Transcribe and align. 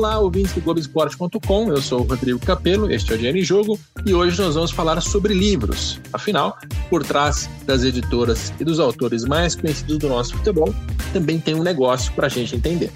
Olá, 0.00 0.18
ouvintes 0.18 0.54
do 0.54 0.62
Globoesporte.com, 0.62 1.68
eu 1.68 1.82
sou 1.82 2.00
o 2.00 2.04
Rodrigo 2.04 2.38
Capello, 2.38 2.90
este 2.90 3.12
é 3.12 3.14
o 3.16 3.18
Dinheiro 3.18 3.36
em 3.36 3.42
Jogo 3.42 3.78
e 4.06 4.14
hoje 4.14 4.40
nós 4.40 4.54
vamos 4.54 4.70
falar 4.70 4.98
sobre 5.02 5.34
livros. 5.34 6.00
Afinal, 6.10 6.56
por 6.88 7.04
trás 7.04 7.50
das 7.66 7.84
editoras 7.84 8.50
e 8.58 8.64
dos 8.64 8.80
autores 8.80 9.26
mais 9.26 9.54
conhecidos 9.54 9.98
do 9.98 10.08
nosso 10.08 10.34
futebol, 10.38 10.74
também 11.12 11.38
tem 11.38 11.54
um 11.54 11.62
negócio 11.62 12.10
para 12.14 12.28
a 12.28 12.30
gente 12.30 12.56
entender. 12.56 12.90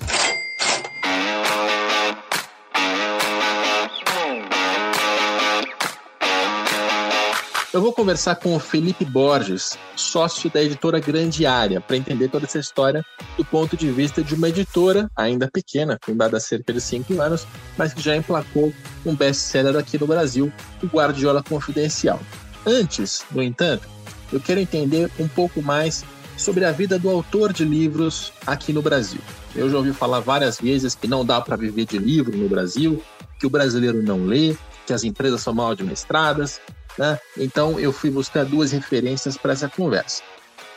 Eu 7.74 7.80
vou 7.80 7.92
conversar 7.92 8.36
com 8.36 8.54
o 8.54 8.60
Felipe 8.60 9.04
Borges, 9.04 9.76
sócio 9.96 10.48
da 10.48 10.62
editora 10.62 11.00
Grande 11.00 11.44
Área, 11.44 11.80
para 11.80 11.96
entender 11.96 12.28
toda 12.28 12.46
essa 12.46 12.60
história 12.60 13.04
do 13.36 13.44
ponto 13.44 13.76
de 13.76 13.90
vista 13.90 14.22
de 14.22 14.36
uma 14.36 14.48
editora 14.48 15.10
ainda 15.16 15.50
pequena, 15.52 15.98
fundada 16.00 16.36
há 16.36 16.40
cerca 16.40 16.72
de 16.72 16.80
cinco 16.80 17.20
anos, 17.20 17.44
mas 17.76 17.92
que 17.92 18.00
já 18.00 18.14
emplacou 18.16 18.72
um 19.04 19.16
best-seller 19.16 19.76
aqui 19.76 19.98
no 19.98 20.06
Brasil, 20.06 20.52
o 20.80 20.86
Guardiola 20.86 21.42
Confidencial. 21.42 22.20
Antes, 22.64 23.24
no 23.32 23.42
entanto, 23.42 23.88
eu 24.32 24.38
quero 24.38 24.60
entender 24.60 25.10
um 25.18 25.26
pouco 25.26 25.60
mais 25.60 26.04
sobre 26.36 26.64
a 26.64 26.70
vida 26.70 26.96
do 26.96 27.10
autor 27.10 27.52
de 27.52 27.64
livros 27.64 28.32
aqui 28.46 28.72
no 28.72 28.82
Brasil. 28.82 29.20
Eu 29.52 29.68
já 29.68 29.78
ouvi 29.78 29.92
falar 29.92 30.20
várias 30.20 30.60
vezes 30.60 30.94
que 30.94 31.08
não 31.08 31.24
dá 31.26 31.40
para 31.40 31.56
viver 31.56 31.86
de 31.86 31.98
livro 31.98 32.38
no 32.38 32.48
Brasil, 32.48 33.02
que 33.36 33.48
o 33.48 33.50
brasileiro 33.50 34.00
não 34.00 34.26
lê, 34.26 34.56
que 34.86 34.92
as 34.92 35.04
empresas 35.04 35.40
são 35.40 35.54
mal 35.54 35.70
administradas, 35.70 36.60
né? 36.98 37.18
Então 37.36 37.78
eu 37.78 37.92
fui 37.92 38.10
buscar 38.10 38.44
duas 38.44 38.72
referências 38.72 39.36
para 39.36 39.52
essa 39.52 39.68
conversa: 39.68 40.22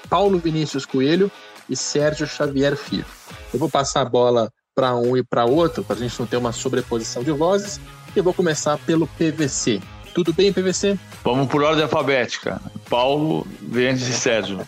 Paulo 0.10 0.40
Vinícius 0.40 0.86
Coelho 0.86 1.32
e 1.70 1.76
Sérgio 1.76 2.28
Xavier 2.28 2.76
Filho. 2.76 3.06
Eu 3.54 3.60
vou 3.60 3.70
passar 3.70 4.02
a 4.02 4.06
bola 4.06 4.52
para 4.76 4.96
um 4.96 5.18
e 5.18 5.24
para 5.24 5.46
outro, 5.46 5.84
para 5.84 5.96
a 5.96 6.00
gente 6.00 6.20
não 6.20 6.28
ter 6.28 6.38
uma 6.38 6.52
sobreposição 6.52 7.24
de 7.24 7.32
vozes. 7.32 7.80
E 8.16 8.22
vou 8.22 8.34
começar 8.34 8.78
pelo 8.80 9.06
PVC. 9.06 9.80
Tudo 10.14 10.34
bem, 10.34 10.52
PVC? 10.52 10.98
Vamos 11.24 11.48
por 11.48 11.62
ordem 11.62 11.84
alfabética. 11.84 12.60
Paulo, 12.90 13.46
Vinícius 13.62 14.10
e 14.10 14.14
Sérgio. 14.14 14.60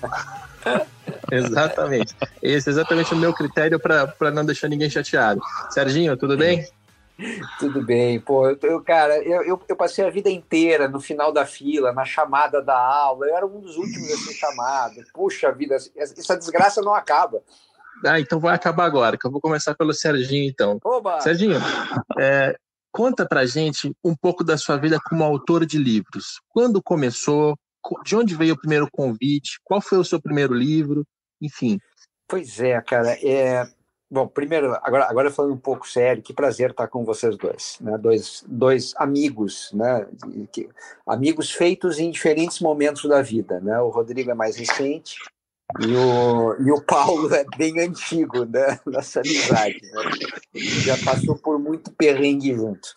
exatamente. 1.32 2.16
Esse 2.42 2.70
é 2.70 2.72
exatamente 2.72 3.14
o 3.14 3.18
meu 3.18 3.34
critério 3.34 3.80
para 3.80 4.32
não 4.32 4.46
deixar 4.46 4.68
ninguém 4.68 4.90
chateado. 4.90 5.42
Serginho, 5.72 6.16
tudo 6.16 6.38
bem? 6.38 6.68
Tudo 7.60 7.84
bem, 7.84 8.20
pô, 8.20 8.50
eu, 8.50 8.82
cara, 8.82 9.18
eu, 9.24 9.44
eu, 9.44 9.62
eu, 9.68 9.76
passei 9.76 10.06
a 10.06 10.10
vida 10.10 10.30
inteira 10.30 10.88
no 10.88 11.02
final 11.02 11.34
da 11.34 11.46
fila, 11.46 11.92
na 11.92 12.06
chamada 12.06 12.62
da 12.62 12.78
aula, 12.78 13.28
eu 13.28 13.36
era 13.36 13.46
um 13.46 13.60
dos 13.60 13.76
últimos 13.76 14.12
a 14.12 14.18
ser 14.18 14.34
chamado. 14.34 14.96
Puxa 15.14 15.52
vida, 15.52 15.76
essa 15.96 16.38
desgraça 16.38 16.82
não 16.82 16.94
acaba. 16.94 17.44
Ah, 18.06 18.20
então 18.20 18.40
vai 18.40 18.56
acabar 18.56 18.86
agora, 18.86 19.18
que 19.18 19.28
eu 19.28 19.32
vou 19.32 19.42
começar 19.42 19.76
pelo 19.76 19.94
Serginho, 19.94 20.50
então. 20.50 20.80
Oba! 20.84 21.20
Serginho, 21.20 21.60
é, 22.18 22.56
conta 22.92 23.28
pra 23.28 23.46
gente 23.46 23.94
um 24.04 24.16
pouco 24.16 24.44
da 24.44 24.58
sua 24.58 24.78
vida 24.78 24.98
como 25.10 25.24
autor 25.24 25.66
de 25.66 25.78
livros. 25.78 26.40
Quando 26.50 26.82
começou? 26.82 27.56
De 28.06 28.16
onde 28.16 28.36
veio 28.36 28.54
o 28.54 28.60
primeiro 28.60 28.90
convite? 28.92 29.60
Qual 29.64 29.82
foi 29.82 29.98
o 29.98 30.06
seu 30.06 30.22
primeiro 30.22 30.54
livro? 30.54 31.06
Enfim. 31.42 31.80
Pois 32.28 32.60
é, 32.60 32.80
cara. 32.82 33.18
É, 33.26 33.66
Bom, 34.12 34.28
primeiro, 34.28 34.76
agora, 34.82 35.06
agora 35.08 35.30
falando 35.30 35.54
um 35.54 35.58
pouco 35.58 35.88
sério, 35.88 36.24
que 36.24 36.34
prazer 36.34 36.72
estar 36.72 36.88
com 36.88 37.06
vocês 37.06 37.38
dois, 37.38 37.78
né? 37.80 37.96
Dois, 37.96 38.44
dois 38.48 38.94
amigos, 38.98 39.72
né? 39.72 40.08
Que, 40.52 40.68
amigos 41.06 41.52
feitos 41.52 42.00
em 42.00 42.10
diferentes 42.10 42.60
momentos 42.60 43.08
da 43.08 43.22
vida, 43.22 43.60
né? 43.60 43.80
O 43.80 43.90
Rodrigo 43.90 44.32
é 44.32 44.34
mais 44.34 44.56
recente 44.56 45.16
e 45.80 45.96
o, 45.96 46.56
e 46.60 46.72
o 46.72 46.82
Paulo 46.82 47.32
é 47.36 47.46
bem 47.56 47.80
antigo, 47.82 48.46
né? 48.46 48.80
Nessa 48.88 49.20
amizade, 49.20 49.80
né? 49.84 50.02
já 50.56 50.98
passou 51.06 51.36
por 51.36 51.60
muito 51.60 51.92
perrengue 51.92 52.56
junto. 52.56 52.90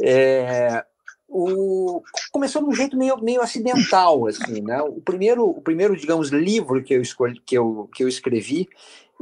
É, 0.00 0.82
o, 1.28 2.02
começou 2.32 2.62
de 2.62 2.68
um 2.68 2.74
jeito 2.74 2.96
meio, 2.96 3.18
meio 3.18 3.42
acidental, 3.42 4.26
assim, 4.26 4.62
né? 4.62 4.80
O 4.80 5.02
primeiro, 5.02 5.44
o 5.46 5.60
primeiro, 5.60 5.94
digamos, 5.94 6.30
livro 6.30 6.82
que 6.82 6.94
eu 6.94 7.02
escolhi, 7.02 7.38
que 7.44 7.58
eu, 7.58 7.90
que 7.94 8.02
eu 8.02 8.08
escrevi 8.08 8.66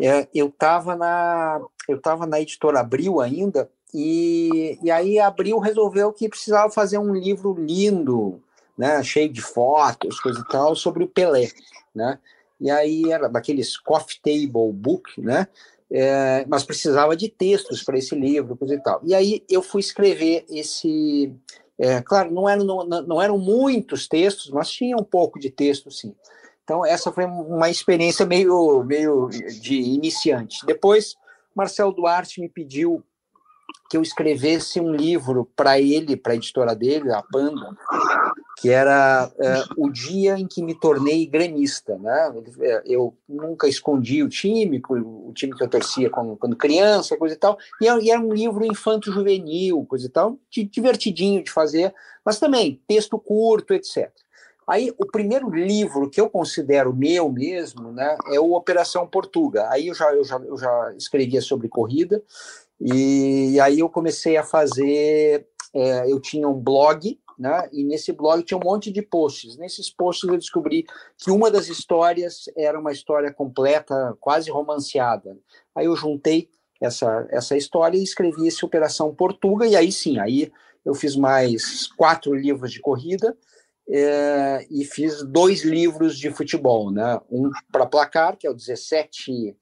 é, 0.02 0.28
eu 0.34 0.48
estava 0.48 0.96
na 0.96 1.60
eu 1.88 1.96
estava 1.96 2.26
na 2.26 2.40
editora 2.40 2.80
Abril 2.80 3.20
ainda 3.20 3.70
e, 3.94 4.78
e 4.82 4.90
aí 4.90 5.18
Abril 5.18 5.58
resolveu 5.58 6.12
que 6.12 6.28
precisava 6.28 6.72
fazer 6.72 6.98
um 6.98 7.14
livro 7.14 7.54
lindo, 7.58 8.40
né, 8.76 9.02
cheio 9.02 9.28
de 9.28 9.42
fotos, 9.42 10.18
coisa 10.20 10.40
e 10.40 10.48
tal, 10.48 10.74
sobre 10.74 11.04
o 11.04 11.08
Pelé, 11.08 11.50
né? 11.94 12.18
E 12.60 12.70
aí 12.70 13.10
era 13.12 13.28
daqueles 13.28 13.76
coffee 13.76 14.18
table 14.22 14.72
book, 14.72 15.20
né? 15.20 15.46
É, 15.90 16.46
mas 16.48 16.64
precisava 16.64 17.14
de 17.14 17.28
textos 17.28 17.82
para 17.82 17.98
esse 17.98 18.14
livro, 18.14 18.56
coisa 18.56 18.74
e 18.74 18.80
tal. 18.80 19.00
E 19.04 19.14
aí 19.14 19.44
eu 19.48 19.60
fui 19.62 19.80
escrever 19.80 20.46
esse, 20.48 21.34
é, 21.78 22.00
claro, 22.00 22.30
não 22.30 22.48
eram, 22.48 22.64
não, 22.64 22.84
não 22.84 23.20
eram 23.20 23.36
muitos 23.36 24.08
textos, 24.08 24.50
mas 24.50 24.70
tinha 24.70 24.96
um 24.96 25.04
pouco 25.04 25.38
de 25.38 25.50
texto, 25.50 25.90
sim. 25.90 26.14
Então, 26.64 26.86
essa 26.86 27.10
foi 27.10 27.24
uma 27.24 27.68
experiência 27.68 28.24
meio, 28.24 28.82
meio 28.84 29.28
de 29.28 29.74
iniciante. 29.74 30.64
Depois, 30.64 31.16
Marcelo 31.54 31.92
Duarte 31.92 32.40
me 32.40 32.48
pediu 32.48 33.02
que 33.90 33.96
eu 33.96 34.02
escrevesse 34.02 34.80
um 34.80 34.94
livro 34.94 35.50
para 35.54 35.78
ele, 35.78 36.16
para 36.16 36.32
a 36.32 36.36
editora 36.36 36.74
dele, 36.74 37.12
a 37.12 37.22
Panda, 37.22 37.76
que 38.58 38.70
era 38.70 39.30
é, 39.38 39.64
o 39.76 39.90
dia 39.90 40.38
em 40.38 40.46
que 40.46 40.62
me 40.62 40.74
tornei 40.74 41.26
gremista, 41.26 41.98
né? 41.98 42.32
Eu 42.86 43.14
nunca 43.28 43.68
escondi 43.68 44.22
o 44.22 44.30
time, 44.30 44.80
o 44.88 45.32
time 45.34 45.54
que 45.54 45.62
eu 45.62 45.68
torcia 45.68 46.08
quando, 46.08 46.36
quando 46.36 46.56
criança, 46.56 47.18
coisa 47.18 47.34
e 47.34 47.38
tal, 47.38 47.58
e 47.82 48.10
era 48.10 48.20
um 48.20 48.32
livro 48.32 48.64
infanto-juvenil, 48.64 49.84
coisa 49.84 50.06
e 50.06 50.10
tal, 50.10 50.38
divertidinho 50.50 51.42
de 51.42 51.50
fazer, 51.50 51.94
mas 52.24 52.38
também 52.38 52.80
texto 52.86 53.18
curto, 53.18 53.74
etc. 53.74 54.10
Aí, 54.66 54.92
o 54.96 55.06
primeiro 55.06 55.50
livro 55.50 56.08
que 56.08 56.20
eu 56.20 56.30
considero 56.30 56.94
meu 56.94 57.30
mesmo, 57.30 57.90
né, 57.90 58.16
é 58.32 58.38
o 58.38 58.52
Operação 58.52 59.06
Portuga. 59.06 59.68
Aí 59.70 59.88
eu 59.88 59.94
já, 59.94 60.12
eu 60.14 60.24
já, 60.24 60.36
eu 60.38 60.56
já 60.56 60.94
escrevia 60.96 61.40
sobre 61.40 61.68
corrida, 61.68 62.22
e, 62.80 63.58
aí 63.60 63.80
eu 63.80 63.88
comecei 63.88 64.36
a 64.36 64.42
fazer. 64.42 65.46
É, 65.74 66.10
eu 66.10 66.20
tinha 66.20 66.46
um 66.48 66.60
blog, 66.60 67.18
né, 67.38 67.68
e 67.72 67.82
nesse 67.82 68.12
blog 68.12 68.42
tinha 68.42 68.58
um 68.58 68.64
monte 68.64 68.92
de 68.92 69.00
posts. 69.00 69.56
Nesses 69.56 69.88
posts 69.88 70.28
eu 70.28 70.36
descobri 70.36 70.84
que 71.16 71.30
uma 71.30 71.50
das 71.50 71.68
histórias 71.68 72.44
era 72.56 72.78
uma 72.78 72.92
história 72.92 73.32
completa, 73.32 74.16
quase 74.20 74.50
romanceada. 74.50 75.36
Aí 75.74 75.86
eu 75.86 75.96
juntei 75.96 76.50
essa, 76.80 77.26
essa 77.30 77.56
história 77.56 77.96
e 77.96 78.02
escrevi 78.02 78.46
esse 78.46 78.64
Operação 78.64 79.14
Portuga, 79.14 79.66
e 79.66 79.74
aí 79.74 79.90
sim, 79.90 80.18
aí 80.18 80.52
eu 80.84 80.94
fiz 80.94 81.16
mais 81.16 81.86
quatro 81.96 82.34
livros 82.34 82.70
de 82.70 82.80
corrida 82.80 83.36
é, 83.94 84.66
e 84.70 84.86
fiz 84.86 85.22
dois 85.22 85.64
livros 85.64 86.18
de 86.18 86.30
futebol, 86.30 86.90
né? 86.90 87.20
Um 87.30 87.50
para 87.70 87.84
placar, 87.84 88.38
que 88.38 88.46
é 88.46 88.50
o 88.50 88.54
17, 88.54 89.54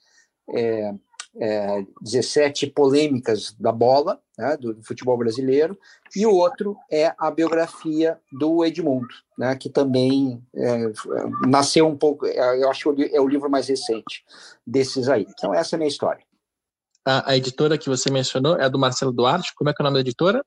é, 0.55 0.95
é, 1.37 1.85
17 2.01 2.69
polêmicas 2.69 3.53
da 3.59 3.73
bola, 3.73 4.21
né, 4.39 4.57
do, 4.57 4.75
do, 4.75 4.83
futebol 4.85 5.19
brasileiro, 5.19 5.77
e 6.15 6.25
o 6.27 6.35
outro 6.35 6.77
é 6.91 7.13
a 7.19 7.31
biografia 7.31 8.19
do 8.33 8.65
Edmundo, 8.65 9.15
né, 9.37 9.57
que 9.57 9.69
também 9.69 10.41
é, 10.55 10.93
nasceu 11.49 11.87
um 11.87 11.97
pouco, 11.97 12.27
é, 12.27 12.63
eu 12.63 12.71
acho 12.71 12.95
que 12.95 13.11
é 13.13 13.21
o 13.21 13.29
livro 13.29 13.51
mais 13.51 13.69
recente 13.69 14.25
desses 14.65 15.09
aí. 15.09 15.27
Então, 15.29 15.53
essa 15.53 15.75
é 15.75 15.77
a 15.77 15.79
minha 15.79 15.89
história. 15.89 16.25
A, 17.05 17.33
a 17.33 17.37
editora 17.37 17.79
que 17.79 17.89
você 17.89 18.11
mencionou 18.11 18.57
é 18.57 18.65
a 18.65 18.69
do 18.69 18.79
Marcelo 18.79 19.13
Duarte, 19.13 19.55
como 19.57 19.71
é 19.71 19.75
que 19.75 19.83
é 19.83 19.85
o 19.85 19.87
nome 19.87 19.97
da 19.97 20.01
editora? 20.01 20.45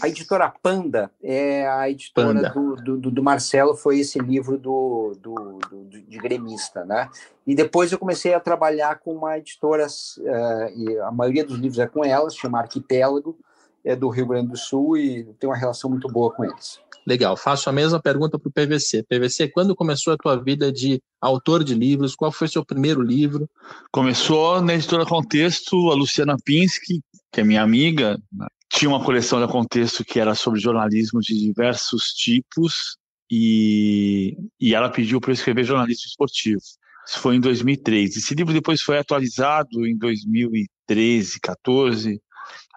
A 0.00 0.08
editora 0.08 0.52
Panda 0.62 1.10
é 1.22 1.68
a 1.68 1.88
editora 1.88 2.50
do, 2.50 2.76
do, 2.76 3.10
do, 3.10 3.22
Marcelo, 3.22 3.76
foi 3.76 4.00
esse 4.00 4.18
livro 4.18 4.56
do, 4.58 5.14
do, 5.20 5.58
do, 5.70 5.84
de 5.84 6.18
gremista, 6.18 6.84
né? 6.84 7.08
E 7.46 7.54
depois 7.54 7.92
eu 7.92 7.98
comecei 7.98 8.32
a 8.32 8.40
trabalhar 8.40 8.98
com 8.98 9.14
uma 9.14 9.38
editora, 9.38 9.86
uh, 9.86 10.78
e 10.78 10.98
a 10.98 11.10
maioria 11.10 11.44
dos 11.44 11.58
livros 11.58 11.78
é 11.78 11.86
com 11.86 12.04
elas, 12.04 12.34
chama 12.34 12.58
Arquipélago, 12.58 13.38
é 13.84 13.94
do 13.94 14.08
Rio 14.08 14.26
Grande 14.26 14.48
do 14.48 14.56
Sul 14.56 14.96
e 14.96 15.24
tem 15.38 15.48
uma 15.48 15.56
relação 15.56 15.88
muito 15.88 16.08
boa 16.08 16.32
com 16.32 16.44
eles. 16.44 16.80
Legal, 17.06 17.36
faço 17.36 17.70
a 17.70 17.72
mesma 17.72 18.00
pergunta 18.00 18.36
para 18.36 18.48
o 18.48 18.52
PVC. 18.52 19.04
PVC, 19.04 19.48
quando 19.48 19.76
começou 19.76 20.12
a 20.12 20.16
tua 20.16 20.42
vida 20.42 20.72
de 20.72 21.00
autor 21.20 21.62
de 21.62 21.72
livros? 21.72 22.16
Qual 22.16 22.32
foi 22.32 22.48
o 22.48 22.50
seu 22.50 22.64
primeiro 22.64 23.00
livro? 23.00 23.48
Começou 23.92 24.60
na 24.60 24.74
editora 24.74 25.06
Contexto, 25.06 25.90
a 25.90 25.94
Luciana 25.94 26.36
Pinsky, 26.44 27.00
que 27.30 27.40
é 27.40 27.44
minha 27.44 27.62
amiga, 27.62 28.18
né? 28.32 28.48
Tinha 28.70 28.88
uma 28.88 29.04
coleção 29.04 29.40
da 29.40 29.48
Contexto 29.48 30.04
que 30.04 30.18
era 30.20 30.34
sobre 30.34 30.60
jornalismo 30.60 31.20
de 31.20 31.38
diversos 31.38 32.04
tipos 32.12 32.96
e, 33.30 34.36
e 34.60 34.74
ela 34.74 34.90
pediu 34.90 35.20
para 35.20 35.30
eu 35.30 35.34
escrever 35.34 35.64
jornalismo 35.64 36.04
esportivo. 36.06 36.60
Isso 37.06 37.20
foi 37.20 37.36
em 37.36 37.40
2003. 37.40 38.16
Esse 38.16 38.34
livro 38.34 38.52
depois 38.52 38.80
foi 38.82 38.98
atualizado 38.98 39.86
em 39.86 39.96
2013, 39.96 41.40
14. 41.40 42.20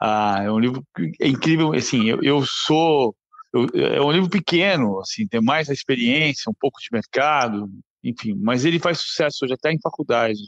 Ah, 0.02 0.42
é 0.44 0.52
um 0.52 0.60
livro 0.60 0.84
é 1.20 1.28
incrível. 1.28 1.74
Assim, 1.74 2.10
eu, 2.10 2.22
eu 2.22 2.46
sou 2.46 3.16
eu, 3.54 3.68
é 3.76 4.02
um 4.02 4.12
livro 4.12 4.30
pequeno, 4.30 5.00
assim, 5.00 5.28
tem 5.28 5.42
mais 5.42 5.70
a 5.70 5.74
experiência, 5.74 6.50
um 6.50 6.54
pouco 6.60 6.80
de 6.80 6.88
mercado, 6.92 7.68
enfim. 8.04 8.36
Mas 8.36 8.66
ele 8.66 8.80
faz 8.80 9.00
sucesso 9.00 9.44
hoje 9.44 9.54
até 9.54 9.72
em 9.72 9.80
faculdade, 9.82 10.40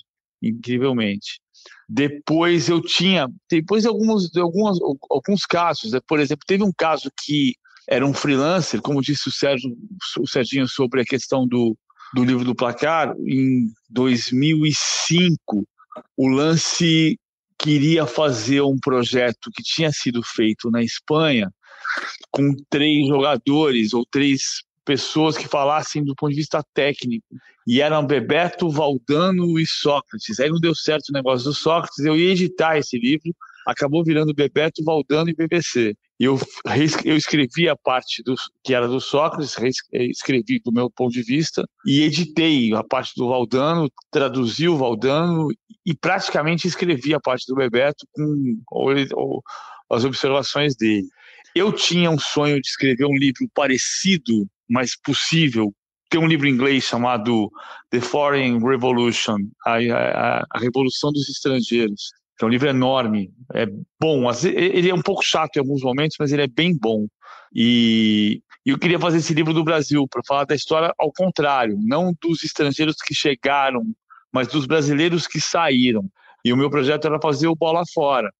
incrivelmente. 0.42 1.41
Depois 1.88 2.69
eu 2.69 2.81
tinha, 2.81 3.28
depois 3.50 3.86
alguns, 3.86 4.36
alguns, 4.36 4.80
alguns 5.10 5.46
casos, 5.46 5.92
né? 5.92 6.00
por 6.08 6.19
exemplo, 6.19 6.46
teve 6.48 6.63
um 6.63 6.72
caso 6.75 7.12
que 7.24 7.56
era 7.88 8.06
um 8.06 8.13
freelancer, 8.13 8.81
como 8.81 9.02
disse 9.02 9.28
o 9.28 9.31
Sérgio, 9.31 9.75
o 10.19 10.28
Serginho 10.28 10.68
sobre 10.68 11.02
a 11.02 11.06
questão 11.06 11.48
do, 11.48 11.75
do 12.13 12.24
livro 12.24 12.46
do 12.46 12.56
placar, 12.56 13.13
em 13.25 13.72
2005, 13.90 15.68
o 16.16 16.28
lance 16.28 17.19
queria 17.58 18.06
fazer 18.06 18.62
um 18.62 18.78
projeto 18.80 19.52
que 19.54 19.62
tinha 19.62 19.92
sido 19.92 20.22
feito 20.24 20.72
na 20.72 20.81
Espanha 20.81 21.52
com 22.31 22.56
três 22.69 23.07
jogadores 23.07 23.94
ou 23.94 24.06
três 24.10 24.64
pessoas 24.86 25.38
que 25.38 25.48
falassem 25.48 26.04
do 26.04 26.16
ponto 26.16 26.31
de 26.31 26.38
vista 26.38 26.63
técnico. 26.74 27.25
E 27.68 27.81
eram 27.81 28.06
Bebeto, 28.06 28.69
Valdano 28.69 29.60
e 29.60 29.66
Sócrates. 29.66 30.39
Aí 30.39 30.50
não 30.50 30.60
deu 30.60 30.74
certo 30.74 31.10
o 31.10 31.13
negócio 31.13 31.45
do 31.45 31.54
Sócrates, 31.54 32.00
eu 32.00 32.16
ia 32.16 32.31
editar 32.31 32.78
esse 32.78 32.98
livro, 32.98 33.33
acabou 33.68 34.04
virando 34.04 34.33
Bebeto, 34.33 34.83
Valdano 34.83 35.30
e 35.30 35.36
BBC. 35.36 35.95
Eu, 36.19 36.39
eu 37.04 37.18
escrevi 37.18 37.68
a 37.68 37.75
parte 37.75 38.22
do, 38.24 38.36
que 38.63 38.75
era 38.75 38.88
do 38.88 39.01
Sócrates, 39.01 39.56
escrevi 39.92 40.60
do 40.63 40.72
meu 40.72 40.89
ponto 40.89 41.12
de 41.12 41.24
vista, 41.24 41.68
e 41.86 42.04
editei 42.04 42.74
a 42.75 42.83
parte 42.83 43.13
do 43.16 43.28
Valdano, 43.28 43.89
traduzi 44.12 44.68
o 44.68 44.78
Valdano 44.78 45.48
e 45.83 45.95
praticamente 45.95 46.68
escrevi 46.68 47.13
a 47.13 47.19
parte 47.19 47.45
do 47.48 47.56
Bebeto 47.56 48.06
com 48.12 48.56
ou, 48.69 48.89
ou, 49.13 49.44
as 49.89 50.06
observações 50.06 50.75
dele. 50.75 51.07
Eu 51.56 51.74
tinha 51.74 52.10
um 52.10 52.19
sonho 52.19 52.62
de 52.62 52.68
escrever 52.68 53.06
um 53.06 53.18
livro 53.18 53.50
parecido, 53.54 54.48
mas 54.71 54.95
possível. 54.95 55.73
Tem 56.09 56.19
um 56.19 56.27
livro 56.27 56.47
em 56.47 56.51
inglês 56.51 56.85
chamado 56.85 57.51
The 57.89 58.00
Foreign 58.01 58.59
Revolution, 58.59 59.38
a, 59.65 59.75
a, 59.77 60.45
a 60.50 60.59
Revolução 60.59 61.12
dos 61.12 61.29
Estrangeiros, 61.29 62.12
é 62.44 62.47
um 62.47 62.50
livro 62.50 62.68
enorme, 62.68 63.31
é 63.53 63.68
bom. 64.00 64.23
Ele 64.44 64.89
é 64.89 64.94
um 64.94 65.01
pouco 65.01 65.23
chato 65.23 65.57
em 65.57 65.59
alguns 65.59 65.81
momentos, 65.81 66.18
mas 66.19 66.31
ele 66.31 66.41
é 66.41 66.47
bem 66.47 66.75
bom. 66.75 67.06
E 67.53 68.41
eu 68.65 68.79
queria 68.79 69.00
fazer 69.00 69.18
esse 69.18 69.33
livro 69.33 69.53
do 69.53 69.63
Brasil, 69.63 70.07
para 70.07 70.21
falar 70.27 70.45
da 70.45 70.56
história 70.56 70.94
ao 70.97 71.12
contrário, 71.12 71.77
não 71.79 72.13
dos 72.21 72.44
estrangeiros 72.44 72.95
que 72.95 73.13
chegaram, 73.13 73.83
mas 74.33 74.47
dos 74.47 74.65
brasileiros 74.65 75.27
que 75.27 75.39
saíram. 75.39 76.09
E 76.44 76.51
o 76.51 76.57
meu 76.57 76.69
projeto 76.69 77.06
era 77.06 77.19
fazer 77.21 77.47
o 77.47 77.56
Bola 77.56 77.83
Fora, 77.94 78.31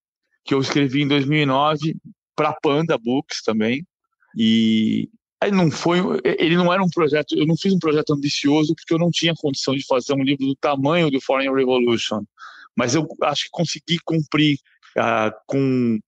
que 0.44 0.54
eu 0.54 0.60
escrevi 0.60 1.04
em 1.04 1.08
2009 1.08 1.96
para 2.36 2.56
Panda 2.62 2.98
Books 2.98 3.44
também. 3.44 3.86
E 4.36 5.10
aí 5.42 5.52
não 5.52 5.72
foi, 5.72 6.00
ele 6.24 6.56
não 6.56 6.72
era 6.72 6.84
um 6.84 6.90
projeto, 6.90 7.36
eu 7.36 7.48
não 7.48 7.58
fiz 7.58 7.74
um 7.74 7.80
projeto 7.80 8.14
ambicioso 8.14 8.76
porque 8.76 8.94
eu 8.94 9.00
não 9.00 9.10
tinha 9.10 9.34
condição 9.36 9.76
de 9.76 9.86
fazer 9.86 10.14
um 10.14 10.24
livro 10.24 10.46
do 10.46 10.56
tamanho 10.56 11.10
do 11.10 11.20
Foreign 11.20 11.54
Revolution, 11.54 12.22
mas 12.78 12.94
eu 12.94 13.08
acho 13.24 13.46
que 13.46 13.50
consegui 13.52 13.98
cumprir 14.06 14.58
uh, 14.98 15.32
com 15.48 16.00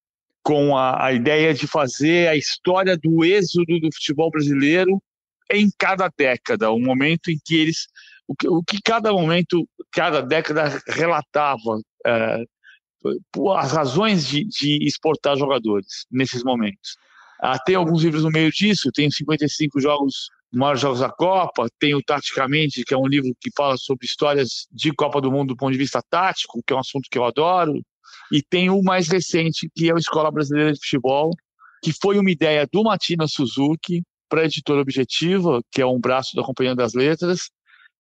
com 0.46 0.78
a, 0.78 1.06
a 1.06 1.14
ideia 1.14 1.54
de 1.54 1.66
fazer 1.66 2.28
a 2.28 2.36
história 2.36 2.98
do 2.98 3.24
êxodo 3.24 3.80
do 3.80 3.90
futebol 3.94 4.30
brasileiro 4.30 5.02
em 5.50 5.70
cada 5.78 6.12
década, 6.18 6.70
o 6.70 6.80
momento 6.80 7.32
em 7.32 7.40
que 7.44 7.56
eles 7.56 7.88
o 8.28 8.36
que, 8.36 8.48
o 8.48 8.64
que 8.64 8.82
cada 8.82 9.12
momento, 9.12 9.68
cada 9.92 10.22
década 10.22 10.82
relatava 10.88 11.78
uh, 11.78 13.58
as 13.58 13.72
razões 13.72 14.28
de, 14.28 14.46
de 14.46 14.86
exportar 14.86 15.38
jogadores 15.38 16.06
nesses 16.12 16.44
momentos. 16.44 16.98
Ah, 17.46 17.60
tem 17.60 17.76
alguns 17.76 18.02
livros 18.02 18.24
no 18.24 18.30
meio 18.30 18.50
disso, 18.50 18.90
tem 18.90 19.12
55 19.12 19.78
jogos, 19.82 20.30
maiores 20.50 20.80
jogos 20.80 21.02
da 21.02 21.10
Copa, 21.10 21.68
tem 21.78 21.94
o 21.94 22.02
Taticamente, 22.02 22.86
que 22.86 22.94
é 22.94 22.98
um 22.98 23.06
livro 23.06 23.36
que 23.38 23.52
fala 23.54 23.76
sobre 23.76 24.06
histórias 24.06 24.66
de 24.72 24.94
Copa 24.94 25.20
do 25.20 25.30
Mundo 25.30 25.50
do 25.50 25.58
ponto 25.58 25.74
de 25.74 25.78
vista 25.78 26.02
tático, 26.10 26.64
que 26.66 26.72
é 26.72 26.76
um 26.78 26.80
assunto 26.80 27.10
que 27.12 27.18
eu 27.18 27.26
adoro, 27.26 27.74
e 28.32 28.42
tem 28.42 28.70
o 28.70 28.82
mais 28.82 29.10
recente, 29.10 29.70
que 29.76 29.90
é 29.90 29.94
a 29.94 29.98
Escola 29.98 30.32
Brasileira 30.32 30.72
de 30.72 30.80
Futebol, 30.80 31.32
que 31.84 31.92
foi 31.92 32.18
uma 32.18 32.32
ideia 32.32 32.66
do 32.72 32.82
Matina 32.82 33.28
Suzuki 33.28 34.04
para 34.30 34.44
a 34.44 34.46
editora 34.46 34.80
Objetiva, 34.80 35.62
que 35.70 35.82
é 35.82 35.86
um 35.86 36.00
braço 36.00 36.38
da 36.38 36.44
Companhia 36.44 36.74
das 36.74 36.94
Letras, 36.94 37.50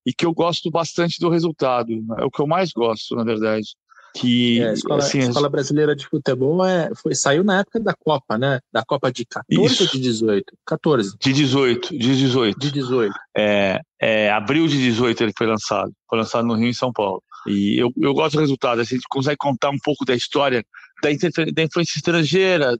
e 0.05 0.13
que 0.13 0.25
eu 0.25 0.33
gosto 0.33 0.71
bastante 0.71 1.19
do 1.19 1.27
resultado. 1.27 1.91
É 2.17 2.23
o 2.23 2.31
que 2.31 2.41
eu 2.41 2.47
mais 2.47 2.71
gosto, 2.71 3.13
na 3.13 3.25
verdade 3.25 3.67
que 4.15 4.61
é, 4.61 4.69
a 4.69 4.73
escola, 4.73 5.03
assim, 5.03 5.19
a 5.19 5.23
escola 5.23 5.49
brasileira 5.49 5.95
de 5.95 6.07
futebol 6.07 6.63
é, 6.63 6.91
foi, 7.01 7.15
saiu 7.15 7.43
na 7.43 7.59
época 7.59 7.79
da 7.79 7.93
Copa, 7.93 8.37
né? 8.37 8.59
Da 8.71 8.83
Copa 8.85 9.11
de 9.11 9.25
14 9.25 9.65
Isso. 9.65 9.83
ou 9.83 9.89
de 9.89 9.99
18? 9.99 10.53
14. 10.65 11.17
De 11.19 11.33
18, 11.33 11.97
de 11.97 12.15
18. 12.15 12.59
De 12.59 12.71
18. 12.71 13.13
É, 13.35 13.81
é, 13.99 14.31
abril 14.31 14.67
de 14.67 14.77
18 14.77 15.23
ele 15.23 15.33
foi 15.35 15.47
lançado. 15.47 15.91
Foi 16.07 16.19
lançado 16.19 16.45
no 16.45 16.53
Rio 16.53 16.69
e 16.69 16.73
São 16.73 16.93
Paulo. 16.93 17.23
E 17.47 17.81
eu, 17.81 17.91
eu 17.97 18.13
gosto 18.13 18.35
do 18.35 18.41
resultado. 18.41 18.81
Assim, 18.81 18.95
a 18.95 18.97
gente 18.97 19.07
consegue 19.09 19.37
contar 19.37 19.71
um 19.71 19.79
pouco 19.83 20.05
da 20.05 20.15
história 20.15 20.63
da, 21.01 21.09
da 21.51 21.63
influência 21.63 21.97
estrangeira, 21.97 22.77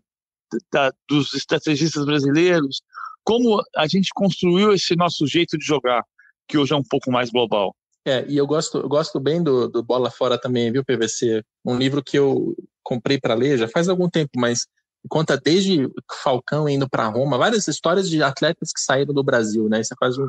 da, 0.71 0.91
dos 1.09 1.33
estrategistas 1.33 2.06
brasileiros, 2.06 2.81
como 3.24 3.62
a 3.75 3.88
gente 3.88 4.09
construiu 4.13 4.74
esse 4.74 4.95
nosso 4.95 5.25
jeito 5.25 5.57
de 5.57 5.65
jogar, 5.65 6.03
que 6.47 6.57
hoje 6.57 6.74
é 6.74 6.77
um 6.77 6.83
pouco 6.83 7.12
mais 7.12 7.31
global. 7.31 7.75
É, 8.05 8.25
e 8.27 8.38
eu 8.38 8.45
gosto, 8.45 8.79
eu 8.79 8.89
gosto 8.89 9.19
bem 9.19 9.41
do, 9.41 9.67
do 9.67 9.81
Bola 9.81 10.11
Fora 10.11 10.38
também, 10.38 10.71
viu, 10.71 10.83
PVC? 10.83 11.44
Um 11.63 11.77
livro 11.77 12.03
que 12.03 12.17
eu 12.17 12.55
comprei 12.83 13.17
para 13.19 13.33
ler 13.33 13.57
já 13.57 13.67
faz 13.67 13.88
algum 13.88 14.09
tempo, 14.09 14.31
mas 14.35 14.67
conta 15.09 15.38
desde 15.38 15.89
Falcão 16.21 16.67
indo 16.67 16.89
para 16.89 17.07
Roma, 17.07 17.38
várias 17.38 17.67
histórias 17.67 18.09
de 18.09 18.21
atletas 18.21 18.71
que 18.71 18.81
saíram 18.81 19.13
do 19.13 19.23
Brasil, 19.23 19.67
né? 19.69 19.81
Isso 19.81 19.94
é 19.94 19.97
quase 19.97 20.21
um... 20.21 20.27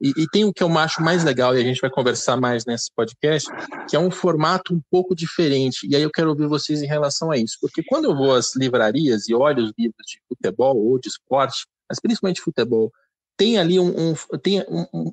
e, 0.00 0.12
e, 0.16 0.28
tem 0.30 0.44
o 0.44 0.52
que 0.52 0.62
eu 0.62 0.78
acho 0.78 1.02
mais 1.02 1.24
legal, 1.24 1.56
e 1.56 1.60
a 1.60 1.64
gente 1.64 1.80
vai 1.80 1.90
conversar 1.90 2.36
mais 2.36 2.64
nesse 2.64 2.90
podcast, 2.94 3.48
que 3.88 3.96
é 3.96 3.98
um 3.98 4.10
formato 4.10 4.74
um 4.74 4.80
pouco 4.90 5.14
diferente. 5.14 5.86
E 5.88 5.94
aí 5.94 6.02
eu 6.02 6.10
quero 6.10 6.30
ouvir 6.30 6.46
vocês 6.46 6.82
em 6.82 6.86
relação 6.86 7.30
a 7.30 7.36
isso. 7.36 7.56
Porque 7.60 7.82
quando 7.84 8.06
eu 8.06 8.16
vou 8.16 8.34
às 8.34 8.54
livrarias 8.56 9.28
e 9.28 9.34
olho 9.34 9.64
os 9.64 9.72
livros 9.78 10.06
de 10.06 10.20
futebol 10.28 10.76
ou 10.76 10.98
de 10.98 11.08
esporte, 11.08 11.66
mas 11.88 12.00
principalmente 12.00 12.40
futebol, 12.40 12.92
tem 13.36 13.58
ali 13.58 13.78
um, 13.78 14.10
um 14.10 14.14
tem 14.38 14.60
um, 14.68 14.86
um, 14.92 15.12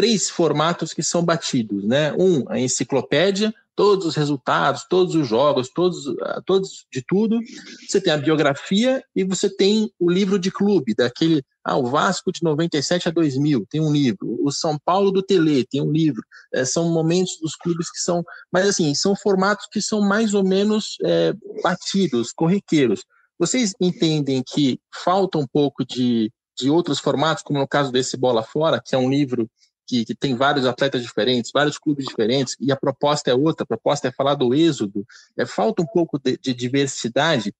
três 0.00 0.30
formatos 0.30 0.94
que 0.94 1.02
são 1.02 1.22
batidos, 1.22 1.84
né? 1.84 2.14
Um, 2.14 2.42
a 2.48 2.58
enciclopédia, 2.58 3.52
todos 3.76 4.06
os 4.06 4.14
resultados, 4.16 4.86
todos 4.88 5.14
os 5.14 5.28
jogos, 5.28 5.68
todos, 5.68 6.06
ah, 6.22 6.40
todos 6.46 6.86
de 6.90 7.04
tudo. 7.06 7.38
Você 7.86 8.00
tem 8.00 8.10
a 8.10 8.16
biografia 8.16 9.04
e 9.14 9.24
você 9.24 9.54
tem 9.54 9.92
o 9.98 10.10
livro 10.10 10.38
de 10.38 10.50
clube, 10.50 10.94
daquele, 10.94 11.42
ah, 11.62 11.76
o 11.76 11.84
Vasco 11.84 12.32
de 12.32 12.42
97 12.42 13.08
a 13.08 13.10
2000, 13.10 13.66
tem 13.68 13.78
um 13.78 13.92
livro. 13.92 14.38
O 14.42 14.50
São 14.50 14.78
Paulo 14.82 15.10
do 15.10 15.22
Tele 15.22 15.66
tem 15.66 15.82
um 15.82 15.92
livro. 15.92 16.22
É, 16.54 16.64
são 16.64 16.88
momentos 16.88 17.38
dos 17.38 17.54
clubes 17.54 17.90
que 17.90 17.98
são, 17.98 18.24
mas 18.50 18.66
assim, 18.66 18.94
são 18.94 19.14
formatos 19.14 19.68
que 19.70 19.82
são 19.82 20.00
mais 20.00 20.32
ou 20.32 20.42
menos 20.42 20.96
é, 21.04 21.34
batidos, 21.62 22.32
corriqueiros. 22.32 23.04
Vocês 23.38 23.74
entendem 23.78 24.42
que 24.42 24.80
falta 25.04 25.36
um 25.36 25.46
pouco 25.46 25.84
de, 25.84 26.32
de 26.58 26.70
outros 26.70 26.98
formatos, 26.98 27.42
como 27.42 27.58
no 27.58 27.68
caso 27.68 27.92
desse 27.92 28.16
Bola 28.16 28.42
Fora, 28.42 28.80
que 28.82 28.94
é 28.94 28.98
um 28.98 29.10
livro 29.10 29.46
que, 29.90 30.04
que, 30.04 30.14
tem 30.14 30.36
vários 30.36 30.64
atletas 30.64 31.02
diferentes, 31.02 31.50
vários 31.52 31.76
clubes 31.76 32.06
diferentes, 32.06 32.56
e 32.60 32.70
a 32.70 32.76
proposta 32.76 33.30
é 33.30 33.34
outra, 33.34 33.64
a 33.64 33.66
proposta 33.66 34.06
é 34.06 34.12
falar 34.12 34.36
do 34.36 34.54
êxodo, 34.54 35.04
é, 35.36 35.44
falta 35.44 35.82
um 35.82 35.86
pouco 35.86 36.18
de, 36.18 36.38
de 36.38 36.54
diversidade, 36.54 37.52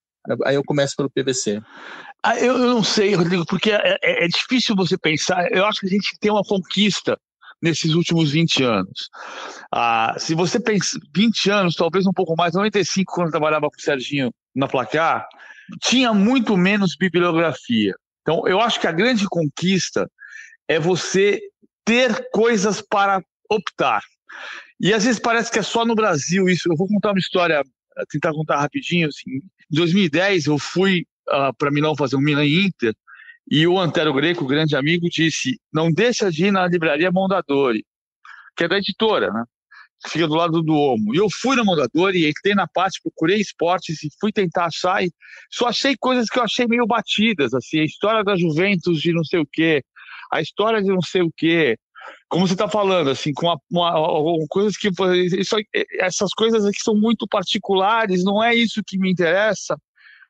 aí 0.44 0.54
eu 0.54 0.62
começo 0.62 0.94
pelo 0.96 1.10
PVC. 1.10 1.60
Ah, 2.22 2.38
eu, 2.38 2.56
eu, 2.56 2.68
não 2.68 2.84
sei, 2.84 3.14
Rodrigo, 3.14 3.44
porque 3.46 3.72
é, 3.72 3.98
é, 4.02 4.24
é, 4.24 4.28
difícil 4.28 4.76
você 4.76 4.96
pensar, 4.96 5.50
eu 5.50 5.66
acho 5.66 5.80
que 5.80 5.86
a 5.86 5.90
gente 5.90 6.16
tem 6.20 6.30
uma 6.30 6.44
conquista 6.44 7.18
nesses 7.60 7.94
últimos 7.94 8.30
20 8.30 8.62
anos. 8.62 9.10
Ah, 9.72 10.14
se 10.16 10.34
você 10.34 10.60
pensa 10.60 10.98
20 11.14 11.50
anos, 11.50 11.74
talvez 11.74 12.06
um 12.06 12.12
pouco 12.12 12.34
mais, 12.36 12.54
95, 12.54 13.12
quando 13.12 13.26
eu 13.26 13.32
trabalhava 13.32 13.68
com 13.68 13.76
o 13.76 13.82
Serginho 13.82 14.32
na 14.54 14.68
Placar, 14.68 15.26
tinha 15.80 16.14
muito 16.14 16.56
menos 16.56 16.96
bibliografia. 16.96 17.94
Então, 18.22 18.46
eu 18.46 18.60
acho 18.60 18.78
que 18.80 18.86
a 18.86 18.92
grande 18.92 19.26
conquista 19.26 20.08
é 20.68 20.78
você 20.78 21.40
ter 21.84 22.28
coisas 22.30 22.80
para 22.80 23.22
optar. 23.50 24.02
E 24.80 24.92
às 24.94 25.04
vezes 25.04 25.20
parece 25.20 25.50
que 25.50 25.58
é 25.58 25.62
só 25.62 25.84
no 25.84 25.94
Brasil 25.94 26.48
isso. 26.48 26.70
Eu 26.70 26.76
vou 26.76 26.88
contar 26.88 27.10
uma 27.10 27.18
história, 27.18 27.62
tentar 28.10 28.32
contar 28.32 28.58
rapidinho. 28.58 29.08
Assim. 29.08 29.30
Em 29.30 29.42
2010, 29.70 30.46
eu 30.46 30.58
fui 30.58 31.02
uh, 31.28 31.32
ah, 31.32 31.52
para 31.52 31.70
Milão 31.70 31.96
fazer 31.96 32.16
um 32.16 32.20
Milan 32.20 32.46
Inter 32.46 32.94
e 33.50 33.66
o 33.66 33.78
Antero 33.78 34.14
Greco, 34.14 34.46
grande 34.46 34.76
amigo, 34.76 35.08
disse: 35.10 35.60
não 35.72 35.90
deixa 35.90 36.30
de 36.30 36.46
ir 36.46 36.50
na 36.52 36.66
livraria 36.66 37.10
Mondadori, 37.10 37.84
que 38.56 38.64
é 38.64 38.68
da 38.68 38.78
editora, 38.78 39.32
né? 39.32 39.44
Fica 40.06 40.26
do 40.26 40.34
lado 40.34 40.62
do 40.62 40.72
Omo. 40.72 41.14
E 41.14 41.18
eu 41.18 41.28
fui 41.28 41.56
na 41.56 41.64
Mondadori, 41.64 42.26
entrei 42.26 42.54
na 42.54 42.66
parte, 42.66 43.02
procurei 43.02 43.38
esportes 43.38 44.02
e 44.02 44.08
fui 44.18 44.32
tentar 44.32 44.66
achar. 44.66 45.04
E 45.04 45.12
só 45.50 45.66
achei 45.66 45.94
coisas 45.98 46.30
que 46.30 46.38
eu 46.38 46.42
achei 46.42 46.66
meio 46.66 46.86
batidas, 46.86 47.52
assim, 47.52 47.80
a 47.80 47.84
história 47.84 48.24
da 48.24 48.34
Juventus 48.34 48.98
de 49.00 49.12
não 49.12 49.24
sei 49.24 49.40
o 49.40 49.46
quê, 49.46 49.82
a 50.30 50.40
história 50.40 50.82
de 50.82 50.88
não 50.88 51.02
sei 51.02 51.22
o 51.22 51.32
quê. 51.36 51.76
Como 52.28 52.46
você 52.46 52.54
está 52.54 52.68
falando, 52.68 53.10
assim, 53.10 53.32
com 53.32 53.46
uma, 53.46 53.58
uma, 53.70 54.20
uma, 54.20 54.46
coisas 54.48 54.76
que 54.76 54.88
isso, 55.38 55.56
essas 55.98 56.32
coisas 56.32 56.64
aqui 56.64 56.80
são 56.80 56.94
muito 56.94 57.26
particulares, 57.28 58.24
não 58.24 58.42
é 58.42 58.54
isso 58.54 58.82
que 58.86 58.98
me 58.98 59.10
interessa. 59.10 59.76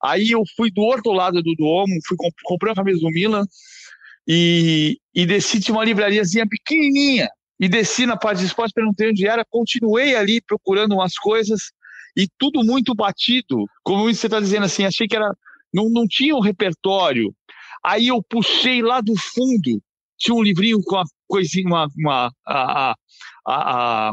Aí 0.02 0.30
eu 0.30 0.42
fui 0.56 0.70
do 0.70 0.80
outro 0.80 1.12
lado 1.12 1.42
do 1.42 1.54
Duomo, 1.54 1.98
fui 2.06 2.16
comp 2.16 2.34
comprei 2.44 2.72
a 2.72 2.76
camisa 2.76 3.00
do 3.00 3.10
Milan 3.10 3.44
e, 4.26 4.98
e 5.14 5.26
desci 5.26 5.58
de 5.58 5.70
uma 5.70 5.84
livrariazinha 5.84 6.46
pequenininha 6.48 7.28
e 7.58 7.68
desci 7.68 8.06
na 8.06 8.16
parte 8.16 8.40
de 8.40 8.46
esporte, 8.46 8.72
perguntei 8.72 9.10
onde 9.10 9.26
era, 9.26 9.44
continuei 9.44 10.14
ali 10.14 10.40
procurando 10.40 10.94
umas 10.94 11.14
coisas 11.16 11.70
e 12.16 12.26
tudo 12.38 12.64
muito 12.64 12.94
batido. 12.94 13.66
Como 13.82 14.04
você 14.04 14.26
está 14.26 14.40
dizendo 14.40 14.64
assim, 14.64 14.84
achei 14.84 15.06
que 15.06 15.16
era. 15.16 15.30
Não, 15.72 15.88
não 15.88 16.06
tinha 16.08 16.34
um 16.34 16.40
repertório. 16.40 17.32
Aí 17.84 18.08
eu 18.08 18.22
puxei 18.22 18.82
lá 18.82 19.00
do 19.00 19.14
fundo, 19.16 19.80
tinha 20.20 20.34
um 20.34 20.42
livrinho 20.42 20.80
com 20.84 20.96
uma 20.96 21.04
coisinha, 21.26 21.66
uma, 21.66 21.88
uma 21.96 22.32
a, 22.46 22.94
a, 23.46 24.12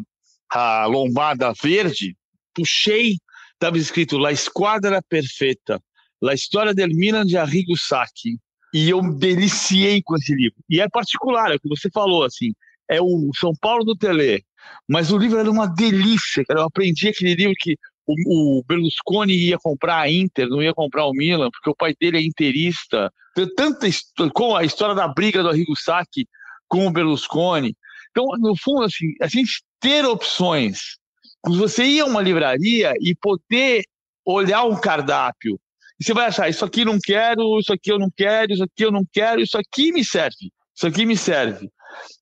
a, 0.51 0.83
a 0.83 0.85
lombada 0.85 1.53
verde, 1.61 2.15
puxei, 2.55 3.17
estava 3.53 3.77
escrito 3.77 4.17
La 4.17 4.31
Esquadra 4.31 5.01
Perfeita, 5.07 5.79
La 6.21 6.33
História 6.33 6.73
del 6.73 6.95
Milan 6.95 7.25
de 7.25 7.37
Arrigo 7.37 7.77
Sacchi. 7.77 8.39
E 8.73 8.89
eu 8.89 9.01
me 9.01 9.17
deliciei 9.17 10.01
com 10.03 10.15
esse 10.15 10.33
livro. 10.33 10.57
E 10.69 10.81
é 10.81 10.89
particular, 10.89 11.51
é 11.51 11.55
o 11.55 11.59
que 11.59 11.69
você 11.69 11.89
falou, 11.89 12.23
assim, 12.23 12.53
é 12.89 13.01
o 13.01 13.31
São 13.35 13.53
Paulo 13.61 13.83
do 13.83 13.95
Telê. 13.95 14.43
Mas 14.87 15.11
o 15.11 15.17
livro 15.17 15.39
era 15.39 15.49
uma 15.49 15.67
delícia, 15.67 16.43
cara. 16.45 16.61
Eu 16.61 16.65
aprendi 16.65 17.07
aquele 17.07 17.33
livro 17.33 17.55
que 17.57 17.77
o, 18.07 18.59
o, 18.59 18.63
Berlusconi 18.63 19.33
ia 19.33 19.57
comprar 19.57 19.99
a 19.99 20.11
Inter, 20.11 20.47
não 20.47 20.63
ia 20.63 20.73
comprar 20.73 21.05
o 21.05 21.13
Milan, 21.13 21.49
porque 21.51 21.69
o 21.69 21.75
pai 21.75 21.93
dele 21.99 22.17
é 22.17 22.21
interista. 22.21 23.11
Tem 23.35 23.47
tanta 23.53 23.87
com 24.33 24.55
a 24.55 24.63
história 24.63 24.95
da 24.95 25.07
briga 25.07 25.43
do 25.43 25.49
Arrigo 25.49 25.75
Sacchi 25.75 26.27
com 26.67 26.87
o 26.87 26.91
Berlusconi. 26.91 27.75
Então, 28.11 28.25
no 28.39 28.55
fundo, 28.55 28.83
assim, 28.83 29.13
a 29.21 29.27
gente 29.27 29.63
ter 29.79 30.05
opções. 30.05 30.97
Você 31.45 31.85
ir 31.85 32.01
a 32.01 32.05
uma 32.05 32.21
livraria 32.21 32.93
e 32.99 33.13
poder 33.13 33.83
olhar 34.25 34.63
um 34.63 34.79
cardápio 34.79 35.59
e 35.99 36.03
você 36.03 36.13
vai 36.13 36.27
achar, 36.27 36.47
isso 36.47 36.63
aqui 36.63 36.85
não 36.85 36.99
quero, 36.99 37.59
isso 37.59 37.73
aqui 37.73 37.91
eu 37.91 37.97
não 37.97 38.09
quero, 38.15 38.53
isso 38.53 38.63
aqui 38.63 38.85
eu 38.85 38.91
não 38.91 39.03
quero, 39.11 39.41
isso 39.41 39.57
aqui 39.57 39.91
me 39.91 40.05
serve, 40.05 40.51
isso 40.75 40.85
aqui 40.85 41.05
me 41.05 41.17
serve. 41.17 41.71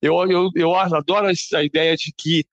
Eu, 0.01 0.15
eu, 0.29 0.49
eu 0.55 0.73
adoro 0.75 1.27
a 1.27 1.63
ideia 1.63 1.95
de 1.97 2.13
que 2.17 2.45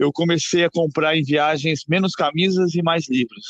eu 0.00 0.10
comecei 0.10 0.64
a 0.64 0.70
comprar 0.70 1.14
em 1.14 1.22
viagens 1.22 1.84
menos 1.86 2.12
camisas 2.12 2.74
e 2.74 2.82
mais 2.82 3.06
livros. 3.06 3.44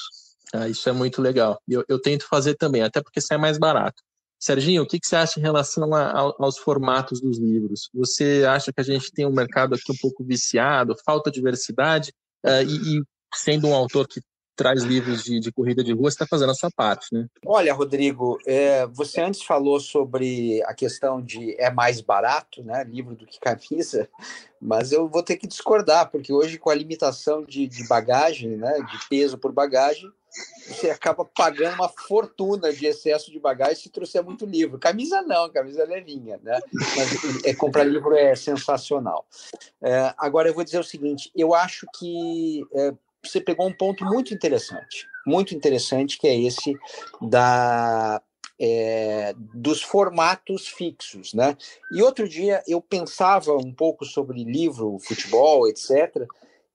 Ah, 0.53 0.69
isso 0.69 0.89
é 0.89 0.93
muito 0.93 1.23
legal. 1.23 1.63
Eu, 1.69 1.85
eu 1.89 2.01
tento 2.01 2.27
fazer 2.29 2.57
também, 2.57 2.83
até 2.83 3.01
porque 3.01 3.21
sai 3.21 3.39
mais 3.39 3.57
barato. 3.57 4.03
Serginho, 4.37 4.83
o 4.83 4.87
que, 4.87 4.99
que 4.99 5.07
você 5.07 5.15
acha 5.17 5.39
em 5.39 5.43
relação 5.43 5.95
a, 5.95 6.11
a, 6.11 6.35
aos 6.41 6.59
formatos 6.59 7.21
dos 7.21 7.39
livros? 7.39 7.89
Você 7.95 8.45
acha 8.49 8.73
que 8.73 8.81
a 8.81 8.85
gente 8.85 9.13
tem 9.13 9.27
um 9.27 9.33
mercado 9.33 9.77
aqui 9.77 9.93
um 9.93 9.97
pouco 10.01 10.25
viciado, 10.25 10.97
falta 11.05 11.31
diversidade? 11.31 12.13
Uh, 12.45 12.65
e, 12.67 12.97
e, 12.97 13.03
sendo 13.33 13.69
um 13.69 13.75
autor 13.75 14.09
que 14.09 14.21
traz 14.61 14.83
livros 14.83 15.25
de, 15.25 15.41
de 15.41 15.51
corrida 15.51 15.83
de 15.83 15.95
rua, 15.95 16.11
você 16.11 16.17
está 16.17 16.27
fazendo 16.27 16.51
a 16.51 16.55
sua 16.55 16.71
parte, 16.71 17.15
né? 17.15 17.27
Olha, 17.47 17.73
Rodrigo, 17.73 18.37
é, 18.47 18.87
você 18.89 19.19
antes 19.23 19.41
falou 19.41 19.81
sobre 19.81 20.63
a 20.65 20.75
questão 20.75 21.23
de 21.23 21.59
é 21.59 21.71
mais 21.71 22.03
barato, 22.03 22.63
né, 22.63 22.85
livro 22.85 23.15
do 23.15 23.25
que 23.25 23.41
camisa, 23.41 24.07
mas 24.61 24.93
eu 24.93 25.09
vou 25.09 25.23
ter 25.23 25.39
que 25.39 25.47
discordar, 25.47 26.11
porque 26.11 26.31
hoje 26.31 26.59
com 26.59 26.69
a 26.69 26.75
limitação 26.75 27.43
de, 27.43 27.67
de 27.67 27.89
bagagem, 27.89 28.51
né, 28.51 28.75
de 28.83 29.09
peso 29.09 29.39
por 29.39 29.51
bagagem, 29.51 30.13
você 30.69 30.91
acaba 30.91 31.25
pagando 31.25 31.77
uma 31.77 31.89
fortuna 31.89 32.71
de 32.71 32.85
excesso 32.85 33.31
de 33.31 33.41
bagagem 33.41 33.77
se 33.77 33.89
trouxer 33.89 34.23
muito 34.23 34.45
livro. 34.45 34.79
Camisa 34.79 35.23
não, 35.23 35.51
camisa 35.51 35.83
é 35.83 35.87
levinha, 35.87 36.39
né? 36.43 36.61
Mas 36.73 37.45
é, 37.45 37.55
comprar 37.55 37.83
livro 37.83 38.15
é 38.15 38.37
sensacional. 38.37 39.27
É, 39.83 40.15
agora 40.19 40.49
eu 40.49 40.55
vou 40.55 40.63
dizer 40.63 40.79
o 40.79 40.85
seguinte: 40.85 41.33
eu 41.35 41.53
acho 41.53 41.85
que 41.99 42.63
é, 42.73 42.93
você 43.23 43.41
pegou 43.41 43.67
um 43.67 43.73
ponto 43.73 44.05
muito 44.05 44.33
interessante, 44.33 45.07
muito 45.27 45.55
interessante, 45.55 46.19
que 46.19 46.27
é 46.27 46.39
esse 46.39 46.77
da 47.21 48.23
é, 48.63 49.35
dos 49.37 49.81
formatos 49.81 50.69
fixos, 50.69 51.33
né? 51.33 51.57
E 51.91 52.03
outro 52.03 52.29
dia 52.29 52.63
eu 52.69 52.81
pensava 52.81 53.55
um 53.57 53.73
pouco 53.73 54.05
sobre 54.05 54.45
livro, 54.45 54.99
futebol, 54.99 55.67
etc., 55.67 56.27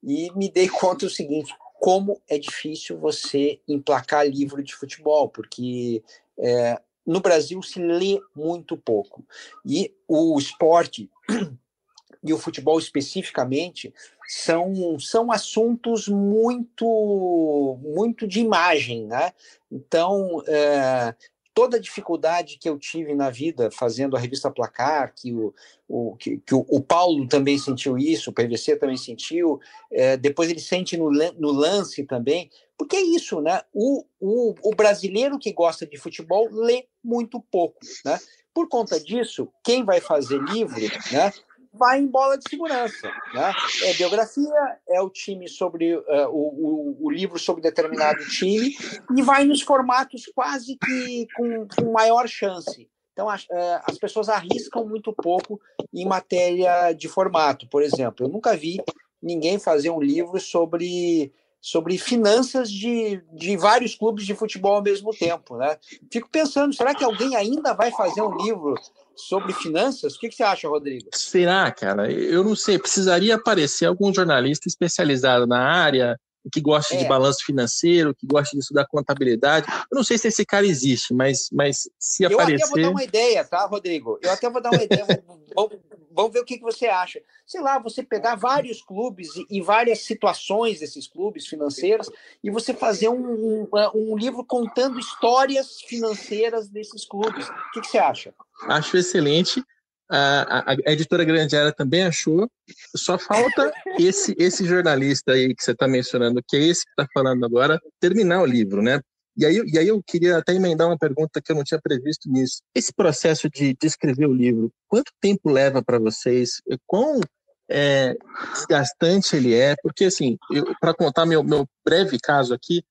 e 0.02 0.30
me 0.34 0.50
dei 0.50 0.68
conta 0.68 1.06
do 1.06 1.10
seguinte: 1.10 1.54
como 1.80 2.20
é 2.28 2.38
difícil 2.38 2.98
você 2.98 3.60
emplacar 3.68 4.26
livro 4.26 4.62
de 4.62 4.74
futebol, 4.74 5.28
porque 5.28 6.02
é, 6.38 6.80
no 7.06 7.20
Brasil 7.20 7.62
se 7.62 7.78
lê 7.80 8.20
muito 8.34 8.76
pouco. 8.76 9.24
E 9.64 9.94
o 10.08 10.36
esporte 10.38 11.08
e 12.22 12.32
o 12.32 12.38
futebol 12.38 12.78
especificamente 12.78 13.94
são, 14.28 14.98
são 14.98 15.30
assuntos 15.30 16.08
muito 16.08 17.78
muito 17.82 18.26
de 18.26 18.40
imagem, 18.40 19.06
né? 19.06 19.32
Então 19.70 20.42
é, 20.46 21.14
toda 21.56 21.78
a 21.78 21.80
dificuldade 21.80 22.58
que 22.58 22.68
eu 22.68 22.78
tive 22.78 23.14
na 23.14 23.30
vida 23.30 23.70
fazendo 23.70 24.14
a 24.14 24.20
revista 24.20 24.50
Placar, 24.50 25.14
que 25.16 25.32
o, 25.32 25.54
o, 25.88 26.14
que, 26.16 26.36
que 26.36 26.54
o, 26.54 26.66
o, 26.68 26.82
Paulo 26.82 27.26
também 27.26 27.56
sentiu 27.56 27.96
isso, 27.96 28.28
o 28.28 28.32
PVC 28.34 28.76
também 28.76 28.98
sentiu, 28.98 29.58
é, 29.90 30.18
depois 30.18 30.50
ele 30.50 30.60
sente 30.60 30.98
no, 30.98 31.10
no 31.10 31.50
lance 31.50 32.04
também, 32.04 32.50
porque 32.76 32.96
é 32.96 33.00
isso, 33.00 33.40
né? 33.40 33.62
O, 33.72 34.04
o, 34.20 34.54
o 34.62 34.74
brasileiro 34.74 35.38
que 35.38 35.50
gosta 35.50 35.86
de 35.86 35.96
futebol 35.96 36.46
lê 36.52 36.84
muito 37.02 37.40
pouco, 37.50 37.80
né? 38.04 38.20
Por 38.52 38.68
conta 38.68 39.00
disso, 39.00 39.48
quem 39.64 39.82
vai 39.82 39.98
fazer 39.98 40.38
livro, 40.38 40.82
né? 41.10 41.32
Vai 41.76 42.00
em 42.00 42.06
bola 42.06 42.36
de 42.36 42.48
segurança. 42.48 43.08
Né? 43.34 43.52
É 43.84 43.94
biografia, 43.94 44.78
é 44.88 45.00
o 45.00 45.10
time 45.10 45.48
sobre 45.48 45.96
uh, 45.96 46.04
o, 46.28 46.96
o, 47.00 47.06
o, 47.06 47.10
livro 47.10 47.38
sobre 47.38 47.62
determinado 47.62 48.24
time, 48.28 48.74
e 49.16 49.22
vai 49.22 49.44
nos 49.44 49.62
formatos 49.62 50.24
quase 50.34 50.76
que 50.76 51.26
com, 51.36 51.68
com 51.68 51.92
maior 51.92 52.26
chance. 52.28 52.88
Então, 53.12 53.28
as, 53.28 53.44
uh, 53.44 53.80
as 53.84 53.98
pessoas 53.98 54.28
arriscam 54.28 54.86
muito 54.86 55.12
pouco 55.12 55.60
em 55.92 56.06
matéria 56.06 56.92
de 56.92 57.08
formato. 57.08 57.68
Por 57.68 57.82
exemplo, 57.82 58.26
eu 58.26 58.30
nunca 58.30 58.56
vi 58.56 58.78
ninguém 59.22 59.58
fazer 59.58 59.90
um 59.90 60.00
livro 60.00 60.38
sobre 60.40 61.32
sobre 61.58 61.98
finanças 61.98 62.70
de, 62.70 63.20
de 63.32 63.56
vários 63.56 63.96
clubes 63.96 64.24
de 64.24 64.36
futebol 64.36 64.76
ao 64.76 64.82
mesmo 64.82 65.10
tempo, 65.10 65.56
né? 65.56 65.76
Fico 66.12 66.28
pensando, 66.30 66.72
será 66.72 66.94
que 66.94 67.02
alguém 67.02 67.34
ainda 67.34 67.74
vai 67.74 67.90
fazer 67.90 68.22
um 68.22 68.36
livro 68.36 68.76
sobre 69.16 69.52
finanças? 69.52 70.14
O 70.14 70.18
que, 70.20 70.28
que, 70.28 70.34
você 70.34 70.42
acha, 70.42 70.68
Rodrigo? 70.68 71.08
Será, 71.12 71.70
cara? 71.72 72.10
Eu 72.12 72.44
não 72.44 72.54
sei. 72.54 72.78
Precisaria 72.78 73.34
aparecer 73.34 73.86
algum 73.86 74.12
jornalista 74.12 74.68
especializado 74.68 75.46
na 75.46 75.60
área, 75.60 76.18
que 76.50 76.60
goste 76.60 76.94
é. 76.94 76.98
de 76.98 77.04
balanço 77.06 77.44
financeiro, 77.44 78.14
que 78.14 78.26
goste 78.26 78.56
de 78.56 78.62
estudar 78.62 78.86
contabilidade. 78.86 79.66
Eu 79.90 79.96
não 79.96 80.04
sei 80.04 80.18
se 80.18 80.28
esse 80.28 80.44
cara 80.44 80.66
existe, 80.66 81.12
mas, 81.12 81.48
mas 81.52 81.88
se 81.98 82.24
eu 82.24 82.32
aparecer... 82.32 82.62
Eu 82.62 82.66
até 82.66 82.68
vou 82.68 82.82
dar 82.82 82.90
uma 82.90 83.04
ideia, 83.04 83.44
tá, 83.44 83.66
Rodrigo? 83.66 84.18
Eu 84.22 84.30
até 84.30 84.48
vou 84.48 84.60
dar 84.60 84.70
uma 84.70 84.82
ideia. 84.82 85.06
vamos, 85.54 85.78
vamos, 86.12 86.32
ver 86.32 86.40
o 86.40 86.44
que, 86.44 86.58
que 86.58 86.62
você 86.62 86.86
acha. 86.86 87.20
Sei 87.46 87.60
lá, 87.60 87.78
você 87.78 88.02
pegar 88.02 88.36
vários 88.36 88.82
clubes 88.82 89.34
e, 89.36 89.46
e 89.50 89.60
várias 89.60 90.00
situações 90.00 90.80
desses 90.80 91.06
clubes 91.06 91.46
financeiros 91.46 92.10
e 92.42 92.50
você 92.50 92.72
fazer 92.72 93.08
um, 93.08 93.64
um, 93.64 93.68
um 93.94 94.16
livro 94.16 94.44
contando 94.44 94.98
histórias 94.98 95.80
financeiras 95.82 96.68
desses 96.68 97.04
clubes. 97.04 97.48
O 97.48 97.70
que, 97.72 97.80
que 97.80 97.88
você 97.88 97.98
acha? 97.98 98.34
Acho 98.68 98.96
excelente. 98.96 99.62
A, 100.08 100.72
a, 100.72 100.72
a, 100.86 100.92
editora 100.92 101.24
Grande 101.24 101.56
Era 101.56 101.72
também 101.72 102.04
achou. 102.04 102.48
Só 102.96 103.18
falta 103.18 103.72
esse 103.98 104.34
esse 104.38 104.64
jornalista 104.64 105.32
aí 105.32 105.54
que 105.54 105.62
você 105.62 105.72
está 105.72 105.88
mencionando, 105.88 106.42
que 106.46 106.56
é 106.56 106.60
esse 106.60 106.84
que 106.84 106.90
está 106.90 107.06
falando 107.12 107.44
agora, 107.44 107.80
terminar 108.00 108.42
o 108.42 108.46
livro, 108.46 108.82
né? 108.82 109.00
E 109.36 109.44
aí, 109.44 109.62
e 109.66 109.78
aí 109.78 109.88
eu 109.88 110.02
queria 110.02 110.38
até 110.38 110.54
emendar 110.54 110.86
uma 110.88 110.96
pergunta 110.96 111.42
que 111.42 111.52
eu 111.52 111.56
não 111.56 111.62
tinha 111.62 111.80
previsto 111.80 112.30
nisso. 112.30 112.62
Esse 112.74 112.92
processo 112.92 113.50
de, 113.50 113.74
de 113.74 113.86
escrever 113.86 114.26
o 114.26 114.32
livro, 114.32 114.72
quanto 114.88 115.12
tempo 115.20 115.50
leva 115.50 115.82
para 115.82 115.98
vocês? 115.98 116.62
Quão 116.86 117.20
é, 117.68 118.16
desgastante 118.54 119.36
ele 119.36 119.54
é? 119.54 119.74
Porque, 119.82 120.06
assim, 120.06 120.38
para 120.80 120.94
contar 120.94 121.26
meu, 121.26 121.42
meu 121.42 121.66
breve 121.84 122.18
caso 122.18 122.54
aqui, 122.54 122.82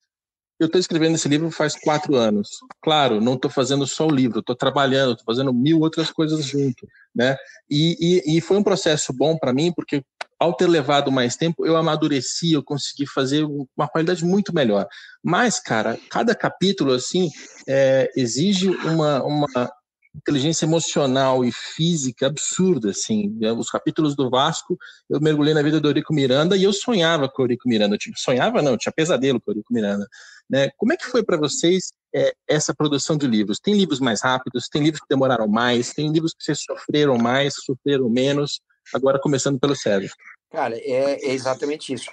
eu 0.58 0.66
estou 0.66 0.80
escrevendo 0.80 1.14
esse 1.14 1.28
livro 1.28 1.50
faz 1.50 1.74
quatro 1.74 2.16
anos. 2.16 2.48
Claro, 2.82 3.20
não 3.20 3.34
estou 3.34 3.50
fazendo 3.50 3.86
só 3.86 4.06
o 4.06 4.10
livro, 4.10 4.40
estou 4.40 4.56
trabalhando, 4.56 5.12
estou 5.12 5.26
fazendo 5.26 5.52
mil 5.52 5.80
outras 5.80 6.10
coisas 6.10 6.44
junto, 6.44 6.86
né? 7.14 7.36
E, 7.70 8.22
e, 8.26 8.38
e 8.38 8.40
foi 8.40 8.56
um 8.56 8.62
processo 8.62 9.12
bom 9.12 9.36
para 9.36 9.52
mim, 9.52 9.72
porque 9.72 10.02
ao 10.38 10.54
ter 10.54 10.66
levado 10.66 11.10
mais 11.10 11.36
tempo, 11.36 11.66
eu 11.66 11.76
amadureci, 11.76 12.52
eu 12.52 12.62
consegui 12.62 13.06
fazer 13.06 13.44
uma 13.76 13.88
qualidade 13.88 14.24
muito 14.24 14.54
melhor. 14.54 14.86
Mas, 15.22 15.58
cara, 15.58 15.98
cada 16.10 16.34
capítulo, 16.34 16.92
assim, 16.92 17.30
é, 17.66 18.10
exige 18.14 18.68
uma, 18.68 19.22
uma 19.24 19.70
inteligência 20.16 20.64
emocional 20.64 21.44
e 21.44 21.52
física 21.52 22.26
absurda, 22.26 22.90
assim. 22.90 23.38
Os 23.56 23.70
capítulos 23.70 24.16
do 24.16 24.30
Vasco, 24.30 24.78
eu 25.08 25.20
mergulhei 25.20 25.54
na 25.54 25.62
vida 25.62 25.80
do 25.80 25.88
Eurico 25.88 26.14
Miranda 26.14 26.56
e 26.56 26.64
eu 26.64 26.72
sonhava 26.72 27.28
com 27.28 27.42
o 27.42 27.44
Eurico 27.44 27.68
Miranda. 27.68 27.96
Tipo, 27.96 28.18
sonhava 28.18 28.62
não, 28.62 28.76
tinha 28.76 28.92
pesadelo 28.92 29.40
com 29.40 29.50
o 29.50 29.52
Eurico 29.52 29.72
Miranda. 29.72 30.06
Né? 30.48 30.70
Como 30.76 30.92
é 30.92 30.96
que 30.96 31.06
foi 31.06 31.24
para 31.24 31.36
vocês 31.36 31.92
é, 32.14 32.32
essa 32.48 32.74
produção 32.74 33.16
de 33.16 33.26
livros? 33.26 33.58
Tem 33.58 33.74
livros 33.74 34.00
mais 34.00 34.22
rápidos, 34.22 34.68
tem 34.68 34.82
livros 34.82 35.00
que 35.00 35.08
demoraram 35.08 35.48
mais, 35.48 35.92
tem 35.92 36.10
livros 36.10 36.32
que 36.32 36.44
vocês 36.44 36.60
sofreram 36.60 37.18
mais, 37.18 37.54
sofreram 37.64 38.08
menos? 38.08 38.60
Agora 38.94 39.18
começando 39.18 39.58
pelo 39.58 39.74
Sérgio. 39.74 40.10
Cara, 40.50 40.76
é, 40.78 41.28
é 41.28 41.32
exatamente 41.32 41.92
isso. 41.92 42.10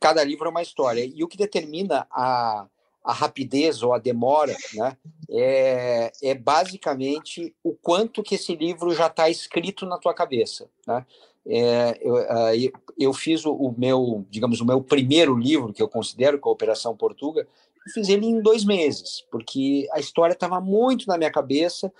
Cada 0.00 0.22
livro 0.22 0.46
é 0.46 0.50
uma 0.50 0.62
história. 0.62 1.04
E 1.04 1.24
o 1.24 1.28
que 1.28 1.36
determina 1.36 2.06
a, 2.10 2.66
a 3.04 3.12
rapidez 3.12 3.82
ou 3.82 3.92
a 3.92 3.98
demora, 3.98 4.56
né? 4.74 4.96
É, 5.28 6.12
é 6.22 6.34
basicamente 6.34 7.54
o 7.62 7.74
quanto 7.74 8.22
que 8.22 8.36
esse 8.36 8.54
livro 8.54 8.94
já 8.94 9.08
está 9.08 9.28
escrito 9.28 9.84
na 9.86 9.98
tua 9.98 10.14
cabeça, 10.14 10.68
né? 10.86 11.04
É, 11.44 11.98
eu, 12.00 12.72
eu, 12.96 13.12
fiz 13.12 13.44
o, 13.44 13.74
meu, 13.76 14.24
digamos, 14.30 14.60
o 14.60 14.64
meu 14.64 14.80
primeiro 14.80 15.36
livro 15.36 15.72
que 15.72 15.82
eu 15.82 15.88
considero 15.88 16.38
que 16.38 16.46
é 16.46 16.48
a 16.48 16.52
Operação 16.52 16.96
Portuga, 16.96 17.48
fiz 17.92 18.08
ele 18.08 18.26
em 18.26 18.40
dois 18.40 18.64
meses, 18.64 19.24
porque 19.30 19.88
a 19.92 19.98
história 19.98 20.34
estava 20.34 20.60
muito 20.60 21.06
na 21.06 21.18
minha 21.18 21.30
cabeça. 21.30 21.92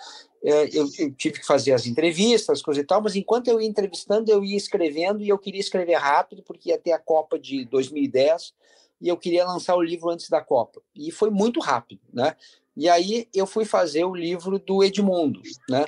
É, 0.44 0.64
eu, 0.76 0.88
eu, 0.98 1.12
tive 1.12 1.40
que 1.40 1.46
fazer 1.46 1.72
as 1.72 1.86
entrevistas, 1.86 2.62
coisa 2.62 2.80
e 2.80 2.84
tal, 2.84 3.00
mas 3.00 3.14
enquanto 3.14 3.48
eu 3.48 3.60
ia 3.60 3.68
entrevistando, 3.68 4.30
eu 4.30 4.44
ia 4.44 4.56
escrevendo 4.56 5.22
e 5.22 5.28
eu 5.28 5.38
queria 5.38 5.60
escrever 5.60 5.94
rápido, 5.94 6.42
porque 6.42 6.70
ia 6.70 6.78
ter 6.78 6.92
a 6.92 6.98
Copa 6.98 7.38
de 7.38 7.64
2010 7.66 8.52
e 9.00 9.08
eu 9.08 9.16
queria 9.16 9.44
lançar 9.44 9.74
o 9.76 9.82
livro 9.82 10.10
antes 10.10 10.28
da 10.28 10.40
Copa. 10.40 10.80
E 10.94 11.10
foi 11.10 11.30
muito 11.30 11.60
rápido, 11.60 12.02
né? 12.12 12.36
E 12.76 12.88
aí 12.88 13.28
eu 13.34 13.46
fui 13.46 13.64
fazer 13.64 14.04
o 14.04 14.14
livro 14.14 14.58
do 14.58 14.82
Edmundo, 14.82 15.42
né? 15.68 15.84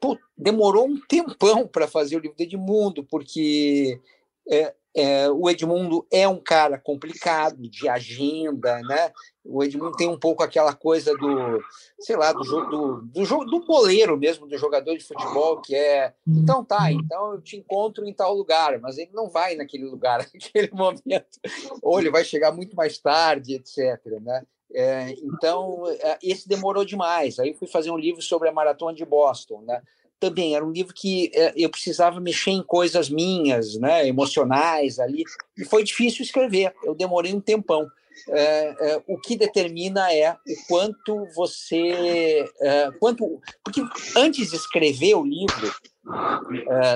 Pô, 0.00 0.18
demorou 0.36 0.86
um 0.86 1.00
tempão 1.00 1.66
para 1.66 1.86
fazer 1.86 2.16
o 2.16 2.18
livro 2.18 2.36
do 2.36 2.42
Edmundo, 2.42 3.04
porque 3.04 4.00
é, 4.48 4.74
é, 4.96 5.28
o 5.28 5.50
Edmundo 5.50 6.06
é 6.10 6.28
um 6.28 6.38
cara 6.38 6.78
complicado 6.78 7.68
de 7.68 7.88
agenda, 7.88 8.80
né? 8.82 9.12
O 9.44 9.62
Edmundo 9.62 9.96
tem 9.96 10.08
um 10.08 10.18
pouco 10.18 10.42
aquela 10.42 10.72
coisa 10.72 11.12
do, 11.16 11.60
sei 11.98 12.16
lá, 12.16 12.32
do 12.32 12.44
jogo 12.44 12.70
do, 12.70 13.02
do 13.02 13.24
jogo 13.24 13.44
do 13.44 13.60
boleiro 13.66 14.16
mesmo, 14.16 14.46
do 14.46 14.56
jogador 14.56 14.96
de 14.96 15.04
futebol, 15.04 15.60
que 15.60 15.74
é 15.74 16.14
então 16.26 16.64
tá, 16.64 16.92
então 16.92 17.32
eu 17.32 17.40
te 17.42 17.56
encontro 17.56 18.06
em 18.06 18.12
tal 18.12 18.34
lugar, 18.34 18.78
mas 18.80 18.96
ele 18.96 19.10
não 19.12 19.28
vai 19.28 19.56
naquele 19.56 19.84
lugar 19.84 20.20
naquele 20.32 20.70
momento, 20.72 21.40
ou 21.82 21.98
ele 21.98 22.10
vai 22.10 22.24
chegar 22.24 22.52
muito 22.52 22.76
mais 22.76 22.96
tarde, 22.98 23.54
etc. 23.54 24.00
Né? 24.22 24.44
É, 24.72 25.10
então, 25.22 25.84
é, 25.88 26.18
esse 26.22 26.48
demorou 26.48 26.84
demais. 26.84 27.38
Aí 27.38 27.52
fui 27.54 27.68
fazer 27.68 27.90
um 27.90 27.98
livro 27.98 28.22
sobre 28.22 28.48
a 28.48 28.52
maratona 28.52 28.94
de 28.94 29.04
Boston, 29.04 29.62
né? 29.62 29.82
Também 30.24 30.56
era 30.56 30.64
um 30.64 30.70
livro 30.70 30.94
que 30.94 31.30
é, 31.34 31.52
eu 31.54 31.68
precisava 31.68 32.18
mexer 32.18 32.50
em 32.50 32.62
coisas 32.62 33.10
minhas, 33.10 33.76
né, 33.76 34.08
emocionais 34.08 34.98
ali, 34.98 35.22
e 35.56 35.64
foi 35.66 35.84
difícil 35.84 36.24
escrever. 36.24 36.72
Eu 36.82 36.94
demorei 36.94 37.34
um 37.34 37.40
tempão. 37.40 37.86
É, 38.30 38.92
é, 38.92 39.02
o 39.06 39.18
que 39.18 39.36
determina 39.36 40.10
é 40.10 40.32
o 40.32 40.66
quanto 40.68 41.26
você, 41.34 42.48
é, 42.60 42.90
quanto, 42.92 43.40
porque 43.62 43.82
antes 44.16 44.50
de 44.50 44.56
escrever 44.56 45.14
o 45.14 45.24
livro 45.24 45.74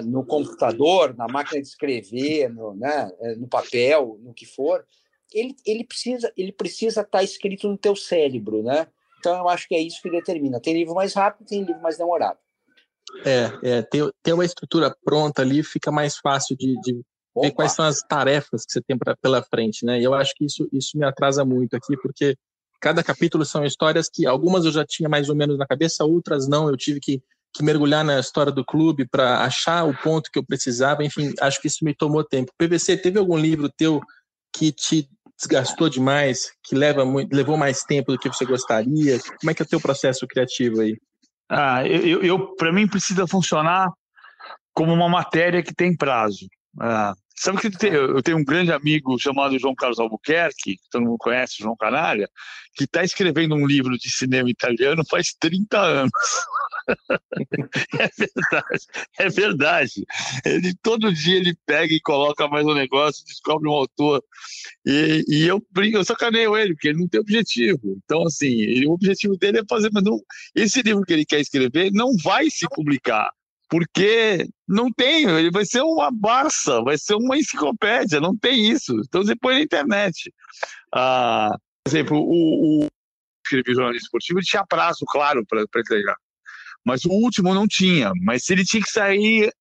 no 0.04 0.24
computador, 0.24 1.14
na 1.16 1.26
máquina 1.26 1.60
de 1.60 1.66
escrever, 1.66 2.48
no, 2.48 2.74
né, 2.74 3.10
no 3.36 3.48
papel, 3.48 4.18
no 4.22 4.32
que 4.32 4.46
for, 4.46 4.84
ele, 5.32 5.56
ele 5.66 5.84
precisa, 5.84 6.32
ele 6.36 6.52
precisa 6.52 7.00
estar 7.00 7.18
tá 7.18 7.22
escrito 7.22 7.68
no 7.68 7.76
teu 7.76 7.96
cérebro, 7.96 8.62
né? 8.62 8.86
Então 9.18 9.36
eu 9.36 9.48
acho 9.48 9.66
que 9.66 9.74
é 9.74 9.80
isso 9.80 10.00
que 10.00 10.10
determina. 10.10 10.60
Tem 10.60 10.74
livro 10.74 10.94
mais 10.94 11.14
rápido, 11.14 11.48
tem 11.48 11.62
livro 11.64 11.82
mais 11.82 11.98
demorado. 11.98 12.38
É, 13.24 13.52
é 13.62 13.82
ter, 13.82 14.10
ter 14.22 14.32
uma 14.32 14.44
estrutura 14.44 14.94
pronta 15.04 15.42
ali 15.42 15.62
fica 15.62 15.90
mais 15.90 16.16
fácil 16.16 16.56
de, 16.56 16.78
de 16.80 17.00
ver 17.40 17.50
quais 17.52 17.72
são 17.72 17.84
as 17.84 18.00
tarefas 18.02 18.64
que 18.64 18.72
você 18.72 18.80
tem 18.80 18.96
pra, 18.98 19.16
pela 19.16 19.42
frente, 19.42 19.84
né? 19.84 20.00
E 20.00 20.04
eu 20.04 20.14
acho 20.14 20.34
que 20.34 20.44
isso, 20.44 20.68
isso 20.72 20.98
me 20.98 21.04
atrasa 21.04 21.44
muito 21.44 21.74
aqui, 21.74 21.96
porque 21.96 22.36
cada 22.80 23.02
capítulo 23.02 23.44
são 23.44 23.64
histórias 23.64 24.08
que 24.12 24.26
algumas 24.26 24.64
eu 24.64 24.72
já 24.72 24.84
tinha 24.84 25.08
mais 25.08 25.28
ou 25.28 25.36
menos 25.36 25.58
na 25.58 25.66
cabeça, 25.66 26.04
outras 26.04 26.48
não, 26.48 26.68
eu 26.68 26.76
tive 26.76 27.00
que, 27.00 27.22
que 27.54 27.62
mergulhar 27.62 28.04
na 28.04 28.20
história 28.20 28.52
do 28.52 28.64
clube 28.64 29.06
para 29.06 29.44
achar 29.44 29.84
o 29.84 29.96
ponto 29.96 30.30
que 30.30 30.38
eu 30.38 30.44
precisava, 30.44 31.04
enfim, 31.04 31.32
acho 31.40 31.60
que 31.60 31.68
isso 31.68 31.84
me 31.84 31.94
tomou 31.94 32.24
tempo. 32.24 32.52
PVC, 32.58 32.96
teve 32.96 33.18
algum 33.18 33.36
livro 33.36 33.70
teu 33.76 34.00
que 34.54 34.72
te 34.72 35.08
desgastou 35.38 35.88
demais, 35.88 36.50
que 36.64 36.74
leva 36.74 37.04
muito, 37.04 37.34
levou 37.34 37.56
mais 37.56 37.84
tempo 37.84 38.10
do 38.10 38.18
que 38.18 38.28
você 38.28 38.44
gostaria? 38.44 39.20
Como 39.40 39.50
é 39.50 39.54
que 39.54 39.62
é 39.62 39.64
o 39.64 39.68
teu 39.68 39.80
processo 39.80 40.26
criativo 40.26 40.80
aí? 40.80 40.96
Ah, 41.48 41.86
eu, 41.86 42.22
eu 42.22 42.54
para 42.56 42.72
mim 42.72 42.86
precisa 42.86 43.26
funcionar 43.26 43.90
como 44.74 44.92
uma 44.92 45.08
matéria 45.08 45.62
que 45.62 45.74
tem 45.74 45.96
prazo. 45.96 46.46
Ah, 46.80 47.14
sabe 47.34 47.58
que 47.58 47.86
eu 47.86 48.22
tenho 48.22 48.38
um 48.38 48.44
grande 48.44 48.72
amigo 48.72 49.18
chamado 49.18 49.58
João 49.58 49.74
Carlos 49.74 49.98
Albuquerque, 49.98 50.76
que 50.76 50.90
todo 50.90 51.04
mundo 51.04 51.18
conhece, 51.18 51.56
João 51.58 51.76
Canalha, 51.76 52.28
que 52.74 52.84
está 52.84 53.02
escrevendo 53.02 53.54
um 53.54 53.66
livro 53.66 53.96
de 53.96 54.10
cinema 54.10 54.50
italiano 54.50 55.02
faz 55.08 55.34
30 55.38 55.78
anos. 55.78 56.12
é 57.98 58.08
verdade, 58.16 58.86
é 59.18 59.28
verdade. 59.28 60.06
Ele 60.44 60.74
todo 60.82 61.12
dia 61.12 61.36
ele 61.36 61.54
pega 61.66 61.92
e 61.92 62.00
coloca 62.00 62.48
mais 62.48 62.64
um 62.66 62.74
negócio, 62.74 63.24
descobre 63.26 63.68
um 63.68 63.72
autor. 63.72 64.22
E, 64.86 65.24
e 65.28 65.46
eu 65.46 65.64
brinco, 65.70 65.98
eu 65.98 66.04
sacaneio 66.04 66.56
ele, 66.56 66.74
porque 66.74 66.88
ele 66.88 66.98
não 66.98 67.08
tem 67.08 67.20
objetivo. 67.20 67.98
Então, 68.04 68.24
assim, 68.24 68.60
ele, 68.60 68.86
o 68.86 68.92
objetivo 68.92 69.36
dele 69.36 69.60
é 69.60 69.64
fazer, 69.68 69.90
mas 69.92 70.02
não, 70.02 70.20
esse 70.54 70.82
livro 70.82 71.04
que 71.04 71.12
ele 71.12 71.24
quer 71.24 71.40
escrever 71.40 71.90
não 71.92 72.16
vai 72.22 72.48
se 72.50 72.66
publicar 72.70 73.30
porque 73.70 74.48
não 74.66 74.90
tem, 74.90 75.24
ele 75.24 75.50
vai 75.50 75.64
ser 75.66 75.82
uma 75.82 76.10
Barça, 76.10 76.80
vai 76.80 76.96
ser 76.96 77.14
uma 77.16 77.36
enciclopédia, 77.36 78.18
não 78.18 78.34
tem 78.34 78.70
isso. 78.70 78.98
Então 79.06 79.22
você 79.22 79.36
põe 79.36 79.56
na 79.56 79.60
internet. 79.60 80.32
Ah, 80.94 81.50
por 81.84 81.90
exemplo, 81.90 82.18
o, 82.18 82.84
o 82.84 82.88
escrevi 83.44 83.74
jornalismo 83.74 84.06
esportivo, 84.06 84.38
ele 84.38 84.46
tinha 84.46 84.66
prazo, 84.66 85.04
claro, 85.06 85.44
para 85.46 85.62
entregar. 85.62 86.16
Mas 86.88 87.04
o 87.04 87.10
último 87.10 87.52
não 87.52 87.66
tinha. 87.68 88.12
Mas 88.22 88.48
ele 88.48 88.64
tinha 88.64 88.82
que 88.82 88.90
sair. 88.90 89.52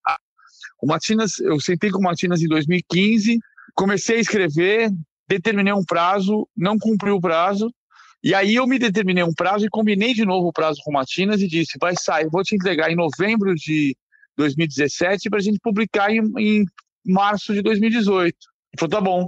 O 0.82 0.88
Matinas, 0.88 1.40
eu 1.40 1.60
sentei 1.60 1.92
com 1.92 2.00
o 2.00 2.04
Matinas 2.04 2.42
em 2.42 2.48
2015, 2.48 3.38
comecei 3.76 4.16
a 4.16 4.22
escrever, 4.22 4.90
determinei 5.28 5.74
um 5.74 5.84
prazo, 5.84 6.48
não 6.56 6.78
cumpri 6.80 7.12
o 7.12 7.20
prazo, 7.20 7.70
e 8.24 8.34
aí 8.34 8.56
eu 8.56 8.66
me 8.66 8.80
determinei 8.80 9.24
um 9.24 9.34
prazo 9.34 9.66
e 9.66 9.70
combinei 9.70 10.13
de 10.13 10.24
novo 10.24 10.48
o 10.48 10.54
prazo 10.54 10.80
com 10.86 10.92
o 10.92 10.94
Matinas 10.94 11.42
e 11.42 11.48
disse, 11.50 11.78
vai 11.82 11.96
sair, 12.00 12.30
vou 12.32 12.44
te 12.44 12.56
entregar 12.56 12.90
em 12.90 12.96
novembro 12.96 13.54
de 13.56 13.94
2017 14.38 15.30
para 15.30 15.40
a 15.40 15.42
gente 15.42 15.60
publicar 15.60 16.10
em, 16.10 16.22
em, 16.38 16.66
março 17.06 17.54
de 17.54 17.62
2018. 17.62 18.24
Ele 18.24 18.36
falou, 18.80 18.90
tá 18.90 19.02
bom. 19.02 19.28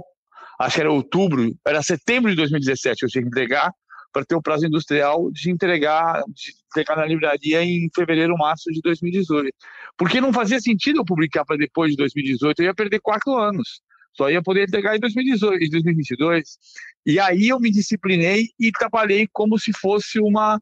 Acho 0.58 0.74
que 0.76 0.80
era 0.80 0.92
outubro, 0.92 1.54
era 1.66 1.82
setembro 1.82 2.30
de 2.30 2.36
2017 2.36 3.02
eu 3.02 3.08
tinha 3.08 3.22
que 3.22 3.28
entregar 3.28 3.70
para 4.12 4.24
ter 4.24 4.34
o 4.34 4.42
prazo 4.42 4.66
industrial 4.66 5.30
de 5.30 5.50
entregar, 5.50 6.22
de 6.28 6.52
entregar 6.66 6.96
na 6.96 7.06
livraria 7.06 7.62
em 7.62 7.88
fevereiro, 7.94 8.36
março 8.36 8.70
de 8.72 8.80
2018. 8.80 9.54
Porque 9.96 10.20
não 10.20 10.32
fazia 10.32 10.60
sentido 10.60 11.00
eu 11.00 11.04
publicar 11.04 11.44
para 11.44 11.56
depois 11.56 11.92
de 11.92 11.96
2018, 11.96 12.60
eu 12.60 12.66
ia 12.66 12.74
perder 12.74 13.00
quatro 13.00 13.36
anos. 13.36 13.80
Só 14.16 14.28
ia 14.28 14.42
poder 14.42 14.68
entregar 14.68 14.96
em 14.96 15.00
2018, 15.00 15.64
em 15.64 15.70
2022. 15.70 16.58
E 17.06 17.18
aí 17.20 17.48
eu 17.48 17.60
me 17.60 17.70
disciplinei 17.70 18.48
e 18.58 18.72
trabalhei 18.72 19.28
como 19.32 19.58
se 19.58 19.72
fosse 19.72 20.18
uma 20.20 20.60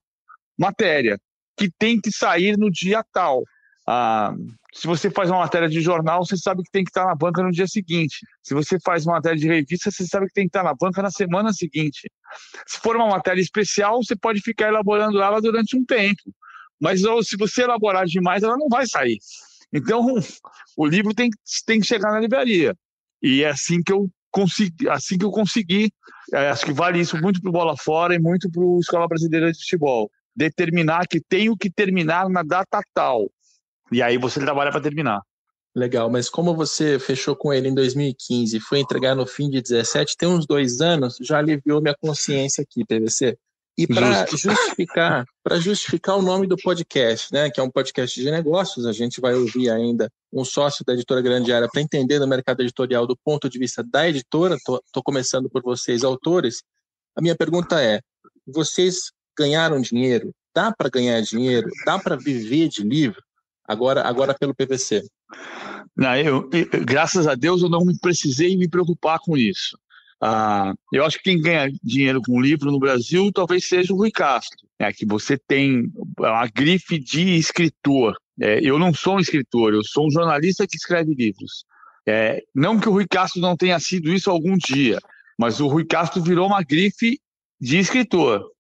matéria 0.58 1.18
que 1.56 1.70
tem 1.78 2.00
que 2.00 2.12
sair 2.12 2.56
no 2.56 2.70
dia 2.70 3.02
tal. 3.12 3.42
Ah, 3.90 4.35
se 4.74 4.87
você 4.87 5.11
faz 5.11 5.31
uma 5.31 5.38
matéria 5.38 5.66
de 5.66 5.81
jornal, 5.81 6.22
você 6.22 6.37
sabe 6.37 6.62
que 6.62 6.70
tem 6.70 6.85
que 6.85 6.90
estar 6.90 7.07
na 7.07 7.14
banca 7.14 7.42
no 7.42 7.51
dia 7.51 7.66
seguinte. 7.66 8.18
Se 8.42 8.53
você 8.53 8.79
faz 8.79 9.07
uma 9.07 9.14
matéria 9.14 9.38
de 9.38 9.48
revista, 9.48 9.90
você 9.90 10.07
sabe 10.07 10.27
que 10.27 10.35
tem 10.35 10.44
que 10.44 10.51
estar 10.51 10.62
na 10.62 10.74
banca 10.74 11.01
na 11.01 11.11
semana 11.11 11.55
seguinte. 11.55 12.11
Se 12.66 12.79
for 12.81 12.94
uma 12.96 13.09
matéria 13.09 13.40
especial, 13.40 14.03
você 14.03 14.14
pode 14.14 14.42
ficar 14.42 14.68
elaborando 14.68 15.22
ela 15.22 15.40
durante 15.40 15.74
um 15.74 15.87
tempo. 15.87 16.20
Mas 16.79 17.01
se 17.01 17.37
você 17.38 17.62
elaborar 17.62 18.05
demais, 18.05 18.42
ela 18.42 18.59
não 18.59 18.68
vai 18.68 18.87
sair. 18.87 19.16
Então, 19.72 20.05
o 20.77 20.87
livro 20.87 21.14
tem, 21.14 21.31
tem 21.64 21.81
que 21.81 21.87
chegar 21.87 22.12
na 22.12 22.20
livraria. 22.20 22.77
E 23.22 23.42
é 23.42 23.48
assim 23.48 23.83
que 23.83 23.90
eu 23.90 24.07
consegui, 24.31 24.87
assim 24.90 25.16
que 25.16 25.24
eu 25.24 25.31
consegui. 25.31 25.90
É, 26.35 26.51
acho 26.51 26.66
que 26.66 26.74
vale 26.74 27.01
isso 27.01 27.16
muito 27.16 27.40
para 27.40 27.48
o 27.48 27.53
Bola 27.53 27.74
Fora 27.74 28.14
e 28.14 28.18
muito 28.18 28.51
para 28.51 28.62
o 28.62 28.81
Escola 28.81 29.09
Brasileira 29.09 29.51
de 29.51 29.59
Futebol. 29.59 30.11
Determinar 30.37 31.07
que 31.09 31.22
tenho 31.22 31.57
que 31.57 31.70
terminar 31.70 32.29
na 32.29 32.42
data 32.42 32.83
tal. 32.92 33.31
E 33.90 34.03
aí 34.03 34.18
você 34.18 34.40
trabalha 34.40 34.70
para 34.70 34.81
terminar. 34.81 35.20
Legal, 35.74 36.11
mas 36.11 36.29
como 36.29 36.55
você 36.55 36.98
fechou 36.98 37.37
com 37.37 37.53
ele 37.53 37.68
em 37.68 37.74
2015 37.74 38.57
e 38.57 38.61
foi 38.61 38.81
entregar 38.81 39.14
no 39.14 39.27
fim 39.27 39.48
de 39.48 39.61
17, 39.61 40.16
tem 40.16 40.29
uns 40.29 40.46
dois 40.46 40.81
anos, 40.81 41.16
já 41.20 41.38
aliviou 41.38 41.81
minha 41.81 41.94
consciência 42.01 42.62
aqui, 42.62 42.85
PVC. 42.85 43.38
E 43.77 43.87
para 43.87 44.27
justificar, 44.27 45.24
para 45.40 45.61
justificar 45.61 46.16
o 46.16 46.22
nome 46.22 46.48
do 46.48 46.57
podcast, 46.57 47.33
né, 47.33 47.48
que 47.48 47.61
é 47.61 47.62
um 47.62 47.70
podcast 47.70 48.20
de 48.20 48.29
negócios, 48.29 48.85
a 48.87 48.92
gente 48.92 49.20
vai 49.20 49.35
ouvir 49.35 49.70
ainda 49.70 50.11
um 50.33 50.44
sócio 50.44 50.85
da 50.85 50.94
editora 50.94 51.22
Grande 51.22 51.53
Área 51.53 51.68
para 51.72 51.81
entender 51.81 52.18
no 52.18 52.27
mercado 52.27 52.61
editorial 52.61 53.07
do 53.07 53.16
ponto 53.16 53.48
de 53.48 53.57
vista 53.57 53.85
da 53.85 54.09
editora. 54.09 54.57
Estou 54.57 55.03
começando 55.05 55.48
por 55.48 55.62
vocês, 55.62 56.03
autores. 56.03 56.64
A 57.14 57.22
minha 57.22 57.37
pergunta 57.37 57.81
é: 57.81 58.01
vocês 58.44 59.12
ganharam 59.38 59.81
dinheiro? 59.81 60.33
Dá 60.53 60.72
para 60.72 60.90
ganhar 60.90 61.20
dinheiro? 61.20 61.70
Dá 61.87 62.01
para 62.01 62.16
viver 62.16 62.68
de 62.68 62.83
livro? 62.83 63.22
Agora, 63.68 64.02
agora 64.02 64.35
pelo 64.35 64.54
PVC. 64.54 65.04
Não, 65.94 66.16
eu, 66.16 66.48
graças 66.87 67.26
a 67.26 67.35
Deus 67.35 67.61
eu 67.61 67.68
não 67.68 67.85
precisei 68.00 68.57
me 68.57 68.66
preocupar 68.66 69.18
com 69.18 69.37
isso. 69.37 69.78
Ah, 70.20 70.72
eu 70.92 71.04
acho 71.04 71.18
que 71.18 71.24
quem 71.24 71.40
ganha 71.40 71.70
dinheiro 71.83 72.20
com 72.22 72.40
livro 72.40 72.72
no 72.72 72.78
Brasil 72.78 73.31
talvez 73.33 73.68
seja 73.68 73.92
o 73.92 73.96
Rui 73.96 74.11
Castro, 74.11 74.66
é 74.78 74.92
que 74.92 75.07
você 75.07 75.37
tem 75.37 75.92
a 76.20 76.46
grife 76.48 76.98
de 76.98 77.37
escritor. 77.37 78.16
É, 78.40 78.61
eu 78.62 78.78
não 78.78 78.94
sou 78.94 79.16
um 79.16 79.20
escritor, 79.20 79.74
eu 79.74 79.85
sou 79.85 80.07
um 80.07 80.11
jornalista 80.11 80.66
que 80.66 80.76
escreve 80.76 81.14
livros. 81.14 81.64
É, 82.07 82.42
não 82.54 82.81
que 82.81 82.88
o 82.88 82.92
Rui 82.92 83.07
Castro 83.07 83.40
não 83.40 83.57
tenha 83.57 83.78
sido 83.78 84.12
isso 84.12 84.31
algum 84.31 84.57
dia, 84.57 84.98
mas 85.38 85.61
o 85.61 85.68
Rui 85.68 85.85
Castro 85.85 86.22
virou 86.22 86.46
uma 86.46 86.62
grife 86.62 87.20
de 87.61 87.78
escritor. 87.78 88.50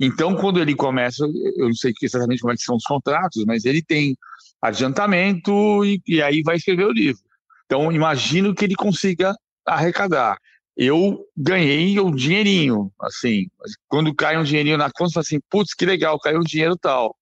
Então, 0.00 0.34
quando 0.34 0.58
ele 0.58 0.74
começa, 0.74 1.24
eu 1.24 1.66
não 1.66 1.74
sei 1.74 1.92
exatamente 2.02 2.40
como 2.40 2.54
é 2.54 2.56
são 2.56 2.76
os 2.76 2.84
contratos, 2.84 3.44
mas 3.44 3.66
ele 3.66 3.82
tem 3.82 4.16
adiantamento 4.62 5.84
e, 5.84 6.00
e 6.06 6.22
aí 6.22 6.42
vai 6.42 6.56
escrever 6.56 6.86
o 6.86 6.92
livro. 6.92 7.20
Então, 7.66 7.92
imagino 7.92 8.54
que 8.54 8.64
ele 8.64 8.74
consiga 8.74 9.36
arrecadar. 9.66 10.38
Eu 10.74 11.20
ganhei 11.36 12.00
um 12.00 12.14
dinheirinho, 12.14 12.90
assim, 12.98 13.46
quando 13.86 14.14
cai 14.14 14.38
um 14.38 14.42
dinheirinho 14.42 14.78
na 14.78 14.90
conta, 14.90 15.18
eu 15.18 15.20
assim, 15.20 15.38
putz, 15.50 15.74
que 15.74 15.84
legal, 15.84 16.18
caiu 16.18 16.40
um 16.40 16.44
dinheiro 16.44 16.78
tal. 16.78 17.14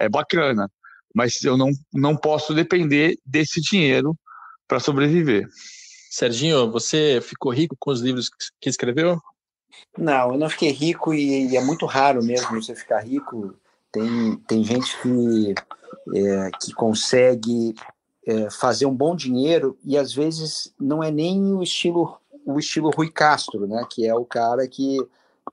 É 0.00 0.08
bacana, 0.08 0.68
mas 1.14 1.44
eu 1.44 1.56
não, 1.56 1.70
não 1.94 2.16
posso 2.16 2.52
depender 2.52 3.16
desse 3.24 3.60
dinheiro 3.60 4.16
para 4.66 4.80
sobreviver. 4.80 5.46
Serginho, 6.10 6.70
você 6.72 7.20
ficou 7.22 7.52
rico 7.52 7.76
com 7.78 7.92
os 7.92 8.00
livros 8.00 8.28
que 8.60 8.68
escreveu? 8.68 9.20
Não, 9.96 10.32
eu 10.32 10.38
não 10.38 10.48
fiquei 10.48 10.70
rico 10.70 11.12
e 11.12 11.56
é 11.56 11.60
muito 11.60 11.86
raro 11.86 12.22
mesmo 12.22 12.62
você 12.62 12.74
ficar 12.74 13.00
rico. 13.00 13.54
Tem, 13.90 14.36
tem 14.46 14.64
gente 14.64 14.96
que, 15.00 15.54
é, 16.14 16.50
que 16.60 16.72
consegue 16.72 17.74
é, 18.26 18.50
fazer 18.50 18.86
um 18.86 18.94
bom 18.94 19.16
dinheiro 19.16 19.78
e 19.84 19.96
às 19.96 20.12
vezes 20.12 20.72
não 20.78 21.02
é 21.02 21.10
nem 21.10 21.52
o 21.54 21.62
estilo 21.62 22.18
o 22.44 22.58
estilo 22.58 22.90
Rui 22.90 23.10
Castro, 23.10 23.66
né? 23.66 23.86
Que 23.90 24.06
é 24.06 24.14
o 24.14 24.24
cara 24.24 24.66
que 24.66 24.98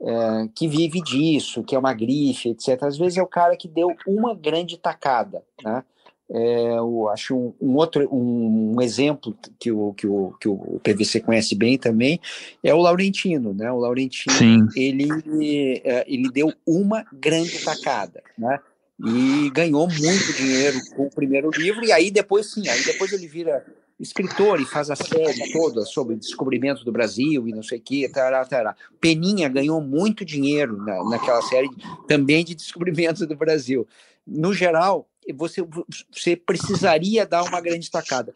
é, 0.02 0.50
que 0.54 0.68
vive 0.68 1.02
disso, 1.02 1.64
que 1.64 1.76
é 1.76 1.80
uma 1.80 1.94
grife, 1.94 2.50
etc. 2.50 2.84
Às 2.84 2.98
vezes 2.98 3.18
é 3.18 3.24
o 3.24 3.28
cara 3.28 3.56
que 3.56 3.68
deu 3.68 3.96
uma 4.08 4.34
grande 4.34 4.78
tacada, 4.78 5.44
né? 5.64 5.84
É, 6.30 6.78
eu 6.78 7.08
acho 7.10 7.36
um, 7.36 7.54
um 7.62 7.76
outro 7.76 8.08
um, 8.12 8.76
um, 8.76 8.82
exemplo 8.82 9.38
que 9.60 9.72
o, 9.72 9.94
que, 9.94 10.08
o, 10.08 10.34
que 10.40 10.48
o 10.48 10.82
PVC 10.84 11.20
conhece 11.20 11.54
bem 11.54 11.78
também 11.78 12.20
é 12.64 12.74
o 12.74 12.82
Laurentino, 12.82 13.54
né? 13.54 13.72
O 13.72 13.78
Laurentino 13.78 14.36
Sim. 14.36 14.68
ele 14.76 15.82
é, 15.84 16.04
ele 16.08 16.32
deu 16.32 16.52
uma 16.66 17.06
grande 17.14 17.64
tacada, 17.64 18.24
né? 18.38 18.60
E 19.06 19.52
ganhou 19.52 19.88
muito 19.88 20.34
dinheiro 20.34 20.80
com 20.96 21.04
o 21.04 21.12
primeiro 21.12 21.52
livro 21.52 21.86
e 21.86 21.92
aí 21.92 22.10
depois 22.10 22.52
sim, 22.52 22.68
aí 22.68 22.84
depois 22.84 23.14
ele 23.14 23.28
vira 23.28 23.64
escritor 24.00 24.60
e 24.60 24.66
faz 24.66 24.90
a 24.90 24.96
série 24.96 25.52
toda 25.54 25.86
sobre 25.86 26.16
descobrimento 26.16 26.84
do 26.84 26.92
Brasil 26.92 27.48
e 27.48 27.52
não 27.52 27.64
sei 27.64 27.78
o 27.78 27.82
que, 27.82 28.10
tará, 28.10 28.44
tará. 28.46 28.76
Peninha 29.00 29.48
ganhou 29.48 29.80
muito 29.80 30.26
dinheiro 30.26 30.78
na, 30.78 31.04
naquela 31.10 31.42
série 31.44 31.70
também 32.08 32.44
de 32.44 32.56
descobrimento 32.56 33.26
do 33.26 33.36
Brasil. 33.36 33.88
No 34.26 34.54
geral, 34.54 35.08
você, 35.34 35.66
você 36.12 36.36
precisaria 36.36 37.26
dar 37.26 37.44
uma 37.44 37.62
grande 37.62 37.90
tacada. 37.90 38.34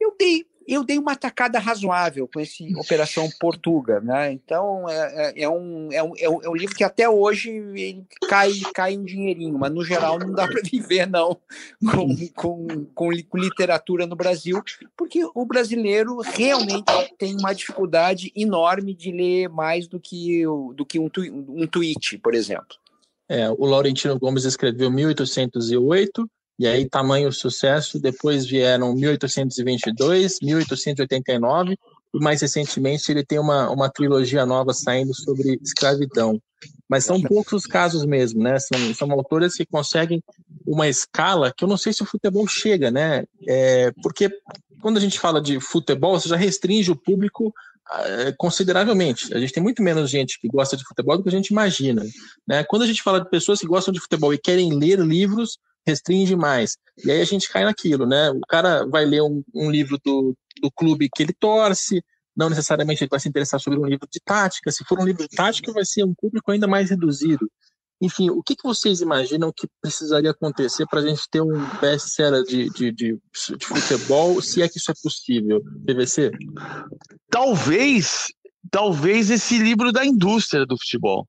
Eu 0.00 0.14
dei, 0.18 0.46
eu 0.66 0.84
dei 0.84 0.98
uma 0.98 1.16
tacada 1.16 1.58
razoável 1.58 2.28
com 2.32 2.38
esse 2.38 2.74
Operação 2.76 3.28
Portuga, 3.40 4.00
né? 4.00 4.32
Então 4.32 4.88
é, 4.88 5.32
é, 5.34 5.42
é, 5.42 5.48
um, 5.48 5.88
é, 5.90 6.02
um, 6.02 6.12
é 6.16 6.48
um 6.48 6.54
livro 6.54 6.74
que 6.74 6.84
até 6.84 7.08
hoje 7.08 7.50
ele 7.50 8.04
cai, 8.28 8.52
cai 8.72 8.96
um 8.96 9.04
dinheirinho, 9.04 9.58
mas 9.58 9.72
no 9.72 9.84
geral 9.84 10.18
não 10.18 10.32
dá 10.32 10.46
para 10.46 10.62
viver 10.62 11.06
não 11.06 11.36
com, 11.90 12.16
com, 12.34 12.84
com, 12.94 13.10
com 13.28 13.38
literatura 13.38 14.06
no 14.06 14.14
Brasil, 14.14 14.62
porque 14.96 15.20
o 15.34 15.44
brasileiro 15.44 16.20
realmente 16.20 16.84
tem 17.18 17.36
uma 17.36 17.52
dificuldade 17.52 18.32
enorme 18.36 18.94
de 18.94 19.10
ler 19.10 19.48
mais 19.48 19.88
do 19.88 19.98
que, 19.98 20.44
do 20.74 20.86
que 20.86 20.98
um, 20.98 21.10
um 21.48 21.66
tweet, 21.66 22.16
por 22.18 22.34
exemplo. 22.34 22.76
É, 23.30 23.48
o 23.48 23.64
Laurentino 23.64 24.18
Gomes 24.18 24.44
escreveu 24.44 24.90
1808, 24.90 26.28
e 26.58 26.66
aí 26.66 26.88
tamanho 26.88 27.32
sucesso, 27.32 28.00
depois 28.00 28.44
vieram 28.44 28.92
1822, 28.92 30.38
1889, 30.42 31.78
e 32.12 32.18
mais 32.18 32.40
recentemente 32.42 33.12
ele 33.12 33.24
tem 33.24 33.38
uma, 33.38 33.70
uma 33.70 33.88
trilogia 33.88 34.44
nova 34.44 34.74
saindo 34.74 35.14
sobre 35.14 35.60
escravidão. 35.62 36.42
Mas 36.88 37.04
são 37.04 37.22
poucos 37.22 37.52
os 37.52 37.66
casos 37.66 38.04
mesmo, 38.04 38.42
né? 38.42 38.58
São, 38.58 38.94
são 38.94 39.12
autores 39.12 39.54
que 39.54 39.64
conseguem 39.64 40.20
uma 40.66 40.88
escala 40.88 41.54
que 41.56 41.62
eu 41.62 41.68
não 41.68 41.76
sei 41.76 41.92
se 41.92 42.02
o 42.02 42.06
futebol 42.06 42.48
chega, 42.48 42.90
né? 42.90 43.24
É, 43.48 43.92
porque 44.02 44.28
quando 44.82 44.96
a 44.96 45.00
gente 45.00 45.20
fala 45.20 45.40
de 45.40 45.60
futebol, 45.60 46.18
você 46.18 46.28
já 46.28 46.36
restringe 46.36 46.90
o 46.90 46.96
público 46.96 47.54
consideravelmente. 48.38 49.32
A 49.34 49.40
gente 49.40 49.52
tem 49.52 49.62
muito 49.62 49.82
menos 49.82 50.10
gente 50.10 50.38
que 50.40 50.48
gosta 50.48 50.76
de 50.76 50.84
futebol 50.84 51.16
do 51.16 51.22
que 51.22 51.28
a 51.28 51.32
gente 51.32 51.48
imagina. 51.48 52.02
Né? 52.46 52.64
Quando 52.64 52.82
a 52.82 52.86
gente 52.86 53.02
fala 53.02 53.20
de 53.20 53.28
pessoas 53.28 53.60
que 53.60 53.66
gostam 53.66 53.92
de 53.92 54.00
futebol 54.00 54.32
e 54.32 54.38
querem 54.38 54.72
ler 54.78 54.98
livros, 55.00 55.58
restringe 55.86 56.36
mais. 56.36 56.76
E 57.04 57.10
aí 57.10 57.20
a 57.20 57.24
gente 57.24 57.48
cai 57.48 57.64
naquilo, 57.64 58.06
né? 58.06 58.30
O 58.30 58.40
cara 58.48 58.86
vai 58.86 59.04
ler 59.04 59.22
um, 59.22 59.42
um 59.54 59.70
livro 59.70 59.98
do, 60.04 60.36
do 60.60 60.70
clube 60.70 61.08
que 61.14 61.22
ele 61.22 61.32
torce, 61.32 62.02
não 62.36 62.48
necessariamente 62.48 63.02
ele 63.02 63.10
vai 63.10 63.20
se 63.20 63.28
interessar 63.28 63.60
sobre 63.60 63.78
um 63.78 63.86
livro 63.86 64.06
de 64.10 64.20
tática. 64.24 64.70
Se 64.70 64.84
for 64.84 64.98
um 64.98 65.04
livro 65.04 65.26
de 65.26 65.34
tática, 65.34 65.72
vai 65.72 65.84
ser 65.84 66.04
um 66.04 66.14
público 66.14 66.50
ainda 66.52 66.66
mais 66.66 66.90
reduzido. 66.90 67.50
Enfim, 68.00 68.30
o 68.30 68.42
que, 68.42 68.56
que 68.56 68.62
vocês 68.62 69.02
imaginam 69.02 69.52
que 69.54 69.68
precisaria 69.80 70.30
acontecer 70.30 70.86
para 70.86 71.00
a 71.00 71.06
gente 71.06 71.28
ter 71.30 71.42
um 71.42 71.58
best-seller 71.80 72.42
de, 72.44 72.70
de, 72.70 72.90
de, 72.90 73.18
de, 73.18 73.66
futebol, 73.66 74.40
se 74.40 74.62
é 74.62 74.68
que 74.68 74.78
isso 74.78 74.90
é 74.90 74.94
possível, 75.02 75.62
PVC? 75.86 76.30
Talvez, 77.28 78.28
talvez 78.70 79.30
esse 79.30 79.58
livro 79.58 79.92
da 79.92 80.04
indústria 80.04 80.64
do 80.64 80.78
futebol. 80.78 81.28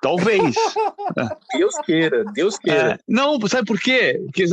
Talvez. 0.00 0.54
Deus 1.58 1.74
queira, 1.84 2.24
Deus 2.32 2.56
queira. 2.58 2.92
É, 2.92 2.98
não, 3.08 3.40
sabe 3.48 3.66
por 3.66 3.80
quê? 3.80 4.20
Porque 4.26 4.44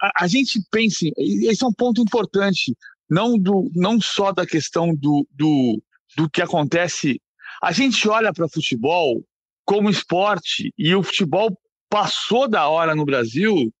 a, 0.00 0.24
a, 0.24 0.28
gente 0.28 0.62
pensa, 0.70 1.06
esse 1.16 1.64
é 1.64 1.66
um 1.66 1.72
ponto 1.72 2.00
importante, 2.00 2.76
não, 3.10 3.36
do, 3.36 3.68
não 3.74 4.00
só 4.00 4.30
da 4.30 4.46
questão 4.46 4.94
do, 4.94 5.26
do, 5.32 5.82
do 6.16 6.30
que 6.30 6.40
acontece. 6.40 7.20
A 7.60 7.72
gente 7.72 8.08
olha 8.08 8.32
para 8.32 8.48
futebol 8.48 9.20
como 9.64 9.90
esporte 9.90 10.72
e 10.76 10.94
o 10.94 11.02
futebol 11.02 11.56
passou 11.88 12.48
da 12.48 12.68
hora 12.68 12.94
no 12.94 13.04
Brasil 13.04 13.72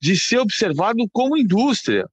de 0.00 0.18
ser 0.18 0.38
observado 0.38 1.08
como 1.12 1.36
indústria. 1.36 2.06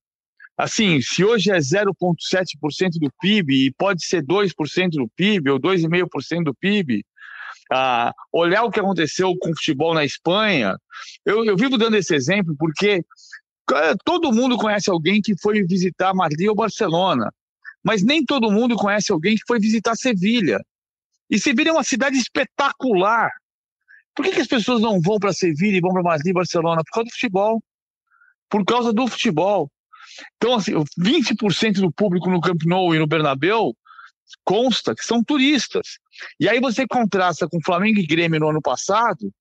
Assim, 0.58 1.02
se 1.02 1.24
hoje 1.24 1.50
é 1.50 1.58
0,7% 1.58 3.00
do 3.00 3.12
PIB 3.20 3.66
e 3.66 3.74
pode 3.74 4.06
ser 4.06 4.24
2% 4.24 4.92
do 4.92 5.10
PIB 5.16 5.50
ou 5.50 5.60
2,5% 5.60 6.44
do 6.44 6.54
PIB, 6.54 7.04
ah, 7.72 8.14
olhar 8.32 8.64
o 8.64 8.70
que 8.70 8.80
aconteceu 8.80 9.36
com 9.40 9.50
o 9.50 9.56
futebol 9.56 9.94
na 9.94 10.06
Espanha, 10.06 10.78
eu, 11.26 11.44
eu 11.46 11.56
vivo 11.56 11.78
dando 11.78 11.96
esse 11.96 12.14
exemplo 12.14 12.56
porque 12.58 13.04
todo 14.04 14.32
mundo 14.32 14.58
conhece 14.58 14.90
alguém 14.90 15.22
que 15.22 15.34
foi 15.42 15.64
visitar 15.64 16.14
Madrid 16.14 16.48
ou 16.50 16.56
Barcelona, 16.56 17.32
mas 17.84 18.04
nem 18.04 18.24
todo 18.24 18.52
mundo 18.52 18.76
conhece 18.76 19.12
alguém 19.12 19.36
que 19.36 19.44
foi 19.48 19.60
visitar 19.60 19.96
Sevilha. 19.96 20.60
E 21.32 21.40
Sevilha 21.40 21.70
é 21.70 21.72
uma 21.72 21.84
cidade 21.84 22.18
espetacular. 22.18 23.32
Por 24.14 24.26
que, 24.26 24.34
que 24.34 24.42
as 24.42 24.48
pessoas 24.48 24.82
não 24.82 25.00
vão 25.00 25.18
para 25.18 25.32
Sevilha 25.32 25.78
e 25.78 25.82
vão 25.82 25.94
para 25.94 26.04
Madrid 26.04 26.34
Barcelona? 26.34 26.82
Por 26.84 26.92
causa 26.92 27.06
do 27.06 27.14
futebol. 27.14 27.64
Por 28.50 28.66
causa 28.66 28.94
do 28.94 29.08
futebol. 29.08 29.72
Então, 30.36 30.56
assim, 30.56 30.74
20% 31.00 31.80
do 31.80 31.92
público 31.92 32.30
no 32.30 32.42
Camp 32.42 32.62
Nou 32.66 32.94
e 32.94 33.00
no 33.00 33.08
Bernabéu 33.08 33.74
consta 34.44 34.94
que 34.94 35.06
são 35.06 35.24
turistas. 35.24 36.00
E 36.40 36.50
aí 36.50 36.60
você 36.60 36.86
contrasta 36.86 37.48
com 37.48 37.60
Flamengo 37.64 38.00
e 38.00 38.06
Grêmio 38.06 38.40
no 38.40 38.50
ano 38.50 38.62
passado, 38.62 39.32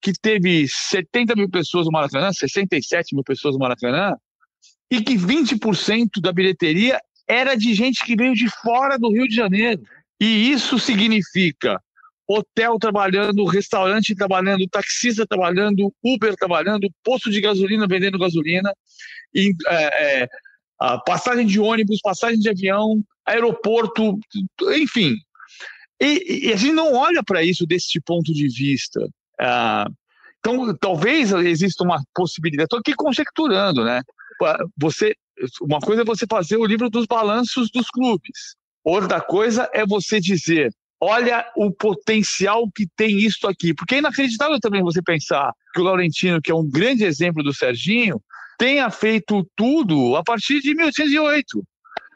que 0.00 0.12
teve 0.12 0.66
70 0.68 1.36
mil 1.36 1.48
pessoas 1.48 1.86
no 1.86 1.92
Maracanã, 1.92 2.32
67 2.32 3.14
mil 3.14 3.24
pessoas 3.24 3.54
no 3.54 3.60
Maracanã, 3.60 4.14
e 4.90 5.00
que 5.00 5.16
20% 5.16 6.20
da 6.20 6.32
bilheteria 6.32 7.00
era 7.28 7.56
de 7.56 7.74
gente 7.74 8.04
que 8.04 8.16
veio 8.16 8.34
de 8.34 8.48
fora 8.62 8.98
do 8.98 9.10
Rio 9.12 9.26
de 9.28 9.34
Janeiro. 9.34 9.82
E 10.20 10.50
isso 10.50 10.78
significa 10.78 11.80
hotel 12.28 12.78
trabalhando, 12.78 13.44
restaurante 13.44 14.14
trabalhando, 14.14 14.66
taxista 14.68 15.26
trabalhando, 15.26 15.92
Uber 16.02 16.34
trabalhando, 16.34 16.88
posto 17.04 17.30
de 17.30 17.40
gasolina 17.40 17.86
vendendo 17.86 18.18
gasolina, 18.18 18.72
e, 19.34 19.52
é, 19.68 20.22
é, 20.22 20.28
passagem 21.04 21.46
de 21.46 21.60
ônibus, 21.60 22.00
passagem 22.02 22.38
de 22.38 22.48
avião, 22.48 23.02
aeroporto, 23.24 24.18
enfim. 24.74 25.14
E, 26.00 26.48
e 26.48 26.52
a 26.52 26.56
gente 26.56 26.72
não 26.72 26.94
olha 26.94 27.22
para 27.22 27.42
isso 27.42 27.66
desse 27.66 28.00
ponto 28.00 28.32
de 28.32 28.48
vista. 28.48 29.00
Ah, 29.40 29.86
então, 30.38 30.76
talvez 30.76 31.32
exista 31.32 31.82
uma 31.82 32.02
possibilidade. 32.14 32.66
Estou 32.66 32.78
aqui 32.78 32.94
conjecturando, 32.94 33.84
né? 33.84 34.02
Você, 34.76 35.14
uma 35.60 35.80
coisa 35.80 36.02
é 36.02 36.04
você 36.04 36.26
fazer 36.28 36.56
o 36.56 36.64
livro 36.64 36.88
dos 36.90 37.06
balanços 37.06 37.70
dos 37.70 37.88
clubes. 37.88 38.54
Outra 38.86 39.20
coisa 39.20 39.68
é 39.74 39.84
você 39.84 40.20
dizer, 40.20 40.72
olha 41.00 41.44
o 41.56 41.72
potencial 41.72 42.70
que 42.72 42.86
tem 42.96 43.18
isso 43.18 43.48
aqui. 43.48 43.74
Porque 43.74 43.96
é 43.96 43.98
inacreditável 43.98 44.60
também 44.60 44.80
você 44.80 45.02
pensar 45.02 45.52
que 45.74 45.80
o 45.80 45.82
Laurentino, 45.82 46.40
que 46.40 46.52
é 46.52 46.54
um 46.54 46.64
grande 46.64 47.04
exemplo 47.04 47.42
do 47.42 47.52
Serginho, 47.52 48.22
tenha 48.56 48.88
feito 48.88 49.44
tudo 49.56 50.14
a 50.14 50.22
partir 50.22 50.60
de 50.60 50.72
1808. 50.72 51.64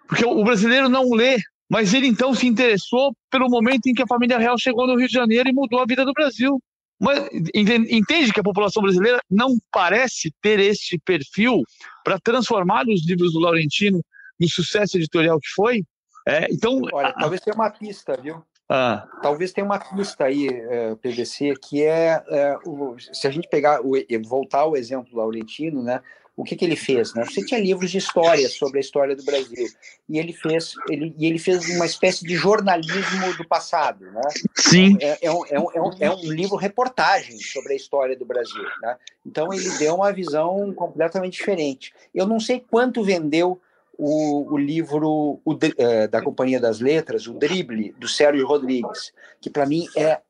Porque 0.06 0.24
o 0.24 0.44
brasileiro 0.44 0.88
não 0.88 1.10
lê, 1.10 1.38
mas 1.68 1.92
ele 1.92 2.06
então 2.06 2.32
se 2.36 2.46
interessou 2.46 3.12
pelo 3.28 3.50
momento 3.50 3.88
em 3.88 3.92
que 3.92 4.04
a 4.04 4.06
família 4.06 4.38
real 4.38 4.56
chegou 4.56 4.86
no 4.86 4.96
Rio 4.96 5.08
de 5.08 5.14
Janeiro 5.14 5.48
e 5.48 5.52
mudou 5.52 5.80
a 5.80 5.86
vida 5.86 6.04
do 6.04 6.12
Brasil. 6.12 6.62
Mas 7.00 7.28
entende 7.34 8.32
que 8.32 8.38
a 8.38 8.44
população 8.44 8.80
brasileira 8.80 9.18
não 9.28 9.56
parece 9.72 10.32
ter 10.40 10.60
este 10.60 11.00
perfil 11.04 11.62
para 12.04 12.16
transformar 12.20 12.86
os 12.86 13.04
livros 13.04 13.32
do 13.32 13.40
Laurentino 13.40 14.00
no 14.38 14.48
sucesso 14.48 14.98
editorial 14.98 15.40
que 15.40 15.48
foi? 15.48 15.82
É, 16.26 16.46
então, 16.52 16.80
Olha, 16.92 17.12
talvez 17.12 17.40
tenha 17.40 17.54
uma 17.54 17.70
pista, 17.70 18.16
viu? 18.20 18.42
Ah. 18.68 19.08
Talvez 19.20 19.52
tenha 19.52 19.64
uma 19.64 19.80
pista 19.80 20.24
aí, 20.24 20.46
é, 20.48 20.94
PVC, 20.94 21.54
que 21.60 21.82
é, 21.82 22.22
é 22.28 22.56
o, 22.64 22.94
se 23.12 23.26
a 23.26 23.30
gente 23.30 23.48
pegar, 23.48 23.80
o, 23.84 23.94
voltar 24.24 24.60
ao 24.60 24.76
exemplo 24.76 25.18
Laurentino, 25.18 25.82
né? 25.82 26.00
O 26.36 26.44
que, 26.44 26.56
que 26.56 26.64
ele 26.64 26.76
fez? 26.76 27.12
Né? 27.12 27.24
Você 27.24 27.44
tinha 27.44 27.60
livros 27.60 27.90
de 27.90 27.98
história 27.98 28.48
sobre 28.48 28.78
a 28.78 28.80
história 28.80 29.14
do 29.14 29.24
Brasil 29.24 29.66
e 30.08 30.18
ele 30.18 30.32
fez, 30.32 30.72
ele, 30.88 31.14
e 31.18 31.26
ele 31.26 31.38
fez 31.38 31.68
uma 31.76 31.84
espécie 31.84 32.24
de 32.24 32.34
jornalismo 32.34 33.36
do 33.36 33.46
passado, 33.46 34.06
né? 34.10 34.22
Sim. 34.56 34.96
É, 35.00 35.18
é, 35.26 35.30
um, 35.30 35.44
é, 35.46 35.60
um, 35.60 35.70
é, 35.74 35.82
um, 35.82 35.90
é 36.00 36.10
um 36.10 36.32
livro 36.32 36.56
reportagem 36.56 37.38
sobre 37.38 37.74
a 37.74 37.76
história 37.76 38.16
do 38.16 38.24
Brasil, 38.24 38.62
né? 38.80 38.96
Então 39.26 39.52
ele 39.52 39.68
deu 39.78 39.96
uma 39.96 40.12
visão 40.12 40.72
completamente 40.72 41.34
diferente. 41.34 41.92
Eu 42.14 42.26
não 42.26 42.40
sei 42.40 42.60
quanto 42.60 43.02
vendeu 43.02 43.60
o, 44.02 44.54
o 44.54 44.56
livro 44.56 45.40
o, 45.44 45.58
é, 45.76 46.08
da 46.08 46.22
Companhia 46.22 46.58
das 46.58 46.80
Letras, 46.80 47.26
O 47.26 47.34
Drible, 47.34 47.94
do 47.98 48.08
Sérgio 48.08 48.46
Rodrigues, 48.46 49.12
que 49.42 49.50
para 49.50 49.66
mim 49.66 49.86
é, 49.94 50.12
é, 50.12 50.20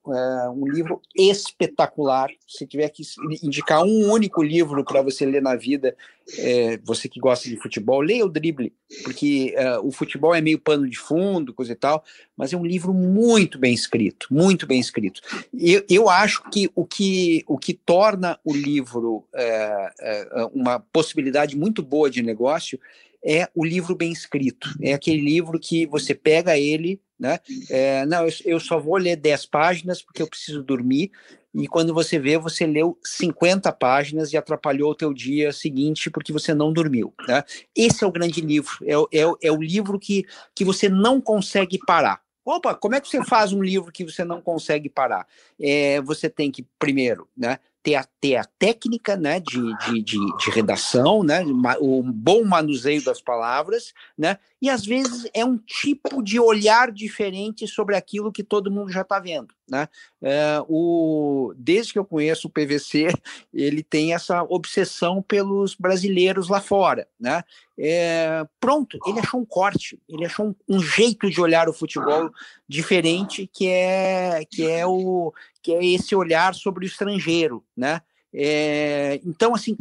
um 0.53 0.67
livro 0.67 1.01
espetacular. 1.17 2.31
Se 2.49 2.67
tiver 2.67 2.89
que 2.89 3.05
indicar 3.45 3.85
um 3.85 4.11
único 4.11 4.43
livro 4.43 4.85
para 4.85 5.03
você 5.03 5.25
ler 5.25 5.41
na 5.41 5.55
vida, 5.55 5.97
é, 6.37 6.79
você 6.79 7.09
que 7.09 7.21
gosta 7.21 7.49
de 7.49 7.57
futebol, 7.59 8.01
leia 8.01 8.27
o 8.27 8.29
Drible, 8.29 8.73
porque 9.05 9.55
é, 9.57 9.79
o 9.79 9.93
futebol 9.93 10.35
é 10.35 10.41
meio 10.41 10.59
pano 10.59 10.89
de 10.89 10.99
fundo, 10.99 11.55
coisa 11.55 11.71
e 11.71 11.77
tal, 11.77 12.03
mas 12.37 12.53
é 12.53 12.57
um 12.57 12.67
livro 12.67 12.93
muito 12.93 13.57
bem 13.57 13.73
escrito, 13.73 14.27
muito 14.33 14.67
bem 14.67 14.81
escrito. 14.81 15.21
Eu, 15.55 15.85
eu 15.89 16.11
acho 16.11 16.43
que 16.51 16.69
o, 16.75 16.85
que 16.85 17.45
o 17.47 17.57
que 17.57 17.73
torna 17.73 18.37
o 18.45 18.53
livro 18.53 19.25
é, 19.33 19.93
é, 20.01 20.49
uma 20.53 20.81
possibilidade 20.81 21.57
muito 21.57 21.85
boa 21.85 22.11
de 22.11 22.21
negócio 22.21 22.81
é 23.25 23.49
o 23.55 23.65
livro 23.65 23.95
bem 23.95 24.13
escrito. 24.13 24.69
É 24.81 24.93
aquele 24.93 25.21
livro 25.21 25.59
que 25.59 25.87
você 25.87 26.15
pega 26.15 26.59
ele, 26.59 27.01
né? 27.19 27.39
É, 27.69 28.07
não, 28.07 28.27
eu, 28.27 28.33
eu, 28.47 28.61
só 28.61 28.79
vou 28.79 28.97
ler 28.97 29.17
10 29.17 29.47
páginas 29.47 30.03
porque 30.03 30.23
eu 30.23 30.29
preciso 30.29 30.63
dormir. 30.63 31.11
E 31.53 31.67
quando 31.67 31.93
você 31.93 32.19
vê, 32.19 32.39
você 32.39 32.67
leu 32.67 32.99
50 33.05 33.71
páginas 33.73 34.33
e 34.33 34.37
atrapalhou 34.37 34.93
o 34.93 34.95
teu 34.95 35.13
dia 35.13 35.53
seguinte 35.53 36.11
porque 36.11 36.33
você 36.33 36.55
não 36.55 36.73
dormiu. 36.73 37.13
Né? 37.29 37.43
Esse 37.77 38.05
é 38.05 38.07
o 38.07 38.13
grande 38.13 38.41
livro. 38.41 38.79
É, 38.85 38.95
é, 39.19 39.33
é 39.43 39.53
o 39.53 39.61
livro 39.61 39.99
que, 39.99 40.25
que 40.55 40.65
você 40.65 40.89
não 40.89 41.21
consegue 41.21 41.79
parar. 41.79 42.23
Opa, 42.45 42.75
como 42.75 42.95
é 42.95 43.01
que 43.01 43.09
você 43.09 43.23
faz 43.23 43.53
um 43.53 43.63
livro 43.63 43.93
que 43.93 44.05
você 44.05 44.25
não 44.25 44.41
consegue 44.41 44.89
parar? 44.89 45.27
É, 45.61 46.01
você 46.01 46.29
tem 46.31 46.51
que, 46.51 46.67
primeiro, 46.79 47.29
né, 47.37 47.59
ter 47.83 47.95
a, 47.95 48.05
ter 48.21 48.37
a 48.37 48.45
técnica 48.45 49.17
né, 49.17 49.41
de, 49.41 49.77
de, 49.79 50.03
de, 50.03 50.37
de, 50.37 50.51
redação, 50.51 51.23
né, 51.23 51.43
o 51.81 52.03
bom 52.03 52.45
manuseio 52.45 53.03
das 53.03 53.21
palavras, 53.21 53.95
né, 54.17 54.39
e 54.61 54.69
às 54.69 54.85
vezes 54.85 55.29
é 55.33 55.45
um 55.45 55.57
tipo 55.57 56.23
de 56.23 56.39
olhar 56.39 56.93
diferente 56.93 57.67
sobre 57.67 57.97
aquilo 57.97 58.33
que 58.33 58.45
todo 58.45 58.71
mundo 58.71 58.93
já 58.93 59.01
está 59.01 59.19
vendo. 59.19 59.55
Né? 59.71 59.89
É, 60.21 60.63
o, 60.69 61.55
desde 61.57 61.93
que 61.95 61.99
eu 61.99 62.05
conheço 62.05 62.49
o 62.49 62.51
PVC, 62.51 63.09
ele 63.55 63.83
tem 63.83 64.13
essa 64.13 64.43
obsessão 64.43 65.23
pelos 65.23 65.75
brasileiros 65.75 66.49
lá 66.49 66.61
fora. 66.61 67.09
Né? 67.19 67.43
É, 67.83 68.45
pronto, 68.61 68.99
ele 69.07 69.21
achou 69.21 69.41
um 69.41 69.45
corte, 69.45 69.99
ele 70.07 70.27
achou 70.27 70.49
um, 70.49 70.55
um, 70.77 70.81
jeito 70.81 71.31
de 71.31 71.41
olhar 71.41 71.67
o 71.67 71.73
futebol 71.73 72.31
diferente, 72.69 73.49
que 73.51 73.69
é, 73.69 74.45
que 74.51 74.69
é 74.69 74.87
o 74.87 75.33
que 75.63 75.73
é 75.73 75.83
esse 75.87 76.15
olhar 76.15 76.55
sobre 76.55 76.85
o 76.85 76.87
estrangeiro, 76.87 77.65
né? 77.75 78.03
É, 78.35 79.19
então, 79.25 79.55
assim, 79.55 79.79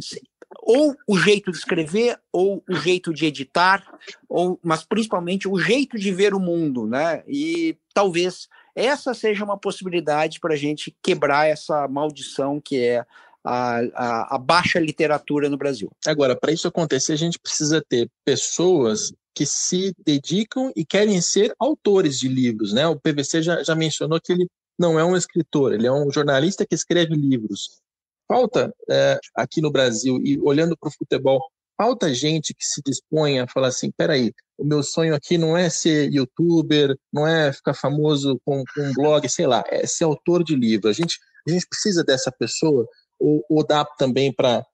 ou 0.62 0.96
o 1.06 1.18
jeito 1.18 1.50
de 1.50 1.58
escrever, 1.58 2.18
ou 2.32 2.64
o 2.66 2.74
jeito 2.74 3.12
de 3.12 3.26
editar, 3.26 3.84
ou, 4.26 4.58
mas 4.62 4.82
principalmente 4.82 5.46
o 5.46 5.58
jeito 5.58 5.98
de 5.98 6.10
ver 6.10 6.32
o 6.32 6.40
mundo, 6.40 6.86
né? 6.86 7.22
E 7.28 7.76
talvez 7.92 8.48
essa 8.74 9.12
seja 9.12 9.44
uma 9.44 9.58
possibilidade 9.58 10.40
para 10.40 10.54
a 10.54 10.56
gente 10.56 10.96
quebrar 11.02 11.46
essa 11.46 11.86
maldição 11.86 12.58
que 12.58 12.78
é 12.82 13.04
a, 13.44 13.80
a, 13.94 14.36
a 14.36 14.38
baixa 14.38 14.78
literatura 14.78 15.48
no 15.48 15.56
Brasil. 15.56 15.90
Agora, 16.06 16.36
para 16.36 16.52
isso 16.52 16.68
acontecer, 16.68 17.12
a 17.12 17.16
gente 17.16 17.38
precisa 17.38 17.82
ter 17.88 18.08
pessoas 18.24 19.12
que 19.34 19.46
se 19.46 19.94
dedicam 20.04 20.72
e 20.76 20.84
querem 20.84 21.20
ser 21.20 21.54
autores 21.58 22.18
de 22.18 22.28
livros, 22.28 22.72
né? 22.72 22.86
O 22.86 22.98
PVC 22.98 23.42
já, 23.42 23.62
já 23.62 23.74
mencionou 23.74 24.20
que 24.20 24.32
ele 24.32 24.46
não 24.78 24.98
é 24.98 25.04
um 25.04 25.16
escritor, 25.16 25.72
ele 25.72 25.86
é 25.86 25.92
um 25.92 26.10
jornalista 26.10 26.66
que 26.66 26.74
escreve 26.74 27.14
livros. 27.14 27.80
Falta 28.26 28.72
é, 28.88 29.18
aqui 29.34 29.60
no 29.60 29.70
Brasil, 29.70 30.18
e 30.24 30.38
olhando 30.40 30.76
para 30.76 30.88
o 30.88 30.92
futebol, 30.92 31.40
falta 31.76 32.12
gente 32.12 32.54
que 32.54 32.64
se 32.64 32.80
dispõe 32.84 33.40
a 33.40 33.48
falar 33.48 33.68
assim: 33.68 33.90
peraí, 33.90 34.32
o 34.58 34.64
meu 34.64 34.82
sonho 34.82 35.14
aqui 35.14 35.38
não 35.38 35.56
é 35.56 35.68
ser 35.70 36.12
youtuber, 36.12 36.96
não 37.12 37.26
é 37.26 37.52
ficar 37.52 37.74
famoso 37.74 38.40
com, 38.44 38.62
com 38.74 38.82
um 38.82 38.92
blog, 38.92 39.28
sei 39.28 39.46
lá, 39.46 39.64
é 39.68 39.86
ser 39.86 40.04
autor 40.04 40.44
de 40.44 40.54
livro. 40.54 40.88
A 40.88 40.92
gente, 40.92 41.18
a 41.46 41.50
gente 41.50 41.66
precisa 41.66 42.04
dessa 42.04 42.30
pessoa, 42.30 42.86
ou, 43.20 43.44
ou 43.48 43.66
dá 43.66 43.84
também 43.84 44.32
para 44.32 44.64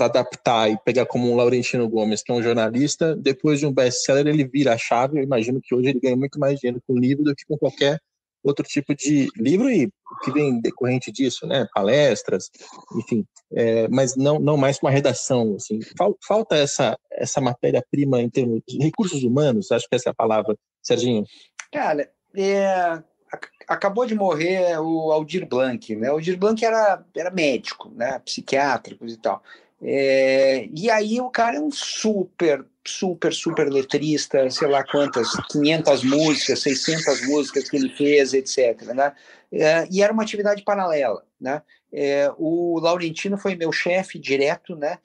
adaptar 0.00 0.70
e 0.70 0.78
pegar 0.84 1.06
como 1.06 1.30
um 1.30 1.36
Laurentino 1.36 1.88
Gomes, 1.88 2.22
que 2.22 2.32
é 2.32 2.34
um 2.34 2.42
jornalista, 2.42 3.14
depois 3.14 3.60
de 3.60 3.66
um 3.66 3.72
best-seller 3.72 4.26
ele 4.26 4.44
vira 4.44 4.74
a 4.74 4.78
chave. 4.78 5.18
Eu 5.18 5.22
imagino 5.22 5.60
que 5.62 5.74
hoje 5.74 5.90
ele 5.90 6.00
ganha 6.00 6.16
muito 6.16 6.38
mais 6.38 6.58
dinheiro 6.58 6.82
com 6.86 6.98
livro 6.98 7.24
do 7.24 7.34
que 7.34 7.44
com 7.46 7.56
qualquer 7.56 8.00
outro 8.44 8.64
tipo 8.64 8.94
de 8.94 9.28
livro 9.36 9.70
e 9.70 9.90
que 10.22 10.30
vem 10.30 10.60
decorrente 10.60 11.10
disso, 11.10 11.46
né? 11.46 11.66
Palestras, 11.74 12.50
enfim, 12.94 13.24
é, 13.52 13.88
mas 13.88 14.14
não, 14.16 14.38
não 14.38 14.56
mais 14.56 14.78
uma 14.82 14.90
redação. 14.90 15.56
Assim. 15.56 15.80
Falta 16.26 16.54
essa, 16.54 16.96
essa 17.10 17.40
matéria-prima 17.40 18.20
em 18.20 18.28
termos 18.28 18.60
de 18.68 18.78
recursos 18.78 19.22
humanos, 19.24 19.72
acho 19.72 19.88
que 19.88 19.94
essa 19.96 20.10
é 20.10 20.12
a 20.12 20.14
palavra, 20.14 20.54
Serginho. 20.82 21.24
Cara, 21.72 22.10
é, 22.36 23.02
acabou 23.68 24.06
de 24.06 24.14
morrer 24.14 24.78
o 24.78 25.12
Aldir 25.12 25.46
Blanc, 25.46 25.94
né? 25.96 26.10
O 26.10 26.14
Aldir 26.14 26.36
Blanc 26.38 26.64
era, 26.64 27.04
era 27.16 27.30
médico, 27.30 27.90
né? 27.94 28.18
Psiquiátrico 28.20 29.06
e 29.06 29.16
tal. 29.16 29.42
É, 29.82 30.68
e 30.74 30.90
aí 30.90 31.20
o 31.20 31.28
cara 31.28 31.56
é 31.56 31.60
um 31.60 31.70
super, 31.70 32.64
super, 32.86 33.32
super 33.32 33.70
letrista, 33.70 34.48
sei 34.50 34.68
lá 34.68 34.82
quantas, 34.82 35.28
500 35.50 36.04
músicas, 36.04 36.60
600 36.60 37.26
músicas 37.26 37.68
que 37.68 37.76
ele 37.76 37.90
fez, 37.90 38.32
etc. 38.32 38.80
Né? 38.94 39.12
É, 39.52 39.86
e 39.90 40.02
era 40.02 40.12
uma 40.12 40.22
atividade 40.22 40.62
paralela. 40.62 41.22
Né? 41.40 41.60
É, 41.92 42.32
o 42.38 42.80
Laurentino 42.80 43.36
foi 43.36 43.54
meu 43.54 43.70
chefe 43.72 44.18
direto, 44.18 44.74
né? 44.74 44.98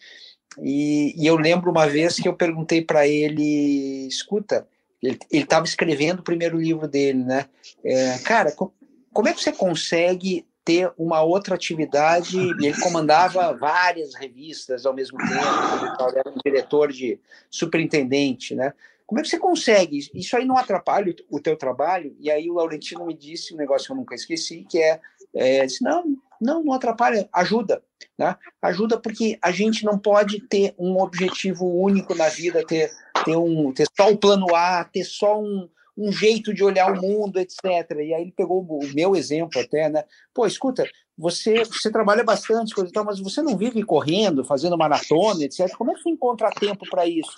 E, 0.61 1.13
e, 1.15 1.27
eu 1.27 1.35
lembro 1.35 1.69
uma 1.69 1.87
vez 1.87 2.15
que 2.15 2.27
eu 2.27 2.33
perguntei 2.33 2.81
para 2.81 3.07
ele, 3.07 4.07
escuta, 4.07 4.67
ele 5.01 5.19
estava 5.31 5.65
escrevendo 5.65 6.19
o 6.19 6.23
primeiro 6.23 6.59
livro 6.59 6.87
dele, 6.87 7.23
né? 7.23 7.45
É, 7.83 8.17
cara, 8.19 8.51
como 8.51 9.27
é 9.27 9.33
que 9.33 9.41
você 9.41 9.51
consegue 9.51 10.45
ter 10.63 10.91
uma 10.97 11.21
outra 11.21 11.55
atividade, 11.55 12.37
ele 12.37 12.79
comandava 12.79 13.53
várias 13.53 14.13
revistas 14.13 14.85
ao 14.85 14.93
mesmo 14.93 15.17
tempo, 15.17 16.15
era 16.15 16.29
um 16.29 16.37
diretor 16.45 16.91
de 16.91 17.19
superintendente, 17.49 18.53
né? 18.53 18.73
Como 19.07 19.19
é 19.19 19.23
que 19.23 19.29
você 19.29 19.39
consegue? 19.39 19.97
Isso 20.13 20.37
aí 20.37 20.45
não 20.45 20.55
atrapalha 20.55 21.15
o 21.31 21.39
teu 21.39 21.57
trabalho? 21.57 22.15
E 22.19 22.29
aí 22.29 22.47
o 22.47 22.53
Laurentino 22.53 23.07
me 23.07 23.15
disse 23.15 23.55
um 23.55 23.57
negócio 23.57 23.87
que 23.87 23.91
eu 23.93 23.97
nunca 23.97 24.13
esqueci, 24.13 24.63
que 24.69 24.77
é, 24.77 24.99
é 25.33 25.65
disse, 25.65 25.83
não, 25.83 26.03
não, 26.39 26.63
não 26.63 26.73
atrapalha, 26.73 27.27
ajuda, 27.33 27.81
né? 28.15 28.35
Ajuda 28.61 28.99
porque 28.99 29.39
a 29.41 29.49
gente 29.49 29.83
não 29.83 29.97
pode 29.97 30.39
ter 30.41 30.75
um 30.77 31.01
objetivo 31.01 31.65
único 31.65 32.13
na 32.13 32.29
vida, 32.29 32.63
ter, 32.63 32.91
ter, 33.29 33.37
um, 33.37 33.71
ter 33.73 33.85
só 33.95 34.09
o 34.11 34.17
plano 34.17 34.55
A, 34.55 34.83
ter 34.83 35.03
só 35.03 35.39
um, 35.39 35.69
um 35.97 36.11
jeito 36.11 36.53
de 36.53 36.63
olhar 36.63 36.91
o 36.91 37.01
mundo, 37.01 37.39
etc. 37.39 37.63
E 37.97 38.13
aí 38.13 38.21
ele 38.21 38.33
pegou 38.35 38.61
o 38.61 38.79
meu 38.93 39.15
exemplo 39.15 39.61
até, 39.61 39.89
né? 39.89 40.03
Pô, 40.33 40.45
escuta, 40.45 40.89
você, 41.17 41.65
você 41.65 41.91
trabalha 41.91 42.23
bastante, 42.23 42.73
coisa 42.73 42.89
e 42.89 42.93
tal, 42.93 43.03
mas 43.03 43.19
você 43.19 43.41
não 43.41 43.57
vive 43.57 43.83
correndo, 43.83 44.45
fazendo 44.45 44.77
maratona, 44.77 45.43
etc. 45.43 45.69
Como 45.77 45.91
é 45.91 45.93
que 45.93 46.01
você 46.01 46.09
encontra 46.09 46.49
tempo 46.51 46.85
para 46.89 47.05
isso? 47.05 47.31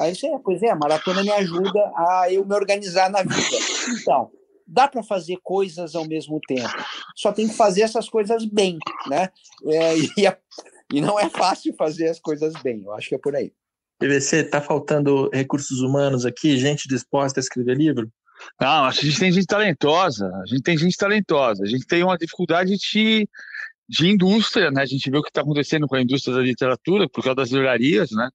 Aí 0.00 0.14
você, 0.14 0.30
pois 0.42 0.62
é, 0.62 0.70
a 0.70 0.76
maratona 0.76 1.22
me 1.22 1.30
ajuda 1.30 1.92
a 1.94 2.32
eu 2.32 2.44
me 2.44 2.54
organizar 2.54 3.10
na 3.10 3.22
vida. 3.22 3.56
Então, 4.00 4.30
dá 4.66 4.88
para 4.88 5.02
fazer 5.02 5.36
coisas 5.42 5.94
ao 5.94 6.06
mesmo 6.06 6.40
tempo. 6.48 6.74
Só 7.14 7.30
tem 7.32 7.46
que 7.46 7.54
fazer 7.54 7.82
essas 7.82 8.08
coisas 8.08 8.44
bem, 8.46 8.78
né? 9.08 9.28
É, 9.66 9.94
e, 10.16 10.26
a, 10.26 10.36
e 10.92 11.00
não 11.00 11.20
é 11.20 11.28
fácil 11.28 11.74
fazer 11.76 12.08
as 12.08 12.18
coisas 12.18 12.54
bem. 12.62 12.82
Eu 12.82 12.92
acho 12.94 13.10
que 13.10 13.14
é 13.14 13.18
por 13.18 13.36
aí. 13.36 13.52
PVC, 13.98 14.38
está 14.38 14.60
faltando 14.60 15.30
recursos 15.32 15.80
humanos 15.80 16.26
aqui, 16.26 16.56
gente 16.58 16.88
disposta 16.88 17.40
a 17.40 17.42
escrever 17.42 17.76
livro? 17.76 18.10
Não, 18.60 18.84
a 18.84 18.90
gente 18.90 19.18
tem 19.18 19.32
gente 19.32 19.46
talentosa, 19.46 20.30
a 20.42 20.46
gente 20.46 20.62
tem 20.62 20.76
gente 20.76 20.96
talentosa, 20.96 21.62
a 21.62 21.66
gente 21.66 21.86
tem 21.86 22.02
uma 22.02 22.16
dificuldade 22.16 22.76
de, 22.76 23.28
de 23.88 24.08
indústria, 24.08 24.70
né? 24.70 24.82
A 24.82 24.86
gente 24.86 25.10
vê 25.10 25.18
o 25.18 25.22
que 25.22 25.30
está 25.30 25.40
acontecendo 25.40 25.86
com 25.86 25.96
a 25.96 26.02
indústria 26.02 26.36
da 26.36 26.42
literatura 26.42 27.08
por 27.08 27.22
causa 27.24 27.36
das 27.36 27.50
livrarias, 27.50 28.10
né? 28.10 28.28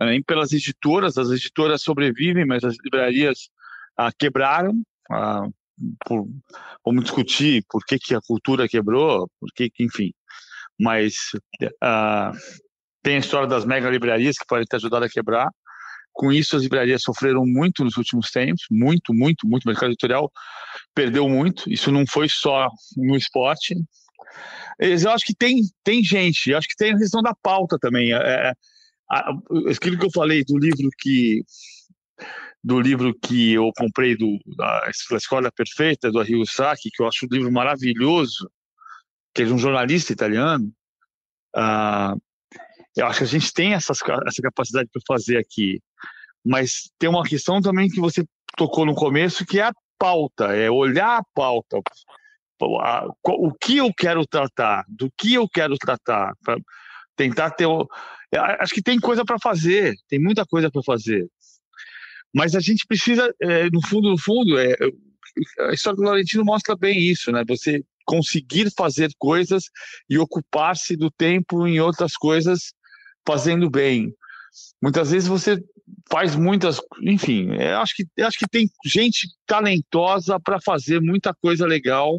Nem 0.00 0.22
pelas 0.22 0.52
editoras, 0.52 1.18
as 1.18 1.30
editoras 1.30 1.82
sobrevivem, 1.82 2.46
mas 2.46 2.62
as 2.62 2.76
livrarias 2.84 3.48
ah, 3.96 4.12
quebraram. 4.16 4.80
Ah, 5.10 5.48
por, 6.06 6.28
vamos 6.84 7.04
discutir 7.04 7.64
por 7.68 7.84
que, 7.84 7.98
que 7.98 8.14
a 8.14 8.20
cultura 8.20 8.68
quebrou, 8.68 9.28
por 9.40 9.48
que, 9.54 9.70
que 9.70 9.84
enfim. 9.84 10.12
Mas 10.78 11.14
ah, 11.82 12.32
tem 13.02 13.16
a 13.16 13.20
história 13.20 13.48
das 13.48 13.64
mega 13.64 13.88
livrarias 13.90 14.36
que 14.36 14.46
podem 14.46 14.66
ter 14.66 14.76
ajudado 14.76 15.04
a 15.04 15.08
quebrar. 15.08 15.48
Com 16.12 16.32
isso, 16.32 16.56
as 16.56 16.62
livrarias 16.62 17.02
sofreram 17.02 17.44
muito 17.46 17.84
nos 17.84 17.96
últimos 17.96 18.30
tempos, 18.30 18.64
muito, 18.70 19.14
muito, 19.14 19.46
muito. 19.46 19.64
O 19.64 19.68
mercado 19.68 19.90
editorial 19.90 20.30
perdeu 20.94 21.28
muito. 21.28 21.70
Isso 21.70 21.92
não 21.92 22.04
foi 22.06 22.28
só 22.28 22.68
no 22.96 23.16
esporte. 23.16 23.74
Eu 24.78 25.10
acho 25.10 25.24
que 25.24 25.34
tem, 25.34 25.60
tem 25.84 26.02
gente, 26.02 26.50
eu 26.50 26.58
acho 26.58 26.68
que 26.68 26.76
tem 26.76 26.92
a 26.92 26.98
questão 26.98 27.22
da 27.22 27.34
pauta 27.40 27.78
também. 27.80 28.12
É, 28.12 28.52
aquilo 29.70 29.98
que 29.98 30.06
eu 30.06 30.10
falei 30.12 30.44
do 30.44 30.58
livro 30.58 30.88
que 30.98 31.42
do 32.62 32.80
livro 32.80 33.14
que 33.22 33.52
eu 33.52 33.70
comprei 33.76 34.16
do 34.16 34.38
da 34.56 34.90
Escola 35.12 35.50
Perfeita 35.52 36.10
do 36.10 36.18
Arrigo 36.18 36.44
Sacchi, 36.44 36.90
que 36.92 37.02
eu 37.02 37.08
acho 37.08 37.24
um 37.24 37.34
livro 37.34 37.52
maravilhoso, 37.52 38.50
que 39.32 39.42
é 39.42 39.44
de 39.44 39.52
um 39.52 39.58
jornalista 39.58 40.12
italiano. 40.12 40.70
Ah, 41.54 42.14
eu 42.98 43.06
acho 43.06 43.18
que 43.18 43.24
a 43.24 43.28
gente 43.28 43.52
tem 43.52 43.74
essas, 43.74 43.98
essa 44.26 44.42
capacidade 44.42 44.88
para 44.92 45.02
fazer 45.06 45.38
aqui, 45.38 45.80
mas 46.44 46.90
tem 46.98 47.08
uma 47.08 47.22
questão 47.22 47.60
também 47.60 47.88
que 47.88 48.00
você 48.00 48.24
tocou 48.56 48.84
no 48.84 48.94
começo, 48.94 49.46
que 49.46 49.60
é 49.60 49.64
a 49.64 49.72
pauta, 49.98 50.46
é 50.56 50.70
olhar 50.70 51.18
a 51.18 51.24
pauta, 51.34 51.78
o 52.60 53.54
que 53.54 53.76
eu 53.76 53.92
quero 53.96 54.26
tratar, 54.26 54.84
do 54.88 55.10
que 55.16 55.34
eu 55.34 55.48
quero 55.48 55.76
tratar, 55.76 56.32
para 56.42 56.58
tentar 57.16 57.50
ter. 57.52 57.68
Acho 58.60 58.74
que 58.74 58.82
tem 58.82 58.98
coisa 58.98 59.24
para 59.24 59.38
fazer, 59.40 59.94
tem 60.08 60.18
muita 60.18 60.44
coisa 60.44 60.70
para 60.70 60.82
fazer. 60.82 61.26
Mas 62.34 62.54
a 62.54 62.60
gente 62.60 62.84
precisa, 62.86 63.32
é, 63.40 63.70
no 63.70 63.80
fundo, 63.86 64.10
no 64.10 64.18
fundo, 64.18 64.58
é, 64.58 64.74
a 65.68 65.72
história 65.72 65.96
do 65.96 66.02
Laurentino 66.02 66.44
mostra 66.44 66.76
bem 66.76 66.98
isso, 66.98 67.30
né? 67.30 67.44
Você 67.48 67.82
conseguir 68.04 68.72
fazer 68.76 69.10
coisas 69.18 69.64
e 70.08 70.18
ocupar-se 70.18 70.96
do 70.96 71.10
tempo 71.10 71.66
em 71.66 71.78
outras 71.78 72.14
coisas 72.14 72.72
fazendo 73.28 73.68
bem. 73.68 74.14
Muitas 74.80 75.10
vezes 75.10 75.28
você 75.28 75.62
faz 76.10 76.34
muitas, 76.34 76.80
enfim, 77.02 77.50
acho 77.82 77.94
que 77.94 78.22
acho 78.22 78.38
que 78.38 78.48
tem 78.48 78.70
gente 78.86 79.28
talentosa 79.46 80.40
para 80.40 80.58
fazer 80.58 80.98
muita 81.02 81.34
coisa 81.34 81.66
legal 81.66 82.18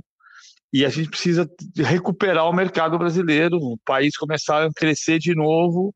e 0.72 0.86
a 0.86 0.90
gente 0.90 1.10
precisa 1.10 1.50
recuperar 1.78 2.48
o 2.48 2.54
mercado 2.54 2.96
brasileiro, 3.00 3.58
o 3.58 3.78
país 3.84 4.16
começar 4.16 4.64
a 4.64 4.72
crescer 4.72 5.18
de 5.18 5.34
novo 5.34 5.92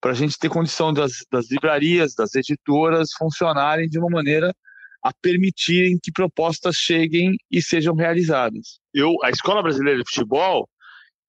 para 0.00 0.12
a 0.12 0.14
gente 0.14 0.38
ter 0.38 0.48
condição 0.48 0.92
das, 0.92 1.24
das 1.32 1.50
livrarias, 1.50 2.14
das 2.14 2.32
editoras 2.36 3.08
funcionarem 3.18 3.88
de 3.88 3.98
uma 3.98 4.08
maneira 4.08 4.54
a 5.02 5.12
permitirem 5.20 5.98
que 6.00 6.12
propostas 6.12 6.76
cheguem 6.76 7.36
e 7.50 7.60
sejam 7.60 7.94
realizadas. 7.94 8.78
Eu, 8.92 9.12
a 9.24 9.30
Escola 9.30 9.62
Brasileira 9.62 9.98
de 9.98 10.08
Futebol, 10.08 10.68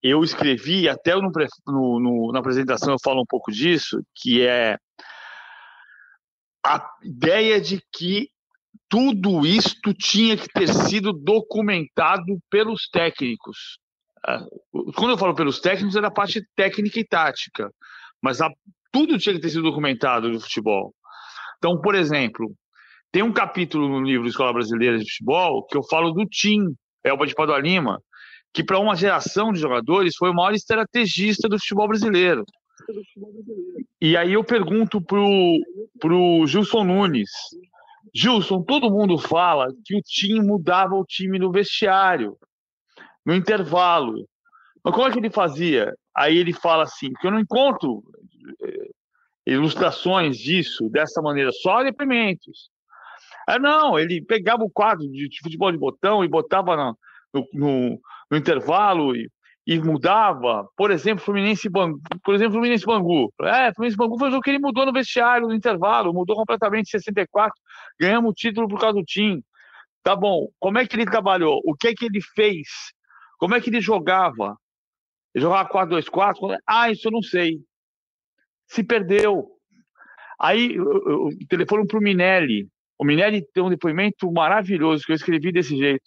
eu 0.07 0.23
escrevi, 0.23 0.87
até 0.87 1.15
no, 1.15 1.31
no, 1.67 1.99
no, 1.99 2.31
na 2.31 2.37
apresentação 2.37 2.93
eu 2.93 2.99
falo 3.03 3.21
um 3.21 3.25
pouco 3.27 3.51
disso, 3.51 3.99
que 4.13 4.45
é 4.45 4.77
a 6.63 6.87
ideia 7.03 7.59
de 7.59 7.81
que 7.91 8.29
tudo 8.87 9.43
isto 9.47 9.95
tinha 9.95 10.37
que 10.37 10.47
ter 10.47 10.71
sido 10.71 11.11
documentado 11.11 12.37
pelos 12.51 12.87
técnicos. 12.87 13.79
Ah, 14.23 14.45
quando 14.95 15.11
eu 15.11 15.17
falo 15.17 15.33
pelos 15.33 15.59
técnicos, 15.59 15.95
é 15.95 16.01
da 16.01 16.11
parte 16.11 16.47
técnica 16.55 16.99
e 16.99 17.03
tática, 17.03 17.71
mas 18.21 18.41
a, 18.41 18.51
tudo 18.91 19.17
tinha 19.17 19.33
que 19.33 19.41
ter 19.41 19.49
sido 19.49 19.63
documentado 19.63 20.29
no 20.29 20.39
futebol. 20.39 20.93
Então, 21.57 21.81
por 21.81 21.95
exemplo, 21.95 22.53
tem 23.11 23.23
um 23.23 23.33
capítulo 23.33 23.89
no 23.89 24.05
livro 24.05 24.27
Escola 24.27 24.53
Brasileira 24.53 24.99
de 24.99 25.11
Futebol 25.11 25.65
que 25.65 25.75
eu 25.75 25.83
falo 25.83 26.11
do 26.11 26.27
Tim, 26.27 26.75
Elba 27.03 27.25
de 27.25 27.33
Padua 27.33 27.59
Lima, 27.59 27.99
que 28.55 28.63
para 28.63 28.79
uma 28.79 28.95
geração 28.95 29.51
de 29.51 29.59
jogadores 29.59 30.15
foi 30.15 30.29
o 30.29 30.33
maior 30.33 30.53
estrategista 30.53 31.49
do 31.49 31.59
futebol 31.59 31.89
brasileiro. 31.89 32.45
E 33.99 34.15
aí 34.15 34.31
eu 34.31 34.45
pergunto 34.45 35.01
pro, 35.01 35.59
pro 35.99 36.47
Gilson 36.47 36.85
Nunes. 36.85 37.29
Gilson, 38.13 38.63
todo 38.63 38.89
mundo 38.89 39.17
fala 39.17 39.67
que 39.83 39.97
o 39.97 40.01
time 40.01 40.39
mudava 40.39 40.95
o 40.95 41.03
time 41.03 41.37
no 41.37 41.51
vestiário, 41.51 42.37
no 43.25 43.35
intervalo. 43.35 44.25
Mas 44.81 44.95
como 44.95 45.05
é 45.05 45.11
que 45.11 45.19
ele 45.19 45.29
fazia? 45.29 45.93
Aí 46.15 46.37
ele 46.37 46.53
fala 46.53 46.83
assim, 46.83 47.11
que 47.19 47.27
eu 47.27 47.31
não 47.31 47.41
encontro 47.41 48.03
eh, 48.63 48.89
ilustrações 49.47 50.37
disso 50.37 50.89
dessa 50.89 51.21
maneira, 51.21 51.51
só 51.51 51.83
deprimentos. 51.83 52.69
Ah, 53.45 53.59
não, 53.59 53.99
ele 53.99 54.21
pegava 54.21 54.63
o 54.63 54.71
quadro 54.71 55.05
de 55.11 55.27
futebol 55.43 55.73
de 55.73 55.77
botão 55.77 56.23
e 56.23 56.29
botava 56.29 56.77
no, 56.77 57.47
no 57.53 57.99
intervalo 58.31 59.15
e, 59.15 59.29
e 59.67 59.79
mudava, 59.79 60.67
por 60.77 60.91
exemplo, 60.91 61.23
Fluminense 61.23 61.67
Bangu, 61.69 61.99
por 62.23 62.35
exemplo, 62.35 62.53
Fluminense 62.53 62.85
Bangu. 62.85 63.33
É, 63.41 63.73
Fluminense 63.73 63.97
Bangu 63.97 64.17
foi 64.17 64.27
o 64.29 64.31
jogo 64.31 64.43
que 64.43 64.51
ele 64.51 64.59
mudou 64.59 64.85
no 64.85 64.93
vestiário, 64.93 65.47
no 65.47 65.53
intervalo, 65.53 66.13
mudou 66.13 66.35
completamente 66.35 66.88
em 66.88 66.99
64, 66.99 67.53
ganhamos 67.99 68.31
o 68.31 68.33
título 68.33 68.67
por 68.67 68.79
causa 68.79 68.97
do 68.97 69.03
time. 69.03 69.43
Tá 70.03 70.15
bom, 70.15 70.49
como 70.59 70.77
é 70.77 70.85
que 70.85 70.95
ele 70.95 71.05
trabalhou? 71.05 71.59
O 71.65 71.75
que 71.75 71.88
é 71.88 71.93
que 71.93 72.05
ele 72.05 72.21
fez? 72.21 72.67
Como 73.39 73.55
é 73.55 73.61
que 73.61 73.69
ele 73.69 73.81
jogava? 73.81 74.55
Ele 75.33 75.43
jogava 75.43 75.67
4-2-4? 75.69 76.57
Ah, 76.65 76.91
isso 76.91 77.07
eu 77.07 77.11
não 77.11 77.21
sei. 77.21 77.59
Se 78.67 78.83
perdeu. 78.83 79.47
Aí 80.39 80.79
o 80.79 81.29
telefone 81.49 81.88
para 81.88 81.97
o 81.97 82.01
Minelli. 82.01 82.67
O 82.97 83.03
Minelli 83.03 83.45
tem 83.53 83.63
um 83.63 83.69
depoimento 83.69 84.31
maravilhoso 84.31 85.03
que 85.03 85.11
eu 85.11 85.15
escrevi 85.15 85.51
desse 85.51 85.75
jeito. 85.75 86.03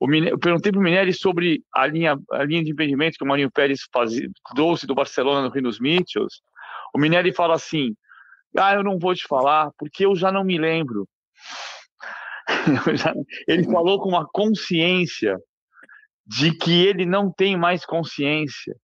Eu 0.00 0.38
perguntei 0.38 0.70
para 0.70 0.80
o 0.80 0.82
Minelli 0.82 1.12
sobre 1.12 1.62
a 1.74 1.86
linha, 1.86 2.16
a 2.30 2.44
linha 2.44 2.62
de 2.62 2.70
impedimento 2.70 3.18
que 3.18 3.24
o 3.24 3.26
Marinho 3.26 3.50
Pérez 3.50 3.80
fazia, 3.92 4.28
trouxe 4.54 4.86
do 4.86 4.94
Barcelona 4.94 5.42
no 5.42 5.52
Rio 5.52 5.64
dos 5.64 5.80
Mitchells. 5.80 6.40
O 6.94 6.98
Minelli 6.98 7.32
fala 7.32 7.54
assim: 7.54 7.94
Ah, 8.56 8.74
eu 8.74 8.84
não 8.84 8.98
vou 8.98 9.14
te 9.14 9.26
falar, 9.26 9.70
porque 9.76 10.06
eu 10.06 10.14
já 10.14 10.30
não 10.30 10.44
me 10.44 10.56
lembro. 10.56 11.08
ele 13.48 13.64
falou 13.64 14.00
com 14.00 14.08
uma 14.10 14.26
consciência 14.26 15.36
de 16.24 16.56
que 16.56 16.86
ele 16.86 17.04
não 17.04 17.32
tem 17.32 17.56
mais 17.56 17.84
consciência. 17.84 18.76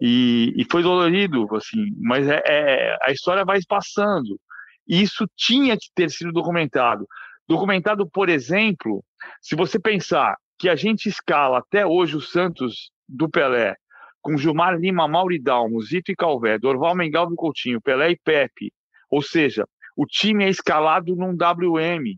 E, 0.00 0.54
e 0.56 0.64
foi 0.70 0.82
dolorido, 0.82 1.46
assim, 1.54 1.90
mas 1.98 2.26
é, 2.26 2.40
é, 2.46 2.96
a 3.02 3.10
história 3.10 3.44
vai 3.44 3.58
passando. 3.68 4.40
E 4.88 5.02
isso 5.02 5.26
tinha 5.36 5.76
que 5.76 5.88
ter 5.94 6.10
sido 6.10 6.32
documentado. 6.32 7.06
Documentado, 7.46 8.08
por 8.08 8.28
exemplo, 8.28 9.04
se 9.40 9.56
você 9.56 9.78
pensar 9.78 10.36
que 10.58 10.68
a 10.68 10.76
gente 10.76 11.08
escala 11.08 11.58
até 11.58 11.86
hoje 11.86 12.16
o 12.16 12.20
Santos 12.20 12.90
do 13.08 13.28
Pelé, 13.28 13.76
com 14.20 14.36
Gilmar 14.36 14.76
Lima, 14.76 15.08
Mauridalmo, 15.08 15.80
Zito 15.82 16.12
e 16.12 16.16
Calvé, 16.16 16.58
Dorval 16.58 16.94
Mengalvo 16.94 17.32
e 17.32 17.36
Coutinho, 17.36 17.80
Pelé 17.80 18.10
e 18.10 18.18
Pepe, 18.18 18.72
ou 19.10 19.22
seja, 19.22 19.66
o 19.96 20.06
time 20.06 20.44
é 20.44 20.48
escalado 20.48 21.16
num 21.16 21.34
WM, 21.34 22.16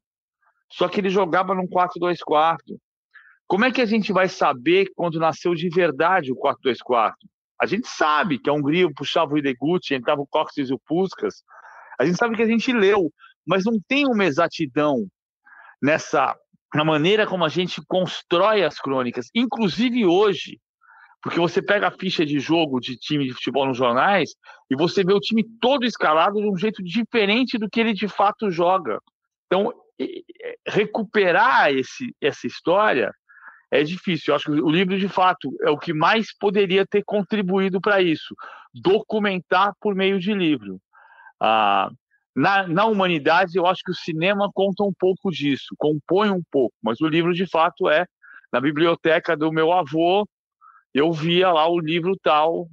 só 0.70 0.88
que 0.88 1.00
ele 1.00 1.10
jogava 1.10 1.54
num 1.54 1.66
4-2-4. 1.66 2.56
Como 3.46 3.64
é 3.64 3.70
que 3.70 3.80
a 3.80 3.86
gente 3.86 4.12
vai 4.12 4.28
saber 4.28 4.90
quando 4.96 5.18
nasceu 5.18 5.54
de 5.54 5.68
verdade 5.68 6.32
o 6.32 6.36
4-2-4? 6.36 7.12
A 7.60 7.66
gente 7.66 7.86
sabe 7.86 8.38
que 8.38 8.50
a 8.50 8.52
Hungria 8.52 8.88
puxava 8.96 9.34
o 9.34 9.38
Ideguchi, 9.38 9.94
entrava 9.94 10.20
o 10.20 10.26
Coxes 10.26 10.70
e 10.70 10.74
o 10.74 10.80
Puskas. 10.86 11.44
A 12.00 12.04
gente 12.04 12.18
sabe 12.18 12.34
que 12.34 12.42
a 12.42 12.46
gente 12.46 12.72
leu, 12.72 13.12
mas 13.46 13.64
não 13.64 13.78
tem 13.86 14.06
uma 14.06 14.24
exatidão 14.24 15.06
nessa 15.80 16.34
na 16.74 16.84
maneira 16.84 17.26
como 17.26 17.44
a 17.44 17.48
gente 17.48 17.82
constrói 17.86 18.64
as 18.64 18.78
crônicas, 18.78 19.28
inclusive 19.34 20.06
hoje, 20.06 20.58
porque 21.22 21.38
você 21.38 21.62
pega 21.62 21.88
a 21.88 21.90
ficha 21.90 22.26
de 22.26 22.40
jogo 22.40 22.80
de 22.80 22.96
time 22.96 23.26
de 23.26 23.32
futebol 23.32 23.66
nos 23.66 23.76
jornais 23.76 24.34
e 24.70 24.74
você 24.74 25.04
vê 25.04 25.12
o 25.12 25.20
time 25.20 25.44
todo 25.60 25.84
escalado 25.84 26.40
de 26.40 26.48
um 26.48 26.56
jeito 26.56 26.82
diferente 26.82 27.58
do 27.58 27.70
que 27.70 27.80
ele 27.80 27.92
de 27.92 28.08
fato 28.08 28.50
joga. 28.50 28.98
Então, 29.46 29.72
recuperar 30.66 31.72
esse, 31.72 32.14
essa 32.20 32.46
história 32.46 33.12
é 33.70 33.82
difícil. 33.82 34.32
Eu 34.32 34.36
acho 34.36 34.52
que 34.52 34.60
o 34.60 34.70
livro, 34.70 34.98
de 34.98 35.08
fato, 35.08 35.54
é 35.62 35.70
o 35.70 35.78
que 35.78 35.94
mais 35.94 36.36
poderia 36.36 36.86
ter 36.86 37.02
contribuído 37.04 37.80
para 37.80 38.02
isso. 38.02 38.34
Documentar 38.74 39.72
por 39.80 39.94
meio 39.94 40.18
de 40.18 40.34
livro. 40.34 40.80
Ah, 41.40 41.90
na, 42.34 42.66
na 42.66 42.86
humanidade, 42.86 43.56
eu 43.56 43.66
acho 43.66 43.82
que 43.84 43.92
o 43.92 43.94
cinema 43.94 44.50
conta 44.54 44.82
um 44.82 44.92
pouco 44.92 45.30
disso, 45.30 45.74
compõe 45.78 46.30
um 46.30 46.42
pouco, 46.50 46.74
mas 46.82 47.00
o 47.00 47.06
livro, 47.06 47.34
de 47.34 47.46
fato, 47.46 47.88
é 47.88 48.06
na 48.52 48.60
biblioteca 48.60 49.36
do 49.36 49.50
meu 49.52 49.72
avô. 49.72 50.26
Eu 50.94 51.10
via 51.10 51.50
lá 51.50 51.66
o 51.68 51.80
livro 51.80 52.14
tal, 52.22 52.68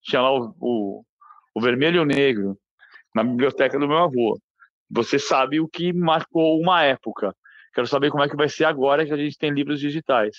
tinha 0.00 0.22
lá 0.22 0.32
o, 0.32 0.54
o, 0.60 1.04
o 1.54 1.60
Vermelho 1.60 1.96
e 1.96 2.00
o 2.00 2.04
Negro, 2.04 2.56
na 3.14 3.24
biblioteca 3.24 3.78
do 3.78 3.88
meu 3.88 3.98
avô. 3.98 4.38
Você 4.90 5.18
sabe 5.18 5.60
o 5.60 5.68
que 5.68 5.92
marcou 5.92 6.60
uma 6.60 6.84
época. 6.84 7.34
Quero 7.74 7.86
saber 7.86 8.10
como 8.10 8.22
é 8.22 8.28
que 8.28 8.36
vai 8.36 8.48
ser 8.48 8.64
agora 8.64 9.04
que 9.04 9.12
a 9.12 9.16
gente 9.16 9.36
tem 9.36 9.50
livros 9.50 9.80
digitais. 9.80 10.36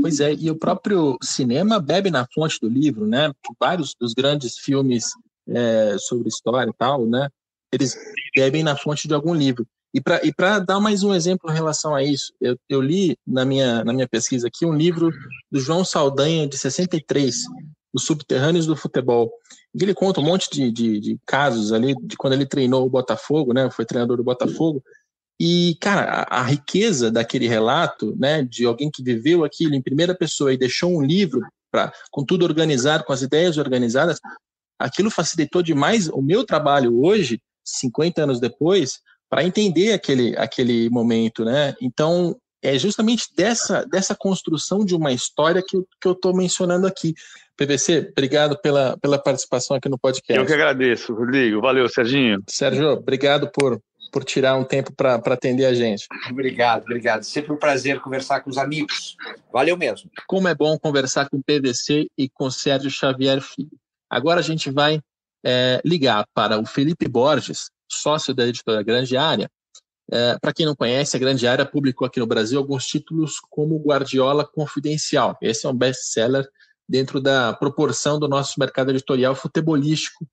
Pois 0.00 0.20
é, 0.20 0.32
e 0.34 0.50
o 0.50 0.58
próprio 0.58 1.18
cinema 1.20 1.80
bebe 1.80 2.10
na 2.10 2.26
fonte 2.32 2.60
do 2.60 2.68
livro, 2.68 3.06
né? 3.06 3.32
Vários 3.58 3.94
dos 3.98 4.14
grandes 4.14 4.56
filmes 4.58 5.06
é, 5.48 5.96
sobre 5.98 6.28
história 6.28 6.70
e 6.70 6.74
tal, 6.74 7.04
né? 7.06 7.28
Eles 7.72 7.96
bebem 8.34 8.62
na 8.62 8.76
fonte 8.76 9.08
de 9.08 9.14
algum 9.14 9.34
livro. 9.34 9.66
E 9.94 10.00
para 10.00 10.58
dar 10.58 10.80
mais 10.80 11.02
um 11.02 11.14
exemplo 11.14 11.50
em 11.50 11.54
relação 11.54 11.94
a 11.94 12.02
isso, 12.02 12.32
eu, 12.40 12.56
eu, 12.66 12.80
li 12.80 13.16
na 13.26 13.44
minha, 13.44 13.84
na 13.84 13.92
minha 13.92 14.08
pesquisa 14.08 14.48
aqui 14.48 14.64
um 14.64 14.72
livro 14.72 15.10
do 15.50 15.60
João 15.60 15.84
Saldanha, 15.84 16.48
de 16.48 16.56
63, 16.56 17.42
Os 17.92 18.04
Subterrâneos 18.04 18.66
do 18.66 18.74
Futebol. 18.74 19.30
E 19.74 19.82
ele 19.82 19.92
conta 19.92 20.20
um 20.20 20.24
monte 20.24 20.48
de, 20.50 20.70
de, 20.72 20.98
de, 20.98 21.18
casos 21.26 21.74
ali, 21.74 21.94
de 22.02 22.16
quando 22.16 22.32
ele 22.32 22.46
treinou 22.46 22.86
o 22.86 22.90
Botafogo, 22.90 23.52
né? 23.52 23.70
Foi 23.70 23.84
treinador 23.84 24.16
do 24.16 24.24
Botafogo. 24.24 24.82
E, 25.38 25.76
cara, 25.78 26.26
a, 26.30 26.40
a 26.40 26.42
riqueza 26.42 27.10
daquele 27.10 27.46
relato, 27.46 28.16
né? 28.18 28.42
De 28.42 28.64
alguém 28.64 28.90
que 28.90 29.02
viveu 29.02 29.44
aquilo 29.44 29.74
em 29.74 29.82
primeira 29.82 30.14
pessoa 30.14 30.54
e 30.54 30.58
deixou 30.58 30.90
um 30.96 31.02
livro 31.02 31.42
pra, 31.70 31.92
com 32.10 32.24
tudo 32.24 32.46
organizado, 32.46 33.04
com 33.04 33.12
as 33.12 33.20
ideias 33.20 33.58
organizadas, 33.58 34.18
aquilo 34.78 35.10
facilitou 35.10 35.62
demais 35.62 36.08
o 36.08 36.22
meu 36.22 36.46
trabalho 36.46 37.02
hoje, 37.04 37.42
50 37.64 38.22
anos 38.22 38.40
depois, 38.40 39.00
para 39.28 39.44
entender 39.44 39.92
aquele, 39.92 40.36
aquele 40.36 40.90
momento, 40.90 41.44
né? 41.44 41.74
Então, 41.80 42.36
é 42.62 42.78
justamente 42.78 43.26
dessa, 43.36 43.84
dessa 43.86 44.14
construção 44.14 44.84
de 44.84 44.94
uma 44.94 45.12
história 45.12 45.62
que 45.66 45.76
eu 45.76 45.80
estou 45.80 45.98
que 46.00 46.08
eu 46.08 46.14
tô 46.14 46.32
mencionando 46.32 46.86
aqui. 46.86 47.14
PVC, 47.56 48.10
obrigado 48.12 48.58
pela, 48.60 48.96
pela 48.98 49.18
participação 49.18 49.76
aqui 49.76 49.88
no 49.88 49.98
podcast. 49.98 50.38
Eu 50.38 50.46
que 50.46 50.52
agradeço, 50.52 51.12
Rodrigo. 51.12 51.60
Valeu, 51.60 51.88
Serginho. 51.88 52.42
Sérgio, 52.48 52.90
obrigado 52.90 53.50
por, 53.50 53.80
por 54.12 54.24
tirar 54.24 54.56
um 54.56 54.64
tempo 54.64 54.92
para 54.94 55.16
atender 55.16 55.66
a 55.66 55.74
gente. 55.74 56.06
Obrigado, 56.30 56.82
obrigado. 56.82 57.24
Sempre 57.24 57.52
um 57.52 57.56
prazer 57.56 58.00
conversar 58.00 58.40
com 58.40 58.50
os 58.50 58.58
amigos. 58.58 59.16
Valeu 59.52 59.76
mesmo. 59.76 60.08
Como 60.26 60.48
é 60.48 60.54
bom 60.54 60.78
conversar 60.78 61.28
com 61.28 61.38
o 61.38 61.42
PVC 61.42 62.06
e 62.16 62.28
com 62.28 62.46
o 62.46 62.50
Sérgio 62.50 62.90
Xavier 62.90 63.40
Filho. 63.40 63.70
Agora 64.08 64.40
a 64.40 64.42
gente 64.42 64.70
vai 64.70 65.00
é, 65.44 65.80
ligar 65.84 66.26
para 66.34 66.58
o 66.58 66.66
Felipe 66.66 67.08
Borges, 67.08 67.70
sócio 67.90 68.34
da 68.34 68.46
editora 68.46 68.82
Grande 68.82 69.16
Área. 69.16 69.50
É, 70.10 70.38
Para 70.40 70.52
quem 70.52 70.66
não 70.66 70.74
conhece, 70.74 71.16
a 71.16 71.20
Grande 71.20 71.46
Área 71.46 71.64
publicou 71.64 72.06
aqui 72.06 72.20
no 72.20 72.26
Brasil 72.26 72.58
alguns 72.58 72.86
títulos 72.86 73.36
como 73.50 73.82
Guardiola 73.82 74.44
Confidencial. 74.44 75.36
Esse 75.40 75.66
é 75.66 75.70
um 75.70 75.76
best-seller 75.76 76.46
dentro 76.88 77.20
da 77.20 77.54
proporção 77.54 78.18
do 78.18 78.28
nosso 78.28 78.58
mercado 78.58 78.90
editorial 78.90 79.34
futebolístico 79.34 80.26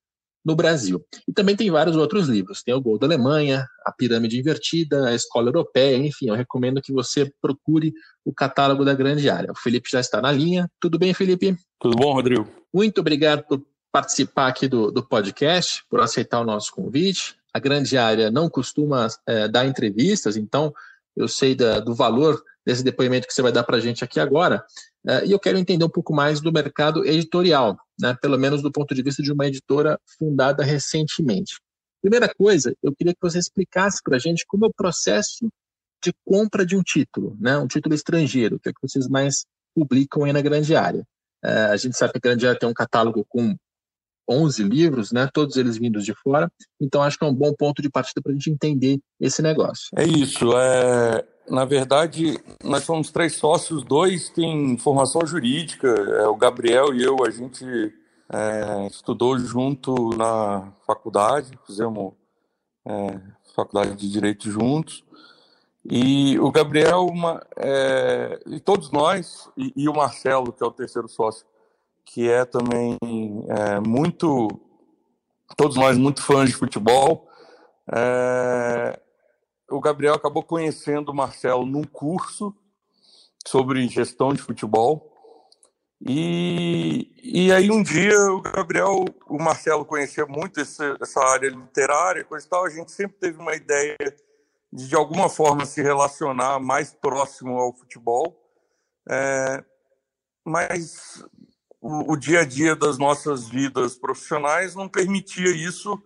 no 0.43 0.55
Brasil. 0.55 1.05
E 1.27 1.33
também 1.33 1.55
tem 1.55 1.69
vários 1.69 1.95
outros 1.95 2.27
livros. 2.27 2.63
Tem 2.63 2.73
o 2.73 2.81
Gol 2.81 2.97
da 2.97 3.05
Alemanha, 3.05 3.65
A 3.85 3.91
Pirâmide 3.91 4.39
Invertida, 4.39 5.07
A 5.07 5.15
Escola 5.15 5.49
Europeia, 5.49 5.97
enfim, 5.97 6.27
eu 6.27 6.35
recomendo 6.35 6.81
que 6.81 6.91
você 6.91 7.31
procure 7.41 7.93
o 8.25 8.33
catálogo 8.33 8.83
da 8.83 8.93
Grande 8.93 9.29
Área. 9.29 9.51
O 9.51 9.55
Felipe 9.55 9.89
já 9.91 9.99
está 9.99 10.21
na 10.21 10.31
linha. 10.31 10.69
Tudo 10.79 10.97
bem, 10.97 11.13
Felipe? 11.13 11.55
Tudo 11.79 11.95
bom, 11.95 12.13
Rodrigo? 12.13 12.47
Muito 12.73 12.99
obrigado 12.99 13.43
por 13.43 13.63
participar 13.91 14.47
aqui 14.47 14.67
do, 14.67 14.91
do 14.91 15.03
podcast, 15.03 15.83
por 15.89 16.01
aceitar 16.01 16.39
o 16.39 16.45
nosso 16.45 16.71
convite. 16.71 17.35
A 17.53 17.59
grande 17.59 17.97
área 17.97 18.29
não 18.29 18.49
costuma 18.49 19.07
é, 19.25 19.47
dar 19.47 19.65
entrevistas, 19.65 20.37
então 20.37 20.73
eu 21.15 21.27
sei 21.27 21.55
da, 21.55 21.79
do 21.79 21.93
valor 21.93 22.41
desse 22.65 22.83
depoimento 22.83 23.27
que 23.27 23.33
você 23.33 23.41
vai 23.41 23.51
dar 23.51 23.63
para 23.63 23.77
a 23.77 23.79
gente 23.79 24.03
aqui 24.03 24.19
agora. 24.19 24.63
É, 25.07 25.25
e 25.25 25.31
eu 25.31 25.39
quero 25.39 25.57
entender 25.57 25.83
um 25.83 25.89
pouco 25.89 26.13
mais 26.13 26.39
do 26.39 26.51
mercado 26.51 27.05
editorial, 27.05 27.77
né, 27.99 28.15
pelo 28.21 28.37
menos 28.37 28.61
do 28.61 28.71
ponto 28.71 28.93
de 28.93 29.01
vista 29.01 29.23
de 29.23 29.31
uma 29.31 29.47
editora 29.47 29.99
fundada 30.17 30.63
recentemente. 30.63 31.59
Primeira 32.01 32.33
coisa, 32.33 32.73
eu 32.81 32.93
queria 32.95 33.13
que 33.13 33.21
você 33.21 33.39
explicasse 33.39 34.01
para 34.03 34.15
a 34.15 34.19
gente 34.19 34.45
como 34.47 34.65
é 34.65 34.67
o 34.67 34.73
processo 34.73 35.49
de 36.03 36.13
compra 36.25 36.65
de 36.65 36.77
um 36.77 36.83
título, 36.83 37.35
né, 37.39 37.57
um 37.57 37.67
título 37.67 37.95
estrangeiro, 37.95 38.59
que 38.59 38.69
é 38.69 38.71
que 38.71 38.79
vocês 38.81 39.07
mais 39.07 39.45
publicam 39.73 40.23
aí 40.23 40.31
na 40.31 40.41
grande 40.41 40.75
área. 40.75 41.05
É, 41.43 41.51
a 41.65 41.77
gente 41.77 41.97
sabe 41.97 42.13
que 42.13 42.19
a 42.19 42.21
grande 42.21 42.45
área 42.45 42.59
tem 42.59 42.69
um 42.69 42.73
catálogo 42.73 43.25
com 43.27 43.55
11 44.29 44.63
livros, 44.63 45.11
né, 45.11 45.27
todos 45.33 45.57
eles 45.57 45.77
vindos 45.77 46.05
de 46.05 46.13
fora. 46.13 46.51
Então, 46.79 47.01
acho 47.01 47.17
que 47.17 47.25
é 47.25 47.27
um 47.27 47.33
bom 47.33 47.53
ponto 47.53 47.81
de 47.81 47.89
partida 47.89 48.21
para 48.21 48.31
a 48.31 48.35
gente 48.35 48.51
entender 48.51 48.99
esse 49.19 49.41
negócio. 49.41 49.89
É 49.95 50.03
isso. 50.03 50.55
É, 50.55 51.25
na 51.49 51.65
verdade, 51.65 52.39
nós 52.63 52.83
somos 52.83 53.09
três 53.11 53.35
sócios, 53.35 53.83
dois 53.83 54.29
têm 54.29 54.77
formação 54.77 55.25
jurídica, 55.25 55.87
é, 55.87 56.27
o 56.27 56.35
Gabriel 56.35 56.93
e 56.93 57.03
eu, 57.03 57.17
a 57.25 57.31
gente 57.31 57.65
é, 58.31 58.87
estudou 58.87 59.37
junto 59.39 60.15
na 60.15 60.71
faculdade, 60.85 61.57
fizemos 61.65 62.13
é, 62.85 63.19
faculdade 63.55 63.95
de 63.95 64.09
Direito 64.09 64.49
juntos. 64.49 65.03
E 65.83 66.37
o 66.39 66.51
Gabriel, 66.51 67.05
uma, 67.05 67.41
é, 67.57 68.39
e 68.47 68.59
todos 68.59 68.91
nós, 68.91 69.49
e, 69.57 69.73
e 69.75 69.89
o 69.89 69.93
Marcelo, 69.93 70.53
que 70.53 70.63
é 70.63 70.67
o 70.67 70.71
terceiro 70.71 71.07
sócio, 71.07 71.45
que 72.11 72.29
é 72.29 72.43
também 72.43 72.97
é, 73.47 73.79
muito, 73.79 74.47
todos 75.55 75.77
nós 75.77 75.97
muito 75.97 76.23
fãs 76.23 76.49
de 76.49 76.55
futebol. 76.55 77.29
É, 77.93 78.99
o 79.69 79.79
Gabriel 79.79 80.15
acabou 80.15 80.43
conhecendo 80.43 81.09
o 81.09 81.15
Marcelo 81.15 81.65
num 81.65 81.83
curso 81.83 82.55
sobre 83.47 83.87
gestão 83.87 84.33
de 84.33 84.41
futebol. 84.41 85.13
E, 86.01 87.11
e 87.21 87.51
aí 87.51 87.69
um 87.69 87.83
dia 87.83 88.15
o 88.31 88.41
Gabriel, 88.41 89.05
o 89.27 89.37
Marcelo 89.37 89.85
conhecia 89.85 90.25
muito 90.25 90.59
esse, 90.59 90.83
essa 91.01 91.19
área 91.21 91.49
literária, 91.49 92.23
coisa 92.23 92.45
e 92.45 92.49
tal, 92.49 92.65
a 92.65 92.69
gente 92.69 92.91
sempre 92.91 93.17
teve 93.19 93.37
uma 93.37 93.55
ideia 93.55 93.97
de 93.99 94.29
de 94.71 94.95
alguma 94.95 95.29
forma 95.29 95.65
se 95.65 95.81
relacionar 95.81 96.59
mais 96.59 96.93
próximo 96.93 97.57
ao 97.57 97.73
futebol. 97.73 98.39
É, 99.09 99.63
mas 100.45 101.23
o, 101.81 102.13
o 102.13 102.17
dia 102.17 102.41
a 102.41 102.45
dia 102.45 102.75
das 102.75 102.97
nossas 102.97 103.47
vidas 103.47 103.95
profissionais 103.95 104.75
não 104.75 104.87
permitia 104.87 105.49
isso, 105.49 106.01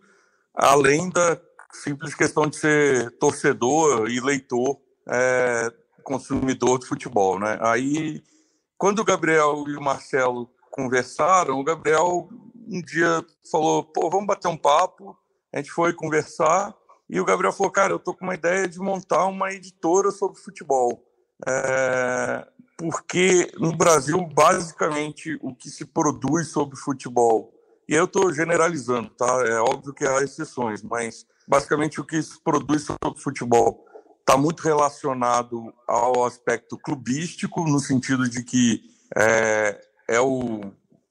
além 0.53 1.09
da 1.09 1.39
simples 1.71 2.13
questão 2.13 2.47
de 2.47 2.55
ser 2.57 3.11
torcedor 3.17 4.09
e 4.09 4.19
leitor, 4.19 4.79
é, 5.09 5.73
consumidor 6.03 6.79
de 6.79 6.85
futebol, 6.85 7.39
né? 7.39 7.57
Aí, 7.61 8.21
quando 8.77 8.99
o 8.99 9.05
Gabriel 9.05 9.63
e 9.67 9.75
o 9.75 9.81
Marcelo 9.81 10.49
conversaram, 10.69 11.59
o 11.59 11.63
Gabriel 11.63 12.29
um 12.67 12.81
dia 12.81 13.25
falou, 13.51 13.83
pô, 13.83 14.09
vamos 14.09 14.27
bater 14.27 14.47
um 14.47 14.57
papo. 14.57 15.17
A 15.51 15.57
gente 15.57 15.71
foi 15.71 15.93
conversar 15.93 16.73
e 17.09 17.19
o 17.19 17.25
Gabriel 17.25 17.53
falou, 17.53 17.71
cara, 17.71 17.93
eu 17.93 17.99
tô 17.99 18.13
com 18.13 18.23
uma 18.23 18.35
ideia 18.35 18.67
de 18.67 18.79
montar 18.79 19.25
uma 19.25 19.51
editora 19.51 20.11
sobre 20.11 20.39
futebol. 20.39 21.03
É, 21.47 22.47
porque 22.77 23.51
no 23.57 23.75
Brasil, 23.75 24.19
basicamente, 24.33 25.37
o 25.41 25.53
que 25.53 25.69
se 25.69 25.85
produz 25.85 26.49
sobre 26.49 26.75
futebol, 26.75 27.53
e 27.87 27.93
eu 27.93 28.05
estou 28.05 28.31
generalizando, 28.33 29.09
tá? 29.09 29.43
É 29.45 29.59
óbvio 29.59 29.93
que 29.93 30.05
há 30.05 30.21
exceções, 30.21 30.81
mas 30.81 31.25
basicamente 31.47 31.99
o 31.99 32.05
que 32.05 32.21
se 32.21 32.39
produz 32.41 32.83
sobre 32.83 33.21
futebol 33.21 33.85
está 34.19 34.37
muito 34.37 34.61
relacionado 34.61 35.73
ao 35.85 36.25
aspecto 36.25 36.77
clubístico, 36.77 37.67
no 37.67 37.79
sentido 37.79 38.27
de 38.29 38.43
que 38.43 38.81
é, 39.15 39.81
é 40.07 40.21
o 40.21 40.61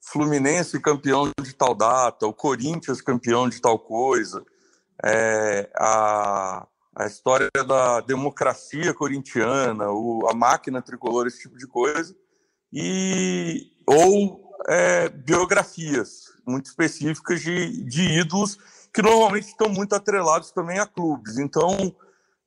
Fluminense 0.00 0.80
campeão 0.80 1.30
de 1.40 1.54
tal 1.54 1.74
data, 1.74 2.26
o 2.26 2.32
Corinthians 2.32 3.00
campeão 3.00 3.48
de 3.48 3.60
tal 3.60 3.78
coisa, 3.78 4.44
é, 5.04 5.70
a 5.76 6.66
a 6.94 7.06
história 7.06 7.48
da 7.66 8.00
democracia 8.00 8.92
corintiana, 8.92 9.90
o, 9.90 10.28
a 10.30 10.34
máquina 10.34 10.82
tricolor, 10.82 11.26
esse 11.26 11.42
tipo 11.42 11.56
de 11.56 11.66
coisa, 11.66 12.14
e 12.72 13.70
ou 13.86 14.52
é, 14.68 15.08
biografias 15.08 16.32
muito 16.46 16.66
específicas 16.66 17.40
de, 17.40 17.84
de 17.84 18.02
ídolos 18.20 18.58
que 18.92 19.02
normalmente 19.02 19.48
estão 19.48 19.68
muito 19.68 19.94
atrelados 19.94 20.50
também 20.50 20.78
a 20.78 20.86
clubes. 20.86 21.38
Então, 21.38 21.94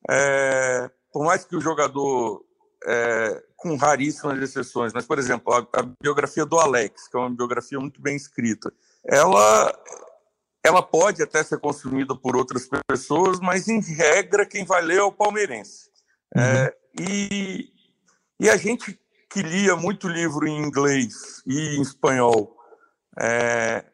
é, 0.08 0.90
por 1.12 1.24
mais 1.24 1.44
que 1.44 1.56
o 1.56 1.60
jogador, 1.60 2.44
é, 2.86 3.42
com 3.56 3.76
raríssimas 3.76 4.40
exceções, 4.40 4.92
mas, 4.92 5.04
por 5.04 5.18
exemplo, 5.18 5.52
a, 5.52 5.80
a 5.80 5.82
biografia 6.00 6.46
do 6.46 6.58
Alex, 6.58 7.08
que 7.08 7.16
é 7.16 7.20
uma 7.20 7.30
biografia 7.30 7.80
muito 7.80 8.00
bem 8.00 8.14
escrita, 8.14 8.72
ela 9.04 9.76
ela 10.66 10.82
pode 10.82 11.22
até 11.22 11.44
ser 11.44 11.60
consumida 11.60 12.16
por 12.16 12.36
outras 12.36 12.68
pessoas, 12.88 13.38
mas 13.38 13.68
em 13.68 13.80
regra 13.80 14.44
quem 14.44 14.64
vai 14.64 14.82
ler 14.82 14.98
é 14.98 15.02
o 15.02 15.12
palmeirense. 15.12 15.88
Uhum. 16.34 16.42
É, 16.42 16.76
e, 17.00 17.70
e 18.40 18.50
a 18.50 18.56
gente 18.56 18.98
que 19.30 19.42
lia 19.42 19.76
muito 19.76 20.08
livro 20.08 20.46
em 20.46 20.58
inglês 20.58 21.42
e 21.46 21.76
em 21.76 21.82
espanhol 21.82 22.56
é, 23.18 23.84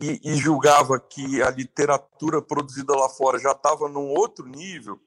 e, 0.00 0.20
e, 0.22 0.36
julgava 0.36 1.00
que 1.00 1.42
a 1.42 1.50
literatura 1.50 2.40
produzida 2.40 2.94
lá 2.94 3.08
fora 3.08 3.38
já 3.38 3.52
estava 3.52 3.88
num 3.88 4.08
outro 4.08 4.46
nível, 4.46 5.00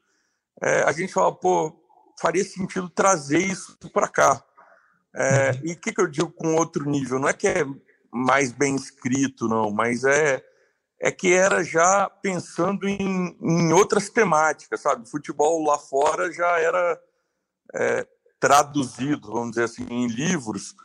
é, 0.62 0.84
a 0.84 0.91
gente 0.91 1.14
fala, 1.14 1.34
pô, 1.34 1.74
faria 2.20 2.43
sentido 2.43 2.89
trazer 2.89 3.39
isso 3.39 3.78
para 3.93 4.08
cá. 4.08 4.43
É, 5.16 5.51
uhum. 5.51 5.62
E 5.64 5.72
o 5.74 5.78
que, 5.78 5.93
que 5.93 6.01
eu 6.01 6.08
digo 6.08 6.32
com 6.32 6.55
outro 6.55 6.89
nível? 6.89 7.18
Não 7.18 7.30
é 7.30 7.34
que 7.34 7.47
é 7.47 7.66
mais 8.12 8.51
bem 8.51 8.76
escrito, 8.76 9.47
não, 9.47 9.72
mas 9.72 10.03
é 10.03 10.43
é 11.00 11.12
que 11.12 11.32
era 11.34 11.64
já 11.64 12.10
pensando 12.10 12.88
em, 12.88 13.38
em 13.41 13.72
outras 13.74 14.10
temáticas, 14.10 14.82
sabe? 14.82 15.10
Futebol 15.10 15.64
lá 15.64 15.78
fora 15.78 16.32
já 16.32 16.60
era 16.60 17.02
é, 17.76 18.08
traduzido, 18.39 19.32
vamos 19.32 19.52
dizer 19.52 19.66
assim, 19.66 19.86
em 19.89 20.08
livros 20.08 20.76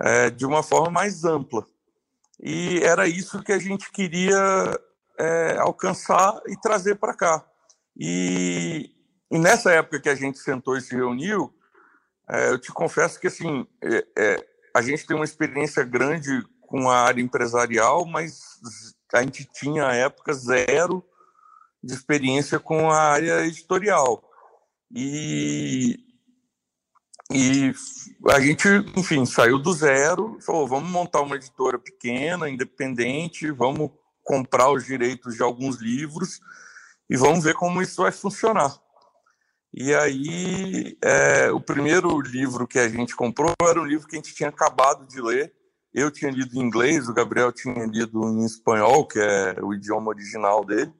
é, 0.00 0.30
de 0.30 0.44
uma 0.44 0.62
forma 0.62 0.90
mais 0.90 1.24
ampla. 1.24 1.66
E 2.38 2.80
era 2.82 3.08
isso 3.08 3.42
que 3.42 3.52
a 3.52 3.58
gente 3.58 3.90
queria 3.90 4.78
é, 5.18 5.56
alcançar 5.58 6.38
e 6.46 6.60
trazer 6.60 6.96
para 6.96 7.14
cá. 7.14 7.44
E, 7.96 8.90
e, 9.30 9.38
nessa 9.38 9.72
época 9.72 10.00
que 10.00 10.08
a 10.08 10.14
gente 10.14 10.38
sentou 10.38 10.76
e 10.76 10.82
se 10.82 10.94
reuniu, 10.94 11.52
é, 12.28 12.50
eu 12.50 12.58
te 12.58 12.70
confesso 12.70 13.18
que 13.18 13.28
assim 13.28 13.66
é, 13.82 14.06
é, 14.18 14.46
a 14.74 14.82
gente 14.82 15.06
tem 15.06 15.16
uma 15.16 15.24
experiência 15.24 15.82
grande 15.82 16.44
com 16.66 16.90
a 16.90 16.98
área 16.98 17.22
empresarial, 17.22 18.04
mas 18.04 18.60
a 19.12 19.22
gente 19.22 19.48
tinha, 19.52 19.86
à 19.86 19.94
época, 19.94 20.32
zero 20.32 21.04
de 21.82 21.94
experiência 21.94 22.58
com 22.58 22.90
a 22.90 22.98
área 22.98 23.46
editorial. 23.46 24.22
E, 24.94 25.98
e 27.30 27.72
a 28.30 28.40
gente, 28.40 28.68
enfim, 28.96 29.24
saiu 29.24 29.58
do 29.58 29.72
zero, 29.72 30.38
falou, 30.40 30.66
vamos 30.66 30.90
montar 30.90 31.22
uma 31.22 31.36
editora 31.36 31.78
pequena, 31.78 32.48
independente, 32.48 33.50
vamos 33.50 33.90
comprar 34.22 34.70
os 34.70 34.84
direitos 34.84 35.36
de 35.36 35.42
alguns 35.42 35.76
livros 35.76 36.40
e 37.08 37.16
vamos 37.16 37.44
ver 37.44 37.54
como 37.54 37.80
isso 37.80 38.02
vai 38.02 38.10
funcionar. 38.10 38.76
E 39.72 39.94
aí, 39.94 40.96
é, 41.02 41.50
o 41.52 41.60
primeiro 41.60 42.20
livro 42.20 42.66
que 42.66 42.78
a 42.78 42.88
gente 42.88 43.14
comprou 43.14 43.52
era 43.62 43.80
um 43.80 43.84
livro 43.84 44.08
que 44.08 44.16
a 44.16 44.18
gente 44.18 44.34
tinha 44.34 44.48
acabado 44.48 45.06
de 45.06 45.20
ler. 45.20 45.52
Eu 45.96 46.10
tinha 46.10 46.30
lido 46.30 46.54
em 46.54 46.60
inglês, 46.60 47.08
o 47.08 47.14
Gabriel 47.14 47.50
tinha 47.50 47.86
lido 47.86 48.22
em 48.28 48.44
espanhol, 48.44 49.08
que 49.08 49.18
é 49.18 49.56
o 49.62 49.72
idioma 49.72 50.10
original 50.10 50.62
dele, 50.62 50.92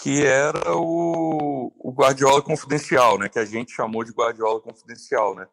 que 0.00 0.24
era 0.24 0.74
o, 0.74 1.70
o 1.78 1.92
Guardiola 1.92 2.40
Confidencial, 2.40 3.18
né? 3.18 3.28
Que 3.28 3.38
a 3.38 3.44
gente 3.44 3.74
chamou 3.74 4.02
de 4.02 4.12
Guardiola 4.12 4.58
Confidencial, 4.62 5.34
né? 5.34 5.46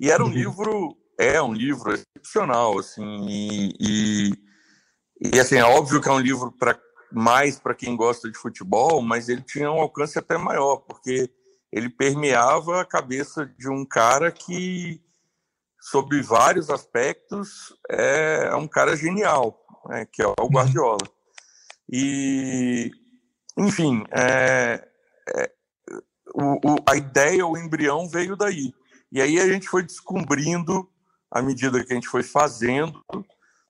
E 0.00 0.10
era 0.10 0.24
um 0.24 0.28
uhum. 0.28 0.32
livro, 0.32 0.96
é 1.18 1.42
um 1.42 1.52
livro 1.52 1.92
excepcional, 1.92 2.78
assim, 2.78 3.26
e, 3.28 3.74
e, 3.78 4.32
e 5.34 5.38
assim, 5.38 5.56
é 5.56 5.64
óbvio 5.64 6.00
que 6.00 6.08
é 6.08 6.12
um 6.12 6.18
livro 6.18 6.50
para 6.50 6.80
mais 7.12 7.60
para 7.60 7.74
quem 7.74 7.94
gosta 7.94 8.30
de 8.30 8.38
futebol, 8.38 9.02
mas 9.02 9.28
ele 9.28 9.42
tinha 9.42 9.70
um 9.70 9.80
alcance 9.80 10.18
até 10.18 10.38
maior, 10.38 10.78
porque 10.78 11.30
ele 11.70 11.90
permeava 11.90 12.80
a 12.80 12.86
cabeça 12.86 13.44
de 13.58 13.68
um 13.68 13.84
cara 13.84 14.32
que, 14.32 14.98
sob 15.80 16.20
vários 16.22 16.70
aspectos, 16.70 17.74
é 17.88 18.54
um 18.54 18.68
cara 18.68 18.96
genial, 18.96 19.60
né, 19.88 20.06
que 20.06 20.22
é 20.22 20.26
o 20.26 20.34
uhum. 20.40 20.48
Guardiola. 20.48 21.06
E, 21.90 22.90
enfim, 23.56 24.04
é, 24.10 24.86
é, 25.34 25.52
o, 26.34 26.72
o, 26.72 26.76
a 26.88 26.96
ideia, 26.96 27.46
o 27.46 27.56
embrião 27.56 28.08
veio 28.08 28.36
daí. 28.36 28.74
E 29.10 29.22
aí 29.22 29.40
a 29.40 29.46
gente 29.46 29.68
foi 29.68 29.82
descobrindo, 29.82 30.88
à 31.30 31.40
medida 31.40 31.82
que 31.84 31.92
a 31.92 31.94
gente 31.94 32.08
foi 32.08 32.22
fazendo, 32.22 33.02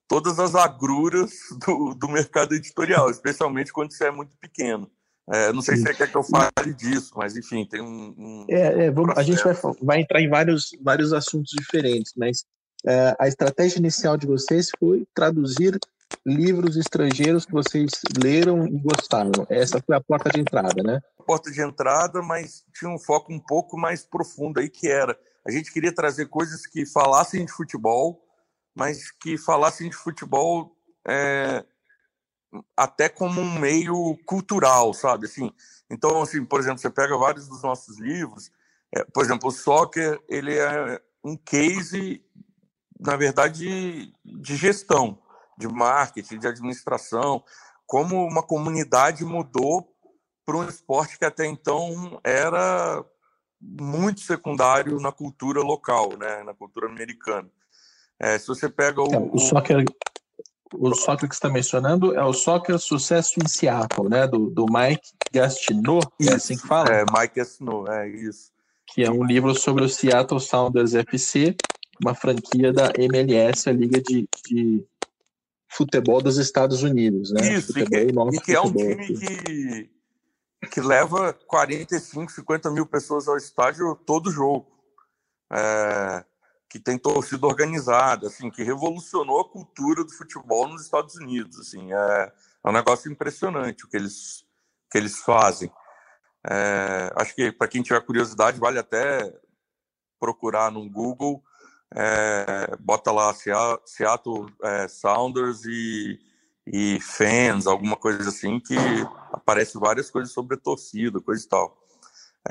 todas 0.08 0.38
as 0.40 0.54
agruras 0.54 1.32
do, 1.64 1.94
do 1.94 2.08
mercado 2.08 2.54
editorial, 2.54 3.10
especialmente 3.10 3.72
quando 3.72 3.92
você 3.92 4.06
é 4.06 4.10
muito 4.10 4.36
pequeno. 4.38 4.90
É, 5.32 5.52
não 5.52 5.60
sei 5.60 5.76
se 5.76 5.82
você 5.82 5.94
quer 5.94 6.10
que 6.10 6.16
eu 6.16 6.22
fale 6.22 6.74
disso, 6.74 7.12
mas 7.16 7.36
enfim, 7.36 7.66
tem 7.66 7.80
um. 7.80 8.14
um 8.16 8.46
é, 8.48 8.86
é 8.86 8.90
vamos, 8.90 9.16
a 9.16 9.22
gente 9.22 9.42
vai, 9.42 9.54
vai 9.82 10.00
entrar 10.00 10.20
em 10.20 10.28
vários, 10.28 10.70
vários 10.82 11.12
assuntos 11.12 11.50
diferentes, 11.50 12.12
mas 12.16 12.44
é, 12.86 13.14
a 13.18 13.28
estratégia 13.28 13.78
inicial 13.78 14.16
de 14.16 14.26
vocês 14.26 14.70
foi 14.78 15.06
traduzir 15.14 15.78
livros 16.26 16.76
estrangeiros 16.76 17.44
que 17.44 17.52
vocês 17.52 17.90
leram 18.22 18.66
e 18.66 18.78
gostaram. 18.78 19.46
Essa 19.50 19.82
foi 19.84 19.96
a 19.96 20.00
porta 20.00 20.30
de 20.30 20.40
entrada, 20.40 20.82
né? 20.82 21.00
Porta 21.26 21.50
de 21.50 21.60
entrada, 21.60 22.22
mas 22.22 22.64
tinha 22.74 22.90
um 22.90 22.98
foco 22.98 23.32
um 23.32 23.40
pouco 23.40 23.76
mais 23.76 24.04
profundo 24.04 24.60
aí, 24.60 24.70
que 24.70 24.88
era 24.88 25.18
a 25.48 25.50
gente 25.50 25.72
queria 25.72 25.94
trazer 25.94 26.26
coisas 26.26 26.66
que 26.66 26.84
falassem 26.84 27.44
de 27.46 27.50
futebol, 27.50 28.22
mas 28.74 29.10
que 29.10 29.38
falassem 29.38 29.88
de 29.88 29.96
futebol 29.96 30.76
é, 31.06 31.64
até 32.76 33.08
como 33.08 33.40
um 33.40 33.58
meio 33.58 34.16
cultural, 34.24 34.94
sabe? 34.94 35.26
Assim, 35.26 35.52
então, 35.90 36.22
assim, 36.22 36.44
por 36.44 36.60
exemplo, 36.60 36.78
você 36.78 36.90
pega 36.90 37.16
vários 37.16 37.48
dos 37.48 37.62
nossos 37.62 37.98
livros, 37.98 38.50
é, 38.94 39.04
por 39.04 39.24
exemplo, 39.24 39.48
o 39.48 39.52
soccer, 39.52 40.20
ele 40.28 40.56
é 40.56 41.00
um 41.22 41.36
case, 41.36 42.22
na 42.98 43.16
verdade, 43.16 44.12
de 44.24 44.56
gestão, 44.56 45.18
de 45.58 45.68
marketing, 45.68 46.38
de 46.38 46.46
administração, 46.46 47.42
como 47.86 48.24
uma 48.24 48.42
comunidade 48.42 49.24
mudou 49.24 49.92
para 50.44 50.56
um 50.56 50.68
esporte 50.68 51.18
que 51.18 51.24
até 51.24 51.46
então 51.46 52.20
era 52.24 53.04
muito 53.60 54.20
secundário 54.20 54.98
na 55.00 55.12
cultura 55.12 55.60
local, 55.60 56.16
né, 56.16 56.42
na 56.44 56.54
cultura 56.54 56.86
americana. 56.86 57.50
É, 58.20 58.38
se 58.38 58.46
você 58.46 58.68
pega 58.68 59.02
o, 59.02 59.14
é, 59.14 59.18
o 59.18 59.38
soccer 59.38 59.84
o 60.72 61.28
que 61.28 61.34
está 61.34 61.48
mencionando 61.48 62.14
é 62.14 62.24
o 62.24 62.32
Soccer 62.32 62.78
Sucesso 62.78 63.34
em 63.42 63.48
Seattle, 63.48 64.08
né? 64.08 64.26
Do, 64.26 64.50
do 64.50 64.66
Mike 64.66 65.12
Gastineau, 65.32 66.00
é 66.20 66.34
assim 66.34 66.56
que 66.56 66.66
fala? 66.66 66.90
É, 66.90 67.04
Mike 67.04 67.36
Gastineau, 67.36 67.90
é 67.90 68.08
isso. 68.08 68.50
Que 68.86 69.04
é 69.04 69.10
um 69.10 69.24
livro 69.24 69.54
sobre 69.54 69.84
o 69.84 69.88
Seattle 69.88 70.40
Sounders 70.40 70.94
FC, 70.94 71.56
uma 72.02 72.14
franquia 72.14 72.72
da 72.72 72.92
MLS, 72.96 73.68
a 73.68 73.72
Liga 73.72 74.00
de, 74.00 74.28
de 74.46 74.84
Futebol 75.68 76.22
dos 76.22 76.38
Estados 76.38 76.82
Unidos, 76.82 77.30
né? 77.32 77.54
Isso, 77.54 77.72
futebol, 77.72 78.32
e, 78.32 78.36
e 78.36 78.40
que 78.40 78.52
é 78.52 78.60
um 78.60 78.72
time 78.72 78.96
que, 79.06 79.90
que 80.70 80.80
leva 80.80 81.32
45, 81.46 82.32
50 82.32 82.70
mil 82.70 82.86
pessoas 82.86 83.28
ao 83.28 83.36
estádio 83.36 83.94
todo 84.06 84.30
jogo. 84.30 84.66
É, 85.52 86.24
que 86.68 86.78
tem 86.78 86.98
torcida 86.98 87.46
organizada, 87.46 88.26
assim, 88.26 88.50
que 88.50 88.62
revolucionou 88.62 89.40
a 89.40 89.48
cultura 89.48 90.04
do 90.04 90.12
futebol 90.12 90.68
nos 90.68 90.82
Estados 90.82 91.14
Unidos, 91.14 91.58
assim, 91.58 91.92
é, 91.92 92.32
é 92.64 92.68
um 92.68 92.72
negócio 92.72 93.10
impressionante 93.10 93.84
o 93.84 93.88
que 93.88 93.96
eles 93.96 94.46
que 94.90 94.98
eles 94.98 95.18
fazem. 95.18 95.70
É, 96.48 97.12
acho 97.16 97.34
que 97.34 97.52
para 97.52 97.68
quem 97.68 97.82
tiver 97.82 98.00
curiosidade 98.04 98.58
vale 98.58 98.78
até 98.78 99.32
procurar 100.18 100.70
no 100.70 100.88
Google, 100.88 101.42
é, 101.94 102.76
bota 102.80 103.12
lá 103.12 103.32
Seattle 103.34 104.46
é, 104.62 104.88
Sounders 104.88 105.64
e, 105.64 106.18
e 106.66 107.00
fans, 107.00 107.66
alguma 107.66 107.96
coisa 107.96 108.28
assim, 108.28 108.60
que 108.60 108.76
aparece 109.32 109.78
várias 109.78 110.10
coisas 110.10 110.32
sobre 110.32 110.56
a 110.56 110.60
torcida, 110.60 111.20
coisa 111.20 111.44
e 111.44 111.48
tal. 111.48 111.78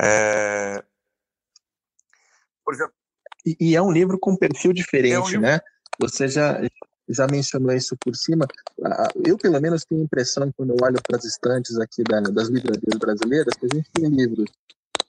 É, 0.00 0.84
por 2.64 2.74
exemplo, 2.74 2.94
e, 3.48 3.70
e 3.70 3.76
é 3.76 3.82
um 3.82 3.92
livro 3.92 4.18
com 4.18 4.36
perfil 4.36 4.72
diferente, 4.72 5.34
é 5.34 5.38
um 5.38 5.42
né? 5.42 5.60
Você 6.00 6.28
já, 6.28 6.60
já 7.08 7.26
mencionou 7.26 7.74
isso 7.74 7.96
por 7.98 8.14
cima. 8.14 8.46
Eu, 9.24 9.36
pelo 9.36 9.60
menos, 9.60 9.84
tenho 9.84 10.00
a 10.00 10.04
impressão, 10.04 10.52
quando 10.56 10.70
eu 10.70 10.76
olho 10.82 10.98
para 11.06 11.16
as 11.16 11.24
estantes 11.24 11.78
aqui 11.78 12.02
da, 12.02 12.20
das 12.20 12.48
livrarias 12.48 12.98
brasileiras, 12.98 13.54
que 13.54 13.66
a 13.66 13.74
gente 13.74 13.90
tem 13.92 14.08
livros 14.08 14.50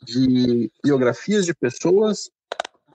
de 0.04 0.72
biografias 0.84 1.46
de 1.46 1.54
pessoas, 1.54 2.30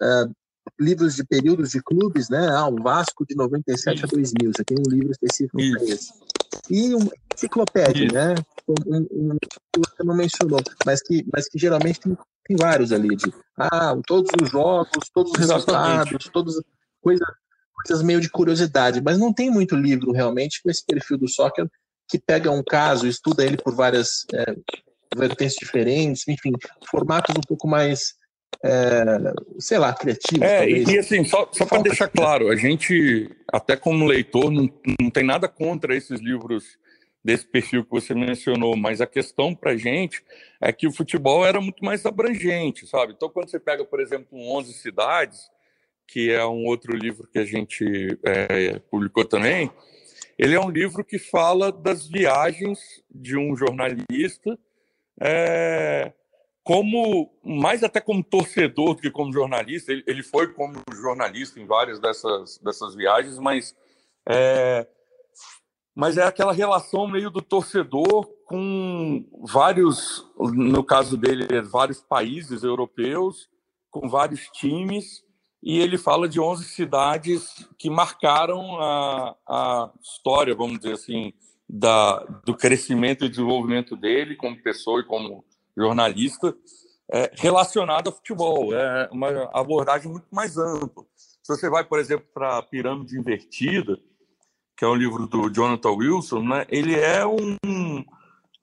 uh, 0.02 0.32
livros 0.80 1.14
de 1.14 1.24
períodos 1.24 1.70
de 1.70 1.82
clubes, 1.82 2.28
né? 2.28 2.48
Ah, 2.48 2.68
o 2.68 2.82
Vasco 2.82 3.26
de 3.26 3.36
97 3.36 3.96
isso. 3.96 4.06
a 4.06 4.08
2000, 4.08 4.52
você 4.52 4.64
tem 4.64 4.78
um 4.78 4.90
livro 4.90 5.10
específico 5.10 5.58
para 5.58 5.84
esse. 5.84 6.12
E 6.70 6.94
uma 6.94 7.10
enciclopédia, 7.34 8.06
isso. 8.06 8.14
né? 8.14 8.34
Um, 8.66 9.32
um, 9.32 9.36
que 9.40 9.78
você 9.78 10.02
não 10.02 10.16
mencionou, 10.16 10.60
mas 10.86 11.02
que, 11.02 11.24
mas 11.30 11.48
que 11.48 11.58
geralmente 11.58 12.00
tem 12.00 12.16
tem 12.46 12.56
vários 12.56 12.92
ali 12.92 13.16
de 13.16 13.32
ah, 13.58 13.96
todos 14.06 14.30
os 14.40 14.50
jogos, 14.50 15.08
todos 15.12 15.32
os 15.32 15.38
resultados, 15.38 16.28
todas 16.32 16.54
coisas, 17.00 17.26
coisas 17.74 18.04
meio 18.04 18.20
de 18.20 18.28
curiosidade, 18.28 19.02
mas 19.02 19.18
não 19.18 19.32
tem 19.32 19.50
muito 19.50 19.74
livro 19.74 20.12
realmente 20.12 20.62
com 20.62 20.70
esse 20.70 20.84
perfil 20.84 21.18
do 21.18 21.28
soccer 21.28 21.68
que 22.08 22.18
pega 22.18 22.50
um 22.50 22.62
caso, 22.62 23.06
estuda 23.06 23.44
ele 23.44 23.56
por 23.56 23.74
várias 23.74 24.26
é, 24.34 24.54
vertentes 25.16 25.56
diferentes, 25.56 26.28
enfim, 26.28 26.52
formatos 26.90 27.34
um 27.36 27.46
pouco 27.46 27.66
mais 27.66 28.14
é, 28.62 29.04
sei 29.58 29.78
lá, 29.78 29.92
criativos. 29.92 30.42
É, 30.42 30.58
talvez. 30.58 30.88
e 30.88 30.98
assim, 30.98 31.24
só, 31.24 31.48
só 31.52 31.66
para 31.66 31.82
deixar 31.82 32.08
claro, 32.08 32.48
a 32.50 32.56
gente, 32.56 33.30
até 33.52 33.76
como 33.76 34.06
leitor, 34.06 34.50
não, 34.50 34.68
não 35.00 35.10
tem 35.10 35.24
nada 35.24 35.48
contra 35.48 35.96
esses 35.96 36.20
livros 36.20 36.64
desse 37.24 37.46
perfil 37.46 37.82
que 37.84 37.90
você 37.90 38.14
mencionou, 38.14 38.76
mas 38.76 39.00
a 39.00 39.06
questão 39.06 39.54
para 39.54 39.76
gente 39.76 40.22
é 40.60 40.70
que 40.70 40.86
o 40.86 40.92
futebol 40.92 41.46
era 41.46 41.58
muito 41.60 41.82
mais 41.82 42.04
abrangente, 42.04 42.86
sabe? 42.86 43.14
Então, 43.14 43.30
quando 43.30 43.48
você 43.48 43.58
pega, 43.58 43.84
por 43.84 43.98
exemplo, 43.98 44.28
um 44.32 44.52
11 44.56 44.74
Cidades, 44.74 45.50
que 46.06 46.30
é 46.30 46.44
um 46.44 46.66
outro 46.66 46.94
livro 46.94 47.26
que 47.26 47.38
a 47.38 47.44
gente 47.46 48.18
é, 48.22 48.78
publicou 48.90 49.24
também, 49.24 49.70
ele 50.38 50.54
é 50.54 50.60
um 50.60 50.68
livro 50.68 51.02
que 51.02 51.18
fala 51.18 51.72
das 51.72 52.06
viagens 52.06 52.78
de 53.10 53.38
um 53.38 53.56
jornalista, 53.56 54.58
é, 55.20 56.12
como 56.62 57.32
mais 57.42 57.82
até 57.82 58.00
como 58.00 58.22
torcedor 58.22 58.96
do 58.96 59.00
que 59.00 59.10
como 59.10 59.32
jornalista. 59.32 59.92
Ele, 59.92 60.04
ele 60.06 60.22
foi 60.22 60.52
como 60.52 60.74
jornalista 60.92 61.58
em 61.58 61.66
várias 61.66 62.00
dessas, 62.00 62.58
dessas 62.58 62.94
viagens, 62.94 63.38
mas 63.38 63.74
é, 64.28 64.86
mas 65.94 66.16
é 66.16 66.24
aquela 66.24 66.52
relação 66.52 67.06
meio 67.06 67.30
do 67.30 67.40
torcedor 67.40 68.26
com 68.46 69.24
vários, 69.42 70.26
no 70.38 70.82
caso 70.82 71.16
dele, 71.16 71.62
vários 71.62 72.00
países 72.00 72.62
europeus, 72.62 73.48
com 73.90 74.08
vários 74.08 74.48
times, 74.48 75.22
e 75.62 75.78
ele 75.78 75.96
fala 75.96 76.28
de 76.28 76.40
11 76.40 76.64
cidades 76.64 77.66
que 77.78 77.88
marcaram 77.88 78.78
a, 78.80 79.36
a 79.48 79.90
história, 80.02 80.54
vamos 80.54 80.78
dizer 80.78 80.94
assim, 80.94 81.32
da, 81.68 82.18
do 82.44 82.54
crescimento 82.54 83.24
e 83.24 83.28
desenvolvimento 83.28 83.96
dele 83.96 84.36
como 84.36 84.62
pessoa 84.62 85.00
e 85.00 85.04
como 85.04 85.44
jornalista, 85.76 86.54
é, 87.10 87.30
relacionado 87.34 88.08
ao 88.08 88.12
futebol. 88.12 88.74
É 88.74 89.08
uma 89.10 89.48
abordagem 89.54 90.10
muito 90.10 90.26
mais 90.30 90.58
ampla. 90.58 91.04
Se 91.16 91.48
você 91.48 91.70
vai, 91.70 91.84
por 91.84 91.98
exemplo, 91.98 92.26
para 92.34 92.58
a 92.58 92.62
pirâmide 92.62 93.18
invertida, 93.18 93.98
que 94.76 94.84
é 94.84 94.88
um 94.88 94.94
livro 94.94 95.26
do 95.26 95.48
Jonathan 95.48 95.92
Wilson, 95.92 96.42
né, 96.42 96.66
ele 96.68 96.94
é 96.94 97.24
um, 97.26 98.04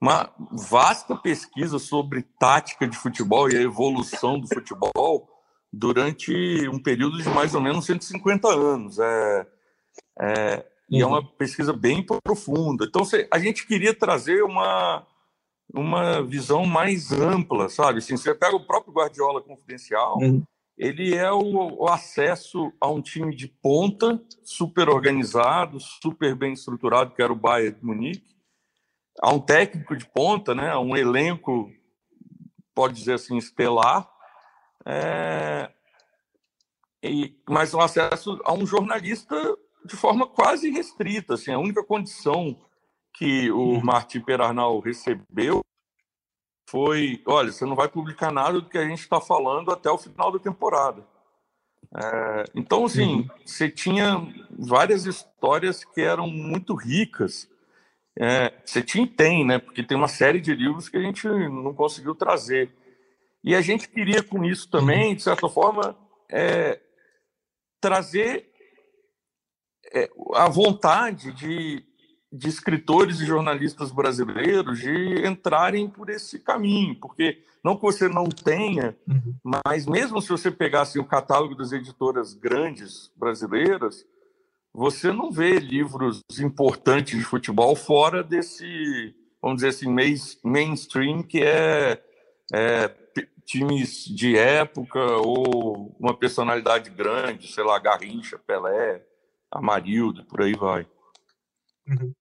uma 0.00 0.30
vasta 0.50 1.16
pesquisa 1.16 1.78
sobre 1.78 2.22
tática 2.38 2.86
de 2.86 2.96
futebol 2.96 3.50
e 3.50 3.56
a 3.56 3.62
evolução 3.62 4.38
do 4.38 4.46
futebol 4.46 5.28
durante 5.72 6.68
um 6.68 6.78
período 6.78 7.22
de 7.22 7.28
mais 7.30 7.54
ou 7.54 7.60
menos 7.60 7.86
150 7.86 8.48
anos. 8.48 8.98
É, 8.98 9.46
é, 10.20 10.66
e 10.90 11.00
é 11.00 11.06
uma 11.06 11.20
uhum. 11.20 11.26
pesquisa 11.38 11.72
bem 11.72 12.04
profunda. 12.22 12.84
Então, 12.84 13.02
a 13.30 13.38
gente 13.38 13.66
queria 13.66 13.94
trazer 13.94 14.42
uma, 14.42 15.06
uma 15.72 16.22
visão 16.22 16.66
mais 16.66 17.10
ampla, 17.12 17.70
sabe? 17.70 17.98
Assim, 17.98 18.16
você 18.16 18.34
pega 18.34 18.54
o 18.54 18.66
próprio 18.66 18.92
Guardiola 18.92 19.40
Confidencial, 19.40 20.18
uhum. 20.18 20.42
Ele 20.82 21.14
é 21.14 21.30
o, 21.30 21.84
o, 21.84 21.88
acesso 21.88 22.72
a 22.80 22.90
um 22.90 23.00
time 23.00 23.36
de 23.36 23.46
ponta, 23.46 24.20
super 24.42 24.88
organizado, 24.88 25.78
super 25.78 26.34
bem 26.34 26.54
estruturado, 26.54 27.14
que 27.14 27.22
era 27.22 27.32
o 27.32 27.36
Bayern 27.36 27.78
de 27.78 27.86
Munique, 27.86 28.34
a 29.20 29.32
um 29.32 29.38
técnico 29.38 29.96
de 29.96 30.04
ponta, 30.06 30.56
né? 30.56 30.70
a 30.70 30.80
um 30.80 30.96
elenco, 30.96 31.70
pode 32.74 32.94
dizer 32.94 33.14
assim, 33.14 33.36
estelar, 33.36 34.10
é... 34.84 35.70
e, 37.00 37.32
mas 37.48 37.72
um 37.74 37.80
acesso 37.80 38.40
a 38.44 38.52
um 38.52 38.66
jornalista 38.66 39.36
de 39.84 39.94
forma 39.94 40.26
quase 40.26 40.68
restrita. 40.68 41.34
Assim, 41.34 41.52
a 41.52 41.60
única 41.60 41.84
condição 41.84 42.58
que 43.14 43.52
o 43.52 43.74
uhum. 43.74 43.84
Martin 43.84 44.20
Perarnal 44.20 44.80
recebeu 44.80 45.62
foi: 46.68 47.22
olha, 47.26 47.52
você 47.52 47.64
não 47.64 47.76
vai 47.76 47.88
publicar 47.88 48.32
nada 48.32 48.60
do 48.60 48.68
que 48.68 48.78
a 48.78 48.88
gente 48.88 49.00
está 49.00 49.20
falando 49.20 49.70
até 49.70 49.90
o 49.90 49.98
final 49.98 50.32
da 50.32 50.38
temporada. 50.38 51.06
É, 51.94 52.44
então, 52.54 52.86
assim, 52.86 53.16
uhum. 53.16 53.28
você 53.44 53.68
tinha 53.68 54.16
várias 54.50 55.04
histórias 55.04 55.84
que 55.84 56.00
eram 56.00 56.26
muito 56.26 56.74
ricas. 56.74 57.48
É, 58.18 58.52
você 58.64 58.82
tinha 58.82 59.04
e 59.04 59.08
tem, 59.08 59.46
né? 59.46 59.58
Porque 59.58 59.82
tem 59.82 59.96
uma 59.96 60.08
série 60.08 60.40
de 60.40 60.54
livros 60.54 60.88
que 60.88 60.96
a 60.96 61.02
gente 61.02 61.26
não 61.26 61.74
conseguiu 61.74 62.14
trazer. 62.14 62.70
E 63.44 63.54
a 63.54 63.60
gente 63.60 63.88
queria, 63.88 64.22
com 64.22 64.44
isso 64.44 64.70
também, 64.70 65.10
uhum. 65.10 65.14
de 65.14 65.22
certa 65.22 65.48
forma, 65.48 65.96
é, 66.30 66.80
trazer 67.80 68.50
é, 69.92 70.08
a 70.34 70.48
vontade 70.48 71.32
de, 71.32 71.84
de 72.32 72.48
escritores 72.48 73.20
e 73.20 73.26
jornalistas 73.26 73.92
brasileiros 73.92 74.78
de 74.78 75.26
entrarem 75.26 75.88
por 75.88 76.08
esse 76.08 76.38
caminho, 76.38 76.94
porque 76.98 77.42
não 77.62 77.76
que 77.76 77.82
você 77.82 78.08
não 78.08 78.24
tenha, 78.24 78.96
uhum. 79.06 79.34
mas 79.44 79.86
mesmo 79.86 80.20
se 80.22 80.30
você 80.30 80.50
pegasse 80.50 80.98
o 80.98 81.04
catálogo 81.04 81.54
das 81.54 81.72
editoras 81.72 82.32
grandes 82.32 83.12
brasileiras, 83.14 84.06
você 84.72 85.12
não 85.12 85.30
vê 85.30 85.58
livros 85.58 86.22
importantes 86.40 87.18
de 87.18 87.24
futebol 87.24 87.76
fora 87.76 88.24
desse, 88.24 89.14
vamos 89.40 89.56
dizer 89.56 89.68
assim, 89.68 89.94
mainstream 90.42 91.22
que 91.22 91.42
é, 91.42 92.02
é 92.52 92.88
times 93.44 94.06
de 94.06 94.38
época 94.38 94.98
ou 95.18 95.94
uma 96.00 96.16
personalidade 96.16 96.88
grande, 96.88 97.52
sei 97.52 97.62
lá, 97.62 97.78
Garrincha, 97.78 98.38
Pelé, 98.38 99.04
Amarildo, 99.50 100.24
por 100.24 100.40
aí 100.40 100.54
vai. 100.54 100.86
Uhum. 101.86 102.14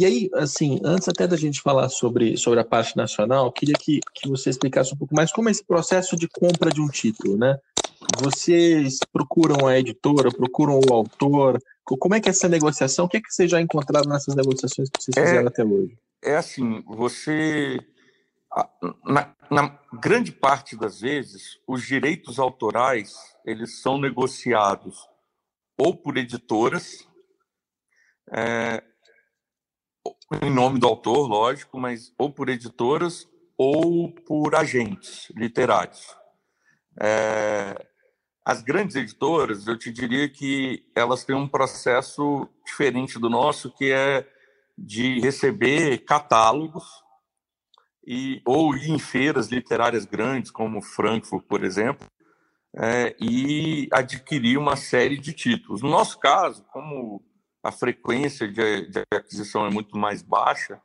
E 0.00 0.04
aí, 0.06 0.30
assim, 0.32 0.80
antes 0.82 1.06
até 1.10 1.26
da 1.26 1.36
gente 1.36 1.60
falar 1.60 1.90
sobre, 1.90 2.34
sobre 2.38 2.58
a 2.58 2.64
parte 2.64 2.96
nacional, 2.96 3.52
queria 3.52 3.74
que, 3.78 4.00
que 4.14 4.26
você 4.30 4.48
explicasse 4.48 4.94
um 4.94 4.96
pouco 4.96 5.14
mais 5.14 5.30
como 5.30 5.50
é 5.50 5.52
esse 5.52 5.62
processo 5.62 6.16
de 6.16 6.26
compra 6.26 6.70
de 6.70 6.80
um 6.80 6.88
título, 6.88 7.36
né? 7.36 7.58
Vocês 8.18 9.00
procuram 9.12 9.66
a 9.66 9.78
editora, 9.78 10.30
procuram 10.30 10.80
o 10.80 10.94
autor, 10.94 11.62
como 11.84 12.14
é 12.14 12.20
que 12.20 12.30
é 12.30 12.32
essa 12.32 12.48
negociação? 12.48 13.04
O 13.04 13.08
que 13.10 13.18
é 13.18 13.20
que 13.20 13.30
vocês 13.30 13.50
já 13.50 13.60
encontraram 13.60 14.08
nessas 14.08 14.34
negociações 14.34 14.88
que 14.88 15.02
vocês 15.02 15.14
é, 15.18 15.22
fizeram 15.22 15.48
até 15.48 15.62
hoje? 15.62 15.98
É 16.24 16.34
assim, 16.34 16.82
você... 16.86 17.78
Na, 19.04 19.36
na 19.50 19.78
grande 20.00 20.32
parte 20.32 20.78
das 20.78 21.02
vezes, 21.02 21.58
os 21.68 21.86
direitos 21.86 22.38
autorais, 22.38 23.16
eles 23.44 23.82
são 23.82 24.00
negociados 24.00 24.96
ou 25.76 25.94
por 25.94 26.16
editoras, 26.16 27.06
é, 28.32 28.82
em 30.42 30.50
nome 30.50 30.78
do 30.78 30.86
autor, 30.86 31.28
lógico, 31.28 31.78
mas 31.78 32.12
ou 32.18 32.32
por 32.32 32.48
editoras 32.48 33.28
ou 33.56 34.12
por 34.12 34.54
agentes 34.54 35.30
literários. 35.36 36.16
É, 36.98 37.86
as 38.44 38.62
grandes 38.62 38.96
editoras, 38.96 39.66
eu 39.66 39.78
te 39.78 39.92
diria 39.92 40.28
que 40.28 40.84
elas 40.94 41.24
têm 41.24 41.36
um 41.36 41.48
processo 41.48 42.48
diferente 42.64 43.18
do 43.18 43.28
nosso, 43.28 43.70
que 43.72 43.92
é 43.92 44.26
de 44.76 45.20
receber 45.20 45.98
catálogos 45.98 46.84
e 48.06 48.40
ou 48.46 48.74
ir 48.74 48.88
em 48.90 48.98
feiras 48.98 49.48
literárias 49.48 50.06
grandes, 50.06 50.50
como 50.50 50.80
Frankfurt, 50.80 51.44
por 51.46 51.62
exemplo, 51.62 52.08
é, 52.76 53.14
e 53.20 53.88
adquirir 53.92 54.56
uma 54.56 54.76
série 54.76 55.18
de 55.18 55.32
títulos. 55.32 55.82
No 55.82 55.90
nosso 55.90 56.18
caso, 56.18 56.64
como 56.72 57.22
a 57.62 57.70
frequência 57.70 58.48
de, 58.48 58.86
de 58.88 59.02
aquisição 59.12 59.66
é 59.66 59.70
muito 59.70 59.96
mais 59.96 60.22
baixa, 60.22 60.80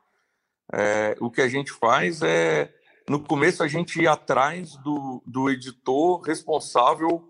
é, 0.72 1.16
o 1.20 1.30
que 1.30 1.40
a 1.40 1.48
gente 1.48 1.72
faz 1.72 2.22
é, 2.22 2.72
no 3.08 3.20
começo, 3.20 3.62
a 3.62 3.68
gente 3.68 4.00
ir 4.00 4.08
atrás 4.08 4.76
do, 4.78 5.22
do 5.24 5.48
editor 5.48 6.20
responsável 6.22 7.28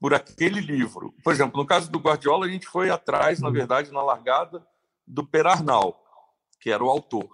por 0.00 0.14
aquele 0.14 0.60
livro. 0.60 1.14
Por 1.22 1.32
exemplo, 1.32 1.60
no 1.60 1.66
caso 1.66 1.90
do 1.90 1.98
Guardiola, 1.98 2.46
a 2.46 2.48
gente 2.48 2.66
foi 2.66 2.90
atrás, 2.90 3.40
na 3.40 3.50
verdade, 3.50 3.92
na 3.92 4.02
largada, 4.02 4.64
do 5.06 5.26
Perarnal, 5.26 6.00
que 6.60 6.70
era 6.70 6.82
o 6.82 6.88
autor. 6.88 7.28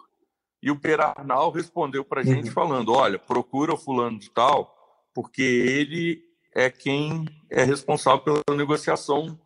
E 0.62 0.70
o 0.70 0.80
Perarnal 0.80 1.50
respondeu 1.50 2.04
para 2.04 2.22
a 2.22 2.24
gente 2.24 2.48
uhum. 2.48 2.52
falando: 2.52 2.92
olha, 2.92 3.18
procura 3.18 3.74
o 3.74 3.78
fulano 3.78 4.18
de 4.18 4.30
tal, 4.30 4.74
porque 5.14 5.42
ele 5.42 6.24
é 6.54 6.70
quem 6.70 7.26
é 7.50 7.62
responsável 7.62 8.20
pela 8.20 8.56
negociação 8.56 9.38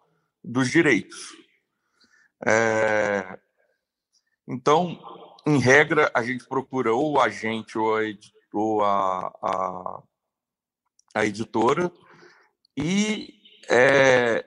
dos 0.43 0.71
direitos. 0.71 1.37
É... 2.47 3.39
Então, 4.49 4.99
em 5.47 5.59
regra, 5.59 6.11
a 6.15 6.23
gente 6.23 6.47
procura 6.47 6.93
ou 6.93 7.13
o 7.13 7.21
agente 7.21 7.79
ou 7.79 7.97
a, 7.97 8.01
ou 8.53 8.85
a, 8.85 9.33
a, 9.43 10.03
a 11.15 11.27
editora, 11.27 11.91
e 12.77 13.35
é, 13.69 14.45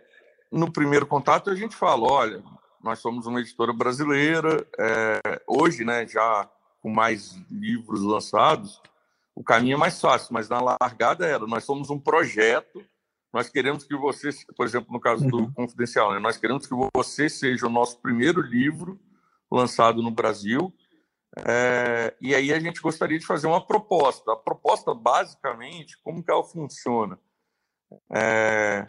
no 0.51 0.71
primeiro 0.71 1.07
contato 1.07 1.49
a 1.49 1.55
gente 1.55 1.75
fala: 1.75 2.11
olha, 2.11 2.43
nós 2.83 2.99
somos 2.99 3.25
uma 3.25 3.39
editora 3.39 3.71
brasileira, 3.71 4.67
é, 4.77 5.41
hoje, 5.47 5.85
né, 5.85 6.05
já 6.07 6.49
com 6.81 6.89
mais 6.89 7.33
livros 7.49 8.01
lançados, 8.01 8.81
o 9.33 9.43
caminho 9.43 9.75
é 9.75 9.77
mais 9.77 9.99
fácil, 9.99 10.33
mas 10.33 10.49
na 10.49 10.59
largada 10.59 11.25
era, 11.25 11.47
nós 11.47 11.63
somos 11.63 11.89
um 11.89 11.97
projeto, 11.97 12.83
nós 13.33 13.49
queremos 13.49 13.83
que 13.83 13.95
você, 13.95 14.29
por 14.55 14.65
exemplo, 14.65 14.93
no 14.93 14.99
caso 14.99 15.27
do 15.27 15.37
uhum. 15.39 15.51
Confidencial, 15.53 16.13
né, 16.13 16.19
nós 16.19 16.37
queremos 16.37 16.67
que 16.67 16.75
você 16.95 17.27
seja 17.27 17.65
o 17.65 17.71
nosso 17.71 17.99
primeiro 17.99 18.39
livro 18.39 18.99
lançado 19.51 20.01
no 20.01 20.11
Brasil, 20.11 20.73
é, 21.45 22.15
e 22.21 22.35
aí 22.35 22.53
a 22.53 22.59
gente 22.59 22.79
gostaria 22.79 23.17
de 23.17 23.25
fazer 23.25 23.47
uma 23.47 23.65
proposta. 23.65 24.33
A 24.33 24.35
proposta, 24.35 24.93
basicamente, 24.93 25.97
como 26.03 26.23
que 26.23 26.31
ela 26.31 26.43
funciona? 26.43 27.19
É, 28.15 28.85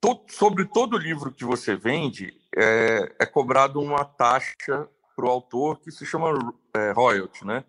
to, 0.00 0.24
sobre 0.28 0.64
todo 0.64 0.98
livro 0.98 1.32
que 1.32 1.44
você 1.44 1.76
vende, 1.76 2.34
é, 2.56 3.14
é 3.20 3.26
cobrado 3.26 3.80
uma 3.80 4.04
taxa 4.04 4.88
para 5.14 5.26
o 5.26 5.30
autor 5.30 5.78
que 5.78 5.92
se 5.92 6.04
chama 6.04 6.32
é, 6.74 6.90
royalty, 6.90 7.46
né? 7.46 7.64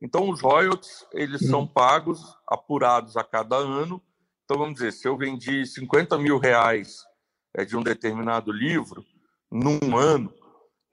Então, 0.00 0.28
os 0.28 0.40
royalties, 0.40 1.06
eles 1.12 1.46
são 1.48 1.60
uhum. 1.60 1.66
pagos, 1.66 2.20
apurados 2.46 3.16
a 3.16 3.24
cada 3.24 3.56
ano. 3.56 4.02
Então, 4.46 4.58
vamos 4.58 4.74
dizer, 4.74 4.92
se 4.92 5.08
eu 5.08 5.16
vendi 5.16 5.66
50 5.66 6.16
mil 6.18 6.38
reais 6.38 7.04
é, 7.52 7.64
de 7.64 7.76
um 7.76 7.82
determinado 7.82 8.52
livro, 8.52 9.04
num 9.50 9.96
ano, 9.96 10.32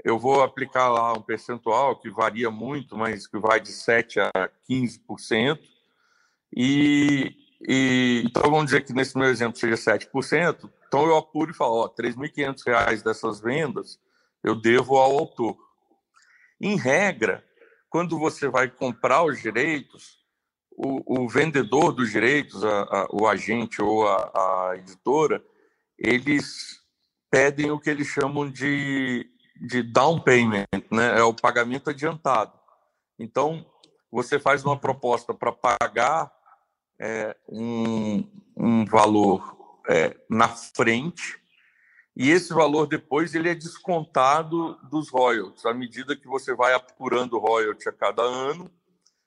eu 0.03 0.17
vou 0.17 0.41
aplicar 0.41 0.89
lá 0.89 1.13
um 1.13 1.21
percentual 1.21 1.99
que 1.99 2.09
varia 2.09 2.49
muito, 2.49 2.97
mas 2.97 3.27
que 3.27 3.37
vai 3.37 3.59
de 3.59 3.71
7% 3.71 4.27
a 4.33 4.49
15%. 4.67 5.59
E, 6.57 7.35
e, 7.67 8.23
então, 8.25 8.41
vamos 8.49 8.65
dizer 8.65 8.81
que 8.81 8.91
nesse 8.91 9.15
meu 9.15 9.27
exemplo 9.27 9.59
seja 9.59 9.75
7%. 9.75 10.67
Então, 10.87 11.05
eu 11.05 11.15
apuro 11.15 11.51
e 11.51 11.55
falo, 11.55 11.75
ó, 11.75 11.85
R$ 11.85 12.09
3.500 12.09 13.03
dessas 13.03 13.39
vendas 13.39 13.99
eu 14.43 14.55
devo 14.55 14.97
ao 14.97 15.11
autor. 15.11 15.55
Em 16.59 16.75
regra, 16.75 17.45
quando 17.87 18.17
você 18.17 18.47
vai 18.47 18.67
comprar 18.67 19.23
os 19.23 19.39
direitos, 19.39 20.22
o, 20.75 21.23
o 21.23 21.29
vendedor 21.29 21.91
dos 21.91 22.11
direitos, 22.11 22.63
a, 22.63 22.81
a, 22.83 23.07
o 23.11 23.27
agente 23.27 23.81
ou 23.81 24.07
a, 24.07 24.15
a, 24.15 24.77
editora, 24.77 25.43
eles 25.97 26.81
pedem 27.29 27.71
o 27.71 27.79
que 27.79 27.89
eles 27.89 28.07
chamam 28.07 28.49
de, 28.49 29.29
de 29.61 29.81
down 29.83 30.19
payment, 30.19 30.65
né? 30.91 31.19
é 31.19 31.23
o 31.23 31.33
pagamento 31.33 31.89
adiantado. 31.89 32.57
Então, 33.17 33.65
você 34.11 34.39
faz 34.39 34.63
uma 34.63 34.77
proposta 34.77 35.33
para 35.33 35.51
pagar 35.51 36.31
é, 36.99 37.35
um, 37.47 38.27
um 38.55 38.85
valor 38.85 39.81
é, 39.89 40.15
na 40.29 40.47
frente 40.47 41.41
e 42.15 42.29
esse 42.29 42.53
valor 42.53 42.85
depois 42.85 43.33
ele 43.33 43.49
é 43.49 43.55
descontado 43.55 44.75
dos 44.89 45.09
royalties. 45.09 45.65
À 45.65 45.73
medida 45.73 46.15
que 46.15 46.27
você 46.27 46.53
vai 46.53 46.73
apurando 46.73 47.39
royalty 47.39 47.89
a 47.89 47.91
cada 47.91 48.21
ano, 48.21 48.69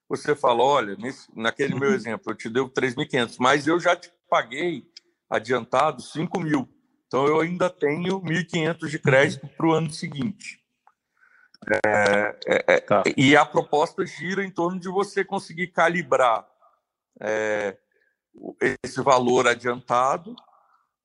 você 0.09 0.35
fala, 0.37 0.63
olha, 0.63 0.97
nesse, 0.97 1.29
naquele 1.35 1.75
meu 1.75 1.91
uhum. 1.91 1.95
exemplo, 1.97 2.33
eu 2.33 2.37
te 2.37 2.49
devo 2.49 2.71
3.500, 2.71 3.37
mas 3.39 3.67
eu 3.67 3.79
já 3.81 3.97
te 3.97 4.13
paguei 4.29 4.85
adiantado 5.29 6.03
5 6.03 6.41
mil. 6.41 6.69
Então 7.07 7.27
eu 7.27 7.41
ainda 7.41 7.71
tenho 7.71 8.21
1.500 8.21 8.89
de 8.89 8.99
crédito 8.99 9.49
para 9.49 9.67
o 9.67 9.73
ano 9.73 9.91
seguinte. 9.91 10.61
É, 11.85 12.37
é, 12.47 12.65
é, 12.75 12.81
tá. 12.81 13.03
E 13.17 13.37
a 13.37 13.45
proposta 13.45 14.05
gira 14.07 14.45
em 14.45 14.51
torno 14.51 14.79
de 14.79 14.89
você 14.89 15.25
conseguir 15.25 15.69
calibrar 15.69 16.47
é, 17.21 17.77
esse 18.85 19.01
valor 19.01 19.49
adiantado 19.49 20.35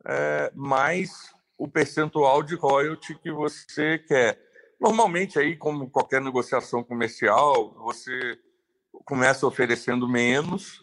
é, 0.06 0.52
mais 0.56 1.34
o 1.58 1.68
percentual 1.68 2.43
de 2.43 2.56
royalty 2.56 3.16
que 3.16 3.32
você 3.32 3.99
quer. 3.99 4.39
Normalmente, 4.80 5.38
aí, 5.38 5.56
como 5.56 5.89
qualquer 5.89 6.20
negociação 6.22 6.84
comercial, 6.84 7.74
você 7.76 8.38
começa 9.06 9.45
oferecendo 9.45 10.08
menos 10.08 10.82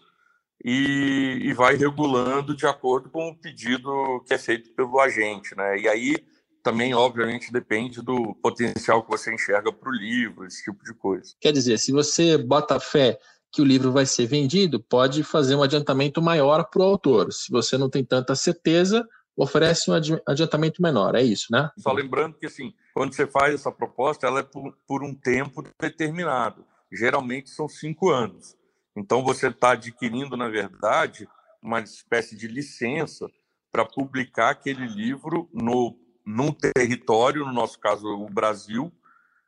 e, 0.64 1.40
e, 1.42 1.52
vai 1.52 1.76
regulando 1.76 2.54
de 2.54 2.66
acordo 2.66 3.10
com 3.10 3.28
o 3.28 3.36
pedido 3.36 4.22
que 4.26 4.34
é 4.34 4.38
feito 4.38 4.72
pelo 4.74 5.00
agente, 5.00 5.56
né? 5.56 5.78
E 5.78 5.88
aí 5.88 6.16
também, 6.62 6.94
obviamente, 6.94 7.52
depende 7.52 8.02
do 8.02 8.34
potencial 8.42 9.02
que 9.02 9.10
você 9.10 9.32
enxerga 9.32 9.72
para 9.72 9.88
o 9.88 9.92
livro, 9.92 10.44
esse 10.44 10.64
tipo 10.64 10.84
de 10.84 10.92
coisa. 10.92 11.32
Quer 11.40 11.52
dizer, 11.52 11.78
se 11.78 11.92
você 11.92 12.36
bota 12.36 12.80
fé 12.80 13.18
que 13.52 13.62
o 13.62 13.64
livro 13.64 13.92
vai 13.92 14.04
ser 14.04 14.26
vendido, 14.26 14.82
pode 14.82 15.22
fazer 15.22 15.54
um 15.54 15.62
adiantamento 15.62 16.20
maior 16.20 16.64
para 16.64 16.82
o 16.82 16.84
autor. 16.84 17.32
Se 17.32 17.50
você 17.50 17.78
não 17.78 17.88
tem 17.88 18.04
tanta 18.04 18.34
certeza, 18.34 19.06
oferece 19.36 19.90
um 19.90 19.94
adiantamento 20.26 20.82
menor, 20.82 21.14
é 21.14 21.22
isso, 21.22 21.46
né? 21.50 21.70
Só 21.78 21.92
lembrando 21.92 22.36
que, 22.36 22.46
assim, 22.46 22.74
quando 22.92 23.14
você 23.14 23.26
faz 23.26 23.54
essa 23.54 23.70
proposta, 23.70 24.26
ela 24.26 24.40
é 24.40 24.42
por, 24.42 24.76
por 24.86 25.02
um 25.02 25.14
tempo 25.14 25.64
determinado. 25.80 26.66
Geralmente 26.90 27.50
são 27.50 27.68
cinco 27.68 28.10
anos. 28.10 28.56
Então, 28.96 29.22
você 29.22 29.48
está 29.48 29.72
adquirindo, 29.72 30.36
na 30.36 30.48
verdade, 30.48 31.28
uma 31.62 31.80
espécie 31.80 32.36
de 32.36 32.48
licença 32.48 33.28
para 33.70 33.84
publicar 33.84 34.50
aquele 34.50 34.86
livro 34.86 35.48
no 35.52 35.96
num 36.24 36.52
território, 36.52 37.46
no 37.46 37.52
nosso 37.54 37.78
caso 37.80 38.06
o 38.06 38.28
Brasil, 38.28 38.92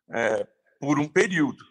é, 0.08 0.46
por 0.80 0.98
um 0.98 1.06
período. 1.06 1.62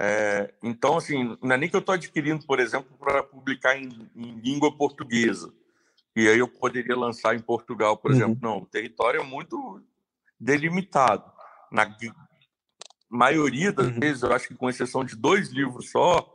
É, 0.00 0.52
então, 0.60 0.96
assim, 0.96 1.38
não 1.40 1.54
é 1.54 1.56
nem 1.56 1.68
que 1.70 1.76
eu 1.76 1.80
estou 1.80 1.94
adquirindo, 1.94 2.44
por 2.44 2.58
exemplo, 2.58 2.96
para 2.98 3.22
publicar 3.22 3.78
em, 3.78 4.10
em 4.16 4.40
língua 4.40 4.76
portuguesa 4.76 5.52
e 6.16 6.28
aí 6.28 6.38
eu 6.38 6.46
poderia 6.46 6.96
lançar 6.96 7.34
em 7.34 7.40
Portugal, 7.40 7.96
por 7.96 8.10
uhum. 8.10 8.16
exemplo. 8.16 8.38
Não, 8.40 8.58
o 8.58 8.66
território 8.66 9.20
é 9.20 9.24
muito 9.24 9.82
delimitado. 10.38 11.30
Na 11.72 11.84
maioria 13.14 13.72
das 13.72 13.86
uhum. 13.86 14.00
vezes, 14.00 14.22
eu 14.22 14.32
acho 14.32 14.48
que 14.48 14.54
com 14.54 14.68
exceção 14.68 15.04
de 15.04 15.14
dois 15.14 15.50
livros 15.50 15.90
só, 15.90 16.28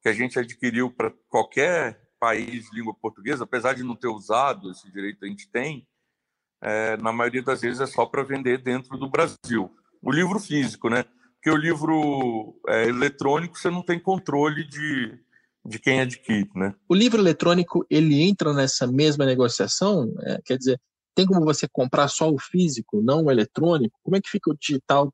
que 0.00 0.08
a 0.08 0.12
gente 0.12 0.38
adquiriu 0.38 0.90
para 0.90 1.12
qualquer 1.28 2.00
país 2.18 2.70
de 2.70 2.76
língua 2.76 2.94
portuguesa, 2.94 3.44
apesar 3.44 3.74
de 3.74 3.82
não 3.82 3.94
ter 3.94 4.08
usado 4.08 4.70
esse 4.70 4.90
direito, 4.90 5.24
a 5.24 5.28
gente 5.28 5.48
tem, 5.50 5.86
é, 6.62 6.96
na 6.96 7.12
maioria 7.12 7.42
das 7.42 7.60
vezes 7.60 7.80
é 7.80 7.86
só 7.86 8.06
para 8.06 8.22
vender 8.22 8.62
dentro 8.62 8.96
do 8.96 9.10
Brasil. 9.10 9.70
O 10.00 10.10
livro 10.10 10.38
físico, 10.40 10.88
né? 10.88 11.04
Porque 11.34 11.50
o 11.50 11.56
livro 11.56 12.58
é, 12.68 12.88
eletrônico 12.88 13.58
você 13.58 13.68
não 13.68 13.82
tem 13.82 13.98
controle 13.98 14.64
de, 14.64 15.18
de 15.64 15.78
quem 15.78 16.00
adquire, 16.00 16.48
né? 16.54 16.74
O 16.88 16.94
livro 16.94 17.20
eletrônico 17.20 17.84
ele 17.90 18.22
entra 18.22 18.52
nessa 18.52 18.86
mesma 18.86 19.26
negociação, 19.26 20.14
é, 20.22 20.40
quer 20.44 20.56
dizer, 20.56 20.80
tem 21.14 21.26
como 21.26 21.44
você 21.44 21.68
comprar 21.68 22.08
só 22.08 22.30
o 22.30 22.38
físico, 22.38 23.02
não 23.02 23.24
o 23.24 23.30
eletrônico? 23.30 23.98
Como 24.02 24.16
é 24.16 24.20
que 24.20 24.30
fica 24.30 24.50
o 24.50 24.56
digital 24.56 25.12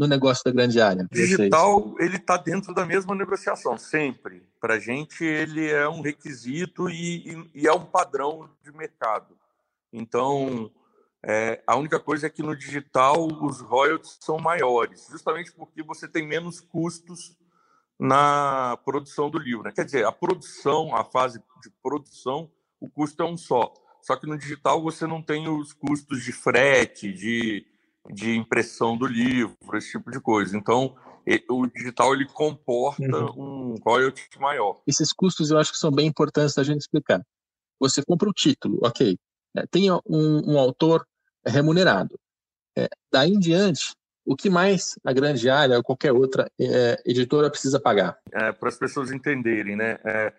no 0.00 0.06
negócio 0.06 0.42
da 0.42 0.50
grande 0.50 0.80
área? 0.80 1.04
O 1.04 1.14
digital 1.14 1.94
ele 1.98 2.16
está 2.16 2.38
dentro 2.38 2.72
da 2.72 2.86
mesma 2.86 3.14
negociação 3.14 3.76
sempre. 3.76 4.48
Para 4.58 4.74
a 4.74 4.78
gente 4.78 5.22
ele 5.22 5.68
é 5.68 5.86
um 5.86 6.00
requisito 6.00 6.88
e, 6.88 7.28
e, 7.28 7.50
e, 7.54 7.66
é 7.68 7.72
um 7.72 7.84
padrão 7.84 8.48
de 8.64 8.72
mercado. 8.72 9.36
Então 9.92 10.70
é, 11.22 11.62
a 11.66 11.76
única 11.76 12.00
coisa 12.00 12.28
é 12.28 12.30
que 12.30 12.42
no 12.42 12.56
digital 12.56 13.28
os 13.42 13.60
royalties 13.60 14.16
são 14.20 14.38
maiores, 14.38 15.06
justamente 15.10 15.52
porque 15.52 15.82
você 15.82 16.08
tem 16.08 16.26
menos 16.26 16.60
custos 16.60 17.36
na 17.98 18.78
produção 18.82 19.28
do 19.28 19.38
livro. 19.38 19.64
Né? 19.64 19.72
Quer 19.72 19.84
dizer, 19.84 20.06
a 20.06 20.12
produção, 20.12 20.96
a 20.96 21.04
fase 21.04 21.42
de 21.62 21.70
produção, 21.82 22.50
o 22.80 22.88
custo 22.88 23.22
é 23.22 23.26
um 23.26 23.36
só. 23.36 23.70
Só 24.00 24.16
que 24.16 24.26
no 24.26 24.38
digital 24.38 24.82
você 24.82 25.06
não 25.06 25.20
tem 25.20 25.46
os 25.46 25.74
custos 25.74 26.24
de 26.24 26.32
frete, 26.32 27.12
de, 27.12 27.66
de 28.08 28.36
impressão 28.36 28.96
do 28.96 29.06
livro, 29.06 29.56
esse 29.74 29.92
tipo 29.92 30.10
de 30.10 30.20
coisa. 30.20 30.56
Então, 30.56 30.96
o 31.48 31.66
digital 31.66 32.14
ele 32.14 32.26
comporta 32.26 33.02
uhum. 33.02 33.72
um 33.72 33.74
royalty 33.84 34.28
maior. 34.38 34.80
Esses 34.86 35.12
custos 35.12 35.50
eu 35.50 35.58
acho 35.58 35.72
que 35.72 35.78
são 35.78 35.90
bem 35.90 36.06
importantes 36.06 36.54
da 36.54 36.62
gente 36.62 36.80
explicar. 36.80 37.20
Você 37.78 38.02
compra 38.04 38.28
o 38.28 38.32
título, 38.32 38.78
ok. 38.82 39.16
É, 39.56 39.66
tem 39.66 39.90
um, 39.90 40.00
um 40.06 40.58
autor 40.58 41.06
remunerado. 41.44 42.18
É, 42.76 42.88
daí 43.12 43.32
em 43.32 43.38
diante, 43.38 43.92
o 44.24 44.36
que 44.36 44.48
mais 44.48 44.98
a 45.04 45.12
grande 45.12 45.48
área 45.48 45.76
ou 45.76 45.82
qualquer 45.82 46.12
outra 46.12 46.50
é, 46.60 47.02
editora 47.04 47.50
precisa 47.50 47.80
pagar? 47.80 48.18
É, 48.32 48.52
Para 48.52 48.68
as 48.68 48.76
pessoas 48.76 49.10
entenderem, 49.10 49.76
né? 49.76 49.98
É, 50.04 50.32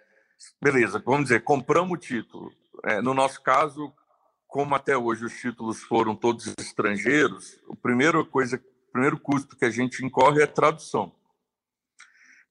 beleza, 0.62 1.02
vamos 1.06 1.24
dizer, 1.24 1.44
compramos 1.44 1.98
o 1.98 2.02
título. 2.02 2.52
É, 2.86 3.02
no 3.02 3.14
nosso 3.14 3.42
caso, 3.42 3.94
como 4.52 4.76
até 4.76 4.98
hoje 4.98 5.24
os 5.24 5.34
títulos 5.40 5.82
foram 5.82 6.14
todos 6.14 6.54
estrangeiros, 6.60 7.58
o 7.70 7.76
primeiro 7.76 8.26
coisa, 8.26 8.58
o 8.58 8.92
primeiro 8.92 9.18
custo 9.18 9.56
que 9.56 9.64
a 9.64 9.70
gente 9.70 10.06
incorre 10.06 10.42
é 10.42 10.44
a 10.44 10.48
tradução. 10.48 11.16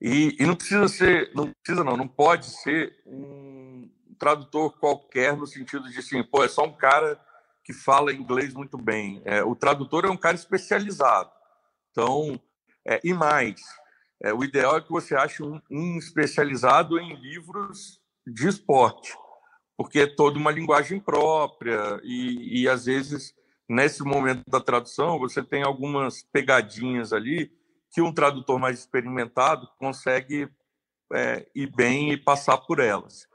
E, 0.01 0.34
e 0.40 0.46
não 0.46 0.57
precisa 0.57 0.88
ser, 0.88 1.30
não 1.34 1.53
precisa 1.53 1.84
não, 1.84 1.98
não 1.98 2.09
pode 2.09 2.46
ser 2.46 3.03
um 3.05 3.86
tradutor 4.18 4.78
qualquer 4.78 5.36
no 5.36 5.46
sentido 5.46 5.90
de 5.90 5.98
assim, 5.98 6.22
pô, 6.22 6.42
é 6.42 6.48
só 6.48 6.64
um 6.64 6.72
cara 6.72 7.20
que 7.62 7.74
fala 7.74 8.14
inglês 8.14 8.55
muito 8.55 8.78
bem. 8.78 9.20
É, 9.26 9.44
o 9.44 9.55
tradutor 9.55 10.07
é 10.07 10.11
um 10.11 10.16
cara 10.16 10.36
especializado. 10.36 11.30
Então, 11.90 12.40
é, 12.88 12.98
e 13.05 13.12
mais, 13.12 13.61
é, 14.22 14.32
o 14.32 14.42
ideal 14.42 14.78
é 14.78 14.80
que 14.80 14.90
você 14.90 15.14
ache 15.14 15.42
um, 15.42 15.61
um, 15.70 15.98
especializado 15.98 16.98
em 16.98 17.14
livros 17.16 18.01
de 18.26 18.48
esporte, 18.48 19.14
porque 19.81 20.01
é 20.01 20.07
toda 20.07 20.39
uma 20.39 20.51
linguagem 20.51 21.01
própria 21.01 21.99
e, 22.05 22.64
e 22.64 22.68
às 22.68 22.85
vezes 22.85 23.35
nesse 23.66 24.03
momento 24.03 24.43
da 24.47 24.61
tradução 24.61 25.18
você 25.18 25.43
tem 25.43 25.62
algumas 25.62 26.22
pegadinhas 26.22 27.14
ali 27.14 27.51
que 27.91 28.03
um 28.03 28.12
tradutor 28.12 28.59
mais 28.59 28.81
experimentado 28.81 29.66
consegue 29.78 30.51
é, 31.14 31.49
ir 31.55 31.74
bem 31.74 32.12
e 32.12 32.18
passar 32.18 32.59
por 32.59 32.78
elas. 32.78 33.26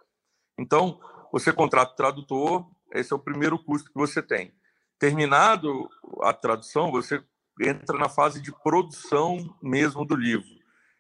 Então, 0.56 1.00
você 1.32 1.52
contrata 1.52 1.93
o 1.93 1.96
tradutor, 1.96 2.70
esse 2.93 3.12
é 3.12 3.16
o 3.16 3.20
primeiro 3.20 3.58
custo 3.58 3.89
que 3.89 3.98
você 3.98 4.22
tem. 4.22 4.54
Terminado 5.00 5.89
a 6.22 6.32
tradução, 6.32 6.91
você 6.91 7.24
entra 7.60 7.98
na 7.98 8.08
fase 8.08 8.39
de 8.39 8.52
produção 8.62 9.39
mesmo 9.64 10.06
do 10.06 10.16
livro. 10.16 10.46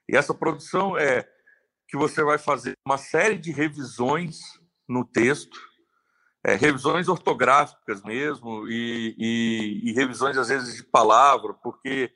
E 0.09 0.17
essa 0.17 0.33
produção 0.33 0.97
é 0.97 1.23
que 1.87 1.95
você 1.95 2.23
vai 2.23 2.39
fazer 2.39 2.73
uma 2.83 2.97
série 2.97 3.37
de 3.37 3.51
revisões 3.51 4.39
no 4.87 5.05
texto, 5.05 5.59
é, 6.43 6.55
revisões 6.55 7.07
ortográficas 7.07 8.03
mesmo, 8.03 8.67
e, 8.67 9.15
e, 9.17 9.89
e, 9.89 9.93
revisões, 9.93 10.37
às 10.37 10.49
vezes, 10.49 10.75
de 10.75 10.83
palavra, 10.83 11.53
porque 11.55 12.11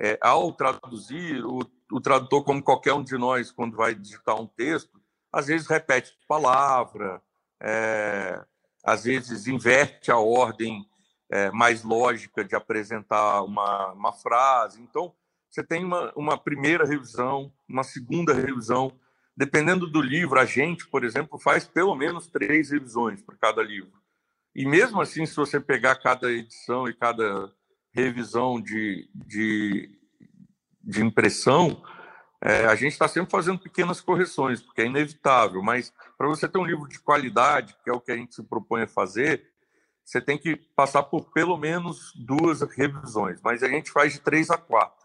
é, 0.00 0.18
ao 0.20 0.52
traduzir, 0.52 1.44
o, 1.44 1.60
o 1.92 2.00
tradutor, 2.00 2.44
como 2.44 2.62
qualquer 2.62 2.94
um 2.94 3.02
de 3.02 3.16
nós, 3.16 3.50
quando 3.50 3.76
vai 3.76 3.94
digitar 3.94 4.40
um 4.40 4.46
texto, 4.46 5.00
às 5.32 5.46
vezes 5.46 5.66
repete 5.66 6.16
palavra, 6.26 7.22
é, 7.62 8.42
às 8.84 9.04
vezes 9.04 9.46
inverte 9.46 10.10
a 10.10 10.18
ordem 10.18 10.86
é, 11.30 11.50
mais 11.50 11.82
lógica 11.82 12.44
de 12.44 12.54
apresentar 12.54 13.42
uma, 13.42 13.92
uma 13.92 14.12
frase. 14.12 14.80
Então, 14.80 15.12
você 15.50 15.62
tem 15.62 15.84
uma, 15.84 16.12
uma 16.14 16.38
primeira 16.38 16.86
revisão, 16.86 17.52
uma 17.68 17.82
segunda 17.82 18.32
revisão. 18.32 18.92
Dependendo 19.36 19.86
do 19.86 20.00
livro, 20.00 20.40
a 20.40 20.46
gente, 20.46 20.86
por 20.86 21.04
exemplo, 21.04 21.38
faz 21.38 21.66
pelo 21.66 21.94
menos 21.94 22.26
três 22.26 22.70
revisões 22.70 23.20
para 23.20 23.36
cada 23.36 23.62
livro. 23.62 23.92
E 24.54 24.66
mesmo 24.66 25.00
assim, 25.00 25.26
se 25.26 25.36
você 25.36 25.60
pegar 25.60 25.96
cada 25.96 26.30
edição 26.30 26.88
e 26.88 26.94
cada 26.94 27.52
revisão 27.92 28.60
de, 28.60 29.08
de, 29.14 29.90
de 30.82 31.04
impressão, 31.04 31.82
é, 32.40 32.64
a 32.66 32.74
gente 32.74 32.92
está 32.92 33.06
sempre 33.08 33.30
fazendo 33.30 33.58
pequenas 33.58 34.00
correções, 34.00 34.62
porque 34.62 34.82
é 34.82 34.86
inevitável, 34.86 35.62
mas 35.62 35.92
para 36.16 36.28
você 36.28 36.48
ter 36.48 36.58
um 36.58 36.64
livro 36.64 36.88
de 36.88 36.98
qualidade, 36.98 37.76
que 37.84 37.90
é 37.90 37.92
o 37.92 38.00
que 38.00 38.12
a 38.12 38.16
gente 38.16 38.34
se 38.34 38.42
propõe 38.42 38.82
a 38.82 38.88
fazer, 38.88 39.50
você 40.04 40.20
tem 40.20 40.38
que 40.38 40.56
passar 40.76 41.02
por 41.02 41.32
pelo 41.32 41.56
menos 41.56 42.12
duas 42.14 42.62
revisões, 42.62 43.40
mas 43.42 43.62
a 43.62 43.68
gente 43.68 43.90
faz 43.90 44.12
de 44.12 44.20
três 44.20 44.50
a 44.50 44.56
quatro. 44.56 45.04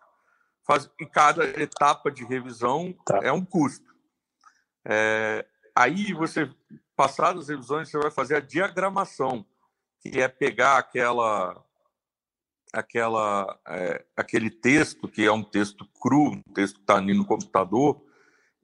Faz, 0.66 0.90
e 1.00 1.06
cada 1.06 1.44
etapa 1.62 2.12
de 2.12 2.24
revisão 2.24 2.96
tá. 3.06 3.20
é 3.24 3.32
um 3.32 3.44
custo. 3.44 3.91
É, 4.86 5.46
aí 5.76 6.14
você, 6.14 6.50
passadas 6.96 7.44
as 7.44 7.50
revisões, 7.50 7.90
você 7.90 7.98
vai 7.98 8.12
fazer 8.12 8.36
a 8.36 8.42
diagramação, 8.42 9.46
que 10.00 10.20
é 10.20 10.28
pegar 10.28 10.78
aquela 10.78 11.64
aquela 12.74 13.60
é, 13.68 14.06
aquele 14.16 14.50
texto 14.50 15.08
que 15.08 15.26
é 15.26 15.32
um 15.32 15.44
texto 15.44 15.86
cru, 16.00 16.32
um 16.32 16.54
texto 16.54 16.76
que 16.76 16.82
está 16.82 16.96
ali 16.96 17.14
no 17.14 17.26
computador 17.26 18.02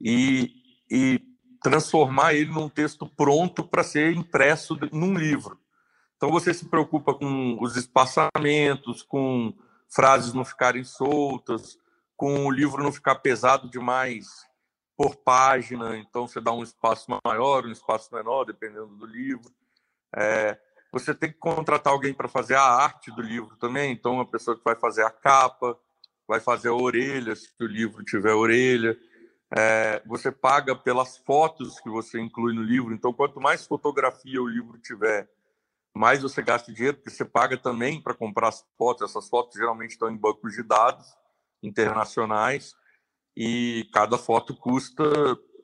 e, 0.00 0.50
e 0.90 1.20
transformar 1.62 2.32
ele 2.34 2.50
num 2.50 2.70
texto 2.70 3.06
pronto 3.06 3.62
para 3.62 3.82
ser 3.82 4.16
impresso 4.16 4.78
num 4.92 5.14
livro. 5.14 5.60
Então 6.16 6.30
você 6.30 6.54
se 6.54 6.64
preocupa 6.64 7.14
com 7.14 7.58
os 7.60 7.76
espaçamentos, 7.76 9.02
com 9.02 9.52
frases 9.88 10.32
não 10.32 10.44
ficarem 10.44 10.84
soltas, 10.84 11.78
com 12.16 12.46
o 12.46 12.50
livro 12.50 12.82
não 12.82 12.92
ficar 12.92 13.16
pesado 13.16 13.70
demais 13.70 14.47
por 14.98 15.14
página, 15.14 15.96
então 15.96 16.26
você 16.26 16.40
dá 16.40 16.52
um 16.52 16.64
espaço 16.64 17.06
maior, 17.24 17.64
um 17.64 17.70
espaço 17.70 18.12
menor, 18.12 18.42
dependendo 18.42 18.96
do 18.96 19.06
livro. 19.06 19.48
É, 20.12 20.58
você 20.90 21.14
tem 21.14 21.30
que 21.30 21.38
contratar 21.38 21.92
alguém 21.92 22.12
para 22.12 22.26
fazer 22.26 22.56
a 22.56 22.64
arte 22.64 23.08
do 23.12 23.22
livro 23.22 23.56
também, 23.58 23.92
então 23.92 24.14
uma 24.14 24.26
pessoa 24.26 24.58
que 24.58 24.64
vai 24.64 24.74
fazer 24.74 25.04
a 25.04 25.10
capa, 25.10 25.78
vai 26.26 26.40
fazer 26.40 26.70
a 26.70 26.74
orelha, 26.74 27.36
se 27.36 27.48
o 27.60 27.66
livro 27.66 28.02
tiver 28.02 28.32
orelha. 28.32 28.98
É, 29.56 30.02
você 30.04 30.32
paga 30.32 30.74
pelas 30.74 31.16
fotos 31.18 31.78
que 31.78 31.88
você 31.88 32.18
inclui 32.18 32.52
no 32.52 32.62
livro, 32.62 32.92
então 32.92 33.12
quanto 33.12 33.40
mais 33.40 33.64
fotografia 33.64 34.42
o 34.42 34.48
livro 34.48 34.78
tiver, 34.78 35.30
mais 35.94 36.22
você 36.22 36.42
gasta 36.42 36.72
dinheiro, 36.72 36.96
porque 36.96 37.10
você 37.10 37.24
paga 37.24 37.56
também 37.56 38.02
para 38.02 38.14
comprar 38.14 38.48
as 38.48 38.66
fotos. 38.76 39.08
Essas 39.08 39.28
fotos 39.28 39.56
geralmente 39.56 39.92
estão 39.92 40.10
em 40.10 40.16
bancos 40.16 40.54
de 40.54 40.64
dados 40.64 41.06
internacionais 41.62 42.74
e 43.40 43.88
cada 43.92 44.18
foto 44.18 44.52
custa, 44.52 45.04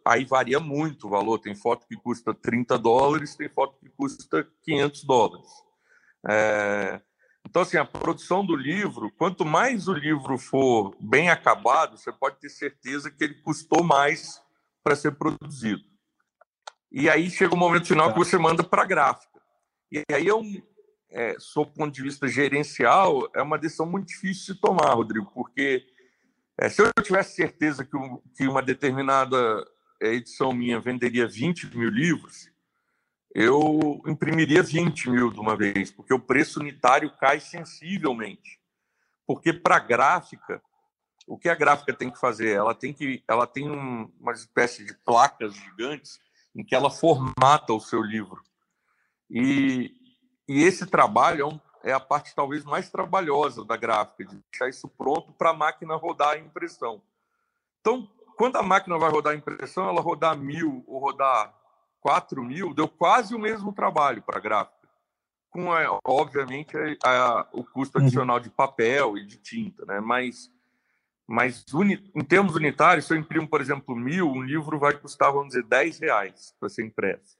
aí 0.04 0.24
varia 0.24 0.60
muito 0.60 1.08
o 1.08 1.10
valor. 1.10 1.40
Tem 1.40 1.56
foto 1.56 1.84
que 1.88 1.96
custa 1.96 2.32
30 2.32 2.78
dólares, 2.78 3.34
tem 3.34 3.48
foto 3.48 3.76
que 3.80 3.90
custa 3.90 4.48
500 4.62 5.02
dólares. 5.02 5.50
É... 6.28 7.00
Então, 7.44 7.62
assim, 7.62 7.76
a 7.76 7.84
produção 7.84 8.46
do 8.46 8.54
livro, 8.54 9.10
quanto 9.18 9.44
mais 9.44 9.88
o 9.88 9.92
livro 9.92 10.38
for 10.38 10.94
bem 11.00 11.30
acabado, 11.30 11.98
você 11.98 12.12
pode 12.12 12.36
ter 12.38 12.48
certeza 12.48 13.10
que 13.10 13.24
ele 13.24 13.34
custou 13.42 13.82
mais 13.82 14.40
para 14.82 14.94
ser 14.94 15.16
produzido. 15.16 15.82
E 16.92 17.10
aí 17.10 17.28
chega 17.28 17.54
o 17.54 17.58
momento 17.58 17.88
final 17.88 18.12
que 18.12 18.18
você 18.18 18.38
manda 18.38 18.62
para 18.62 18.82
a 18.82 18.86
gráfica. 18.86 19.40
E 19.90 20.00
aí 20.12 20.28
é 20.28 20.34
um, 20.34 20.62
é, 21.10 21.34
sob 21.40 21.72
o 21.72 21.74
ponto 21.74 21.92
de 21.92 22.02
vista 22.02 22.28
gerencial, 22.28 23.28
é 23.34 23.42
uma 23.42 23.58
decisão 23.58 23.84
muito 23.84 24.06
difícil 24.06 24.54
de 24.54 24.60
tomar, 24.60 24.94
Rodrigo, 24.94 25.28
porque 25.34 25.84
é, 26.58 26.68
se 26.68 26.82
eu 26.82 26.90
tivesse 27.02 27.34
certeza 27.34 27.84
que, 27.84 27.96
um, 27.96 28.18
que, 28.36 28.46
uma 28.46 28.62
determinada 28.62 29.36
é, 30.00 30.14
edição 30.14 30.52
minha 30.52 30.80
venderia 30.80 31.26
20 31.26 31.76
mil 31.76 31.90
livros, 31.90 32.48
eu 33.34 34.00
imprimiria 34.06 34.62
20 34.62 35.10
mil 35.10 35.30
de 35.32 35.40
uma 35.40 35.56
vez, 35.56 35.90
porque 35.90 36.14
o 36.14 36.20
preço 36.20 36.60
unitário 36.60 37.10
cai 37.18 37.40
sensivelmente. 37.40 38.60
Porque 39.26 39.52
para 39.52 39.76
a 39.76 39.80
gráfica, 39.80 40.62
o 41.26 41.36
que 41.36 41.48
a 41.48 41.54
gráfica 41.54 41.92
tem 41.92 42.10
que 42.10 42.20
fazer? 42.20 42.50
Ela 42.50 42.74
tem, 42.74 42.92
que, 42.92 43.24
ela 43.26 43.46
tem 43.46 43.68
um, 43.68 44.12
uma 44.20 44.32
espécie 44.32 44.84
de 44.84 44.94
placas 45.04 45.54
gigantes 45.54 46.20
em 46.54 46.64
que 46.64 46.74
ela 46.74 46.90
formata 46.90 47.72
o 47.72 47.80
seu 47.80 48.02
livro. 48.02 48.40
E, 49.28 49.92
e 50.48 50.62
esse 50.62 50.86
trabalho 50.86 51.42
é 51.42 51.46
um 51.46 51.58
é 51.84 51.92
a 51.92 52.00
parte 52.00 52.34
talvez 52.34 52.64
mais 52.64 52.90
trabalhosa 52.90 53.62
da 53.64 53.76
gráfica, 53.76 54.24
de 54.24 54.42
deixar 54.50 54.68
isso 54.70 54.88
pronto 54.88 55.32
para 55.34 55.50
a 55.50 55.54
máquina 55.54 55.94
rodar 55.94 56.30
a 56.30 56.38
impressão. 56.38 57.02
Então, 57.80 58.08
quando 58.36 58.56
a 58.56 58.62
máquina 58.62 58.98
vai 58.98 59.10
rodar 59.10 59.34
a 59.34 59.36
impressão, 59.36 59.86
ela 59.86 60.00
rodar 60.00 60.36
mil 60.36 60.82
ou 60.86 60.98
rodar 60.98 61.54
quatro 62.00 62.42
mil, 62.42 62.72
deu 62.72 62.88
quase 62.88 63.34
o 63.34 63.38
mesmo 63.38 63.72
trabalho 63.72 64.22
para 64.22 64.38
a 64.38 64.40
gráfica, 64.40 64.88
com, 65.50 65.66
obviamente, 66.04 66.74
a, 67.04 67.40
a, 67.40 67.48
o 67.52 67.62
custo 67.62 67.98
uhum. 67.98 68.04
adicional 68.04 68.40
de 68.40 68.48
papel 68.48 69.18
e 69.18 69.26
de 69.26 69.36
tinta, 69.36 69.84
né? 69.84 70.00
Mas, 70.00 70.50
mas 71.26 71.64
uni, 71.72 72.10
em 72.14 72.24
termos 72.24 72.56
unitários, 72.56 73.06
se 73.06 73.12
eu 73.12 73.18
imprimo, 73.18 73.46
por 73.46 73.60
exemplo, 73.60 73.94
mil, 73.94 74.26
um 74.26 74.42
livro 74.42 74.78
vai 74.78 74.94
custar, 74.94 75.30
vamos 75.30 75.48
dizer, 75.48 75.64
10 75.64 75.98
reais 75.98 76.54
para 76.58 76.70
ser 76.70 76.84
impresso. 76.84 77.38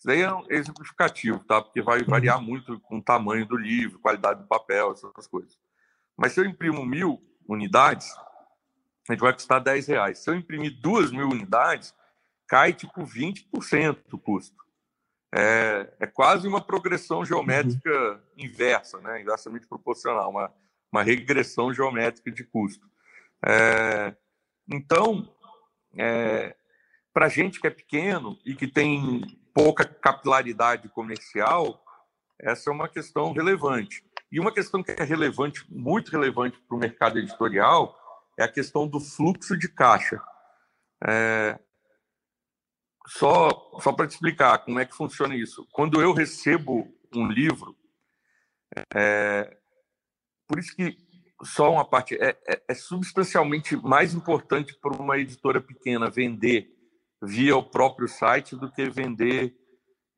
Isso 0.00 0.06
daí 0.06 0.22
é 0.22 0.32
um 0.32 0.46
exemplificativo, 0.48 1.40
tá? 1.40 1.60
Porque 1.60 1.82
vai 1.82 2.02
variar 2.02 2.38
uhum. 2.38 2.44
muito 2.44 2.80
com 2.80 2.96
o 2.96 3.02
tamanho 3.02 3.44
do 3.44 3.54
livro, 3.54 3.98
qualidade 3.98 4.40
do 4.40 4.48
papel, 4.48 4.92
essas 4.92 5.26
coisas. 5.26 5.58
Mas 6.16 6.32
se 6.32 6.40
eu 6.40 6.46
imprimo 6.46 6.86
mil 6.86 7.22
unidades, 7.46 8.10
a 9.06 9.12
gente 9.12 9.20
vai 9.20 9.34
custar 9.34 9.60
10 9.60 9.88
reais. 9.88 10.20
Se 10.20 10.30
eu 10.30 10.34
imprimir 10.34 10.80
duas 10.80 11.12
mil 11.12 11.28
unidades, 11.28 11.94
cai 12.48 12.72
tipo 12.72 13.04
20% 13.04 13.98
do 14.08 14.18
custo. 14.18 14.56
É, 15.34 15.92
é, 16.00 16.06
quase 16.06 16.48
uma 16.48 16.62
progressão 16.62 17.22
geométrica 17.22 17.90
uhum. 17.90 18.20
inversa, 18.38 19.02
né? 19.02 19.20
inversamente 19.20 19.66
proporcional, 19.66 20.30
uma, 20.30 20.50
uma 20.90 21.02
regressão 21.02 21.74
geométrica 21.74 22.32
de 22.32 22.42
custo. 22.44 22.88
É, 23.44 24.16
então, 24.66 25.30
é, 25.94 26.56
para 27.12 27.28
gente 27.28 27.60
que 27.60 27.66
é 27.66 27.70
pequeno 27.70 28.38
e 28.46 28.54
que 28.54 28.66
tem 28.66 29.38
pouca 29.54 29.84
capilaridade 29.84 30.88
comercial, 30.88 31.82
essa 32.38 32.70
é 32.70 32.72
uma 32.72 32.88
questão 32.88 33.32
relevante. 33.32 34.04
E 34.32 34.38
uma 34.38 34.52
questão 34.52 34.82
que 34.82 34.92
é 34.92 35.04
relevante, 35.04 35.64
muito 35.68 36.10
relevante 36.10 36.58
para 36.60 36.76
o 36.76 36.80
mercado 36.80 37.18
editorial, 37.18 37.98
é 38.38 38.44
a 38.44 38.52
questão 38.52 38.86
do 38.86 39.00
fluxo 39.00 39.56
de 39.56 39.68
caixa. 39.68 40.20
É... 41.06 41.58
Só, 43.06 43.48
só 43.80 43.92
para 43.92 44.06
te 44.06 44.12
explicar 44.12 44.58
como 44.58 44.78
é 44.78 44.86
que 44.86 44.94
funciona 44.94 45.34
isso. 45.34 45.66
Quando 45.72 46.00
eu 46.00 46.12
recebo 46.12 46.88
um 47.14 47.26
livro, 47.26 47.76
é... 48.94 49.58
por 50.46 50.58
isso 50.58 50.74
que 50.76 50.96
só 51.42 51.72
uma 51.72 51.84
parte 51.84 52.14
é, 52.16 52.38
é, 52.46 52.62
é 52.68 52.74
substancialmente 52.74 53.74
mais 53.76 54.14
importante 54.14 54.78
para 54.80 54.92
uma 54.92 55.18
editora 55.18 55.60
pequena 55.60 56.10
vender 56.10 56.70
via 57.22 57.56
o 57.56 57.62
próprio 57.62 58.08
site 58.08 58.56
do 58.56 58.70
que 58.70 58.88
vender 58.88 59.54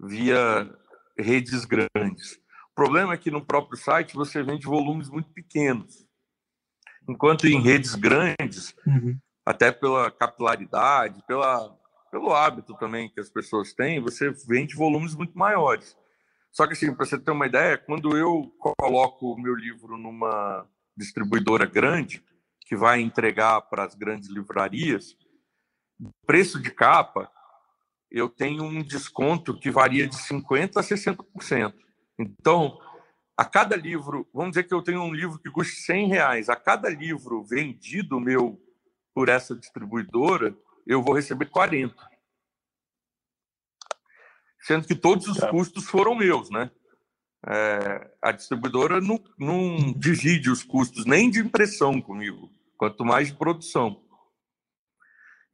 via 0.00 0.70
redes 1.18 1.64
grandes. 1.64 2.34
O 2.70 2.74
problema 2.74 3.14
é 3.14 3.18
que 3.18 3.30
no 3.30 3.44
próprio 3.44 3.78
site 3.78 4.14
você 4.14 4.42
vende 4.42 4.66
volumes 4.66 5.10
muito 5.10 5.30
pequenos, 5.30 6.06
enquanto 7.08 7.46
em 7.46 7.60
redes 7.60 7.94
grandes, 7.94 8.74
uhum. 8.86 9.18
até 9.44 9.70
pela 9.70 10.10
capilaridade, 10.10 11.22
pela, 11.26 11.76
pelo 12.10 12.32
hábito 12.32 12.74
também 12.74 13.10
que 13.10 13.20
as 13.20 13.28
pessoas 13.28 13.72
têm, 13.72 14.00
você 14.00 14.30
vende 14.46 14.74
volumes 14.74 15.14
muito 15.14 15.36
maiores. 15.36 15.96
Só 16.50 16.66
que, 16.66 16.74
assim, 16.74 16.94
para 16.94 17.06
você 17.06 17.18
ter 17.18 17.30
uma 17.30 17.46
ideia, 17.46 17.78
quando 17.78 18.16
eu 18.16 18.52
coloco 18.58 19.32
o 19.32 19.40
meu 19.40 19.54
livro 19.54 19.96
numa 19.96 20.66
distribuidora 20.96 21.64
grande, 21.64 22.22
que 22.66 22.76
vai 22.76 23.00
entregar 23.00 23.60
para 23.62 23.84
as 23.84 23.94
grandes 23.94 24.28
livrarias, 24.28 25.16
preço 26.26 26.60
de 26.60 26.70
capa, 26.70 27.30
eu 28.10 28.28
tenho 28.28 28.64
um 28.64 28.82
desconto 28.82 29.58
que 29.58 29.70
varia 29.70 30.06
de 30.06 30.16
50% 30.16 30.76
a 30.76 30.82
60%. 30.82 31.74
Então, 32.18 32.78
a 33.36 33.44
cada 33.44 33.74
livro, 33.74 34.28
vamos 34.32 34.50
dizer 34.50 34.64
que 34.64 34.74
eu 34.74 34.82
tenho 34.82 35.02
um 35.02 35.14
livro 35.14 35.38
que 35.38 35.50
custa 35.50 35.74
100 35.80 36.08
reais, 36.08 36.48
a 36.48 36.56
cada 36.56 36.88
livro 36.90 37.42
vendido 37.42 38.20
meu 38.20 38.60
por 39.14 39.28
essa 39.28 39.54
distribuidora, 39.54 40.56
eu 40.86 41.02
vou 41.02 41.14
receber 41.14 41.46
40. 41.46 41.94
Sendo 44.60 44.86
que 44.86 44.94
todos 44.94 45.26
os 45.26 45.38
tá. 45.38 45.50
custos 45.50 45.84
foram 45.86 46.14
meus, 46.14 46.50
né? 46.50 46.70
É, 47.44 48.10
a 48.22 48.30
distribuidora 48.30 49.00
não, 49.00 49.20
não 49.36 49.92
divide 49.92 50.48
os 50.48 50.62
custos 50.62 51.04
nem 51.04 51.28
de 51.28 51.40
impressão 51.40 52.00
comigo, 52.00 52.48
quanto 52.76 53.04
mais 53.04 53.28
de 53.28 53.34
produção. 53.34 54.00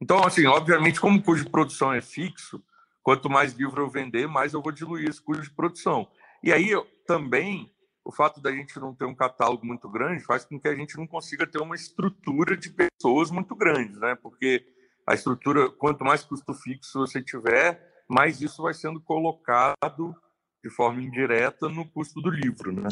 Então, 0.01 0.23
assim, 0.23 0.45
obviamente, 0.45 0.99
como 0.99 1.19
o 1.19 1.21
custo 1.21 1.43
de 1.43 1.49
produção 1.51 1.93
é 1.93 2.01
fixo, 2.01 2.63
quanto 3.03 3.29
mais 3.29 3.53
livro 3.53 3.81
eu 3.81 3.89
vender, 3.89 4.27
mais 4.27 4.53
eu 4.53 4.61
vou 4.61 4.71
diluir 4.71 5.09
esse 5.09 5.21
custo 5.21 5.43
de 5.43 5.49
produção. 5.49 6.07
E 6.43 6.53
aí, 6.53 6.69
também, 7.05 7.71
o 8.05 8.11
fato 8.11 8.41
da 8.41 8.51
gente 8.51 8.79
não 8.79 8.95
ter 8.95 9.05
um 9.05 9.15
catálogo 9.15 9.65
muito 9.65 9.89
grande 9.89 10.23
faz 10.23 10.45
com 10.45 10.59
que 10.59 10.67
a 10.67 10.75
gente 10.75 10.97
não 10.97 11.05
consiga 11.05 11.45
ter 11.45 11.61
uma 11.61 11.75
estrutura 11.75 12.55
de 12.55 12.69
pessoas 12.69 13.29
muito 13.29 13.55
grande, 13.55 13.99
né? 13.99 14.15
Porque 14.15 14.65
a 15.05 15.13
estrutura, 15.13 15.69
quanto 15.69 16.03
mais 16.05 16.23
custo 16.23 16.53
fixo 16.53 16.99
você 16.99 17.21
tiver, 17.21 18.03
mais 18.07 18.41
isso 18.41 18.63
vai 18.63 18.73
sendo 18.73 19.01
colocado 19.01 20.15
de 20.63 20.69
forma 20.69 21.01
indireta 21.01 21.67
no 21.67 21.87
custo 21.87 22.21
do 22.21 22.29
livro, 22.29 22.71
né? 22.71 22.87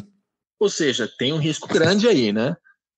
Ou 0.60 0.70
seja, 0.70 1.08
tem 1.18 1.34
um 1.34 1.38
risco 1.38 1.68
grande 1.68 2.08
aí, 2.08 2.34
né? 2.34 2.58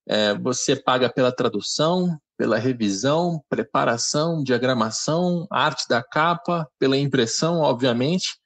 É, 0.09 0.33
você 0.33 0.75
paga 0.75 1.07
pela 1.07 1.31
tradução, 1.31 2.19
pela 2.37 2.57
revisão, 2.57 3.43
preparação, 3.47 4.43
diagramação, 4.43 5.45
arte 5.51 5.87
da 5.87 6.01
capa, 6.01 6.67
pela 6.79 6.97
impressão, 6.97 7.59
obviamente, 7.59 8.39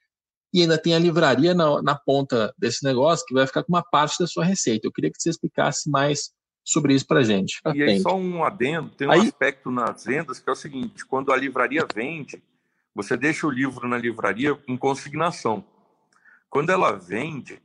e 0.54 0.62
ainda 0.62 0.78
tem 0.78 0.94
a 0.94 1.00
livraria 1.00 1.54
na, 1.54 1.82
na 1.82 1.96
ponta 1.96 2.54
desse 2.58 2.84
negócio 2.84 3.26
que 3.26 3.34
vai 3.34 3.48
ficar 3.48 3.64
com 3.64 3.72
uma 3.72 3.84
parte 3.84 4.20
da 4.20 4.28
sua 4.28 4.44
receita. 4.44 4.88
Eu 4.88 4.92
queria 4.92 5.12
que 5.12 5.20
você 5.20 5.30
explicasse 5.30 5.90
mais 5.90 6.32
sobre 6.64 6.94
isso 6.94 7.06
para 7.08 7.20
a 7.20 7.24
gente. 7.24 7.60
E 7.74 7.84
aí, 7.84 8.00
só 8.00 8.16
um 8.16 8.44
adendo: 8.44 8.90
tem 8.90 9.08
um 9.08 9.12
aí... 9.12 9.22
aspecto 9.22 9.72
nas 9.72 10.06
vendas 10.06 10.40
que 10.40 10.50
é 10.50 10.54
o 10.54 10.56
seguinte: 10.56 11.06
quando 11.06 11.32
a 11.32 11.38
livraria 11.38 11.86
vende, 11.94 12.42
você 12.96 13.18
deixa 13.18 13.48
o 13.48 13.52
livro 13.52 13.88
na 13.88 13.98
livraria 13.98 14.58
em 14.68 14.78
consignação. 14.78 15.64
quando 16.50 16.70
ela 16.70 16.92
vende, 16.92 17.60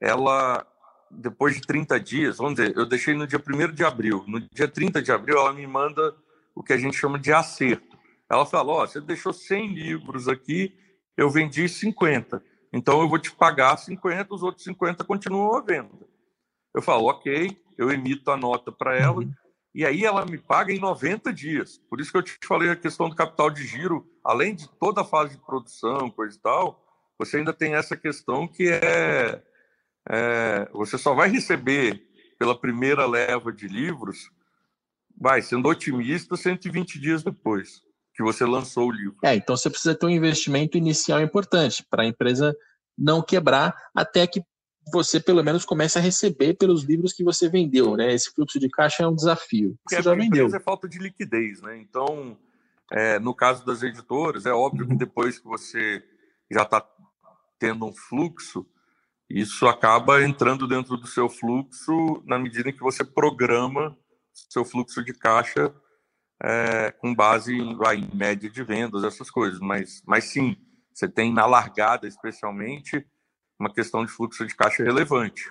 ela, 0.00 0.66
depois 1.10 1.54
de 1.56 1.62
30 1.62 1.98
dias, 1.98 2.36
vamos 2.38 2.54
dizer, 2.54 2.76
eu 2.76 2.86
deixei 2.86 3.14
no 3.14 3.26
dia 3.26 3.40
1 3.40 3.72
de 3.72 3.84
abril, 3.84 4.24
no 4.28 4.40
dia 4.40 4.68
30 4.68 5.02
de 5.02 5.10
abril 5.10 5.38
ela 5.38 5.52
me 5.52 5.66
manda 5.66 6.14
o 6.54 6.62
que 6.62 6.72
a 6.72 6.76
gente 6.76 6.96
chama 6.96 7.18
de 7.18 7.32
acerto. 7.32 7.98
Ela 8.28 8.46
fala, 8.46 8.72
ó, 8.72 8.84
oh, 8.84 8.86
você 8.86 9.00
deixou 9.00 9.32
100 9.32 9.74
livros 9.74 10.28
aqui, 10.28 10.72
eu 11.16 11.28
vendi 11.28 11.68
50, 11.68 12.42
então 12.72 13.00
eu 13.00 13.08
vou 13.08 13.18
te 13.18 13.32
pagar 13.32 13.76
50, 13.76 14.32
os 14.32 14.42
outros 14.42 14.62
50 14.64 15.02
continuam 15.04 15.56
à 15.56 15.60
venda. 15.60 16.06
Eu 16.72 16.80
falo, 16.80 17.06
ok, 17.06 17.60
eu 17.76 17.90
emito 17.90 18.30
a 18.30 18.36
nota 18.36 18.70
para 18.70 18.96
ela, 18.96 19.18
uhum. 19.18 19.32
e 19.74 19.84
aí 19.84 20.04
ela 20.04 20.24
me 20.24 20.38
paga 20.38 20.72
em 20.72 20.78
90 20.78 21.32
dias. 21.32 21.78
Por 21.90 22.00
isso 22.00 22.12
que 22.12 22.18
eu 22.18 22.22
te 22.22 22.38
falei 22.44 22.70
a 22.70 22.76
questão 22.76 23.08
do 23.08 23.16
capital 23.16 23.50
de 23.50 23.66
giro, 23.66 24.06
além 24.24 24.54
de 24.54 24.68
toda 24.78 25.00
a 25.00 25.04
fase 25.04 25.36
de 25.36 25.44
produção, 25.44 26.08
coisa 26.10 26.36
e 26.36 26.40
tal, 26.40 26.86
você 27.18 27.38
ainda 27.38 27.52
tem 27.52 27.74
essa 27.74 27.96
questão 27.96 28.46
que 28.46 28.68
é, 28.68 29.42
é 30.08 30.68
você 30.72 30.96
só 30.98 31.14
vai 31.14 31.28
receber 31.28 32.02
pela 32.38 32.58
primeira 32.58 33.06
leva 33.06 33.52
de 33.52 33.68
livros, 33.68 34.30
vai, 35.18 35.42
sendo 35.42 35.68
otimista, 35.68 36.36
120 36.36 36.98
dias 36.98 37.22
depois 37.22 37.82
que 38.14 38.22
você 38.22 38.44
lançou 38.44 38.88
o 38.88 38.92
livro. 38.92 39.16
É, 39.24 39.34
então 39.34 39.56
você 39.56 39.70
precisa 39.70 39.94
ter 39.94 40.06
um 40.06 40.10
investimento 40.10 40.76
inicial 40.76 41.20
importante 41.20 41.84
para 41.88 42.02
a 42.02 42.06
empresa 42.06 42.54
não 42.96 43.22
quebrar 43.22 43.74
até 43.94 44.26
que 44.26 44.42
você 44.92 45.20
pelo 45.20 45.42
menos 45.42 45.64
comece 45.64 45.98
a 45.98 46.02
receber 46.02 46.54
pelos 46.54 46.84
livros 46.84 47.12
que 47.12 47.22
você 47.22 47.48
vendeu, 47.48 47.96
né? 47.96 48.12
Esse 48.12 48.30
fluxo 48.32 48.58
de 48.58 48.68
caixa 48.68 49.04
é 49.04 49.06
um 49.06 49.14
desafio. 49.14 49.78
Porque 49.82 49.96
você 49.96 50.02
já 50.02 50.14
vendeu. 50.14 50.48
é 50.54 50.60
falta 50.60 50.88
de 50.88 50.98
liquidez, 50.98 51.62
né? 51.62 51.78
Então, 51.78 52.36
é, 52.90 53.18
no 53.18 53.34
caso 53.34 53.64
das 53.64 53.82
editoras, 53.82 54.46
é 54.46 54.52
óbvio 54.52 54.86
que 54.86 54.92
uhum. 54.92 54.98
depois 54.98 55.38
que 55.38 55.46
você 55.46 56.02
já 56.50 56.62
está 56.62 56.84
tendo 57.58 57.86
um 57.86 57.92
fluxo, 57.92 58.66
isso 59.30 59.68
acaba 59.68 60.24
entrando 60.24 60.66
dentro 60.66 60.96
do 60.96 61.06
seu 61.06 61.28
fluxo 61.28 62.20
na 62.26 62.36
medida 62.36 62.68
em 62.68 62.72
que 62.72 62.80
você 62.80 63.04
programa 63.04 63.96
seu 64.48 64.64
fluxo 64.64 65.04
de 65.04 65.12
caixa 65.14 65.72
é, 66.42 66.90
com 66.90 67.14
base 67.14 67.54
em, 67.54 67.72
em, 67.72 68.16
média 68.16 68.50
de 68.50 68.64
vendas, 68.64 69.04
essas 69.04 69.30
coisas. 69.30 69.60
Mas, 69.60 70.02
mas 70.04 70.24
sim, 70.24 70.56
você 70.92 71.08
tem 71.08 71.32
na 71.32 71.46
largada, 71.46 72.08
especialmente, 72.08 73.06
uma 73.58 73.72
questão 73.72 74.04
de 74.04 74.10
fluxo 74.10 74.44
de 74.44 74.56
caixa 74.56 74.82
relevante. 74.82 75.44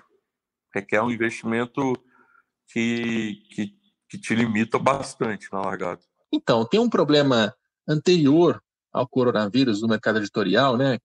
Requer 0.76 1.02
um 1.02 1.12
investimento 1.12 1.94
que, 2.68 3.42
que, 3.52 3.74
que 4.10 4.18
te 4.18 4.36
limita 4.36 4.78
bastante 4.78 5.48
na 5.54 5.62
largada. 5.62 6.02
Então, 6.34 6.66
tem 6.66 6.80
um 6.80 6.90
problema 6.90 7.56
anterior 7.88 8.62
ao 8.92 9.08
coronavírus 9.08 9.82
no 9.82 9.88
mercado 9.88 10.20
editorial, 10.20 10.76
né? 10.76 11.00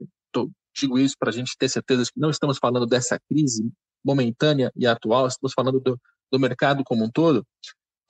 Digo 0.74 0.98
isso 0.98 1.14
para 1.18 1.30
a 1.30 1.32
gente 1.32 1.56
ter 1.58 1.68
certeza 1.68 2.04
que 2.12 2.20
não 2.20 2.30
estamos 2.30 2.58
falando 2.58 2.86
dessa 2.86 3.18
crise 3.28 3.70
momentânea 4.04 4.70
e 4.76 4.86
atual, 4.86 5.26
estamos 5.26 5.52
falando 5.54 5.80
do, 5.80 5.98
do 6.30 6.38
mercado 6.38 6.82
como 6.84 7.04
um 7.04 7.10
todo, 7.10 7.46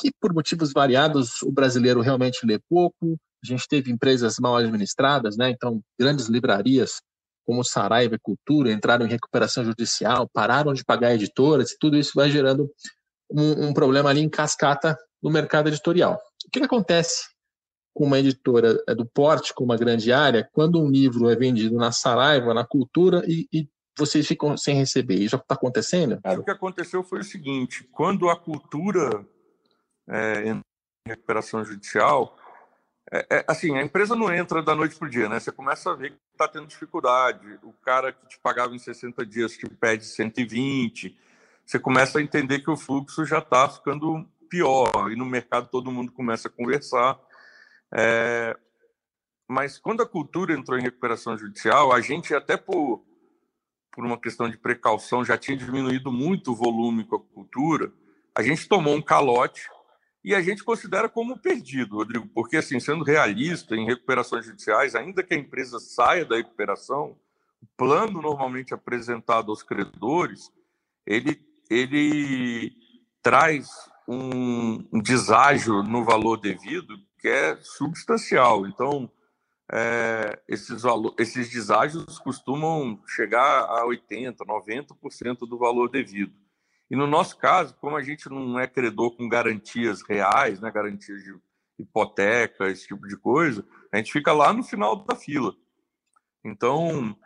que 0.01 0.11
por 0.21 0.33
motivos 0.33 0.73
variados 0.73 1.43
o 1.43 1.53
brasileiro 1.53 2.01
realmente 2.01 2.45
lê 2.45 2.59
pouco, 2.69 3.17
a 3.43 3.47
gente 3.47 3.69
teve 3.69 3.93
empresas 3.93 4.39
mal 4.39 4.57
administradas, 4.57 5.37
né? 5.37 5.51
então 5.51 5.81
grandes 5.99 6.27
livrarias 6.27 7.01
como 7.47 7.63
Saraiva 7.63 8.15
e 8.15 8.19
Cultura 8.19 8.73
entraram 8.73 9.05
em 9.05 9.09
recuperação 9.09 9.65
judicial, 9.65 10.29
pararam 10.33 10.73
de 10.73 10.83
pagar 10.83 11.15
editoras, 11.15 11.73
e 11.73 11.79
tudo 11.79 11.97
isso 11.97 12.13
vai 12.15 12.31
gerando 12.31 12.71
um, 13.31 13.69
um 13.69 13.75
problema 13.75 14.09
ali 14.11 14.21
em 14.21 14.31
cascata 14.31 14.97
no 15.23 15.31
mercado 15.31 15.69
editorial. 15.69 16.15
O 16.15 16.51
que, 16.51 16.59
que 16.61 16.65
acontece 16.65 17.34
com 17.95 18.05
uma 18.05 18.19
editora 18.19 18.83
é, 18.89 18.95
do 18.95 19.07
porte, 19.07 19.55
com 19.55 19.65
uma 19.65 19.77
grande 19.77 20.13
área, 20.13 20.49
quando 20.53 20.83
um 20.83 20.91
livro 20.91 21.31
é 21.31 21.37
vendido 21.37 21.77
na 21.77 21.93
Saraiva, 21.93 22.53
na 22.53 22.65
Cultura, 22.65 23.23
e, 23.27 23.47
e 23.53 23.69
vocês 23.97 24.27
ficam 24.27 24.57
sem 24.57 24.77
receber. 24.77 25.15
Isso 25.15 25.37
está 25.37 25.55
acontecendo? 25.55 26.21
o 26.25 26.43
que 26.43 26.51
aconteceu 26.51 27.05
foi 27.05 27.21
o 27.21 27.25
seguinte: 27.25 27.89
quando 27.93 28.29
a 28.29 28.37
cultura 28.37 29.25
é, 30.09 30.49
em 30.49 30.61
recuperação 31.07 31.65
judicial, 31.65 32.37
é, 33.13 33.27
é, 33.31 33.45
assim, 33.47 33.77
a 33.77 33.83
empresa 33.83 34.17
não 34.17 34.33
entra 34.33 34.63
da 34.63 34.75
noite 34.75 34.97
para 34.97 35.07
o 35.07 35.11
dia, 35.11 35.29
né? 35.29 35.39
Você 35.39 35.53
começa 35.53 35.91
a 35.91 35.95
ver 35.95 36.11
que 36.11 36.19
está 36.33 36.49
tendo 36.49 36.67
dificuldade. 36.67 37.59
O 37.63 37.73
cara 37.73 38.13
que 38.13 38.27
te 38.27 38.39
pagava 38.41 38.75
em 38.75 38.79
60 38.79 39.25
dias 39.25 39.53
te 39.53 39.69
pede 39.69 40.05
120. 40.05 41.17
Você 41.65 41.79
começa 41.79 42.19
a 42.19 42.23
entender 42.23 42.61
que 42.61 42.71
o 42.71 42.77
fluxo 42.77 43.25
já 43.25 43.39
está 43.39 43.69
ficando 43.69 44.27
pior. 44.49 45.13
E 45.13 45.17
no 45.17 45.25
mercado 45.25 45.69
todo 45.69 45.93
mundo 45.93 46.11
começa 46.11 46.49
a 46.49 46.51
conversar. 46.51 47.19
É, 47.95 48.57
mas 49.49 49.79
quando 49.79 50.03
a 50.03 50.09
cultura 50.09 50.55
entrou 50.55 50.79
em 50.79 50.83
recuperação 50.83 51.39
judicial, 51.39 51.93
a 51.93 52.01
gente 52.01 52.35
até 52.35 52.57
por, 52.57 53.05
por 53.93 54.05
uma 54.05 54.19
questão 54.19 54.49
de 54.49 54.59
precaução 54.59 55.25
já 55.25 55.39
tinha 55.39 55.57
diminuído 55.57 56.11
muito 56.11 56.53
o 56.53 56.57
volume 56.57 57.05
com 57.05 57.17
a 57.17 57.21
cultura. 57.21 57.93
A 58.35 58.43
gente 58.43 58.69
tomou 58.69 58.97
um 58.97 59.03
calote 59.03 59.69
e 60.25 60.35
a 60.35 60.43
gente 60.43 60.65
considera 60.65 61.09
como 61.09 61.39
perdido, 61.39 61.97
Rodrigo, 61.97 62.27
porque 62.35 62.57
assim, 62.57 62.81
sendo 62.81 63.05
realista 63.05 63.77
em 63.77 63.87
recuperações 63.87 64.47
judiciais, 64.47 64.95
ainda 64.95 65.23
que 65.23 65.35
a 65.35 65.39
empresa 65.39 65.79
saia 65.79 66.25
da 66.25 66.37
recuperação, 66.37 67.17
o 67.63 67.67
plano 67.77 68.21
normalmente 68.23 68.75
apresentado 68.75 69.51
aos 69.51 69.63
credores, 69.63 70.51
ele 71.07 71.41
ele 71.71 72.73
traz 73.23 73.69
um, 74.07 74.85
deságio 75.01 75.83
no 75.83 76.05
valor 76.05 76.37
devido 76.37 76.95
que 77.25 77.29
é 77.31 77.57
substancial. 77.63 78.67
Então, 78.67 79.11
é, 79.73 80.39
esses, 80.47 80.83
esses 81.19 81.51
deságios 81.51 82.19
costumam 82.19 83.03
chegar 83.07 83.61
a 83.61 83.83
80%, 83.87 84.37
90% 84.37 85.39
do 85.49 85.57
valor 85.57 85.89
devido. 85.89 86.35
E 86.91 86.95
no 86.95 87.07
nosso 87.07 87.39
caso, 87.39 87.75
como 87.81 87.97
a 87.97 88.03
gente 88.03 88.29
não 88.29 88.61
é 88.61 88.67
credor 88.67 89.17
com 89.17 89.27
garantias 89.27 90.03
reais, 90.03 90.61
né, 90.61 90.71
garantias 90.71 91.25
de 91.25 91.35
hipoteca, 91.79 92.69
esse 92.69 92.87
tipo 92.89 93.09
de 93.09 93.17
coisa, 93.17 93.67
a 93.91 93.97
gente 93.97 94.13
fica 94.13 94.31
lá 94.35 94.53
no 94.53 94.63
final 94.63 94.95
da 94.95 95.17
fila. 95.17 95.55
Então, 96.45 97.17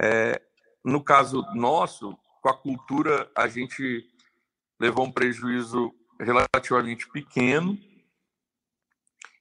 é, 0.00 0.40
no 0.84 1.02
caso 1.02 1.44
nosso, 1.52 2.16
com 2.40 2.48
a 2.48 2.56
cultura, 2.56 3.28
a 3.34 3.48
gente 3.48 4.08
levou 4.78 5.04
um 5.04 5.10
prejuízo 5.10 5.92
relativamente 6.20 7.08
pequeno, 7.08 7.76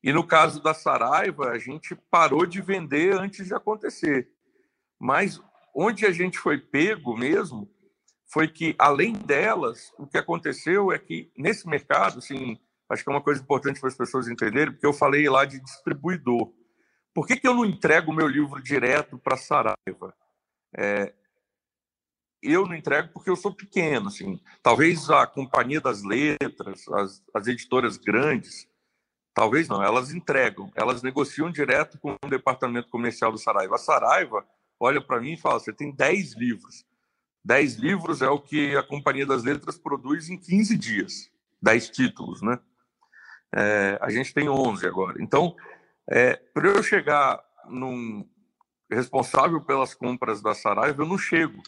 e 0.08 0.14
no 0.14 0.26
caso 0.26 0.64
da 0.64 0.74
Saraiva, 0.74 1.50
a 1.50 1.60
gente 1.60 1.94
parou 2.10 2.46
de 2.46 2.62
vender 2.62 3.14
antes 3.14 3.46
de 3.46 3.54
acontecer. 3.54 4.32
Mas 4.98 5.38
onde 5.76 6.06
a 6.06 6.12
gente 6.12 6.40
foi 6.40 6.58
pego 6.58 7.18
mesmo 7.18 7.70
foi 8.32 8.48
que, 8.48 8.74
além 8.80 9.12
delas, 9.12 9.94
o 9.98 10.08
que 10.08 10.18
aconteceu 10.18 10.94
é 10.94 10.98
que 10.98 11.30
nesse 11.38 11.68
mercado, 11.68 12.20
assim, 12.20 12.58
acho 12.90 13.04
que 13.04 13.10
é 13.10 13.14
uma 13.14 13.22
coisa 13.22 13.42
importante 13.42 13.82
para 13.82 13.90
as 13.90 13.98
pessoas 13.98 14.30
entenderem, 14.30 14.72
porque 14.72 14.86
eu 14.86 14.94
falei 14.94 15.28
lá 15.28 15.44
de 15.44 15.60
distribuidor. 15.60 16.54
Por 17.14 17.28
que, 17.28 17.36
que 17.36 17.46
eu 17.46 17.54
não 17.54 17.66
entrego 17.66 18.10
o 18.10 18.16
meu 18.16 18.30
livro 18.30 18.64
direto 18.64 19.18
para 19.18 19.34
a 19.34 19.38
Saraiva? 19.38 20.16
É, 20.74 21.14
eu 22.42 22.66
não 22.66 22.76
entrego 22.76 23.10
porque 23.12 23.30
eu 23.30 23.36
sou 23.36 23.54
pequeno, 23.54 24.08
assim. 24.08 24.40
Talvez 24.64 25.10
a 25.10 25.28
Companhia 25.28 25.82
das 25.82 26.02
Letras, 26.02 26.88
as, 26.94 27.22
as 27.34 27.48
editoras 27.48 27.98
grandes, 27.98 28.70
Talvez 29.38 29.68
não, 29.68 29.84
elas 29.84 30.12
entregam, 30.12 30.72
elas 30.74 31.04
negociam 31.04 31.52
direto 31.52 32.00
com 32.00 32.16
o 32.26 32.28
departamento 32.28 32.90
comercial 32.90 33.32
do 33.32 33.38
Saraiva. 33.38 33.76
A 33.76 33.78
Saraiva 33.78 34.44
olha 34.80 35.00
para 35.00 35.22
mim 35.22 35.34
e 35.34 35.38
fala: 35.38 35.60
você 35.60 35.72
tem 35.72 35.94
10 35.94 36.36
livros. 36.36 36.84
10 37.46 37.76
livros 37.76 38.24
é 38.24 38.30
o 38.30 38.40
que 38.40 38.76
a 38.76 38.82
Companhia 38.82 39.28
das 39.28 39.44
Letras 39.44 39.78
produz 39.78 40.28
em 40.28 40.40
15 40.40 40.76
dias. 40.76 41.30
10 41.62 41.90
títulos, 41.92 42.42
né? 42.42 42.58
É, 43.56 44.00
a 44.02 44.10
gente 44.10 44.34
tem 44.34 44.50
11 44.50 44.88
agora. 44.88 45.22
Então, 45.22 45.56
é, 46.10 46.36
para 46.52 46.70
eu 46.70 46.82
chegar 46.82 47.40
num 47.70 48.28
responsável 48.90 49.62
pelas 49.62 49.94
compras 49.94 50.42
da 50.42 50.56
Saraiva, 50.56 51.04
eu 51.04 51.08
não 51.08 51.18
chego. 51.20 51.62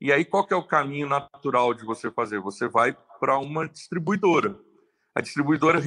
E 0.00 0.12
aí, 0.12 0.24
qual 0.24 0.44
que 0.44 0.52
é 0.52 0.56
o 0.56 0.66
caminho 0.66 1.08
natural 1.08 1.72
de 1.72 1.84
você 1.84 2.10
fazer? 2.10 2.40
Você 2.40 2.66
vai 2.66 2.96
para 3.20 3.38
uma 3.38 3.68
distribuidora. 3.68 4.58
A 5.14 5.20
distribuidora 5.20 5.78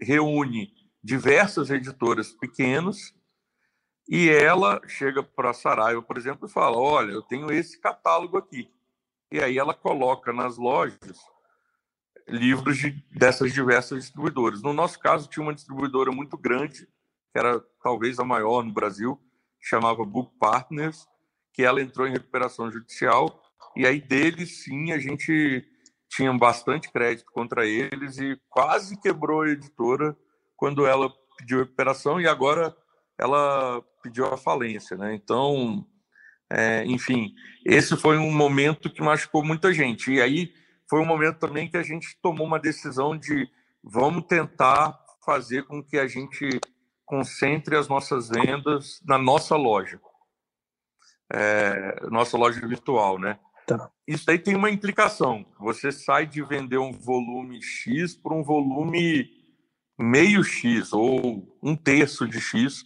reúne 0.00 0.72
diversas 1.02 1.70
editoras 1.70 2.32
pequenas 2.32 3.14
e 4.08 4.28
ela 4.28 4.80
chega 4.88 5.22
para 5.22 5.50
a 5.50 5.54
Saraiva, 5.54 6.02
por 6.02 6.18
exemplo, 6.18 6.48
e 6.48 6.50
fala: 6.50 6.76
Olha, 6.76 7.12
eu 7.12 7.22
tenho 7.22 7.50
esse 7.52 7.80
catálogo 7.80 8.36
aqui. 8.36 8.68
E 9.30 9.38
aí 9.38 9.56
ela 9.56 9.72
coloca 9.72 10.32
nas 10.32 10.56
lojas 10.56 11.18
livros 12.26 12.78
de, 12.78 12.90
dessas 13.10 13.52
diversas 13.52 14.00
distribuidoras. 14.00 14.62
No 14.62 14.72
nosso 14.72 14.98
caso, 14.98 15.28
tinha 15.28 15.42
uma 15.42 15.54
distribuidora 15.54 16.10
muito 16.10 16.36
grande, 16.36 16.86
que 17.32 17.38
era 17.38 17.60
talvez 17.82 18.18
a 18.18 18.24
maior 18.24 18.64
no 18.64 18.72
Brasil, 18.72 19.20
chamava 19.60 20.04
Book 20.04 20.32
Partners, 20.38 21.06
que 21.52 21.62
ela 21.62 21.80
entrou 21.80 22.06
em 22.06 22.12
recuperação 22.12 22.70
judicial. 22.70 23.40
E 23.76 23.86
aí, 23.86 24.00
deles, 24.00 24.64
sim, 24.64 24.92
a 24.92 24.98
gente 24.98 25.64
tinham 26.10 26.36
bastante 26.36 26.90
crédito 26.92 27.30
contra 27.32 27.64
eles 27.64 28.18
e 28.18 28.38
quase 28.50 29.00
quebrou 29.00 29.42
a 29.42 29.48
editora 29.48 30.16
quando 30.56 30.84
ela 30.86 31.10
pediu 31.38 31.60
recuperação 31.60 32.20
e 32.20 32.26
agora 32.28 32.76
ela 33.16 33.82
pediu 34.02 34.26
a 34.26 34.36
falência, 34.36 34.96
né? 34.96 35.14
Então, 35.14 35.86
É, 36.52 36.84
enfim, 36.84 37.32
esse 37.64 37.96
foi 37.96 38.18
um 38.18 38.32
momento 38.32 38.90
que 38.92 39.00
machucou 39.00 39.44
muita 39.44 39.72
gente. 39.72 40.10
E 40.12 40.20
aí 40.20 40.52
foi 40.88 41.00
um 41.00 41.06
momento 41.06 41.38
também 41.38 41.70
que 41.70 41.76
a 41.76 41.82
gente 41.82 42.18
tomou 42.20 42.44
uma 42.44 42.58
decisão 42.58 43.16
de 43.16 43.48
vamos 43.84 44.24
tentar 44.26 44.98
fazer 45.24 45.62
com 45.64 45.80
que 45.80 45.96
a 45.96 46.08
gente 46.08 46.60
concentre 47.06 47.76
as 47.76 47.86
nossas 47.86 48.28
vendas 48.28 49.00
na 49.06 49.16
nossa 49.16 49.54
loja, 49.54 50.00
é, 51.32 52.00
nossa 52.10 52.36
loja 52.36 52.60
virtual, 52.66 53.16
né? 53.16 53.38
Tá. 53.76 53.88
Isso 54.04 54.28
aí 54.28 54.36
tem 54.36 54.56
uma 54.56 54.68
implicação. 54.68 55.46
Você 55.60 55.92
sai 55.92 56.26
de 56.26 56.42
vender 56.42 56.78
um 56.78 56.90
volume 56.90 57.62
X 57.62 58.16
para 58.16 58.34
um 58.34 58.42
volume 58.42 59.30
meio 59.96 60.42
X 60.42 60.92
ou 60.92 61.56
um 61.62 61.76
terço 61.76 62.26
de 62.26 62.40
X 62.40 62.82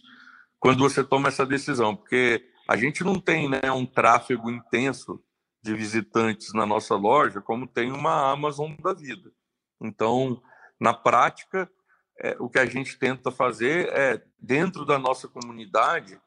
quando 0.59 0.79
você 0.79 1.03
toma 1.03 1.29
essa 1.29 1.43
decisão, 1.43 1.95
porque 1.95 2.47
a 2.69 2.77
gente 2.77 3.03
não 3.03 3.19
tem 3.19 3.49
né, 3.49 3.71
um 3.71 3.83
tráfego 3.83 4.51
intenso 4.51 5.19
de 5.63 5.73
visitantes 5.73 6.53
na 6.53 6.67
nossa 6.67 6.95
loja 6.95 7.41
como 7.41 7.65
tem 7.65 7.91
uma 7.91 8.31
Amazon 8.31 8.73
da 8.75 8.93
vida. 8.93 9.31
Então, 9.81 10.39
na 10.79 10.93
prática, 10.93 11.67
é, 12.21 12.35
o 12.39 12.47
que 12.47 12.59
a 12.59 12.65
gente 12.67 12.99
tenta 12.99 13.31
fazer 13.31 13.89
é, 13.89 14.21
dentro 14.39 14.85
da 14.85 14.99
nossa 14.99 15.27
comunidade, 15.27 16.19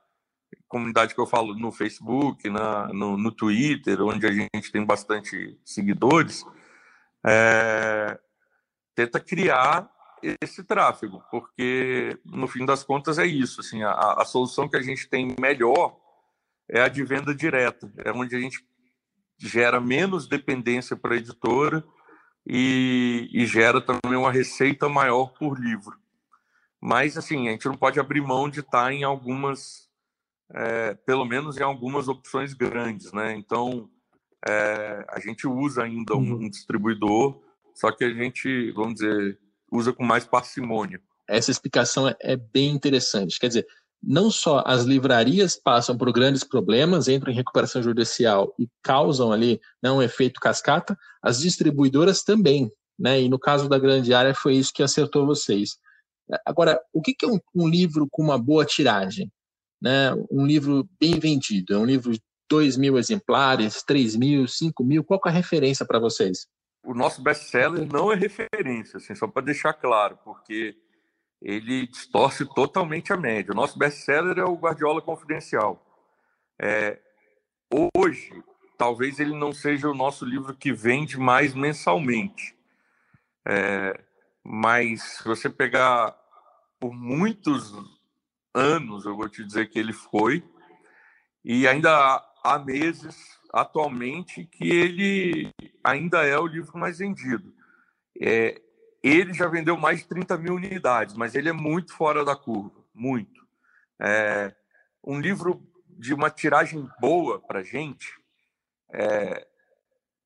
comunidade 0.69 1.15
que 1.15 1.21
eu 1.21 1.27
falo 1.27 1.55
no 1.55 1.73
Facebook, 1.73 2.49
na, 2.49 2.89
no, 2.89 3.17
no 3.17 3.33
Twitter, 3.33 4.03
onde 4.03 4.27
a 4.27 4.33
gente 4.33 4.73
tem 4.73 4.85
bastante 4.85 5.59
seguidores, 5.65 6.45
é, 7.27 8.19
tenta 8.95 9.21
criar 9.21 9.91
esse 10.43 10.65
tráfego, 10.65 11.23
porque 11.31 12.19
no 12.25 12.49
fim 12.49 12.67
das 12.67 12.83
contas 12.83 13.19
é 13.19 13.27
isso. 13.27 13.61
Assim, 13.61 13.83
a, 13.83 13.93
a 13.93 14.25
solução 14.25 14.69
que 14.69 14.77
a 14.77 14.83
gente 14.83 15.09
tem 15.09 15.35
melhor 15.41 15.97
é 16.69 16.81
a 16.81 16.89
de 16.89 17.03
venda 17.05 17.35
direta, 17.35 17.91
é 18.05 18.13
onde 18.13 18.37
a 18.37 18.41
gente 18.41 18.65
gera 19.39 19.81
menos 19.81 20.27
dependência 20.27 20.97
para 20.97 21.15
a 21.15 21.17
editora 21.17 21.85
e, 22.47 23.29
e, 23.33 23.47
gera 23.47 23.81
também 23.81 24.19
uma 24.19 24.33
receita 24.33 24.89
maior 24.89 25.29
por 25.29 25.59
livro. 25.59 25.97
Mas, 26.81 27.17
assim, 27.17 27.49
a 27.49 27.53
gente 27.53 27.67
não 27.67 27.77
pode 27.77 28.01
abrir 28.01 28.21
mão 28.21 28.49
de 28.49 28.61
estar 28.61 28.93
em 28.93 29.05
algumas, 29.05 29.88
é, 30.55 30.95
pelo 31.07 31.25
menos 31.25 31.57
em 31.57 31.63
algumas 31.63 32.09
opções 32.09 32.55
grandes, 32.55 33.13
né? 33.13 33.35
Então, 33.35 33.89
é, 34.47 35.05
a 35.09 35.21
gente 35.21 35.47
usa 35.47 35.83
ainda 35.83 36.15
um, 36.15 36.35
um 36.35 36.49
distribuidor, 36.49 37.41
só 37.75 37.91
que 37.91 38.05
a 38.05 38.13
gente, 38.13 38.71
vamos 38.73 38.95
dizer, 38.95 39.39
usa 39.71 39.93
com 39.93 40.05
mais 40.05 40.25
parcimônia. 40.25 41.01
Essa 41.29 41.51
explicação 41.51 42.09
é, 42.09 42.17
é 42.21 42.37
bem 42.37 42.71
interessante. 42.71 43.39
Quer 43.39 43.49
dizer, 43.49 43.67
não 44.03 44.31
só 44.31 44.63
as 44.65 44.85
livrarias 44.85 45.57
passam 45.57 45.97
por 45.97 46.13
grandes 46.13 46.45
problemas, 46.45 47.09
entram 47.09 47.33
em 47.33 47.37
recuperação 47.37 47.83
judicial 47.83 48.55
e 48.59 48.69
causam 48.83 49.33
ali 49.33 49.61
né, 49.83 49.91
um 49.91 50.01
efeito 50.01 50.41
cascata, 50.41 50.97
as 51.23 51.41
distribuidoras 51.41 52.23
também. 52.23 52.71
Né? 52.99 53.23
E 53.23 53.29
no 53.29 53.39
caso 53.39 53.69
da 53.69 53.79
grande 53.79 54.15
área 54.15 54.35
foi 54.35 54.55
isso 54.55 54.73
que 54.73 54.83
acertou 54.83 55.27
vocês. 55.27 55.79
Agora, 56.45 56.81
o 56.93 57.01
que 57.01 57.15
é 57.23 57.29
um, 57.29 57.39
um 57.55 57.69
livro 57.69 58.07
com 58.11 58.23
uma 58.23 58.39
boa 58.39 58.65
tiragem? 58.65 59.31
Né? 59.81 60.13
Um 60.31 60.45
livro 60.45 60.89
bem 61.01 61.19
vendido? 61.19 61.75
É 61.75 61.79
um 61.79 61.85
livro 61.85 62.13
de 62.13 62.23
2 62.49 62.77
mil 62.77 62.99
exemplares, 62.99 63.83
3 63.83 64.17
mil, 64.17 64.49
5 64.49 64.83
mil? 64.85 65.05
Qual 65.05 65.21
é 65.27 65.29
a 65.29 65.33
referência 65.33 65.87
para 65.87 65.99
vocês? 65.99 66.47
O 66.85 66.95
nosso 66.95 67.23
best-seller 67.23 67.87
não 67.87 68.11
é 68.11 68.17
referência, 68.17 68.97
assim, 68.97 69.15
só 69.15 69.27
para 69.27 69.45
deixar 69.45 69.75
claro, 69.75 70.19
porque 70.25 70.77
ele 71.41 71.87
distorce 71.87 72.47
totalmente 72.55 73.13
a 73.13 73.17
média. 73.17 73.53
O 73.53 73.57
nosso 73.57 73.79
best-seller 73.79 74.39
é 74.39 74.45
o 74.45 74.57
Guardiola 74.57 75.03
Confidencial. 75.03 75.85
É, 76.61 76.99
hoje, 77.95 78.33
talvez 78.77 79.21
ele 79.21 79.37
não 79.37 79.53
seja 79.53 79.89
o 79.89 79.95
nosso 79.95 80.25
livro 80.25 80.55
que 80.55 80.73
vende 80.73 81.19
mais 81.19 81.55
mensalmente. 81.55 82.57
É, 83.47 84.01
mas 84.43 85.03
se 85.03 85.25
você 85.25 85.51
pegar 85.51 86.17
por 86.81 86.95
muitos 86.95 87.73
anos, 88.59 89.05
eu 89.05 89.17
vou 89.17 89.29
te 89.29 89.45
dizer 89.45 89.69
que 89.69 89.79
ele 89.79 89.93
foi, 89.93 90.43
e 91.45 91.67
ainda 91.67 92.23
há 92.43 92.59
meses 92.59 93.39
atualmente 93.53 94.45
que 94.45 94.69
ele 94.69 95.51
ainda 95.83 96.25
é 96.25 96.39
o 96.39 96.47
livro 96.47 96.79
mais 96.79 96.99
vendido. 96.99 97.55
É, 98.21 98.61
ele 99.03 99.33
já 99.33 99.47
vendeu 99.47 99.77
mais 99.77 100.01
de 100.01 100.09
30 100.09 100.37
mil 100.39 100.55
unidades, 100.55 101.15
mas 101.15 101.35
ele 101.35 101.49
é 101.49 101.53
muito 101.53 101.95
fora 101.95 102.25
da 102.25 102.37
curva, 102.37 102.85
muito. 102.93 103.47
É, 104.01 104.55
um 105.05 105.21
livro 105.21 105.63
de 105.89 106.13
uma 106.13 106.31
tiragem 106.31 106.89
boa 107.01 107.41
para 107.41 107.63
gente, 107.63 108.09
é, 108.93 109.47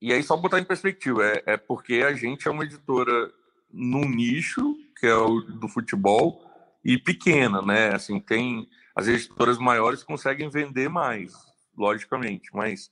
e 0.01 0.13
aí 0.13 0.23
só 0.23 0.37
botar 0.37 0.59
em 0.59 0.65
perspectiva, 0.65 1.25
é, 1.25 1.43
é, 1.47 1.57
porque 1.57 2.03
a 2.07 2.13
gente 2.13 2.49
é 2.49 2.51
uma 2.51 2.65
editora 2.65 3.33
num 3.71 4.09
nicho, 4.09 4.75
que 4.99 5.07
é 5.07 5.15
o 5.15 5.41
do 5.41 5.69
futebol, 5.69 6.45
e 6.85 6.99
pequena, 6.99 7.63
né? 7.63 7.95
Assim, 7.95 8.21
tem 8.21 8.69
as 8.95 9.09
editoras 9.09 9.59
maiores 9.59 10.03
conseguem 10.03 10.51
vender 10.51 10.89
mais, 10.89 11.33
logicamente, 11.77 12.51
mas 12.53 12.91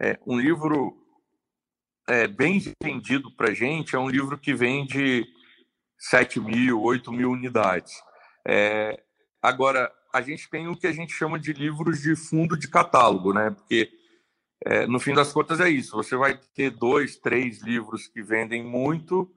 é, 0.00 0.18
um 0.26 0.38
livro 0.38 0.96
é, 2.08 2.26
bem 2.26 2.60
vendido 2.82 3.34
para 3.34 3.54
gente 3.54 3.94
é 3.94 3.98
um 3.98 4.08
livro 4.08 4.38
que 4.38 4.54
vende 4.54 5.24
7 5.98 6.40
mil, 6.40 6.80
8 6.82 7.12
mil 7.12 7.30
unidades. 7.30 7.92
É, 8.46 9.00
agora, 9.40 9.92
a 10.12 10.20
gente 10.20 10.48
tem 10.50 10.68
o 10.68 10.76
que 10.76 10.86
a 10.86 10.92
gente 10.92 11.12
chama 11.12 11.38
de 11.38 11.52
livros 11.52 12.00
de 12.00 12.14
fundo 12.16 12.56
de 12.56 12.68
catálogo, 12.68 13.32
né? 13.32 13.50
Porque, 13.50 13.90
é, 14.64 14.86
no 14.86 15.00
fim 15.00 15.14
das 15.14 15.32
contas, 15.32 15.60
é 15.60 15.68
isso. 15.70 15.96
Você 15.96 16.16
vai 16.16 16.38
ter 16.54 16.70
dois, 16.70 17.16
três 17.16 17.62
livros 17.62 18.08
que 18.08 18.22
vendem 18.22 18.62
muito, 18.62 19.32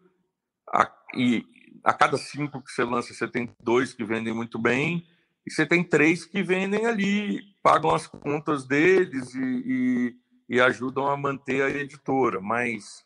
a, 0.73 0.91
e 1.15 1.45
a 1.85 1.93
cada 1.93 2.17
cinco 2.17 2.61
que 2.61 2.71
você 2.71 2.83
lança, 2.83 3.13
você 3.13 3.27
tem 3.27 3.49
dois 3.61 3.93
que 3.93 4.03
vendem 4.03 4.33
muito 4.33 4.59
bem, 4.59 5.05
e 5.45 5.51
você 5.51 5.65
tem 5.65 5.83
três 5.83 6.25
que 6.25 6.41
vendem 6.41 6.85
ali, 6.85 7.41
pagam 7.61 7.93
as 7.93 8.07
contas 8.07 8.65
deles 8.65 9.33
e, 9.35 9.63
e 9.65 10.25
e 10.47 10.59
ajudam 10.61 11.07
a 11.07 11.17
manter 11.17 11.63
a 11.63 11.69
editora. 11.69 12.39
Mas 12.39 13.03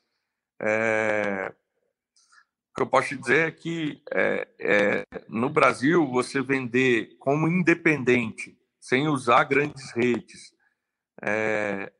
é, 0.61 1.53
o 2.71 2.75
que 2.75 2.81
eu 2.81 2.87
posso 2.87 3.09
te 3.09 3.17
dizer 3.17 3.47
é 3.47 3.51
que 3.51 4.01
é, 4.11 4.47
é, 4.59 5.03
no 5.27 5.49
Brasil, 5.49 6.05
você 6.07 6.41
vender 6.41 7.15
como 7.19 7.47
independente, 7.47 8.57
sem 8.79 9.07
usar 9.07 9.43
grandes 9.45 9.91
redes, 9.91 10.53
é, 11.21 11.91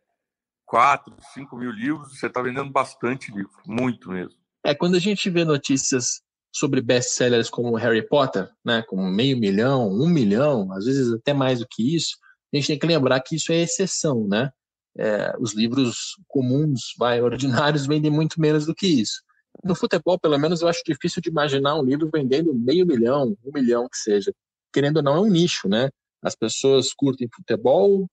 4, 0.65 1.15
5 1.33 1.57
mil 1.57 1.71
livros, 1.71 2.19
você 2.19 2.27
está 2.27 2.41
vendendo 2.41 2.69
bastante 2.69 3.31
livro, 3.31 3.51
muito 3.65 4.11
mesmo. 4.11 4.37
É, 4.63 4.75
quando 4.75 4.95
a 4.95 4.99
gente 4.99 5.29
vê 5.29 5.43
notícias 5.43 6.21
sobre 6.51 6.81
best-sellers 6.81 7.49
como 7.49 7.75
Harry 7.75 8.07
Potter, 8.07 8.49
né, 8.65 8.81
com 8.83 8.97
meio 8.97 9.37
milhão, 9.37 9.89
um 9.89 10.07
milhão, 10.07 10.71
às 10.73 10.85
vezes 10.85 11.13
até 11.13 11.33
mais 11.33 11.59
do 11.59 11.67
que 11.69 11.95
isso, 11.95 12.17
a 12.51 12.57
gente 12.57 12.67
tem 12.67 12.79
que 12.79 12.87
lembrar 12.87 13.19
que 13.21 13.35
isso 13.35 13.51
é 13.51 13.57
exceção, 13.57 14.27
né? 14.27 14.51
é, 14.97 15.33
os 15.39 15.53
livros 15.53 16.17
comuns, 16.27 16.93
vai, 16.97 17.21
ordinários, 17.23 17.85
vendem 17.85 18.11
muito 18.11 18.39
menos 18.39 18.65
do 18.65 18.75
que 18.75 18.87
isso. 18.87 19.21
No 19.63 19.73
futebol, 19.73 20.19
pelo 20.19 20.37
menos, 20.37 20.61
eu 20.61 20.67
acho 20.67 20.81
difícil 20.85 21.21
de 21.21 21.29
imaginar 21.29 21.75
um 21.75 21.83
livro 21.83 22.09
vendendo 22.11 22.53
meio 22.53 22.85
milhão, 22.85 23.35
um 23.43 23.51
milhão 23.51 23.87
que 23.89 23.97
seja. 23.97 24.33
Querendo 24.71 24.97
ou 24.97 25.03
não, 25.03 25.15
é 25.15 25.19
um 25.21 25.29
nicho, 25.29 25.67
né? 25.67 25.89
As 26.21 26.35
pessoas 26.35 26.93
curtem 26.93 27.27
futebol, 27.33 28.07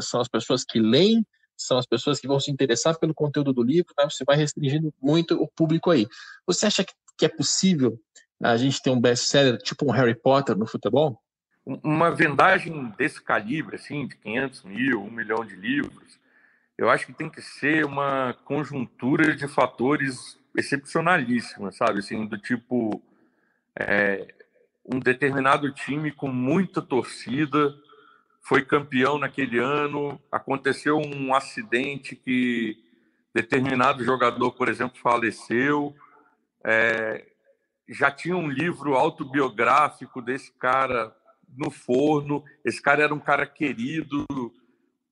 são 0.00 0.20
as 0.20 0.28
pessoas 0.28 0.64
que 0.64 0.78
leem, 0.78 1.24
são 1.56 1.78
as 1.78 1.86
pessoas 1.86 2.20
que 2.20 2.26
vão 2.26 2.38
se 2.38 2.50
interessar 2.50 2.98
pelo 2.98 3.14
conteúdo 3.14 3.52
do 3.52 3.62
livro, 3.62 3.92
né? 3.96 4.04
você 4.10 4.24
vai 4.24 4.36
restringindo 4.36 4.92
muito 5.00 5.34
o 5.40 5.48
público 5.48 5.90
aí. 5.90 6.06
Você 6.46 6.66
acha 6.66 6.84
que 6.84 6.92
é 7.22 7.28
possível 7.28 7.98
a 8.42 8.56
gente 8.56 8.82
ter 8.82 8.90
um 8.90 9.00
best-seller 9.00 9.58
tipo 9.58 9.86
um 9.86 9.90
Harry 9.90 10.14
Potter 10.14 10.56
no 10.56 10.66
futebol? 10.66 11.20
uma 11.66 12.10
vendagem 12.10 12.92
desse 12.96 13.22
calibre, 13.22 13.76
assim, 13.76 14.06
de 14.06 14.16
500 14.16 14.64
mil, 14.64 15.02
um 15.02 15.10
milhão 15.10 15.44
de 15.44 15.56
livros, 15.56 16.18
eu 16.76 16.90
acho 16.90 17.06
que 17.06 17.12
tem 17.12 17.30
que 17.30 17.40
ser 17.40 17.84
uma 17.84 18.36
conjuntura 18.44 19.34
de 19.34 19.48
fatores 19.48 20.38
excepcionalíssima, 20.56 21.72
sabe? 21.72 22.00
Assim, 22.00 22.26
do 22.26 22.36
tipo 22.36 23.00
é, 23.78 24.34
um 24.84 24.98
determinado 24.98 25.72
time 25.72 26.10
com 26.10 26.28
muita 26.28 26.82
torcida 26.82 27.74
foi 28.42 28.62
campeão 28.62 29.18
naquele 29.18 29.58
ano, 29.58 30.20
aconteceu 30.30 30.98
um 30.98 31.34
acidente 31.34 32.14
que 32.14 32.76
determinado 33.32 34.04
jogador, 34.04 34.52
por 34.52 34.68
exemplo, 34.68 34.98
faleceu, 35.00 35.96
é, 36.64 37.26
já 37.88 38.10
tinha 38.10 38.36
um 38.36 38.48
livro 38.48 38.94
autobiográfico 38.94 40.22
desse 40.22 40.52
cara 40.52 41.14
no 41.56 41.70
forno. 41.70 42.42
Esse 42.64 42.80
cara 42.80 43.02
era 43.02 43.14
um 43.14 43.20
cara 43.20 43.46
querido, 43.46 44.24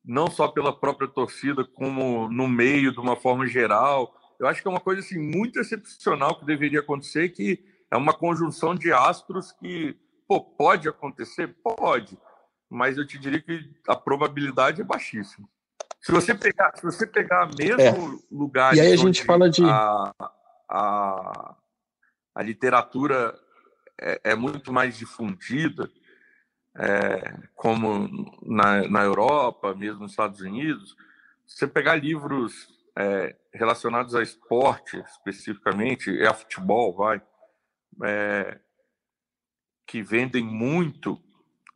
não 0.05 0.29
só 0.31 0.49
pela 0.49 0.75
própria 0.75 1.09
torcida, 1.09 1.65
como 1.65 2.29
no 2.29 2.49
meio, 2.49 2.93
de 2.93 3.01
uma 3.01 3.17
forma 3.17 3.47
geral. 3.47 4.15
Eu 4.41 4.47
acho 4.47 4.63
que 4.63 4.69
é 4.69 4.71
uma 4.71 4.81
coisa 4.81 5.01
assim, 5.01 5.19
muito 5.19 5.61
excepcional 5.61 6.39
que 6.39 6.47
deveria 6.47 6.81
acontecer, 6.81 7.29
que 7.29 7.63
é 7.91 7.97
uma 7.97 8.13
conjunção 8.13 8.75
de 8.75 8.93
astros 8.93 9.53
que 9.53 9.97
pô, 10.27 10.41
pode 10.41 10.89
acontecer? 10.89 11.55
Pode. 11.63 12.19
mas 12.71 12.97
eu 12.97 13.07
te 13.07 13.19
diria 13.19 13.41
que 13.41 13.71
a 13.87 13.95
probabilidade 13.95 14.81
é 14.81 14.85
baixíssima. 14.85 15.47
Se 16.01 16.11
você 16.11 16.35
pegar, 16.35 16.73
se 16.75 16.83
você 16.83 17.07
pegar 17.07 17.49
mesmo 17.57 17.81
é. 17.81 18.35
lugar 18.35 18.75
e 18.75 18.81
aí 18.81 18.93
a 18.93 18.97
gente 18.97 19.23
fala 19.25 19.49
de 19.49 19.63
a, 19.63 20.11
a, 20.73 21.57
a 22.35 22.43
literatura 22.43 23.39
é, 24.01 24.21
é, 24.25 24.35
muito 24.35 24.73
mais 24.73 24.97
difundida, 24.97 25.91
é, 26.75 27.37
como 27.55 28.09
na, 28.43 28.89
na 28.89 29.03
Europa, 29.03 29.75
mesmo 29.75 30.01
nos 30.01 30.13
Estados 30.13 30.41
Unidos, 30.41 30.97
você 31.47 31.67
pegar 31.67 31.97
livros 31.97 32.69
é, 32.97 33.37
relacionados 33.53 34.15
a 34.15 34.23
esporte 34.23 34.97
especificamente, 35.01 36.11
é 36.19 36.27
a 36.27 36.33
futebol, 36.33 36.95
vai, 36.95 37.21
é, 38.05 38.59
que 39.87 40.03
vendem 40.03 40.43
muito, 40.43 41.21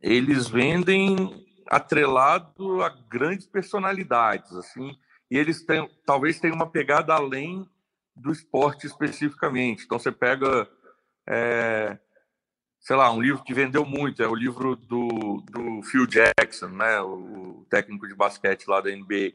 eles 0.01 0.48
vendem 0.48 1.44
atrelado 1.68 2.82
a 2.82 2.89
grandes 2.89 3.47
personalidades, 3.47 4.52
assim, 4.52 4.98
e 5.31 5.36
eles 5.36 5.62
têm, 5.66 5.86
talvez 6.06 6.40
tenham 6.40 6.56
uma 6.56 6.70
pegada 6.70 7.12
além 7.12 7.68
do 8.16 8.32
esporte 8.32 8.86
especificamente. 8.86 9.84
Então 9.84 9.98
você 9.98 10.10
pega, 10.10 10.68
é, 11.28 11.98
sei 12.80 12.97
lá, 12.97 13.12
um 13.12 13.20
livro 13.20 13.44
que 13.44 13.55
vendeu 13.55 13.84
muito, 13.84 14.22
é 14.22 14.26
o 14.26 14.34
livro 14.34 14.74
do, 14.74 15.43
do 15.51 15.82
Phil 15.82 16.06
Jackson, 16.06 16.68
né, 16.68 17.01
o 17.01 17.66
técnico 17.68 18.09
de 18.09 18.14
basquete 18.14 18.66
lá 18.66 18.80
da 18.80 18.90
NBA. 18.90 19.34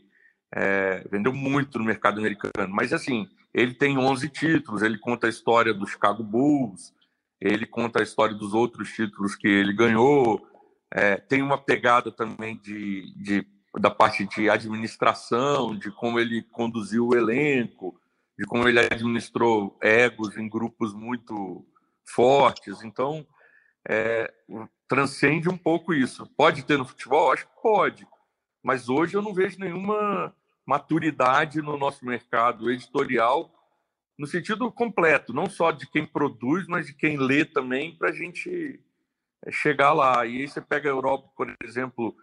É, 0.53 1.07
vendeu 1.09 1.31
muito 1.31 1.79
no 1.79 1.85
mercado 1.85 2.19
americano, 2.19 2.73
mas 2.73 2.91
assim, 2.91 3.29
ele 3.53 3.73
tem 3.73 3.97
11 3.97 4.27
títulos, 4.29 4.81
ele 4.81 4.97
conta 4.97 5.27
a 5.27 5.29
história 5.29 5.73
do 5.73 5.87
Chicago 5.87 6.23
Bulls, 6.23 6.93
ele 7.39 7.65
conta 7.65 7.99
a 7.99 8.03
história 8.03 8.35
dos 8.35 8.53
outros 8.53 8.91
títulos 8.91 9.33
que 9.33 9.47
ele 9.47 9.71
ganhou, 9.71 10.45
é, 10.93 11.15
tem 11.15 11.41
uma 11.41 11.57
pegada 11.57 12.11
também 12.11 12.57
de, 12.57 13.13
de, 13.15 13.47
da 13.79 13.89
parte 13.89 14.25
de 14.27 14.49
administração, 14.49 15.73
de 15.77 15.89
como 15.89 16.19
ele 16.19 16.41
conduziu 16.41 17.07
o 17.07 17.15
elenco, 17.15 18.00
de 18.41 18.47
como 18.47 18.67
ele 18.67 18.79
administrou 18.79 19.77
egos 19.79 20.35
em 20.35 20.49
grupos 20.49 20.95
muito 20.95 21.63
fortes. 22.03 22.81
Então, 22.83 23.23
é, 23.87 24.33
transcende 24.87 25.47
um 25.47 25.57
pouco 25.57 25.93
isso. 25.93 26.25
Pode 26.35 26.63
ter 26.63 26.75
no 26.75 26.85
futebol? 26.85 27.31
Acho 27.31 27.45
que 27.45 27.61
pode. 27.61 28.07
Mas 28.63 28.89
hoje 28.89 29.13
eu 29.13 29.21
não 29.21 29.31
vejo 29.31 29.59
nenhuma 29.59 30.35
maturidade 30.65 31.61
no 31.61 31.77
nosso 31.77 32.03
mercado 32.03 32.71
editorial 32.71 33.53
no 34.17 34.25
sentido 34.25 34.71
completo, 34.71 35.33
não 35.33 35.47
só 35.47 35.71
de 35.71 35.87
quem 35.87 36.05
produz, 36.05 36.67
mas 36.67 36.87
de 36.87 36.93
quem 36.93 37.17
lê 37.17 37.45
também, 37.45 37.95
para 37.95 38.09
a 38.09 38.13
gente 38.13 38.79
é 39.45 39.51
chegar 39.51 39.93
lá. 39.93 40.25
E 40.25 40.41
aí 40.41 40.47
você 40.47 40.61
pega 40.61 40.89
a 40.89 40.93
Europa, 40.93 41.29
por 41.35 41.55
exemplo, 41.63 42.15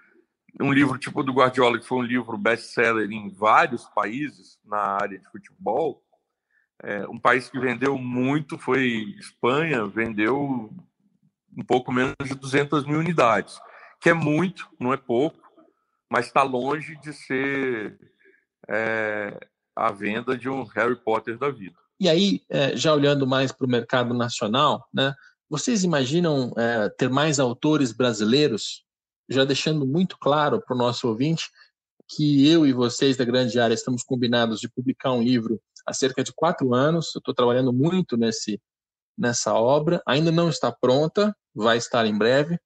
um 0.60 0.72
livro 0.72 0.98
tipo 0.98 1.22
do 1.22 1.32
Guardiola, 1.32 1.78
que 1.78 1.86
foi 1.86 1.98
um 1.98 2.02
livro 2.02 2.36
best-seller 2.36 3.08
em 3.10 3.28
vários 3.28 3.84
países 3.90 4.58
na 4.64 4.78
área 4.78 5.18
de 5.18 5.28
futebol. 5.30 6.04
É, 6.82 7.06
um 7.08 7.18
país 7.18 7.48
que 7.48 7.58
vendeu 7.58 7.98
muito 7.98 8.58
foi 8.58 9.14
Espanha, 9.18 9.86
vendeu 9.86 10.70
um 11.56 11.64
pouco 11.64 11.92
menos 11.92 12.14
de 12.24 12.34
200 12.34 12.86
mil 12.86 13.00
unidades, 13.00 13.58
que 14.00 14.10
é 14.10 14.14
muito, 14.14 14.68
não 14.78 14.92
é 14.92 14.96
pouco, 14.96 15.36
mas 16.10 16.26
está 16.26 16.42
longe 16.42 16.96
de 17.00 17.12
ser 17.12 17.98
é, 18.68 19.38
a 19.74 19.90
venda 19.90 20.36
de 20.36 20.48
um 20.48 20.62
Harry 20.64 20.96
Potter 20.96 21.36
da 21.36 21.50
vida. 21.50 21.76
E 22.00 22.08
aí, 22.08 22.42
é, 22.48 22.76
já 22.76 22.94
olhando 22.94 23.26
mais 23.26 23.50
para 23.50 23.66
o 23.66 23.70
mercado 23.70 24.14
nacional, 24.14 24.86
né, 24.94 25.14
vocês 25.50 25.82
imaginam 25.82 26.52
é, 26.56 26.88
ter 26.90 27.10
mais 27.10 27.40
autores 27.40 27.92
brasileiros, 27.92 28.84
já 29.28 29.44
deixando 29.44 29.84
muito 29.84 30.16
claro 30.18 30.60
para 30.60 30.74
o 30.74 30.78
nosso 30.78 31.08
ouvinte 31.08 31.50
que 32.08 32.48
eu 32.48 32.66
e 32.66 32.72
vocês 32.72 33.16
da 33.16 33.24
Grande 33.24 33.58
Área 33.58 33.74
estamos 33.74 34.02
combinados 34.02 34.60
de 34.60 34.68
publicar 34.68 35.12
um 35.12 35.22
livro 35.22 35.60
há 35.88 35.92
cerca 35.92 36.22
de 36.22 36.32
quatro 36.32 36.74
anos. 36.74 37.14
Eu 37.14 37.20
estou 37.20 37.34
trabalhando 37.34 37.72
muito 37.72 38.16
nesse, 38.16 38.60
nessa 39.16 39.54
obra, 39.54 40.02
ainda 40.06 40.30
não 40.30 40.48
está 40.48 40.70
pronta, 40.70 41.34
vai 41.54 41.78
estar 41.78 42.06
em 42.06 42.16
breve, 42.16 42.58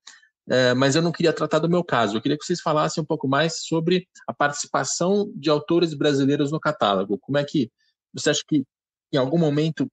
é, 0.50 0.74
mas 0.74 0.96
eu 0.96 1.02
não 1.02 1.12
queria 1.12 1.32
tratar 1.32 1.60
do 1.60 1.68
meu 1.68 1.84
caso. 1.84 2.16
Eu 2.16 2.20
queria 2.20 2.36
que 2.36 2.44
vocês 2.44 2.60
falassem 2.60 3.02
um 3.02 3.06
pouco 3.06 3.28
mais 3.28 3.64
sobre 3.64 4.06
a 4.26 4.34
participação 4.34 5.32
de 5.36 5.48
autores 5.48 5.94
brasileiros 5.94 6.50
no 6.50 6.60
catálogo. 6.60 7.18
Como 7.18 7.38
é 7.38 7.44
que 7.44 7.70
você 8.12 8.30
acha 8.30 8.42
que 8.46 8.64
em 9.12 9.16
algum 9.16 9.38
momento 9.38 9.86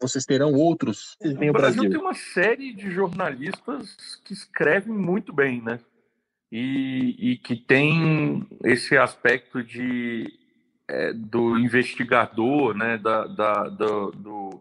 vocês 0.00 0.24
terão 0.24 0.52
outros. 0.52 1.16
O 1.20 1.28
Brasil, 1.34 1.52
Brasil 1.52 1.90
tem 1.90 1.98
uma 1.98 2.14
série 2.14 2.72
de 2.72 2.90
jornalistas 2.90 3.94
que 4.24 4.32
escrevem 4.32 4.92
muito 4.92 5.32
bem, 5.32 5.62
né? 5.62 5.78
E, 6.50 7.32
e 7.32 7.38
que 7.38 7.56
tem 7.56 8.46
esse 8.64 8.96
aspecto 8.96 9.62
de 9.62 10.41
é, 10.92 11.10
do 11.14 11.58
investigador, 11.58 12.76
né? 12.76 12.98
Da, 12.98 13.26
da 13.26 13.62
do, 13.64 14.10
do 14.10 14.60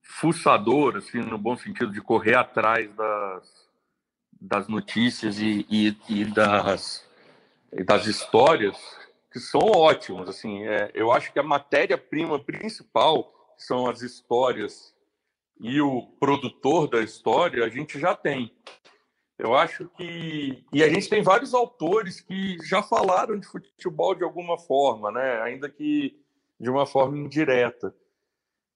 fuçador, 0.00 0.96
assim, 0.96 1.18
no 1.18 1.36
bom 1.36 1.56
sentido 1.56 1.92
de 1.92 2.00
correr 2.00 2.36
atrás 2.36 2.88
das, 2.94 3.68
das 4.40 4.68
notícias 4.68 5.40
e, 5.40 5.66
e, 5.68 5.96
e 6.08 6.24
das, 6.26 7.04
e 7.72 7.82
das 7.82 8.06
histórias 8.06 8.76
que 9.32 9.40
são 9.40 9.60
ótimos. 9.60 10.28
Assim, 10.28 10.64
é, 10.64 10.92
eu 10.94 11.10
acho 11.10 11.32
que 11.32 11.40
a 11.40 11.42
matéria-prima 11.42 12.38
principal 12.38 13.32
são 13.58 13.90
as 13.90 14.02
histórias 14.02 14.94
e 15.58 15.80
o 15.80 16.02
produtor 16.20 16.88
da 16.88 17.00
história, 17.00 17.64
a 17.64 17.68
gente 17.68 17.98
já 17.98 18.14
tem. 18.14 18.54
Eu 19.38 19.54
acho 19.54 19.88
que. 19.96 20.64
E 20.72 20.82
a 20.82 20.88
gente 20.88 21.08
tem 21.08 21.22
vários 21.22 21.52
autores 21.52 22.20
que 22.20 22.56
já 22.64 22.82
falaram 22.82 23.38
de 23.38 23.46
futebol 23.46 24.14
de 24.14 24.24
alguma 24.24 24.58
forma, 24.58 25.10
né? 25.12 25.42
ainda 25.42 25.68
que 25.68 26.18
de 26.58 26.70
uma 26.70 26.86
forma 26.86 27.18
indireta. 27.18 27.94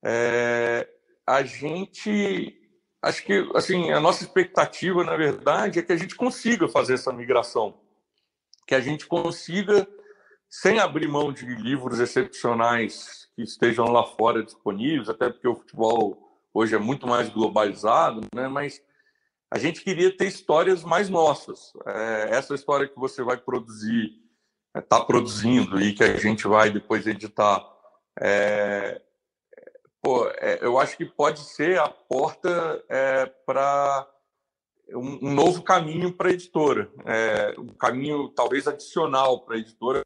É... 0.04 0.88
A 1.26 1.42
gente. 1.42 2.56
Acho 3.02 3.24
que 3.24 3.50
assim, 3.54 3.90
a 3.92 4.00
nossa 4.00 4.22
expectativa, 4.22 5.02
na 5.02 5.16
verdade, 5.16 5.78
é 5.78 5.82
que 5.82 5.92
a 5.92 5.96
gente 5.96 6.14
consiga 6.14 6.68
fazer 6.68 6.94
essa 6.94 7.10
migração. 7.10 7.80
Que 8.66 8.74
a 8.74 8.80
gente 8.80 9.06
consiga, 9.06 9.88
sem 10.50 10.78
abrir 10.78 11.08
mão 11.08 11.32
de 11.32 11.46
livros 11.46 11.98
excepcionais 11.98 13.30
que 13.34 13.42
estejam 13.42 13.86
lá 13.86 14.04
fora 14.04 14.42
disponíveis, 14.42 15.08
até 15.08 15.30
porque 15.30 15.48
o 15.48 15.54
futebol 15.54 16.18
hoje 16.52 16.74
é 16.74 16.78
muito 16.78 17.06
mais 17.06 17.30
globalizado, 17.30 18.20
né? 18.34 18.48
Mas 18.48 18.82
a 19.50 19.58
gente 19.58 19.82
queria 19.82 20.16
ter 20.16 20.26
histórias 20.26 20.84
mais 20.84 21.08
nossas. 21.08 21.72
É, 21.86 22.36
essa 22.36 22.54
história 22.54 22.86
que 22.86 22.98
você 22.98 23.22
vai 23.22 23.36
produzir, 23.36 24.12
está 24.76 24.98
é, 24.98 25.04
produzindo 25.04 25.80
e 25.80 25.92
que 25.92 26.04
a 26.04 26.16
gente 26.16 26.46
vai 26.46 26.70
depois 26.70 27.06
editar, 27.06 27.66
é, 28.20 29.02
pô, 30.00 30.28
é, 30.28 30.60
eu 30.62 30.78
acho 30.78 30.96
que 30.96 31.04
pode 31.04 31.40
ser 31.40 31.80
a 31.80 31.88
porta 31.88 32.84
é, 32.88 33.26
para 33.44 34.08
um, 34.90 35.28
um, 35.28 35.34
novo 35.34 35.62
caminho 35.62 36.12
para 36.12 36.28
a 36.28 36.32
editora, 36.32 36.90
é, 37.04 37.54
um 37.58 37.74
caminho 37.74 38.28
talvez 38.28 38.68
adicional 38.68 39.44
para 39.44 39.56
a 39.56 39.58
editora 39.58 40.02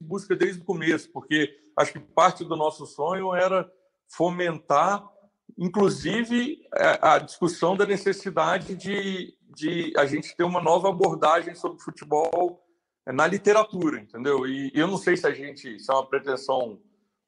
busca 0.00 0.34
desde 0.34 0.60
o 0.60 0.64
começo, 0.64 1.10
porque 1.12 1.56
acho 1.76 1.92
que 1.92 2.00
parte 2.00 2.44
do 2.44 2.56
nosso 2.56 2.86
sonho 2.86 3.34
era 3.34 3.70
fomentar, 4.08 5.08
inclusive, 5.58 6.60
é, 6.74 6.98
a 7.00 7.18
discussão 7.18 7.76
da 7.76 7.86
necessidade 7.86 8.74
de, 8.74 9.34
de 9.54 9.92
a 9.96 10.06
gente 10.06 10.36
ter 10.36 10.44
uma 10.44 10.60
nova 10.60 10.88
abordagem 10.88 11.54
sobre 11.54 11.82
futebol 11.82 12.62
na 13.06 13.26
literatura, 13.26 14.00
entendeu? 14.00 14.46
E 14.46 14.70
eu 14.74 14.86
não 14.86 14.96
sei 14.96 15.16
se 15.16 15.26
a 15.26 15.32
gente, 15.32 15.78
se 15.80 15.90
é 15.90 15.94
uma 15.94 16.06
pretensão 16.06 16.80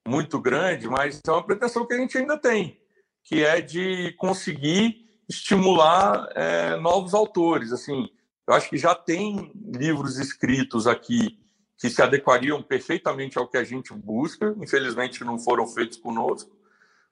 muito 0.07 0.39
grande, 0.41 0.89
mas 0.89 1.21
é 1.27 1.31
uma 1.31 1.45
pretensão 1.45 1.87
que 1.87 1.95
a 1.95 1.99
gente 1.99 2.17
ainda 2.17 2.39
tem, 2.39 2.81
que 3.25 3.43
é 3.43 3.61
de 3.61 4.13
conseguir 4.19 5.05
estimular 5.29 6.29
é, 6.35 6.77
novos 6.77 7.15
autores. 7.15 7.73
Assim, 7.73 8.09
eu 8.47 8.55
acho 8.55 8.69
que 8.69 8.77
já 8.77 8.95
tem 8.95 9.51
livros 9.55 10.19
escritos 10.19 10.87
aqui 10.87 11.39
que 11.79 11.91
se 11.91 12.01
adequariam 12.01 12.63
perfeitamente 12.63 13.39
ao 13.39 13.49
que 13.49 13.57
a 13.57 13.65
gente 13.65 13.93
busca. 13.93 14.55
Infelizmente, 14.59 15.25
não 15.25 15.39
foram 15.39 15.67
feitos 15.67 15.99
conosco, 15.99 16.55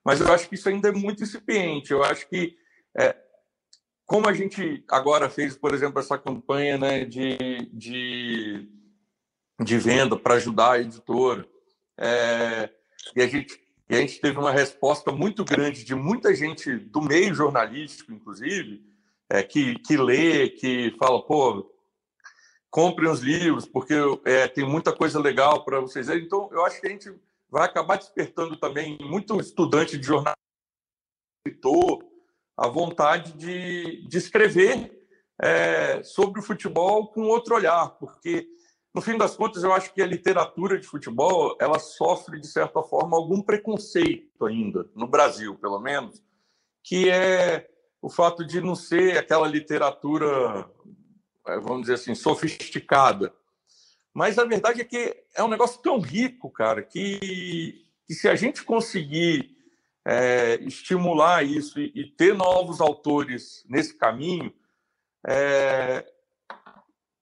mas 0.03 0.19
eu 0.19 0.31
acho 0.33 0.49
que 0.49 0.55
isso 0.55 0.67
ainda 0.67 0.89
é 0.89 0.91
muito 0.91 1.23
incipiente. 1.23 1.91
Eu 1.91 2.03
acho 2.03 2.27
que, 2.27 2.55
é, 2.97 3.15
como 4.05 4.27
a 4.27 4.33
gente 4.33 4.83
agora 4.89 5.29
fez, 5.29 5.55
por 5.55 5.73
exemplo, 5.73 5.99
essa 5.99 6.17
campanha 6.17 6.77
né, 6.77 7.05
de, 7.05 7.37
de, 7.71 8.69
de 9.61 9.77
venda 9.77 10.17
para 10.17 10.35
ajudar 10.35 10.73
a 10.73 10.79
editora, 10.79 11.47
é, 11.97 12.69
e, 13.15 13.21
a 13.21 13.27
gente, 13.27 13.59
e 13.89 13.95
a 13.95 13.99
gente 13.99 14.19
teve 14.19 14.37
uma 14.37 14.51
resposta 14.51 15.11
muito 15.11 15.45
grande 15.45 15.85
de 15.85 15.95
muita 15.95 16.35
gente 16.35 16.75
do 16.75 17.01
meio 17.01 17.33
jornalístico, 17.33 18.11
inclusive, 18.11 18.83
é, 19.29 19.41
que, 19.41 19.75
que 19.79 19.95
lê, 19.95 20.49
que 20.49 20.93
fala, 20.99 21.25
pô, 21.25 21.71
comprem 22.69 23.09
os 23.09 23.21
livros, 23.21 23.65
porque 23.65 23.93
é, 24.25 24.47
tem 24.47 24.67
muita 24.67 24.91
coisa 24.91 25.19
legal 25.19 25.63
para 25.63 25.79
vocês. 25.79 26.09
Então, 26.09 26.49
eu 26.51 26.65
acho 26.65 26.81
que 26.81 26.87
a 26.87 26.89
gente 26.89 27.13
vai 27.53 27.65
acabar 27.65 27.97
despertando 27.97 28.57
também 28.57 28.97
muito 28.99 29.39
estudante 29.39 29.95
de 29.95 30.07
jornalismo, 30.07 30.41
escritor, 31.45 32.03
a 32.57 32.67
vontade 32.67 33.33
de, 33.33 34.07
de 34.07 34.17
escrever 34.17 35.07
é, 35.39 36.01
sobre 36.01 36.39
o 36.39 36.43
futebol 36.43 37.11
com 37.11 37.21
outro 37.27 37.53
olhar, 37.53 37.89
porque 37.99 38.47
no 38.91 39.03
fim 39.03 39.19
das 39.19 39.35
contas 39.35 39.63
eu 39.63 39.71
acho 39.71 39.93
que 39.93 40.01
a 40.01 40.07
literatura 40.07 40.79
de 40.79 40.87
futebol 40.87 41.55
ela 41.61 41.77
sofre 41.77 42.39
de 42.39 42.47
certa 42.47 42.81
forma 42.81 43.15
algum 43.15 43.39
preconceito 43.39 44.47
ainda 44.47 44.89
no 44.95 45.05
Brasil, 45.05 45.55
pelo 45.59 45.79
menos, 45.79 46.23
que 46.83 47.07
é 47.07 47.69
o 48.01 48.09
fato 48.09 48.43
de 48.43 48.61
não 48.61 48.73
ser 48.73 49.19
aquela 49.19 49.47
literatura, 49.47 50.67
é, 51.45 51.59
vamos 51.59 51.81
dizer 51.81 51.93
assim, 51.93 52.15
sofisticada. 52.15 53.31
Mas 54.13 54.37
a 54.37 54.45
verdade 54.45 54.81
é 54.81 54.85
que 54.85 55.15
é 55.35 55.43
um 55.43 55.47
negócio 55.47 55.81
tão 55.81 55.99
rico, 55.99 56.49
cara, 56.51 56.83
que, 56.83 57.83
que 58.05 58.13
se 58.13 58.29
a 58.29 58.35
gente 58.35 58.63
conseguir 58.63 59.57
é, 60.05 60.55
estimular 60.63 61.43
isso 61.43 61.79
e, 61.79 61.91
e, 61.95 62.11
ter 62.11 62.35
novos 62.35 62.79
autores 62.79 63.63
nesse 63.67 63.97
caminho, 63.97 64.53
é, 65.25 66.05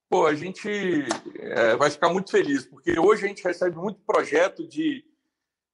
pô, 0.10 0.26
a 0.26 0.36
gente 0.36 0.68
é, 1.40 1.76
vai 1.78 1.90
ficar 1.90 2.10
muito 2.10 2.32
feliz, 2.32 2.66
porque 2.66 3.00
hoje 3.00 3.24
a 3.24 3.28
gente 3.28 3.44
recebe 3.44 3.78
muito 3.78 4.02
projeto 4.02 4.68
de, 4.68 5.06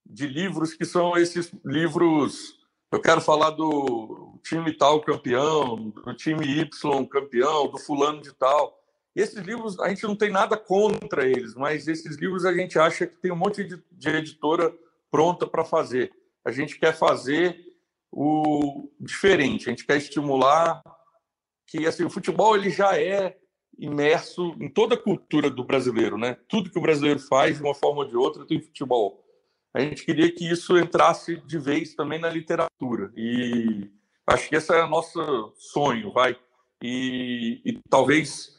de 0.05 0.27
livros 0.27 0.73
que 0.73 0.85
são 0.85 1.17
esses 1.17 1.51
livros. 1.65 2.57
Eu 2.91 3.01
quero 3.01 3.21
falar 3.21 3.51
do 3.51 4.39
time 4.43 4.71
tal 4.71 5.01
campeão, 5.01 5.89
do 5.89 6.13
time 6.13 6.45
Y 6.45 7.07
campeão, 7.07 7.67
do 7.67 7.79
fulano 7.79 8.21
de 8.21 8.33
tal. 8.33 8.76
Esses 9.17 9.39
livros, 9.43 9.79
a 9.79 9.89
gente 9.89 10.03
não 10.03 10.15
tem 10.15 10.29
nada 10.29 10.55
contra 10.55 11.25
eles, 11.25 11.55
mas 11.55 11.87
esses 11.87 12.17
livros 12.17 12.45
a 12.45 12.53
gente 12.53 12.77
acha 12.77 13.07
que 13.07 13.17
tem 13.17 13.31
um 13.31 13.35
monte 13.35 13.63
de, 13.63 13.81
de 13.91 14.09
editora 14.09 14.71
pronta 15.09 15.47
para 15.47 15.65
fazer. 15.65 16.11
A 16.45 16.51
gente 16.51 16.77
quer 16.77 16.95
fazer 16.95 17.57
o 18.11 18.87
diferente, 18.99 19.67
a 19.67 19.69
gente 19.71 19.87
quer 19.87 19.97
estimular 19.97 20.83
que 21.65 21.87
assim, 21.87 22.03
o 22.03 22.11
futebol 22.11 22.55
ele 22.55 22.69
já 22.69 22.95
é 22.95 23.35
imerso 23.79 24.55
em 24.61 24.69
toda 24.69 24.93
a 24.93 25.01
cultura 25.01 25.49
do 25.49 25.63
brasileiro, 25.63 26.15
né? 26.15 26.37
Tudo 26.47 26.69
que 26.69 26.77
o 26.77 26.81
brasileiro 26.81 27.19
faz 27.19 27.57
de 27.57 27.63
uma 27.63 27.73
forma 27.73 28.03
ou 28.03 28.07
de 28.07 28.15
outra 28.15 28.45
tem 28.45 28.61
futebol. 28.61 29.25
A 29.73 29.79
gente 29.79 30.05
queria 30.05 30.31
que 30.31 30.47
isso 30.47 30.77
entrasse 30.77 31.37
de 31.37 31.57
vez 31.57 31.95
também 31.95 32.19
na 32.19 32.29
literatura 32.29 33.11
e 33.17 33.89
acho 34.27 34.47
que 34.47 34.55
esse 34.55 34.71
é 34.71 34.83
o 34.83 34.87
nosso 34.87 35.53
sonho, 35.57 36.13
vai. 36.13 36.37
E, 36.83 37.61
e 37.65 37.79
talvez 37.89 38.56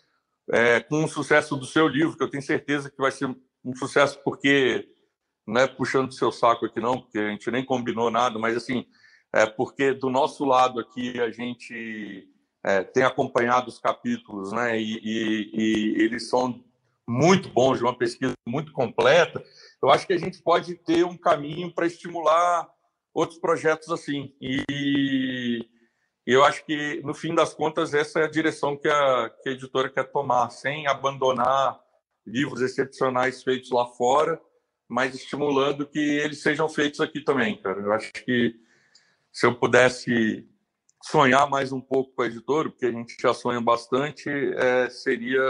é, 0.53 0.81
com 0.81 1.05
o 1.05 1.09
sucesso 1.09 1.57
do 1.57 1.67
seu 1.67 1.87
livro, 1.89 2.17
que 2.17 2.23
eu 2.23 2.31
tenho 2.31 2.43
certeza 2.43 2.91
que 2.91 2.99
vai 2.99 3.11
ser 3.11 3.27
um 3.65 3.75
sucesso 3.75 4.21
porque 4.23 4.89
não 5.47 5.61
é 5.61 5.67
puxando 5.67 6.11
o 6.11 6.15
seu 6.15 6.31
saco 6.31 6.67
aqui 6.67 6.81
não, 6.81 7.01
porque 7.01 7.19
a 7.19 7.31
gente 7.31 7.51
nem 7.51 7.65
combinou 7.65 8.11
nada, 8.11 8.39
mas 8.39 8.57
assim, 8.57 8.87
é 9.33 9.47
porque 9.47 9.93
do 9.93 10.11
nosso 10.11 10.45
lado 10.45 10.81
aqui 10.81 11.21
a 11.21 11.31
gente 11.31 12.29
é, 12.65 12.83
tem 12.83 13.03
acompanhado 13.03 13.69
os 13.69 13.79
capítulos, 13.79 14.53
né? 14.53 14.79
E, 14.81 15.01
e, 15.03 15.51
e, 15.55 16.03
eles 16.03 16.29
são 16.29 16.63
muito 17.07 17.49
bons, 17.49 17.79
de 17.79 17.85
uma 17.85 17.97
pesquisa 17.97 18.35
muito 18.47 18.73
completa. 18.73 19.43
Eu 19.83 19.91
acho 19.91 20.07
que 20.07 20.13
a 20.13 20.19
gente 20.19 20.43
pode 20.43 20.75
ter 20.75 21.05
um 21.05 21.17
caminho 21.17 21.73
para 21.73 21.87
estimular 21.87 22.69
outros 23.15 23.39
projetos 23.39 23.91
assim. 23.91 24.35
E 24.41 25.67
eu 26.35 26.45
acho 26.45 26.65
que, 26.65 27.01
no 27.03 27.15
fim 27.15 27.35
das 27.35 27.55
contas, 27.55 27.95
essa 27.95 28.21
é 28.21 28.25
a 28.25 28.31
direção 28.31 28.77
que 28.77 28.89
a, 28.89 29.31
que 29.43 29.49
a 29.49 29.53
editora 29.53 29.89
quer 29.89 30.05
tomar, 30.05 30.51
sem 30.51 30.87
abandonar 30.87 31.81
livros 32.27 32.61
excepcionais 32.61 33.43
feitos 33.43 33.71
lá 33.71 33.87
fora, 33.87 34.41
mas 34.87 35.15
estimulando 35.15 35.87
que 35.87 35.99
eles 35.99 36.43
sejam 36.43 36.69
feitos 36.69 37.01
aqui 37.01 37.23
também, 37.23 37.61
cara. 37.61 37.81
Eu 37.81 37.93
acho 37.93 38.13
que 38.13 38.55
se 39.33 39.47
eu 39.47 39.55
pudesse 39.55 40.47
sonhar 41.03 41.49
mais 41.49 41.73
um 41.73 41.81
pouco 41.81 42.15
com 42.15 42.23
a 42.23 42.27
editora, 42.27 42.69
porque 42.69 42.87
a 42.87 42.93
gente 42.93 43.17
já 43.21 43.33
sonha 43.33 43.61
bastante, 43.61 44.29
é, 44.29 44.91
seria 44.91 45.41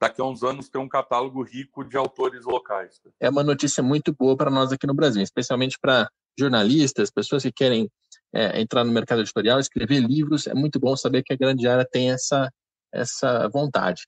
daqui 0.00 0.20
a 0.20 0.24
uns 0.24 0.42
anos 0.42 0.68
ter 0.68 0.78
um 0.78 0.88
catálogo 0.88 1.42
rico 1.42 1.84
de 1.84 1.96
autores 1.96 2.44
locais. 2.44 3.00
É 3.20 3.28
uma 3.28 3.42
notícia 3.42 3.82
muito 3.82 4.14
boa 4.14 4.36
para 4.36 4.50
nós 4.50 4.72
aqui 4.72 4.86
no 4.86 4.94
Brasil, 4.94 5.22
especialmente 5.22 5.78
para 5.80 6.08
jornalistas, 6.38 7.10
pessoas 7.10 7.42
que 7.42 7.52
querem 7.52 7.90
é, 8.34 8.60
entrar 8.60 8.84
no 8.84 8.92
mercado 8.92 9.20
editorial, 9.20 9.58
escrever 9.58 10.00
livros. 10.00 10.46
É 10.46 10.54
muito 10.54 10.78
bom 10.78 10.96
saber 10.96 11.22
que 11.22 11.32
a 11.32 11.36
Grande 11.36 11.66
Área 11.66 11.86
tem 11.90 12.10
essa, 12.10 12.50
essa 12.92 13.48
vontade. 13.48 14.06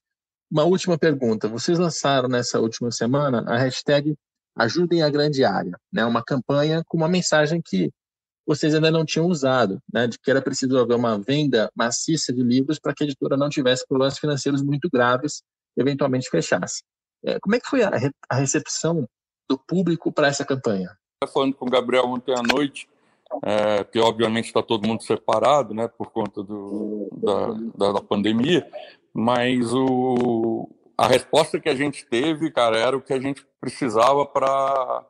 Uma 0.50 0.64
última 0.64 0.98
pergunta. 0.98 1.48
Vocês 1.48 1.78
lançaram 1.78 2.28
nessa 2.28 2.58
última 2.60 2.90
semana 2.90 3.44
a 3.46 3.56
hashtag 3.58 4.14
Ajudem 4.56 5.02
a 5.02 5.10
Grande 5.10 5.44
Área, 5.44 5.78
né? 5.92 6.04
uma 6.04 6.22
campanha 6.22 6.82
com 6.88 6.96
uma 6.96 7.08
mensagem 7.08 7.62
que 7.64 7.92
vocês 8.44 8.74
ainda 8.74 8.90
não 8.90 9.04
tinham 9.04 9.26
usado, 9.26 9.78
né, 9.92 10.06
de 10.06 10.18
que 10.18 10.30
era 10.30 10.40
preciso 10.40 10.78
haver 10.78 10.96
uma 10.96 11.18
venda 11.18 11.70
maciça 11.76 12.32
de 12.32 12.42
livros 12.42 12.78
para 12.78 12.94
que 12.94 13.04
a 13.04 13.06
editora 13.06 13.36
não 13.36 13.50
tivesse 13.50 13.86
problemas 13.86 14.18
financeiros 14.18 14.62
muito 14.62 14.88
graves 14.90 15.42
e 15.76 15.82
eventualmente 15.82 16.30
fechasse. 16.30 16.82
É, 17.22 17.38
como 17.40 17.54
é 17.54 17.60
que 17.60 17.68
foi 17.68 17.82
a, 17.82 17.90
a 18.26 18.34
recepção 18.36 19.06
do 19.50 19.58
público 19.58 20.10
para 20.10 20.28
essa 20.28 20.46
campanha? 20.46 20.96
Estava 21.22 21.30
falando 21.30 21.54
com 21.54 21.66
o 21.66 21.70
Gabriel 21.70 22.06
ontem 22.06 22.32
à 22.32 22.42
noite, 22.42 22.88
é, 23.44 23.84
que 23.84 23.98
obviamente 23.98 24.46
está 24.46 24.62
todo 24.62 24.86
mundo 24.86 25.02
separado, 25.02 25.74
né, 25.74 25.88
por 25.88 26.10
conta 26.10 26.42
do, 26.42 27.08
da, 27.76 27.92
da, 27.92 28.00
pandemia, 28.00 28.66
mas 29.12 29.72
o, 29.72 30.68
a 30.96 31.06
resposta 31.06 31.60
que 31.60 31.68
a 31.68 31.74
gente 31.74 32.06
teve, 32.06 32.50
cara, 32.50 32.78
era 32.78 32.96
o 32.96 33.02
que 33.02 33.12
a 33.12 33.20
gente 33.20 33.46
precisava 33.60 34.24
para 34.26 35.04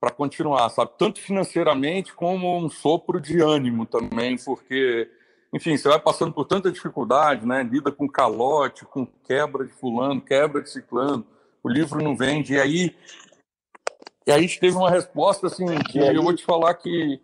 para 0.00 0.12
continuar, 0.12 0.68
sabe? 0.68 0.92
Tanto 0.96 1.20
financeiramente 1.20 2.14
como 2.14 2.56
um 2.56 2.70
sopro 2.70 3.20
de 3.20 3.40
ânimo 3.40 3.84
também, 3.84 4.36
porque, 4.38 5.10
enfim, 5.52 5.76
você 5.76 5.88
vai 5.88 5.98
passando 5.98 6.32
por 6.32 6.44
tanta 6.44 6.70
dificuldade, 6.70 7.44
né? 7.44 7.64
Lida 7.64 7.90
com 7.90 8.08
calote, 8.08 8.84
com 8.84 9.04
quebra 9.04 9.64
de 9.64 9.72
fulano, 9.72 10.20
quebra 10.20 10.62
de 10.62 10.70
ciclano, 10.70 11.26
o 11.64 11.68
livro 11.68 12.00
não 12.00 12.16
vende, 12.16 12.54
e 12.54 12.60
aí 12.60 12.94
e 14.28 14.30
a 14.30 14.38
gente 14.38 14.60
teve 14.60 14.76
uma 14.76 14.90
resposta 14.90 15.46
assim 15.46 15.64
que 15.90 15.98
eu 15.98 16.22
vou 16.22 16.36
te 16.36 16.44
falar 16.44 16.74
que 16.74 17.18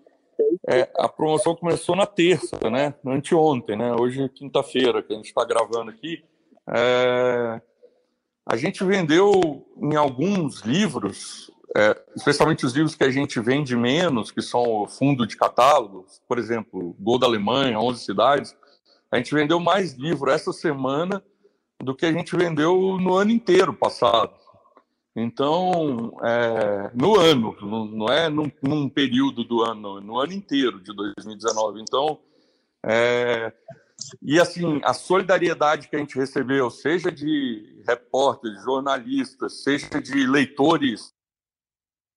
é, 0.68 0.90
a 0.98 1.08
promoção 1.08 1.54
começou 1.54 1.94
na 1.94 2.06
terça, 2.06 2.58
né? 2.70 2.94
Anteontem, 3.06 3.76
né? 3.76 3.94
Hoje 3.94 4.22
é 4.22 4.28
quinta-feira 4.28 5.02
que 5.02 5.12
a 5.12 5.16
gente 5.16 5.26
está 5.26 5.44
gravando 5.44 5.90
aqui. 5.90 6.24
É... 6.68 7.60
A 8.46 8.56
gente 8.56 8.84
vendeu 8.84 9.66
em 9.76 9.96
alguns 9.96 10.60
livros 10.60 11.50
é, 11.76 12.00
especialmente 12.14 12.64
os 12.64 12.72
livros 12.72 12.94
que 12.94 13.02
a 13.02 13.10
gente 13.10 13.40
vende 13.40 13.74
menos, 13.74 14.30
que 14.30 14.40
são 14.40 14.62
o 14.62 14.86
fundo 14.86 15.26
de 15.26 15.36
catálogos, 15.36 16.22
por 16.28 16.38
exemplo, 16.38 16.94
Gol 17.00 17.18
da 17.18 17.26
Alemanha, 17.26 17.80
11 17.80 18.04
cidades, 18.04 18.56
a 19.10 19.16
gente 19.16 19.34
vendeu 19.34 19.58
mais 19.58 19.94
livro 19.94 20.30
essa 20.30 20.52
semana 20.52 21.22
do 21.82 21.94
que 21.94 22.06
a 22.06 22.12
gente 22.12 22.36
vendeu 22.36 22.96
no 23.00 23.14
ano 23.14 23.32
inteiro 23.32 23.74
passado. 23.74 24.32
Então, 25.16 26.18
é, 26.24 26.90
no 26.92 27.16
ano, 27.16 27.56
não 27.62 28.08
é 28.08 28.28
num, 28.28 28.50
num, 28.60 28.88
período 28.88 29.44
do 29.44 29.62
ano, 29.62 30.00
no 30.00 30.18
ano 30.18 30.32
inteiro 30.32 30.80
de 30.80 30.92
2019. 30.92 31.80
Então, 31.80 32.18
é, 32.84 33.52
e 34.20 34.40
assim, 34.40 34.80
a 34.82 34.92
solidariedade 34.92 35.88
que 35.88 35.94
a 35.94 35.98
gente 36.00 36.16
recebeu, 36.16 36.68
seja 36.68 37.12
de 37.12 37.82
repórteres, 37.86 38.62
jornalistas, 38.62 39.62
seja 39.62 40.02
de 40.02 40.26
leitores 40.26 41.12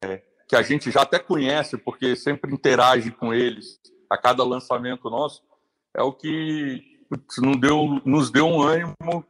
é, 0.04 0.24
que 0.48 0.56
a 0.56 0.64
gente 0.64 0.90
já 0.90 1.04
até 1.04 1.20
conhece, 1.20 1.78
porque 1.78 2.16
sempre 2.16 2.52
interage 2.52 3.12
com 3.12 3.34
eles 3.34 3.80
a 4.10 4.18
cada 4.18 4.44
lançamento 4.44 5.10
nosso, 5.10 5.44
é 5.94 6.02
o 6.02 6.14
que 6.14 6.84
nos 7.38 7.60
deu, 7.60 8.02
nos 8.06 8.32
deu 8.32 8.48
um 8.48 8.62
ânimo, 8.62 9.26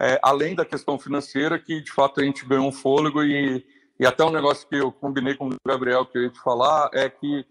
é, 0.00 0.18
além 0.22 0.54
da 0.54 0.64
questão 0.64 0.98
financeira, 0.98 1.58
que 1.58 1.80
de 1.80 1.92
fato 1.92 2.20
a 2.20 2.24
gente 2.24 2.46
ganhou 2.46 2.66
um 2.66 2.72
fôlego 2.72 3.22
e, 3.22 3.64
e 4.00 4.06
até 4.06 4.24
um 4.24 4.30
negócio 4.30 4.66
que 4.68 4.76
eu 4.76 4.90
combinei 4.90 5.34
com 5.34 5.48
o 5.48 5.56
Gabriel 5.66 6.06
que 6.06 6.18
eu 6.18 6.22
ia 6.22 6.30
te 6.30 6.40
falar 6.40 6.90
é 6.92 7.08
que 7.08 7.44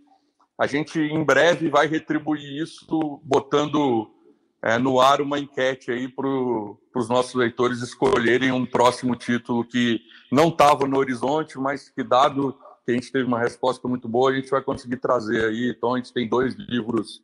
a 0.57 0.67
gente 0.67 0.99
em 0.99 1.23
breve 1.23 1.69
vai 1.69 1.87
retribuir 1.87 2.61
isso 2.61 3.21
botando 3.23 4.11
é, 4.61 4.77
no 4.77 4.99
ar 4.99 5.21
uma 5.21 5.39
enquete 5.39 5.91
aí 5.91 6.07
para 6.07 6.27
os 6.27 7.09
nossos 7.09 7.33
leitores 7.33 7.81
escolherem 7.81 8.51
um 8.51 8.65
próximo 8.65 9.15
título 9.15 9.65
que 9.65 9.99
não 10.31 10.49
estava 10.49 10.87
no 10.87 10.97
horizonte, 10.97 11.57
mas 11.57 11.89
que 11.89 12.03
dado 12.03 12.55
que 12.85 12.91
a 12.91 12.93
gente 12.95 13.11
teve 13.11 13.25
uma 13.25 13.39
resposta 13.39 13.87
muito 13.87 14.07
boa, 14.07 14.31
a 14.31 14.35
gente 14.35 14.49
vai 14.49 14.61
conseguir 14.61 14.97
trazer 14.97 15.45
aí. 15.45 15.73
Então 15.75 15.93
a 15.93 15.97
gente 15.97 16.13
tem 16.13 16.27
dois 16.27 16.55
livros 16.55 17.23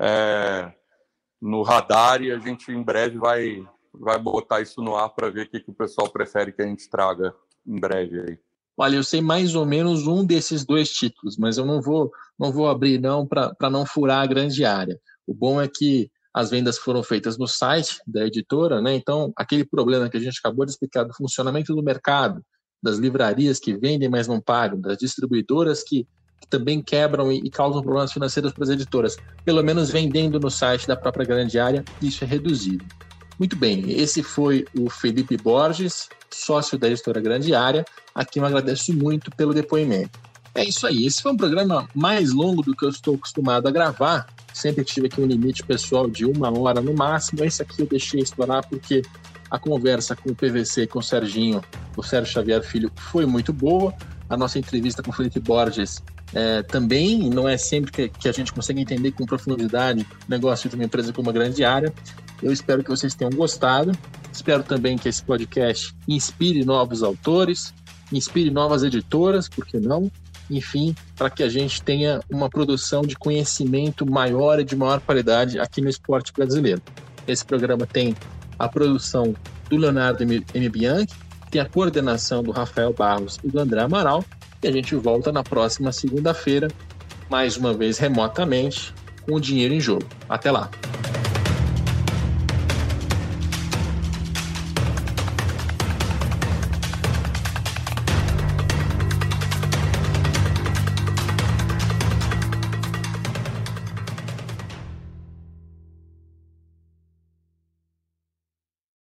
é, 0.00 0.72
no 1.40 1.62
radar 1.62 2.22
e 2.22 2.32
a 2.32 2.38
gente 2.38 2.70
em 2.70 2.82
breve 2.82 3.18
vai 3.18 3.64
vai 3.94 4.18
botar 4.18 4.60
isso 4.60 4.82
no 4.82 4.96
ar 4.96 5.10
para 5.10 5.30
ver 5.30 5.46
o 5.46 5.50
que, 5.50 5.60
que 5.60 5.70
o 5.70 5.74
pessoal 5.74 6.08
prefere 6.08 6.52
que 6.52 6.62
a 6.62 6.66
gente 6.66 6.88
traga 6.88 7.34
em 7.66 7.78
breve 7.78 8.20
aí. 8.20 8.38
Olha, 8.76 8.96
eu 8.96 9.04
sei 9.04 9.20
mais 9.20 9.54
ou 9.54 9.66
menos 9.66 10.06
um 10.06 10.24
desses 10.24 10.64
dois 10.64 10.90
títulos, 10.90 11.36
mas 11.36 11.58
eu 11.58 11.66
não 11.66 11.80
vou 11.80 12.10
não 12.38 12.50
vou 12.50 12.68
abrir 12.68 12.98
não 12.98 13.26
para 13.26 13.70
não 13.70 13.84
furar 13.84 14.22
a 14.22 14.26
grande 14.26 14.64
área. 14.64 14.98
O 15.26 15.34
bom 15.34 15.60
é 15.60 15.68
que 15.68 16.10
as 16.34 16.50
vendas 16.50 16.78
foram 16.78 17.02
feitas 17.02 17.36
no 17.36 17.46
site 17.46 18.00
da 18.06 18.26
editora, 18.26 18.80
né? 18.80 18.94
Então, 18.94 19.32
aquele 19.36 19.64
problema 19.64 20.08
que 20.08 20.16
a 20.16 20.20
gente 20.20 20.38
acabou 20.38 20.64
de 20.64 20.72
explicar 20.72 21.04
do 21.04 21.14
funcionamento 21.14 21.74
do 21.74 21.82
mercado, 21.82 22.42
das 22.82 22.96
livrarias 22.96 23.58
que 23.58 23.76
vendem, 23.76 24.08
mas 24.08 24.26
não 24.26 24.40
pagam, 24.40 24.80
das 24.80 24.96
distribuidoras 24.96 25.82
que 25.82 26.06
que 26.42 26.48
também 26.48 26.82
quebram 26.82 27.30
e, 27.30 27.38
e 27.38 27.48
causam 27.48 27.82
problemas 27.82 28.12
financeiros 28.12 28.52
para 28.52 28.64
as 28.64 28.70
editoras, 28.70 29.16
pelo 29.44 29.62
menos 29.62 29.90
vendendo 29.90 30.40
no 30.40 30.50
site 30.50 30.88
da 30.88 30.96
própria 30.96 31.24
grande 31.24 31.58
área, 31.58 31.84
isso 32.02 32.24
é 32.24 32.26
reduzido. 32.26 32.84
Muito 33.42 33.56
bem, 33.56 33.90
esse 33.90 34.22
foi 34.22 34.64
o 34.72 34.88
Felipe 34.88 35.36
Borges, 35.36 36.08
sócio 36.30 36.78
da 36.78 36.88
editora 36.88 37.20
Grande 37.20 37.52
Área, 37.52 37.84
a 38.14 38.24
quem 38.24 38.40
eu 38.40 38.46
agradeço 38.46 38.94
muito 38.94 39.32
pelo 39.32 39.52
depoimento. 39.52 40.16
É 40.54 40.64
isso 40.64 40.86
aí, 40.86 41.04
esse 41.06 41.20
foi 41.20 41.32
um 41.32 41.36
programa 41.36 41.88
mais 41.92 42.32
longo 42.32 42.62
do 42.62 42.72
que 42.72 42.84
eu 42.84 42.88
estou 42.88 43.16
acostumado 43.16 43.66
a 43.66 43.72
gravar, 43.72 44.28
sempre 44.54 44.84
tive 44.84 45.08
aqui 45.08 45.20
um 45.20 45.26
limite 45.26 45.64
pessoal 45.64 46.08
de 46.08 46.24
uma 46.24 46.56
hora 46.56 46.80
no 46.80 46.94
máximo, 46.94 47.42
esse 47.42 47.60
aqui 47.60 47.82
eu 47.82 47.86
deixei 47.86 48.20
estourar 48.20 48.64
porque 48.68 49.02
a 49.50 49.58
conversa 49.58 50.14
com 50.14 50.30
o 50.30 50.36
PVC, 50.36 50.86
com 50.86 51.00
o 51.00 51.02
Serginho, 51.02 51.60
o 51.96 52.02
Sérgio 52.04 52.32
Xavier 52.32 52.62
Filho, 52.62 52.92
foi 52.94 53.26
muito 53.26 53.52
boa. 53.52 53.92
A 54.30 54.36
nossa 54.36 54.56
entrevista 54.56 55.02
com 55.02 55.10
o 55.10 55.12
Felipe 55.12 55.40
Borges 55.40 56.00
é, 56.34 56.62
também 56.62 57.28
não 57.28 57.48
é 57.48 57.56
sempre 57.56 57.92
que, 57.92 58.08
que, 58.08 58.28
a 58.28 58.32
gente 58.32 58.52
consegue 58.52 58.80
entender 58.80 59.12
com 59.12 59.26
profundidade 59.26 60.06
o 60.26 60.30
negócio 60.30 60.68
de 60.68 60.74
uma 60.74 60.84
empresa 60.84 61.12
com 61.12 61.20
uma 61.20 61.32
grande 61.32 61.64
área. 61.64 61.92
Eu 62.42 62.52
espero 62.52 62.82
que 62.82 62.90
vocês 62.90 63.14
tenham 63.14 63.30
gostado. 63.30 63.92
Espero 64.32 64.62
também 64.62 64.96
que 64.96 65.08
esse 65.08 65.22
podcast 65.22 65.94
inspire 66.08 66.64
novos 66.64 67.02
autores, 67.02 67.74
inspire 68.10 68.50
novas 68.50 68.82
editoras, 68.82 69.48
por 69.48 69.66
que 69.66 69.78
não? 69.78 70.10
Enfim, 70.50 70.94
para 71.16 71.30
que 71.30 71.42
a 71.42 71.48
gente 71.48 71.82
tenha 71.82 72.20
uma 72.30 72.48
produção 72.48 73.02
de 73.02 73.14
conhecimento 73.14 74.10
maior 74.10 74.58
e 74.58 74.64
de 74.64 74.74
maior 74.74 75.00
qualidade 75.00 75.58
aqui 75.58 75.80
no 75.80 75.88
esporte 75.88 76.32
brasileiro. 76.32 76.82
Esse 77.28 77.44
programa 77.44 77.86
tem 77.86 78.16
a 78.58 78.68
produção 78.68 79.34
do 79.68 79.76
Leonardo 79.76 80.22
M. 80.22 80.68
Bianchi, 80.68 81.14
tem 81.50 81.60
a 81.60 81.66
coordenação 81.66 82.42
do 82.42 82.50
Rafael 82.50 82.92
Barros 82.92 83.38
e 83.44 83.48
do 83.48 83.60
André 83.60 83.82
Amaral, 83.82 84.24
e 84.62 84.68
a 84.68 84.72
gente 84.72 84.94
volta 84.94 85.32
na 85.32 85.42
próxima 85.42 85.92
segunda-feira, 85.92 86.68
mais 87.28 87.56
uma 87.56 87.72
vez 87.72 87.98
remotamente, 87.98 88.94
com 89.22 89.34
o 89.34 89.40
dinheiro 89.40 89.74
em 89.74 89.80
jogo. 89.80 90.06
Até 90.28 90.50
lá! 90.50 90.70